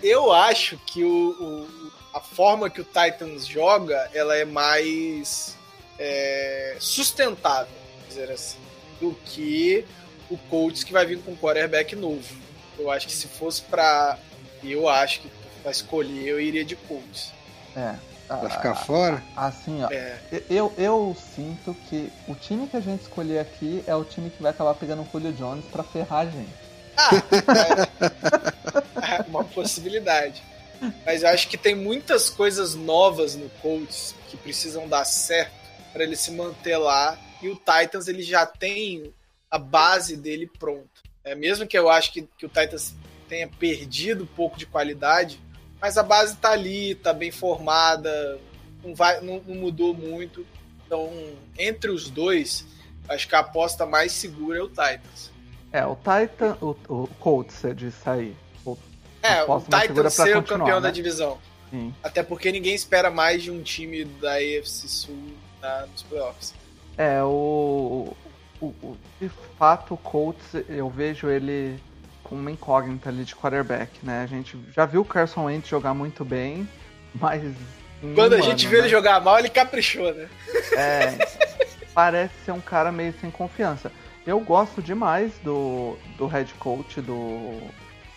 Eu 0.00 0.32
acho 0.32 0.78
que 0.86 1.02
o, 1.02 1.30
o, 1.40 1.92
a 2.14 2.20
forma 2.20 2.70
que 2.70 2.80
o 2.80 2.84
Titans 2.84 3.44
joga 3.44 4.08
ela 4.14 4.36
é 4.36 4.44
mais 4.44 5.56
é, 5.98 6.76
sustentável, 6.78 7.74
dizer 8.08 8.30
assim, 8.30 8.58
do 9.00 9.12
que 9.24 9.84
o 10.30 10.38
Colts 10.38 10.84
que 10.84 10.92
vai 10.92 11.04
vir 11.04 11.18
com 11.18 11.32
um 11.32 11.36
quarterback 11.36 11.96
novo. 11.96 12.36
Eu 12.78 12.88
acho 12.88 13.08
que 13.08 13.12
se 13.12 13.26
fosse 13.26 13.62
para 13.62 14.16
eu 14.62 14.88
acho 14.88 15.20
que 15.20 15.28
para 15.66 15.72
escolher 15.72 16.28
eu 16.28 16.40
iria 16.40 16.64
de 16.64 16.76
Colts. 16.76 17.32
É, 17.74 17.96
Pra 18.28 18.48
ficar 18.48 18.74
fora? 18.76 19.20
Assim, 19.36 19.82
ó. 19.82 19.90
É. 19.90 20.20
Eu, 20.48 20.72
eu 20.78 21.16
sinto 21.34 21.74
que 21.88 22.08
o 22.28 22.36
time 22.36 22.68
que 22.68 22.76
a 22.76 22.80
gente 22.80 23.02
escolher 23.02 23.40
aqui 23.40 23.82
é 23.84 23.94
o 23.94 24.04
time 24.04 24.30
que 24.30 24.40
vai 24.40 24.52
acabar 24.52 24.74
pegando 24.74 25.02
o 25.02 25.08
Julio 25.10 25.32
Jones 25.32 25.64
pra 25.66 25.82
ferrar 25.82 26.20
a 26.20 26.30
gente. 26.30 26.54
Ah, 26.96 27.10
é, 29.02 29.18
é 29.18 29.22
uma 29.28 29.42
possibilidade. 29.42 30.40
Mas 31.04 31.24
eu 31.24 31.30
acho 31.30 31.48
que 31.48 31.56
tem 31.56 31.74
muitas 31.74 32.30
coisas 32.30 32.76
novas 32.76 33.34
no 33.34 33.48
Colts 33.60 34.14
que 34.28 34.36
precisam 34.36 34.88
dar 34.88 35.04
certo 35.04 35.52
para 35.92 36.04
ele 36.04 36.14
se 36.14 36.30
manter 36.30 36.76
lá. 36.76 37.18
E 37.42 37.48
o 37.48 37.56
Titans 37.56 38.06
ele 38.06 38.22
já 38.22 38.46
tem 38.46 39.12
a 39.50 39.58
base 39.58 40.16
dele 40.16 40.48
pronta. 40.58 40.88
É, 41.24 41.34
mesmo 41.34 41.66
que 41.66 41.76
eu 41.76 41.88
acho 41.88 42.12
que, 42.12 42.22
que 42.38 42.46
o 42.46 42.48
Titans 42.48 42.94
tenha 43.28 43.48
perdido 43.48 44.24
um 44.24 44.28
pouco 44.28 44.56
de 44.56 44.66
qualidade, 44.66 45.40
mas 45.80 45.98
a 45.98 46.02
base 46.02 46.36
tá 46.36 46.50
ali, 46.50 46.94
tá 46.94 47.12
bem 47.12 47.30
formada, 47.30 48.38
não, 48.82 48.94
vai, 48.94 49.20
não, 49.20 49.40
não 49.46 49.54
mudou 49.54 49.94
muito. 49.94 50.46
Então, 50.86 51.10
entre 51.58 51.90
os 51.90 52.08
dois, 52.08 52.66
acho 53.08 53.28
que 53.28 53.34
a 53.34 53.40
aposta 53.40 53.84
mais 53.84 54.12
segura 54.12 54.58
é 54.58 54.62
o 54.62 54.68
Titans. 54.68 55.30
É, 55.72 55.84
o 55.84 55.96
Titan, 55.96 56.56
o, 56.60 56.76
o 56.88 57.08
Colts 57.18 57.64
é 57.64 57.74
de 57.74 57.90
sair. 57.90 58.36
O, 58.64 58.76
é, 59.22 59.42
o 59.42 59.60
Titans 59.60 60.14
ser 60.14 60.36
o 60.36 60.42
campeão 60.42 60.76
né? 60.76 60.82
da 60.82 60.90
divisão. 60.90 61.38
Sim. 61.70 61.92
Até 62.02 62.22
porque 62.22 62.52
ninguém 62.52 62.74
espera 62.74 63.10
mais 63.10 63.42
de 63.42 63.50
um 63.50 63.62
time 63.62 64.04
da 64.04 64.34
AFC 64.34 64.88
Sul 64.88 65.34
na, 65.60 65.86
nos 65.86 66.02
playoffs. 66.04 66.54
É, 66.96 67.22
o, 67.22 68.16
o, 68.60 68.66
o, 68.66 68.96
de 69.20 69.28
fato 69.58 69.94
o 69.94 69.96
Colts, 69.96 70.54
eu 70.68 70.88
vejo 70.88 71.28
ele 71.28 71.78
com 72.26 72.34
uma 72.34 72.50
incógnita 72.50 73.08
ali 73.08 73.24
de 73.24 73.36
quarterback, 73.36 74.04
né? 74.04 74.22
A 74.22 74.26
gente 74.26 74.58
já 74.74 74.84
viu 74.84 75.02
o 75.02 75.04
Carson 75.04 75.44
Wentz 75.44 75.68
jogar 75.68 75.94
muito 75.94 76.24
bem, 76.24 76.68
mas 77.14 77.40
Quando 78.16 78.34
a 78.34 78.40
gente 78.40 78.66
viu 78.66 78.78
né? 78.78 78.84
ele 78.84 78.88
jogar 78.88 79.20
mal, 79.20 79.38
ele 79.38 79.48
caprichou, 79.48 80.12
né? 80.12 80.28
É. 80.76 81.16
parece 81.94 82.34
ser 82.44 82.50
um 82.50 82.60
cara 82.60 82.90
meio 82.90 83.14
sem 83.20 83.30
confiança. 83.30 83.92
Eu 84.26 84.40
gosto 84.40 84.82
demais 84.82 85.32
do, 85.44 85.96
do 86.18 86.26
head 86.26 86.52
coach 86.54 87.00
do, 87.00 87.60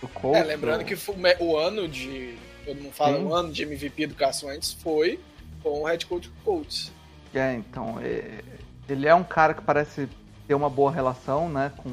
do 0.02 0.08
Colts. 0.08 0.42
É, 0.42 0.44
lembrando 0.44 0.80
do... 0.80 0.86
que 0.86 0.98
o 1.40 1.56
ano 1.56 1.88
de. 1.88 2.36
Todo 2.66 2.82
mundo 2.82 2.94
fala, 2.94 3.18
Sim. 3.18 3.26
o 3.26 3.34
ano 3.34 3.52
de 3.52 3.62
MVP 3.62 4.08
do 4.08 4.16
Carson 4.16 4.48
Wentz 4.48 4.74
foi 4.74 5.20
com 5.62 5.82
o 5.82 5.86
head 5.86 6.04
coach 6.08 6.30
do 6.30 6.36
Colts. 6.44 6.92
É, 7.32 7.54
então. 7.54 8.00
É, 8.02 8.42
ele 8.90 9.08
é 9.08 9.14
um 9.14 9.24
cara 9.24 9.54
que 9.54 9.62
parece 9.62 10.10
ter 10.48 10.56
uma 10.56 10.70
boa 10.70 10.92
relação, 10.92 11.48
né? 11.48 11.72
Com 11.78 11.92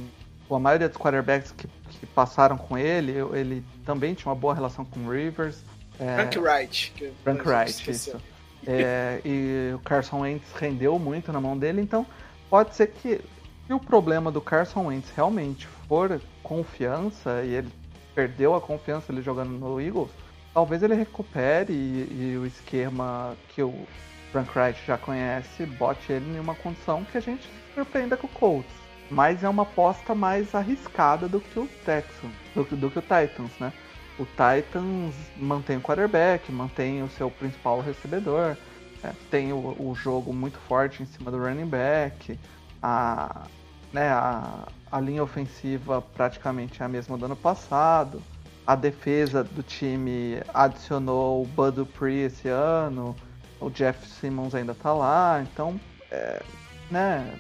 a 0.51 0.59
maioria 0.59 0.89
dos 0.89 0.99
quarterbacks 0.99 1.53
que, 1.53 1.67
que 1.67 2.07
passaram 2.07 2.57
com 2.57 2.77
ele. 2.77 3.13
Ele 3.35 3.65
também 3.85 4.15
tinha 4.15 4.31
uma 4.31 4.39
boa 4.39 4.55
relação 4.55 4.85
com 4.85 5.01
o 5.01 5.11
Rivers. 5.11 5.65
É, 5.99 6.15
Frank 6.17 6.39
Wright. 6.39 7.15
Frank 7.25 7.49
Wright, 7.49 7.91
isso. 7.91 8.21
É, 8.67 9.21
e 9.25 9.73
o 9.75 9.79
Carson 9.79 10.21
Wentz 10.21 10.53
rendeu 10.55 10.99
muito 10.99 11.33
na 11.33 11.41
mão 11.41 11.57
dele, 11.57 11.81
então 11.81 12.05
pode 12.51 12.75
ser 12.75 12.89
que 12.89 13.21
se 13.67 13.73
o 13.73 13.79
problema 13.79 14.31
do 14.31 14.41
Carson 14.41 14.87
Wentz 14.87 15.11
realmente 15.15 15.67
for 15.89 16.21
confiança 16.43 17.43
e 17.45 17.55
ele 17.55 17.69
perdeu 18.15 18.55
a 18.55 18.61
confiança 18.61 19.13
ele 19.13 19.23
jogando 19.23 19.51
no 19.51 19.81
Eagles, 19.81 20.11
talvez 20.53 20.83
ele 20.83 20.95
recupere 20.95 21.73
e, 21.73 22.33
e 22.33 22.39
o 22.39 22.47
esquema 22.47 23.37
que 23.49 23.63
o 23.63 23.87
Frank 24.33 24.51
Wright 24.59 24.81
já 24.87 24.99
conhece 24.99 25.65
bote 25.67 26.13
ele 26.13 26.37
em 26.37 26.41
uma 26.41 26.55
condição 26.55 27.05
que 27.05 27.19
a 27.19 27.21
gente 27.21 27.43
se 27.43 27.75
surpreenda 27.75 28.17
com 28.17 28.27
o 28.27 28.31
Colts. 28.31 28.86
Mas 29.11 29.45
é 29.45 29.49
uma 29.49 29.63
aposta 29.63 30.15
mais 30.15 30.55
arriscada 30.55 31.29
do 31.29 31.41
que 31.41 31.59
o 31.59 31.69
Texans, 31.85 32.33
do, 32.55 32.65
do 32.65 32.91
que 32.91 32.99
o 32.99 33.03
Titans, 33.03 33.53
né? 33.61 33.73
o 34.19 34.25
Titans 34.25 35.15
mantém 35.37 35.77
o 35.77 35.81
quarterback, 35.81 36.51
mantém 36.51 37.03
o 37.03 37.09
seu 37.11 37.31
principal 37.31 37.81
recebedor, 37.81 38.57
é, 39.05 39.13
tem 39.31 39.53
o, 39.53 39.77
o, 39.79 39.95
jogo 39.95 40.33
muito 40.33 40.59
forte 40.61 41.03
em 41.03 41.07
cima 41.07 41.31
do 41.31 41.39
running 41.39 41.67
back, 41.67 42.39
a, 42.83 43.47
né, 43.93 44.09
a, 44.09 44.67
a 44.91 45.01
linha 45.01 45.23
ofensiva 45.23 46.01
praticamente 46.01 46.83
é 46.83 46.87
a 46.87 46.89
mesma 46.89 47.19
do 47.19 47.27
ano 47.27 47.37
passado, 47.37 48.23
a 48.67 48.75
defesa 48.75 49.45
do 49.45 49.63
time 49.63 50.41
adicionou 50.53 51.43
o 51.43 51.47
Bud 51.47 51.77
Dupree 51.77 52.25
esse 52.25 52.49
ano, 52.49 53.15
o 53.61 53.71
Jeff 53.71 54.07
Simmons 54.09 54.55
ainda 54.55 54.75
tá 54.75 54.93
lá, 54.93 55.43
então, 55.43 55.79
é, 56.11 56.43
né, 56.91 57.39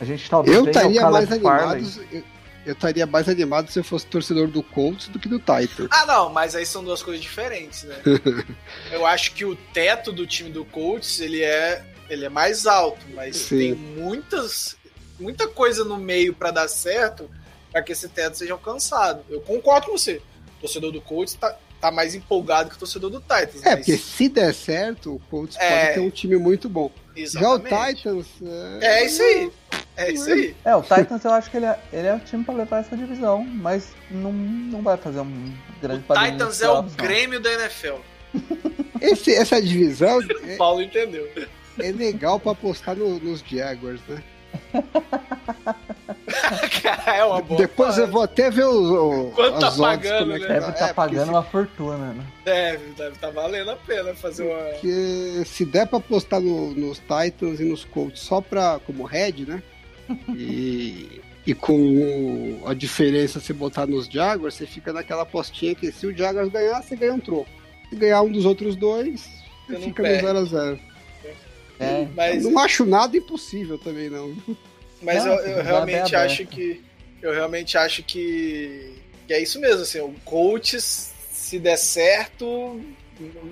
a 0.00 0.04
gente 0.04 0.28
talvez 0.28 0.56
eu 0.56 0.66
estaria 0.66 1.10
mais 1.10 1.32
animado, 1.32 1.86
eu, 2.66 2.72
estaria 2.72 3.06
mais 3.06 3.28
animado 3.28 3.70
se 3.70 3.78
eu 3.78 3.84
fosse 3.84 4.06
torcedor 4.06 4.48
do 4.48 4.62
Colts 4.62 5.08
do 5.08 5.18
que 5.18 5.28
do 5.28 5.38
Titans. 5.38 5.88
Ah, 5.90 6.04
não, 6.06 6.30
mas 6.30 6.54
aí 6.54 6.66
são 6.66 6.84
duas 6.84 7.02
coisas 7.02 7.22
diferentes, 7.22 7.84
né? 7.84 7.96
eu 8.92 9.06
acho 9.06 9.32
que 9.32 9.44
o 9.44 9.56
teto 9.56 10.12
do 10.12 10.26
time 10.26 10.50
do 10.50 10.64
Colts, 10.64 11.20
ele 11.20 11.42
é, 11.42 11.84
ele 12.10 12.24
é 12.24 12.28
mais 12.28 12.66
alto, 12.66 13.04
mas 13.14 13.36
Sim. 13.36 13.58
tem 13.58 13.74
muitas 13.74 14.76
muita 15.18 15.48
coisa 15.48 15.84
no 15.84 15.98
meio 15.98 16.32
para 16.32 16.50
dar 16.50 16.68
certo 16.68 17.28
para 17.72 17.82
que 17.82 17.92
esse 17.92 18.08
teto 18.08 18.38
seja 18.38 18.52
alcançado. 18.52 19.22
Eu 19.28 19.40
concordo 19.40 19.86
com 19.86 19.98
você. 19.98 20.22
O 20.58 20.60
torcedor 20.62 20.92
do 20.92 21.00
Colts 21.00 21.34
tá, 21.34 21.56
tá 21.80 21.90
mais 21.90 22.14
empolgado 22.14 22.70
que 22.70 22.76
o 22.76 22.78
torcedor 22.78 23.10
do 23.10 23.20
Titans. 23.20 23.64
É, 23.64 23.76
mas... 23.76 23.86
porque 23.86 23.96
se 23.96 24.28
der 24.28 24.54
certo, 24.54 25.14
o 25.14 25.18
Colts 25.30 25.56
é... 25.58 25.84
pode 25.84 25.94
ter 25.94 26.00
um 26.00 26.10
time 26.10 26.36
muito 26.36 26.68
bom. 26.68 26.90
Exatamente. 27.22 27.70
Já 27.70 27.80
o 27.80 27.86
Titans. 27.94 28.26
É, 28.80 28.86
é 28.86 29.06
isso 29.06 29.22
aí. 29.22 29.52
É 29.96 30.12
isso 30.12 30.30
aí. 30.30 30.56
É, 30.64 30.76
o 30.76 30.82
Titans 30.82 31.24
eu 31.24 31.32
acho 31.32 31.50
que 31.50 31.56
ele 31.56 31.66
é, 31.66 31.78
ele 31.92 32.06
é 32.06 32.14
o 32.14 32.20
time 32.20 32.44
pra 32.44 32.54
levar 32.54 32.78
essa 32.78 32.96
divisão, 32.96 33.44
mas 33.44 33.92
não, 34.10 34.32
não 34.32 34.82
vai 34.82 34.96
fazer 34.96 35.20
um 35.20 35.52
grande 35.82 36.04
O 36.08 36.14
Titans 36.14 36.62
é 36.62 36.70
o 36.70 36.82
Grêmio 36.82 37.40
da 37.40 37.52
NFL. 37.52 37.96
Esse, 39.00 39.34
essa 39.34 39.60
divisão. 39.60 40.20
É, 40.46 40.56
Paulo 40.56 40.82
entendeu. 40.82 41.28
É 41.78 41.92
legal 41.92 42.38
pra 42.38 42.52
apostar 42.52 42.96
no, 42.96 43.18
nos 43.18 43.40
Jaguars, 43.40 44.00
né? 44.08 44.22
é 47.06 47.24
uma 47.24 47.40
boa. 47.40 47.58
Depois 47.58 47.98
eu 47.98 48.06
vou 48.06 48.22
até 48.22 48.50
ver 48.50 48.64
o. 48.64 49.30
Quanto 49.34 49.58
tá 49.60 49.70
pagando, 49.72 50.34
é 50.34 50.38
né? 50.38 50.46
Deve 50.46 50.58
estar 50.58 50.72
tá 50.72 50.88
é, 50.88 50.92
pagando 50.92 51.24
se... 51.24 51.30
uma 51.30 51.42
fortuna, 51.42 52.12
né? 52.12 52.26
Deve, 52.44 52.86
deve 52.92 53.14
estar 53.14 53.28
tá 53.28 53.30
valendo 53.30 53.70
a 53.70 53.76
pena 53.76 54.14
fazer 54.14 54.44
uma. 54.44 54.58
Porque 54.72 55.42
se 55.46 55.64
der 55.64 55.86
pra 55.86 55.98
apostar 55.98 56.40
no, 56.40 56.72
nos 56.74 56.98
Titans 56.98 57.60
e 57.60 57.64
nos 57.64 57.84
Colts 57.84 58.20
só 58.20 58.40
pra, 58.40 58.80
como 58.86 59.04
head, 59.04 59.46
né? 59.46 59.62
E, 60.34 61.20
e 61.46 61.54
com 61.54 62.62
a 62.64 62.72
diferença 62.72 63.40
se 63.40 63.52
botar 63.52 63.86
nos 63.86 64.06
Jaguars, 64.06 64.54
você 64.54 64.66
fica 64.66 64.90
naquela 64.90 65.22
apostinha 65.22 65.74
que 65.74 65.92
se 65.92 66.06
o 66.06 66.16
Jaguars 66.16 66.50
ganhar, 66.50 66.82
você 66.82 66.96
ganha 66.96 67.12
um 67.12 67.20
troco. 67.20 67.48
Se 67.90 67.96
ganhar 67.96 68.22
um 68.22 68.32
dos 68.32 68.46
outros 68.46 68.74
dois, 68.74 69.28
você 69.66 69.78
fica 69.80 70.02
no 70.02 70.08
0x0. 70.08 70.80
É, 71.80 72.08
mas... 72.14 72.44
Não 72.44 72.58
acho 72.58 72.84
nada 72.84 73.16
impossível 73.16 73.78
também, 73.78 74.10
não. 74.10 74.34
Mas 75.02 75.24
eu, 75.24 75.34
eu 75.34 75.62
realmente 75.62 76.14
acho 76.14 76.46
que. 76.46 76.84
Eu 77.20 77.32
realmente 77.32 77.76
acho 77.76 78.02
que, 78.04 78.94
que 79.26 79.34
é 79.34 79.42
isso 79.42 79.58
mesmo, 79.58 79.82
assim, 79.82 80.00
o 80.00 80.14
coach, 80.24 80.80
se 80.80 81.58
der 81.58 81.76
certo, 81.76 82.80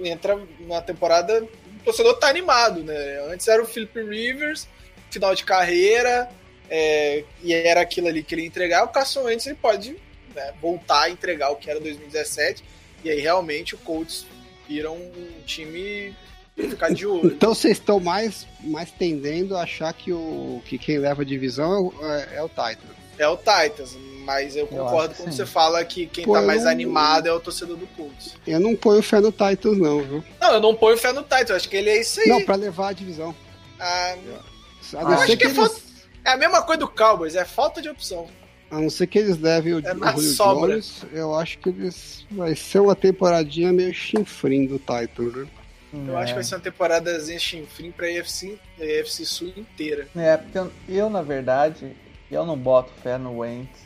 entra 0.05 0.41
na 0.61 0.81
temporada. 0.81 1.43
O 1.43 1.85
torcedor 1.85 2.15
tá 2.19 2.29
animado, 2.29 2.85
né? 2.85 3.21
Antes 3.29 3.49
era 3.49 3.61
o 3.61 3.67
Philip 3.67 4.01
Rivers, 4.01 4.69
final 5.11 5.35
de 5.35 5.45
carreira, 5.45 6.29
é, 6.69 7.25
e 7.43 7.55
era 7.55 7.81
aquilo 7.81 8.09
ali 8.09 8.23
que 8.23 8.35
ele 8.35 8.45
entregar, 8.45 8.85
o 8.85 8.89
Carson 8.89 9.23
Wentz 9.23 9.47
ele 9.47 9.57
pode 9.57 9.97
né, 10.35 10.53
voltar 10.61 11.03
a 11.03 11.11
entregar 11.11 11.51
o 11.51 11.57
que 11.57 11.71
era 11.71 11.81
2017, 11.81 12.63
e 13.05 13.11
aí 13.11 13.21
realmente 13.21 13.75
o 13.75 13.79
Colts 13.79 14.27
vira 14.69 14.91
um 14.91 15.13
time 15.45 16.15
ficar 16.57 16.91
de 16.91 17.07
olho. 17.07 17.27
Então 17.27 17.55
vocês 17.55 17.77
estão 17.79 18.01
mais, 18.01 18.47
mais 18.63 18.91
tendendo 18.91 19.57
a 19.57 19.63
achar 19.63 19.93
que, 19.93 20.13
o, 20.13 20.63
que 20.65 20.79
quem 20.79 20.99
leva 20.99 21.23
a 21.23 21.25
divisão 21.25 21.93
é, 22.01 22.37
é 22.37 22.43
o 22.43 22.49
Titans. 22.49 22.97
É 23.19 23.29
o 23.29 23.37
Titans, 23.37 23.97
mas 24.25 24.57
eu 24.57 24.67
concordo 24.67 25.15
eu 25.15 25.17
quando 25.17 25.33
você 25.33 25.47
fala 25.47 25.85
que 25.85 26.07
quem 26.07 26.25
Pô, 26.25 26.33
tá 26.33 26.43
mais 26.43 26.65
não... 26.65 26.71
animado 26.71 27.27
é 27.27 27.33
o 27.33 27.41
torcedor 27.41 27.77
do 27.77 27.87
Colts. 27.89 28.37
Eu 28.47 28.61
não 28.61 28.75
ponho 28.75 29.03
fé 29.03 29.21
no 29.21 29.31
Titans, 29.31 29.79
não, 29.79 30.03
viu? 30.03 30.25
Não, 30.41 30.55
eu 30.55 30.61
não 30.61 30.75
ponho 30.75 30.97
fé 30.99 31.13
no 31.13 31.23
Titans, 31.23 31.51
acho 31.53 31.69
que 31.69 31.77
ele 31.77 31.91
é 31.91 32.01
isso 32.01 32.21
aí. 32.21 32.29
Não, 32.29 32.43
pra 32.43 32.57
levar 32.57 32.89
a 32.89 32.93
divisão. 32.93 33.35
Ah, 33.79 34.17
eu, 34.25 35.01
eu 35.01 35.09
acho 35.09 35.27
que, 35.27 35.37
que 35.37 35.45
eles... 35.45 35.83
é, 36.25 36.31
é 36.31 36.33
a 36.33 36.37
mesma 36.37 36.63
coisa 36.63 36.81
do 36.81 36.89
Cowboys, 36.89 37.35
é 37.35 37.45
falta 37.45 37.81
de 37.81 37.89
opção. 37.89 38.27
A 38.71 38.81
não 38.81 38.91
ser 38.91 39.07
que 39.07 39.19
eles 39.19 39.39
levem 39.39 39.75
o, 39.75 39.79
é 39.79 39.95
o 39.95 40.13
Julio 40.13 40.33
sobra. 40.33 40.73
Jones, 40.73 41.07
eu 41.13 41.35
acho 41.35 41.59
que 41.59 41.69
eles 41.69 42.27
vai 42.31 42.55
ser 42.57 42.81
uma 42.81 42.97
temporadinha 42.97 43.73
meio 43.73 43.95
chinfrim 43.95 44.67
do 44.67 44.79
Titans, 44.79 45.35
né? 45.35 45.47
Eu 45.93 46.17
acho 46.19 46.29
que 46.29 46.35
vai 46.35 46.45
ser 46.45 46.57
uma 46.57 46.61
temporadazinha 46.61 47.39
chinfrim 47.39 47.91
pra 47.91 48.11
EFC, 48.11 48.59
EFC 48.79 49.25
Sul 49.25 49.53
inteira. 49.57 50.09
É, 50.17 50.37
porque 50.37 50.59
eu, 50.59 50.73
eu, 50.89 51.11
na 51.11 51.23
verdade, 51.23 51.97
eu 52.31 52.45
não 52.45 52.57
boto 52.57 52.93
fé 53.03 53.17
no 53.17 53.39
Wentz, 53.39 53.81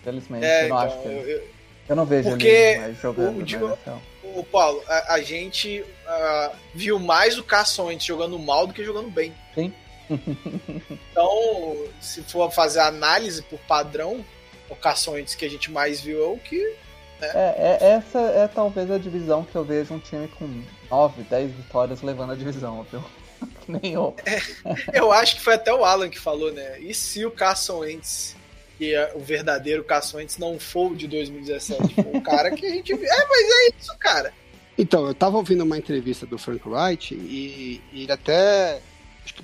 infelizmente. 0.00 0.44
É, 0.44 0.64
eu 0.64 0.68
não 0.68 0.76
então, 0.76 0.78
acho 0.78 1.02
que 1.02 1.08
eu, 1.08 1.28
eu, 1.28 1.48
eu 1.88 1.96
não 1.96 2.06
vejo 2.06 2.30
porque 2.30 2.46
ele 2.46 2.94
jogando. 2.94 3.40
O, 3.40 3.42
digo, 3.42 3.78
o 4.22 4.44
Paulo, 4.44 4.82
a, 4.86 5.14
a 5.14 5.22
gente 5.22 5.80
uh, 5.80 6.56
viu 6.74 6.98
mais 6.98 7.36
o 7.36 7.42
Carson 7.42 7.86
Wentz 7.86 8.04
jogando 8.04 8.38
mal 8.38 8.66
do 8.66 8.72
que 8.72 8.84
jogando 8.84 9.10
bem. 9.10 9.34
Sim. 9.54 9.72
então, 11.10 11.86
se 12.00 12.22
for 12.22 12.50
fazer 12.50 12.80
análise 12.80 13.42
por 13.42 13.58
padrão, 13.60 14.24
o 14.70 14.76
Carson 14.76 15.12
Wentz 15.12 15.34
que 15.34 15.44
a 15.44 15.50
gente 15.50 15.70
mais 15.70 16.00
viu 16.00 16.22
é 16.22 16.26
o 16.26 16.38
que 16.38 16.76
né? 17.22 17.30
É, 17.34 17.78
é, 17.80 17.88
essa 17.92 18.18
é 18.18 18.48
talvez 18.48 18.90
a 18.90 18.98
divisão 18.98 19.44
que 19.44 19.54
eu 19.54 19.64
vejo 19.64 19.94
um 19.94 19.98
time 20.00 20.26
com 20.26 20.62
9, 20.92 21.22
10 21.22 21.52
vitórias 21.52 22.02
levando 22.02 22.32
a 22.32 22.34
divisão, 22.34 22.86
viu? 22.90 23.02
Nem 23.66 23.94
eu. 23.94 24.14
É, 24.26 24.40
eu 24.92 25.10
acho 25.10 25.36
que 25.36 25.40
foi 25.42 25.54
até 25.54 25.72
o 25.72 25.86
Alan 25.86 26.10
que 26.10 26.18
falou, 26.18 26.52
né? 26.52 26.78
E 26.80 26.92
se 26.92 27.24
o 27.24 27.30
Carson 27.30 27.78
Wentz, 27.78 28.36
que 28.76 28.94
é 28.94 29.10
o 29.14 29.20
verdadeiro 29.20 29.82
Carson 29.82 30.18
Wentz, 30.18 30.36
não 30.36 30.60
for 30.60 30.92
o 30.92 30.94
de 30.94 31.08
2017? 31.08 31.94
Foi 31.94 32.12
um 32.12 32.20
cara 32.20 32.50
que 32.50 32.66
a 32.66 32.70
gente 32.70 32.94
viu. 32.94 33.06
É, 33.06 33.26
mas 33.26 33.50
é 33.50 33.68
isso, 33.78 33.96
cara. 33.98 34.34
Então, 34.76 35.06
eu 35.06 35.14
tava 35.14 35.38
ouvindo 35.38 35.64
uma 35.64 35.78
entrevista 35.78 36.26
do 36.26 36.36
Frank 36.36 36.68
Wright 36.68 37.14
e, 37.14 37.80
e 37.90 38.02
ele 38.02 38.12
até 38.12 38.80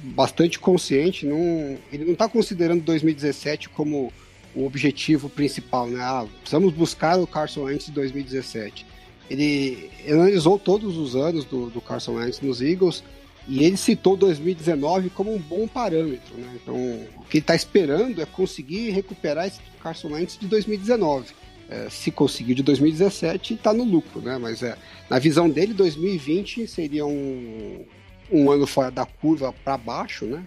bastante 0.01 0.59
consciente, 0.59 1.25
não, 1.25 1.79
ele 1.91 2.05
não 2.05 2.15
tá 2.15 2.29
considerando 2.29 2.83
2017 2.83 3.69
como 3.71 4.13
o 4.55 4.67
objetivo 4.67 5.31
principal, 5.31 5.87
né? 5.87 6.01
Ah, 6.03 6.27
precisamos 6.41 6.75
buscar 6.75 7.19
o 7.19 7.27
Carson 7.27 7.63
Wentz 7.63 7.87
de 7.87 7.93
2017. 7.93 8.85
Ele 9.31 9.91
analisou 10.09 10.59
todos 10.59 10.97
os 10.97 11.15
anos 11.15 11.45
do, 11.45 11.69
do 11.71 11.81
Carson 11.81 12.15
Wentz 12.15 12.41
nos 12.41 12.61
Eagles 12.61 13.03
e 13.47 13.65
ele 13.65 13.77
citou 13.77 14.17
2019 14.17 15.11
como 15.11 15.35
um 15.35 15.39
bom 15.39 15.67
parâmetro, 15.67 16.37
né? 16.37 16.59
Então, 16.63 16.75
o 16.75 17.25
que 17.29 17.39
ele 17.39 17.43
está 17.43 17.55
esperando 17.55 18.21
é 18.21 18.27
conseguir 18.27 18.91
recuperar 18.91 19.47
esse 19.47 19.61
Carson 19.83 20.09
Wentz 20.09 20.39
de 20.39 20.47
2019. 20.47 21.35
É, 21.71 21.89
se 21.91 22.11
conseguir 22.11 22.55
de 22.55 22.63
2017, 22.63 23.55
está 23.55 23.75
no 23.75 23.85
lucro, 23.85 24.21
né? 24.21 24.39
Mas 24.39 24.63
é, 24.63 24.77
na 25.09 25.19
visão 25.19 25.49
dele, 25.49 25.75
2020 25.75 26.67
seria 26.67 27.05
um, 27.05 27.85
um 28.31 28.51
ano 28.51 28.67
fora 28.67 28.91
da 28.91 29.05
curva 29.05 29.53
para 29.65 29.77
baixo, 29.77 30.25
né? 30.25 30.45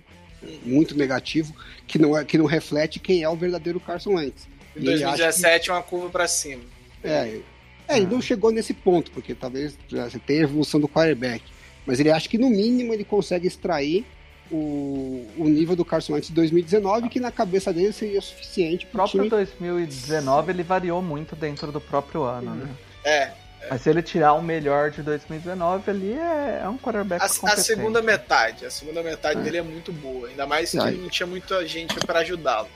muito 0.64 0.98
negativo, 0.98 1.56
que 1.86 2.00
não, 2.00 2.18
é, 2.18 2.26
que 2.26 2.38
não 2.38 2.46
reflete 2.46 3.00
quem 3.00 3.24
é 3.24 3.30
o 3.30 3.36
verdadeiro 3.36 3.80
Carson 3.80 4.16
Wentz. 4.16 4.48
Em 4.76 4.84
2017 4.84 5.66
que... 5.66 5.72
uma 5.72 5.84
curva 5.84 6.10
para 6.10 6.28
cima. 6.28 6.64
É, 7.04 7.40
é, 7.88 7.98
ele 7.98 8.08
não 8.08 8.22
chegou 8.22 8.52
nesse 8.52 8.74
ponto, 8.74 9.12
porque 9.12 9.34
talvez 9.36 9.78
você 9.90 10.20
tenha 10.20 10.42
a 10.42 10.44
evolução 10.44 10.80
do 10.80 10.88
quarterback. 10.88 11.44
Mas 11.86 12.00
ele 12.00 12.12
acha 12.12 12.30
que 12.30 12.38
no 12.38 12.50
mínimo 12.50 12.94
ele 12.94 13.04
consegue 13.04 13.48
extrair 13.48 14.06
o, 14.52 15.26
o 15.38 15.46
nível 15.48 15.76
do 15.76 15.84
Carson 15.86 16.14
Wentz 16.14 16.28
de 16.28 16.34
2019, 16.34 17.10
que 17.10 17.20
na 17.20 17.32
cabeça 17.32 17.72
dele 17.74 17.92
seria 17.94 18.22
suficiente 18.22 18.86
O 18.86 18.90
para 18.90 19.04
próprio 19.04 19.22
time... 19.22 19.30
2019 19.30 20.52
ele 20.52 20.64
variou 20.64 21.02
muito 21.02 21.36
dentro 21.36 21.72
do 21.72 21.80
próprio 21.82 22.24
ano, 22.24 22.54
né? 22.56 22.70
É, 23.04 23.32
Mas 23.70 23.82
se 23.82 23.90
ele 23.90 24.02
tirar 24.04 24.34
o 24.34 24.42
melhor 24.42 24.92
de 24.92 25.02
2019 25.02 25.90
ali, 25.90 26.14
é, 26.14 26.62
é 26.64 26.70
um 26.70 26.78
quarterback 26.78 27.22
a, 27.24 27.26
a 27.26 27.58
segunda 27.58 28.02
metade. 28.02 28.66
A 28.66 28.72
segunda 28.72 29.02
metade 29.02 29.40
É. 29.40 29.44
dele 29.44 29.58
é 29.58 29.62
muito 29.64 29.92
boa. 29.92 30.28
Ainda 30.28 30.46
mais 30.46 30.72
que 30.72 30.78
Ai. 30.80 30.92
não 30.92 31.10
tinha 31.10 31.26
muita 31.26 31.66
gente 31.68 31.96
pra 32.06 32.20
ajudá-lo. 32.20 32.68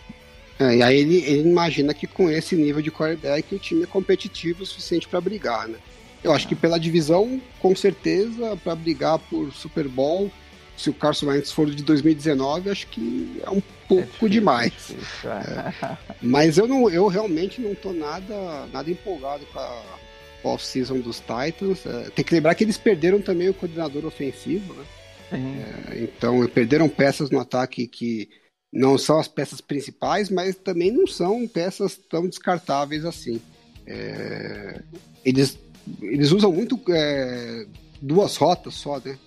É, 0.60 0.78
e 0.78 0.82
aí 0.84 0.98
ele, 1.00 1.18
ele 1.24 1.50
imagina 1.50 1.94
que 1.94 2.08
com 2.08 2.30
esse 2.30 2.56
nível 2.56 2.82
de 2.82 2.92
quarterback 2.92 3.54
o 3.54 3.60
time 3.60 3.84
é 3.84 3.88
competitivo 3.88 4.64
o 4.64 4.66
suficiente 4.66 5.08
para 5.08 5.20
brigar, 5.22 5.68
né? 5.68 5.80
Eu 6.24 6.32
acho 6.34 6.48
que 6.48 6.56
pela 6.56 6.80
divisão, 6.80 7.42
com 7.60 7.76
certeza, 7.76 8.58
para 8.58 8.76
brigar 8.76 9.20
por 9.20 9.52
Super 9.54 9.88
Bowl, 9.88 10.34
se 10.76 10.90
o 10.90 10.94
Carson 10.94 11.28
Wentz 11.28 11.52
for 11.52 11.70
de 11.70 11.84
2019, 11.84 12.70
acho 12.70 12.88
que 12.88 13.40
é 13.44 13.50
um 13.50 13.62
É 13.98 14.06
pouco 14.08 14.30
difícil, 14.30 14.30
demais. 14.30 14.74
difícil, 14.88 15.30
é. 15.32 15.74
Mas 16.22 16.58
eu, 16.58 16.68
não, 16.68 16.90
eu 16.90 17.08
realmente 17.08 17.62
não 17.62 17.76
tô 17.76 17.94
nada, 17.94 18.68
nada 18.68 18.90
empolgado 18.90 19.46
com 19.48 19.60
a 19.60 20.00
off-season 20.44 21.00
dos 21.02 21.20
Titans. 21.22 21.86
É, 21.86 22.10
tem 22.12 22.26
que 22.26 22.34
lembrar 22.34 22.56
que 22.56 22.64
eles 22.64 22.78
perderam 22.78 23.22
também 23.22 23.50
o 23.50 23.54
coordenador 23.54 24.06
ofensivo, 24.06 24.74
né? 24.74 24.86
Sim. 25.30 25.68
Então, 26.04 26.48
perderam 26.48 26.88
peças 26.90 27.30
no 27.32 27.40
ataque 27.40 27.88
que 27.88 28.30
não 28.76 28.98
são 28.98 29.18
as 29.20 29.28
peças 29.28 29.62
principais, 29.62 30.30
mas 30.30 30.56
também 30.56 30.92
não 30.92 31.08
são 31.08 31.48
peças 31.48 31.98
tão 32.10 32.28
descartáveis 32.28 33.06
assim. 33.06 33.42
É, 33.88 34.82
eles, 35.24 35.58
eles 36.02 36.32
usam 36.32 36.52
muito 36.52 36.80
é, 36.90 37.66
duas 38.02 38.36
rotas 38.36 38.74
só, 38.76 39.00
né? 39.00 39.18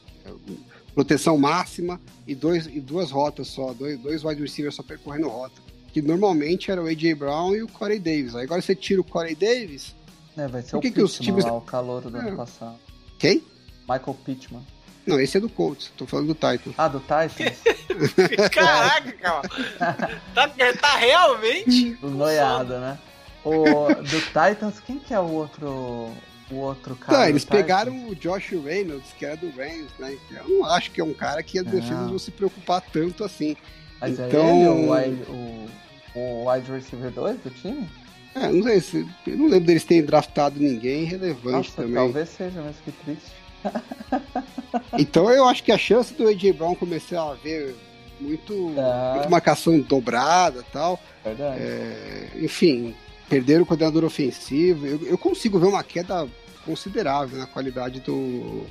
Proteção 0.94 1.38
máxima 1.38 2.00
e, 2.26 2.34
dois, 2.34 2.66
e 2.66 2.80
duas 2.80 3.10
rotas 3.10 3.48
só, 3.48 3.72
dois, 3.72 3.98
dois 4.00 4.24
wide 4.24 4.40
receivers 4.42 4.74
só 4.74 4.82
percorrendo 4.82 5.28
rota. 5.28 5.60
Que 5.92 6.02
normalmente 6.02 6.70
era 6.70 6.82
o 6.82 6.86
A.J. 6.86 7.14
Brown 7.14 7.54
e 7.54 7.62
o 7.62 7.68
Corey 7.68 7.98
Davis. 7.98 8.34
Aí 8.34 8.44
agora 8.44 8.60
você 8.60 8.74
tira 8.74 9.00
o 9.00 9.04
Corey 9.04 9.34
Davis, 9.34 9.94
É, 10.36 10.46
vai 10.46 10.60
ser 10.62 10.76
o 10.76 10.80
que 10.80 10.90
que 10.90 11.00
os 11.02 11.12
Pittman 11.16 11.26
times- 11.26 11.44
lá, 11.44 11.56
o 11.56 11.60
calouro 11.60 12.10
do 12.10 12.16
É. 12.18 12.20
ano 12.28 12.36
passado. 12.36 12.78
quem? 13.18 13.42
Michael 13.88 14.16
Pittman. 14.24 14.62
Não, 15.09 15.20
esse 15.20 15.36
é 15.36 15.40
do 15.40 15.48
Colts, 15.48 15.90
tô 15.97 16.06
falando 16.06 16.26
do 16.28 16.35
Titan. 16.35 16.70
Ah, 16.76 16.89
do 16.89 17.01
Titans? 17.01 17.59
Caraca, 18.52 19.12
cara. 19.12 20.20
Tá, 20.35 20.48
tá 20.80 20.97
realmente. 20.97 21.94
do 22.01 22.10
Noiada, 22.10 22.78
né? 22.78 22.98
O, 23.44 23.89
do 23.94 24.20
Titans, 24.20 24.80
quem 24.85 24.98
que 24.98 25.14
é 25.14 25.18
o 25.20 25.30
outro, 25.30 26.10
o 26.51 26.55
outro 26.56 26.94
cara? 26.97 27.18
Tá, 27.18 27.28
eles 27.28 27.43
Titans? 27.44 27.60
pegaram 27.60 28.09
o 28.09 28.14
Josh 28.14 28.51
Reynolds, 28.51 29.12
que 29.18 29.24
era 29.24 29.36
do 29.36 29.48
Rams, 29.51 29.89
né? 29.98 30.16
Eu 30.30 30.48
não 30.48 30.64
acho 30.66 30.90
que 30.90 31.01
é 31.01 31.05
um 31.05 31.14
cara 31.14 31.43
que 31.43 31.59
as 31.59 31.66
Ah. 31.66 31.70
defesas 31.70 32.09
vão 32.09 32.18
se 32.18 32.30
preocupar 32.30 32.80
tanto 32.93 33.24
assim. 33.24 33.56
Mas 34.01 34.18
é 34.20 34.28
então- 34.28 34.60
ele 34.60 34.68
o 34.68 34.93
wide, 34.94 35.22
o, 35.30 35.68
o 36.14 36.51
wide 36.52 36.70
receiver 36.70 37.10
2 37.10 37.39
do 37.40 37.51
time? 37.51 37.89
É, 38.35 38.48
não 38.52 38.62
sei 38.62 38.80
se. 38.80 39.09
Eu 39.26 39.36
não 39.36 39.47
lembro 39.48 39.66
deles 39.66 39.85
terem 39.85 40.05
draftado 40.05 40.60
ninguém 40.60 41.05
relevante 41.05 41.70
Nossa, 41.70 41.72
também. 41.82 41.94
talvez 41.94 42.28
seja, 42.28 42.60
mas 42.62 42.76
que 42.85 42.93
triste. 42.93 43.32
Então 44.98 45.30
eu 45.30 45.44
acho 45.46 45.62
que 45.62 45.72
a 45.72 45.78
chance 45.78 46.12
do 46.14 46.26
AJ 46.28 46.52
Brown 46.52 46.74
começar 46.74 47.22
a 47.22 47.34
ver 47.34 47.74
muito, 48.20 48.72
Tá. 48.74 49.12
muito 49.16 49.30
marcação 49.30 49.78
dobrada 49.80 50.60
e 50.60 50.72
tal. 50.72 50.98
Verdade. 51.24 51.60
é, 51.60 52.28
enfim, 52.36 52.94
perderam 53.28 53.62
o 53.62 53.66
coordenador 53.66 54.04
ofensivo. 54.04 54.86
Eu, 54.86 55.06
eu 55.06 55.18
consigo 55.18 55.58
ver 55.58 55.66
uma 55.66 55.82
queda 55.82 56.26
considerável 56.64 57.38
na 57.38 57.46
qualidade 57.46 58.00
do, 58.00 58.64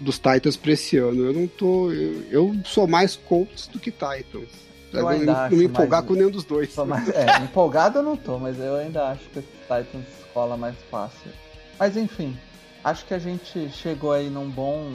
dos 0.00 0.16
Titans 0.18 0.56
pra 0.56 0.72
esse 0.72 0.96
ano. 0.96 1.24
Eu 1.26 1.32
não 1.32 1.46
tô. 1.46 1.90
Eu, 1.92 2.22
eu 2.30 2.56
sou 2.64 2.86
mais 2.86 3.14
Colts 3.16 3.66
do 3.68 3.78
que 3.78 3.90
Titans. 3.90 4.64
Eu 4.92 5.02
não, 5.02 5.08
ainda 5.08 5.32
não 5.32 5.40
acho 5.40 5.56
me 5.56 5.64
empolgar 5.64 6.02
com 6.04 6.14
nenhum 6.14 6.30
dos 6.30 6.44
dois. 6.44 6.74
Mais- 6.76 7.08
é, 7.10 7.38
empolgado 7.42 7.98
eu 7.98 8.02
não 8.02 8.16
tô, 8.16 8.38
mas 8.38 8.58
eu 8.60 8.76
ainda 8.76 9.08
acho 9.08 9.28
que 9.30 9.40
os 9.40 9.44
Titans 9.62 10.06
rola 10.34 10.56
mais 10.56 10.76
fácil. 10.90 11.30
Mas 11.78 11.96
enfim, 11.96 12.36
acho 12.84 13.04
que 13.06 13.14
a 13.14 13.18
gente 13.18 13.70
chegou 13.70 14.12
aí 14.12 14.28
num 14.28 14.48
bom, 14.48 14.92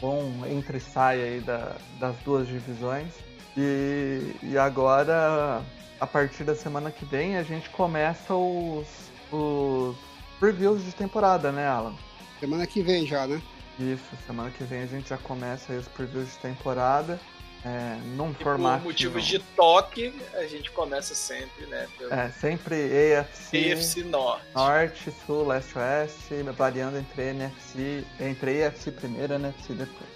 bom 0.00 0.44
entre 0.46 0.80
sai 0.80 1.22
aí 1.22 1.40
da- 1.40 1.76
das 1.98 2.16
duas 2.24 2.46
divisões. 2.48 3.12
E, 3.56 4.34
e 4.42 4.58
agora, 4.58 5.62
a 6.00 6.06
partir 6.06 6.44
da 6.44 6.54
semana 6.54 6.90
que 6.90 7.04
vem, 7.04 7.36
a 7.36 7.42
gente 7.42 7.68
começa 7.70 8.34
os, 8.34 8.86
os 9.32 9.96
previews 10.38 10.84
de 10.84 10.92
temporada, 10.92 11.50
né, 11.52 11.66
Alan? 11.66 11.94
Semana 12.38 12.66
que 12.66 12.82
vem 12.82 13.06
já, 13.06 13.26
né? 13.26 13.40
Isso, 13.78 14.04
semana 14.26 14.50
que 14.50 14.62
vem 14.64 14.82
a 14.82 14.86
gente 14.86 15.08
já 15.08 15.18
começa 15.18 15.72
aí 15.72 15.78
os 15.78 15.88
previews 15.88 16.28
de 16.32 16.38
temporada. 16.38 17.18
É, 17.64 17.98
num 18.16 18.30
E 18.30 18.34
formato. 18.34 18.78
por 18.78 18.84
motivos 18.88 19.24
de 19.26 19.38
toque, 19.38 20.14
a 20.34 20.44
gente 20.46 20.70
começa 20.70 21.14
sempre, 21.14 21.66
né? 21.66 21.86
Pelo 21.98 22.12
É, 22.12 22.30
sempre 22.30 22.74
AFC. 23.18 23.72
AFC 23.72 24.02
Norte. 24.04 24.46
Norte, 24.54 25.12
Sul, 25.26 25.46
Leste, 25.46 25.78
Oeste, 25.78 26.42
variando 26.56 26.96
entre 26.96 27.22
NFC, 27.30 28.02
entre 28.18 28.64
AFC 28.64 28.90
primeiro 28.92 29.34
e 29.34 29.36
NFC 29.36 29.74
depois. 29.74 30.08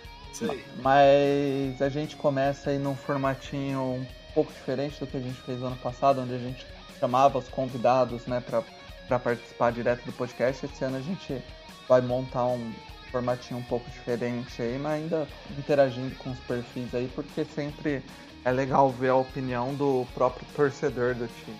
Mas 0.82 1.80
a 1.82 1.88
gente 1.88 2.16
começa 2.16 2.70
aí 2.70 2.78
num 2.78 2.96
formatinho 2.96 3.80
um 3.80 4.06
pouco 4.34 4.52
diferente 4.52 4.98
do 5.00 5.06
que 5.06 5.16
a 5.16 5.20
gente 5.20 5.40
fez 5.42 5.62
ano 5.62 5.76
passado, 5.76 6.20
onde 6.22 6.34
a 6.34 6.38
gente 6.38 6.66
chamava 6.98 7.38
os 7.38 7.48
convidados, 7.48 8.26
né, 8.26 8.42
para 9.06 9.18
participar 9.18 9.70
direto 9.70 10.04
do 10.04 10.12
podcast. 10.12 10.64
Esse 10.66 10.84
ano 10.84 10.96
a 10.96 11.00
gente 11.00 11.42
vai 11.88 12.00
montar 12.00 12.46
um 12.46 12.72
formatinho 13.14 13.60
um 13.60 13.62
pouco 13.62 13.88
diferente 13.88 14.60
aí, 14.60 14.76
mas 14.76 14.94
ainda 14.94 15.28
interagindo 15.56 16.12
com 16.16 16.32
os 16.32 16.38
perfis 16.40 16.92
aí, 16.92 17.08
porque 17.14 17.44
sempre 17.44 18.02
é 18.44 18.50
legal 18.50 18.90
ver 18.90 19.10
a 19.10 19.14
opinião 19.14 19.72
do 19.72 20.04
próprio 20.14 20.44
torcedor 20.56 21.14
do 21.14 21.28
time. 21.28 21.56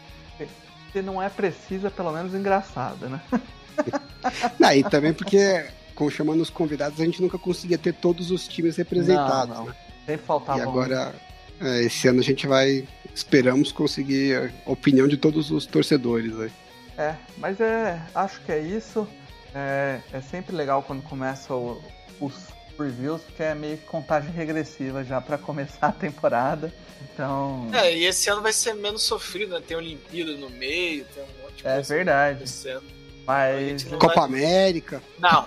Se 0.93 1.01
não 1.01 1.23
é 1.23 1.29
precisa, 1.29 1.93
pelo 1.93 2.13
menos 2.13 2.35
engraçada, 2.35 3.09
né? 3.09 3.21
Não, 4.59 4.73
e 4.73 4.83
também 4.85 5.13
porque, 5.13 5.67
com 5.95 6.09
chamando 6.09 6.41
os 6.41 6.49
convidados, 6.49 7.01
a 7.01 7.05
gente 7.05 7.21
nunca 7.21 7.37
conseguia 7.37 7.77
ter 7.77 7.93
todos 7.93 8.31
os 8.31 8.47
times 8.47 8.77
representados. 8.77 9.49
Não, 9.49 9.65
não. 9.65 9.67
né? 9.67 9.77
Sempre 10.07 10.27
faltava 10.27 10.59
E 10.61 10.63
agora, 10.63 11.15
é, 11.61 11.83
esse 11.83 12.07
ano 12.09 12.21
a 12.21 12.23
gente 12.23 12.47
vai. 12.47 12.87
Esperamos 13.13 13.73
conseguir 13.73 14.53
a 14.65 14.71
opinião 14.71 15.09
de 15.09 15.17
todos 15.17 15.51
os 15.51 15.67
torcedores. 15.67 16.33
Né? 16.33 16.51
É, 16.97 17.15
mas 17.37 17.61
é, 17.61 18.01
acho 18.15 18.41
que 18.43 18.53
é 18.53 18.61
isso. 18.61 19.07
É, 19.55 20.01
é 20.13 20.21
sempre 20.21 20.55
legal 20.55 20.83
quando 20.83 21.03
começa 21.03 21.55
o- 21.55 21.83
os 22.21 22.35
previews, 22.77 23.23
porque 23.23 23.43
é 23.43 23.55
meio 23.55 23.79
que 23.79 23.85
contagem 23.87 24.31
regressiva 24.33 25.05
já 25.05 25.21
pra 25.21 25.39
começar 25.39 25.87
a 25.89 25.93
temporada. 25.93 26.73
Então, 27.13 27.69
É, 27.73 27.95
e 27.97 28.05
esse 28.05 28.29
ano 28.29 28.43
vai 28.43 28.53
ser 28.53 28.75
menos 28.75 29.03
sofrido, 29.03 29.55
né? 29.55 29.63
Tem 29.67 29.77
Olimpíada 29.77 30.33
no 30.33 30.51
meio, 30.51 31.05
tem 31.05 31.23
um 31.23 31.43
monte 31.43 31.57
de 31.63 31.67
é 31.69 31.75
coisa 31.75 31.95
verdade. 31.95 32.37
acontecendo. 32.37 32.83
Mas, 33.27 33.85
não- 33.85 33.99
Copa 33.99 34.25
América. 34.25 35.01
Não, 35.19 35.45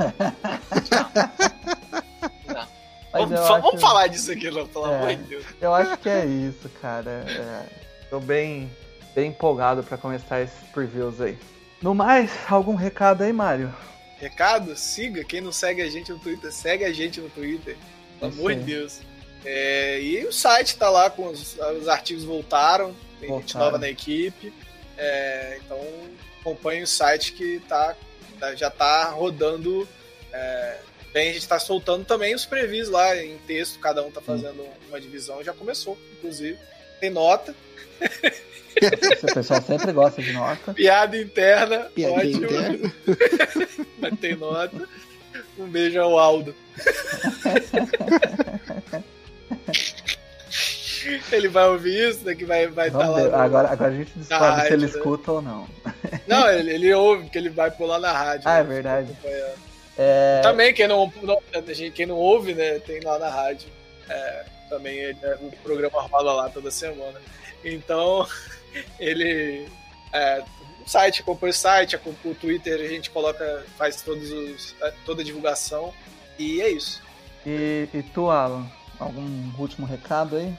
mas 3.14 3.30
vamos, 3.30 3.32
eu, 3.32 3.38
fa- 3.46 3.54
acho, 3.56 3.62
vamos 3.62 3.82
falar 3.82 4.08
disso 4.08 4.32
aqui, 4.32 4.50
não, 4.52 4.68
pelo 4.68 4.88
É. 4.92 4.96
amor 4.96 5.10
de 5.16 5.24
Deus. 5.24 5.46
eu 5.62 5.74
acho 5.74 5.98
que 5.98 6.10
é 6.10 6.26
isso, 6.26 6.70
cara. 6.82 7.24
É, 7.28 7.64
tô 8.10 8.20
bem, 8.20 8.72
bem 9.16 9.30
empolgado 9.30 9.84
pra 9.84 9.98
começar 9.98 10.42
esses 10.42 10.58
previews 10.74 11.20
aí. 11.22 11.38
No 11.82 11.94
mais, 11.94 12.32
algum 12.50 12.76
recado 12.76 13.24
aí, 13.24 13.32
Mário? 13.34 13.74
Recado, 14.20 14.76
siga. 14.76 15.24
Quem 15.24 15.42
não 15.42 15.52
segue 15.52 15.82
a 15.82 15.90
gente 15.90 16.12
no 16.12 16.20
Twitter, 16.20 16.52
segue 16.52 16.84
a 16.84 16.92
gente 16.92 17.20
no 17.22 17.30
Twitter. 17.30 17.78
Pelo 18.20 18.32
Isso 18.32 18.40
amor 18.40 18.56
de 18.56 18.62
Deus. 18.64 19.00
É, 19.46 20.02
e 20.02 20.26
o 20.26 20.34
site 20.34 20.76
tá 20.78 20.90
lá 20.90 21.10
com 21.10 21.28
os, 21.28 21.58
os 21.80 21.88
artigos 21.88 22.24
voltaram. 22.24 22.96
Tem 23.20 23.30
gente 23.30 23.30
Voltaram. 23.30 23.66
nova 23.66 23.78
na 23.78 23.90
equipe. 23.90 24.52
É, 24.98 25.60
então 25.64 25.80
acompanhe 26.42 26.82
o 26.84 26.88
site 26.88 27.34
que 27.34 27.60
tá, 27.68 27.96
tá- 28.40 28.56
já 28.56 28.70
tá 28.70 29.10
rodando. 29.12 29.88
É, 30.34 30.80
bem, 31.14 31.30
a 31.30 31.34
gente 31.34 31.48
tá 31.48 31.60
soltando 31.60 32.04
também 32.04 32.34
os 32.34 32.46
previs 32.46 32.90
lá 32.90 33.16
em 33.16 33.38
texto. 33.40 33.80
Cada 33.80 34.04
um 34.04 34.10
tá 34.12 34.22
fazendo 34.22 34.66
uma 34.90 35.00
divisão. 35.00 35.44
Já 35.44 35.54
começou, 35.54 35.98
inclusive. 36.18 36.58
Tem 37.00 37.10
nota. 37.10 37.56
O 39.22 39.34
pessoal 39.34 39.62
sempre 39.62 39.92
gosta 39.92 40.22
de 40.22 40.32
nota. 40.34 40.74
Piada 40.74 41.18
interna. 41.18 41.90
Piadinha 41.96 42.20
ótimo. 42.20 42.46
interna. 42.46 42.94
Mas 44.00 44.20
tem 44.20 44.36
nota. 44.36 44.88
Um 45.58 45.68
beijo 45.68 46.00
ao 46.00 46.18
Aldo. 46.18 46.56
Ele 51.32 51.48
vai 51.48 51.68
ouvir 51.68 52.10
isso, 52.10 52.26
daqui 52.26 52.44
vai 52.44 52.68
vai 52.68 52.88
estar 52.88 53.00
Vamos 53.00 53.22
lá. 53.24 53.30
no- 53.30 53.36
Agora, 53.36 53.70
agora 53.70 53.92
a 53.92 53.96
gente 53.96 54.12
descobre 54.16 54.46
se 54.48 54.52
rádio, 54.58 54.74
ele 54.74 54.86
né? 54.86 54.92
escuta 54.92 55.32
ou 55.32 55.42
não. 55.42 55.68
Não, 56.28 56.50
ele, 56.52 56.72
ele 56.74 56.94
ouve, 56.94 57.24
porque 57.24 57.38
ele 57.38 57.50
vai 57.50 57.72
pular 57.72 58.00
na 58.00 58.12
rádio. 58.12 58.44
Ah, 58.46 58.58
é 58.58 58.64
né? 58.64 58.70
verdade. 58.74 59.12
Acompanhando. 59.12 59.68
É, 59.98 60.40
Também, 60.44 60.74
quem 60.74 60.88
não, 60.88 61.12
não- 61.24 61.42
quem 61.94 62.06
não 62.06 62.16
ouve, 62.16 62.54
né, 62.54 62.80
tem 62.80 63.00
lá 63.02 63.18
na 63.18 63.30
rádio. 63.30 63.70
É, 64.10 64.46
também 64.70 64.98
ele- 64.98 65.20
é, 65.22 65.36
o 65.42 65.52
programa 65.64 66.02
rola 66.02 66.34
lá 66.34 66.50
toda 66.50 66.72
semana. 66.72 67.20
Então, 67.64 68.28
ele. 69.00 69.68
É, 70.14 70.44
o 70.86 70.90
site, 70.90 71.22
acompanha 71.22 71.52
o 71.52 71.54
site, 71.54 71.96
acompanha 71.96 72.34
o 72.34 72.38
Twitter, 72.38 72.80
a 72.80 72.88
gente 72.88 73.10
coloca, 73.10 73.66
faz 73.78 74.02
todos 74.02 74.32
os, 74.32 74.76
é, 74.82 74.94
toda 75.06 75.22
a 75.22 75.26
divulgação. 75.26 75.94
E 76.40 76.62
é 76.62 76.70
isso. 76.70 77.02
E, 77.46 77.88
e 77.94 78.04
tu, 78.04 78.30
Alan, 78.30 78.70
algum 79.00 79.52
último 79.58 79.86
recado 79.86 80.38
aí? 80.38 80.54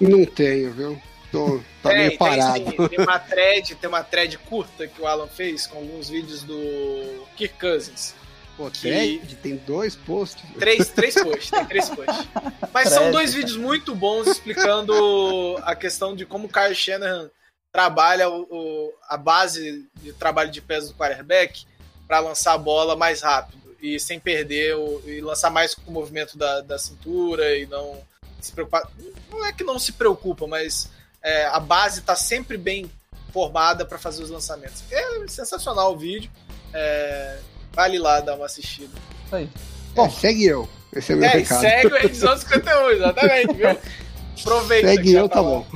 Não 0.00 0.24
tenho, 0.24 0.72
viu? 0.72 1.02
Tô, 1.30 1.60
tá 1.82 1.90
tem, 1.90 1.98
meio 1.98 2.18
parado. 2.18 2.64
Tem, 2.64 2.70
sim. 2.70 2.88
tem 2.88 3.00
uma 3.00 3.18
thread, 3.18 3.74
tem 3.74 3.88
uma 3.88 4.04
thread 4.04 4.38
curta 4.38 4.86
que 4.86 5.00
o 5.00 5.06
Alan 5.06 5.26
fez 5.26 5.66
com 5.66 5.78
alguns 5.78 6.08
vídeos 6.08 6.42
do 6.44 7.26
Kirk 7.36 7.58
Cousins. 7.58 8.14
Pô, 8.56 8.70
que... 8.70 9.36
tem 9.42 9.56
dois 9.56 9.96
posts. 9.96 10.42
Três, 10.58 10.88
três 10.88 11.14
posts, 11.14 11.50
tem 11.50 11.64
três 11.66 11.88
posts. 11.88 12.28
Mas 12.72 12.88
são 12.88 13.10
dois 13.10 13.34
vídeos 13.34 13.56
muito 13.56 13.94
bons 13.94 14.28
explicando 14.28 15.58
a 15.62 15.74
questão 15.74 16.14
de 16.14 16.24
como 16.24 16.46
o 16.46 16.52
Kyle 16.52 16.74
Shanahan 16.74 17.30
trabalha 17.72 18.28
o, 18.28 18.42
o, 18.42 18.92
a 19.08 19.16
base 19.16 19.88
de 19.96 20.12
trabalho 20.12 20.50
de 20.50 20.60
peso 20.60 20.92
do 20.92 20.94
quarterback 20.94 21.66
para 22.06 22.20
lançar 22.20 22.52
a 22.52 22.58
bola 22.58 22.94
mais 22.94 23.22
rápido 23.22 23.76
e 23.82 23.98
sem 23.98 24.20
perder 24.20 24.76
o, 24.76 25.02
e 25.04 25.20
lançar 25.20 25.50
mais 25.50 25.74
com 25.74 25.90
o 25.90 25.92
movimento 25.92 26.38
da, 26.38 26.60
da 26.60 26.78
cintura 26.78 27.56
e 27.56 27.66
não 27.66 28.00
se 28.40 28.52
preocupar. 28.52 28.88
Não 29.28 29.44
é 29.44 29.52
que 29.52 29.64
não 29.64 29.78
se 29.78 29.92
preocupa, 29.92 30.46
mas 30.46 30.88
é, 31.20 31.46
a 31.46 31.58
base 31.58 32.00
está 32.00 32.14
sempre 32.14 32.56
bem 32.56 32.88
formada 33.32 33.84
para 33.84 33.98
fazer 33.98 34.22
os 34.22 34.30
lançamentos. 34.30 34.84
É 34.92 35.26
sensacional 35.26 35.92
o 35.92 35.98
vídeo. 35.98 36.30
É, 36.72 37.40
vale 37.74 37.98
lá 37.98 38.20
dar 38.20 38.34
uma 38.34 38.46
assistida. 38.46 38.92
Isso 39.26 39.36
aí. 39.36 39.48
Bom, 39.94 40.10
segue 40.10 40.44
eu. 40.44 40.68
Esse 40.94 41.12
é 41.12 41.14
o 41.16 41.18
meu 41.18 41.28
é, 41.28 41.32
recado. 41.32 41.60
segue 41.60 41.86
o 41.86 41.96
edição 41.96 42.36
51, 42.36 42.90
exatamente, 42.90 43.54
viu? 43.54 43.70
Aproveita. 44.40 44.88
Segue 44.88 45.12
eu, 45.14 45.28
tá 45.28 45.42
bom. 45.42 45.66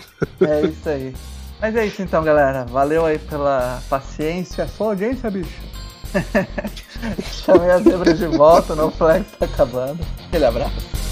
É 0.40 0.66
isso 0.66 0.88
aí. 0.88 1.14
Mas 1.60 1.74
é 1.76 1.86
isso 1.86 2.02
então, 2.02 2.22
galera. 2.22 2.64
Valeu 2.64 3.04
aí 3.04 3.18
pela 3.18 3.82
paciência. 3.88 4.66
Sua 4.68 4.88
audiência, 4.88 5.30
bicho. 5.30 5.68
Chamei 7.44 7.70
as 7.70 7.82
zebras 7.82 8.18
de 8.18 8.26
volta, 8.26 8.74
no 8.74 8.90
flex 8.90 9.26
tá 9.38 9.44
acabando. 9.44 9.98
Aquele 10.26 10.44
abraço. 10.44 11.07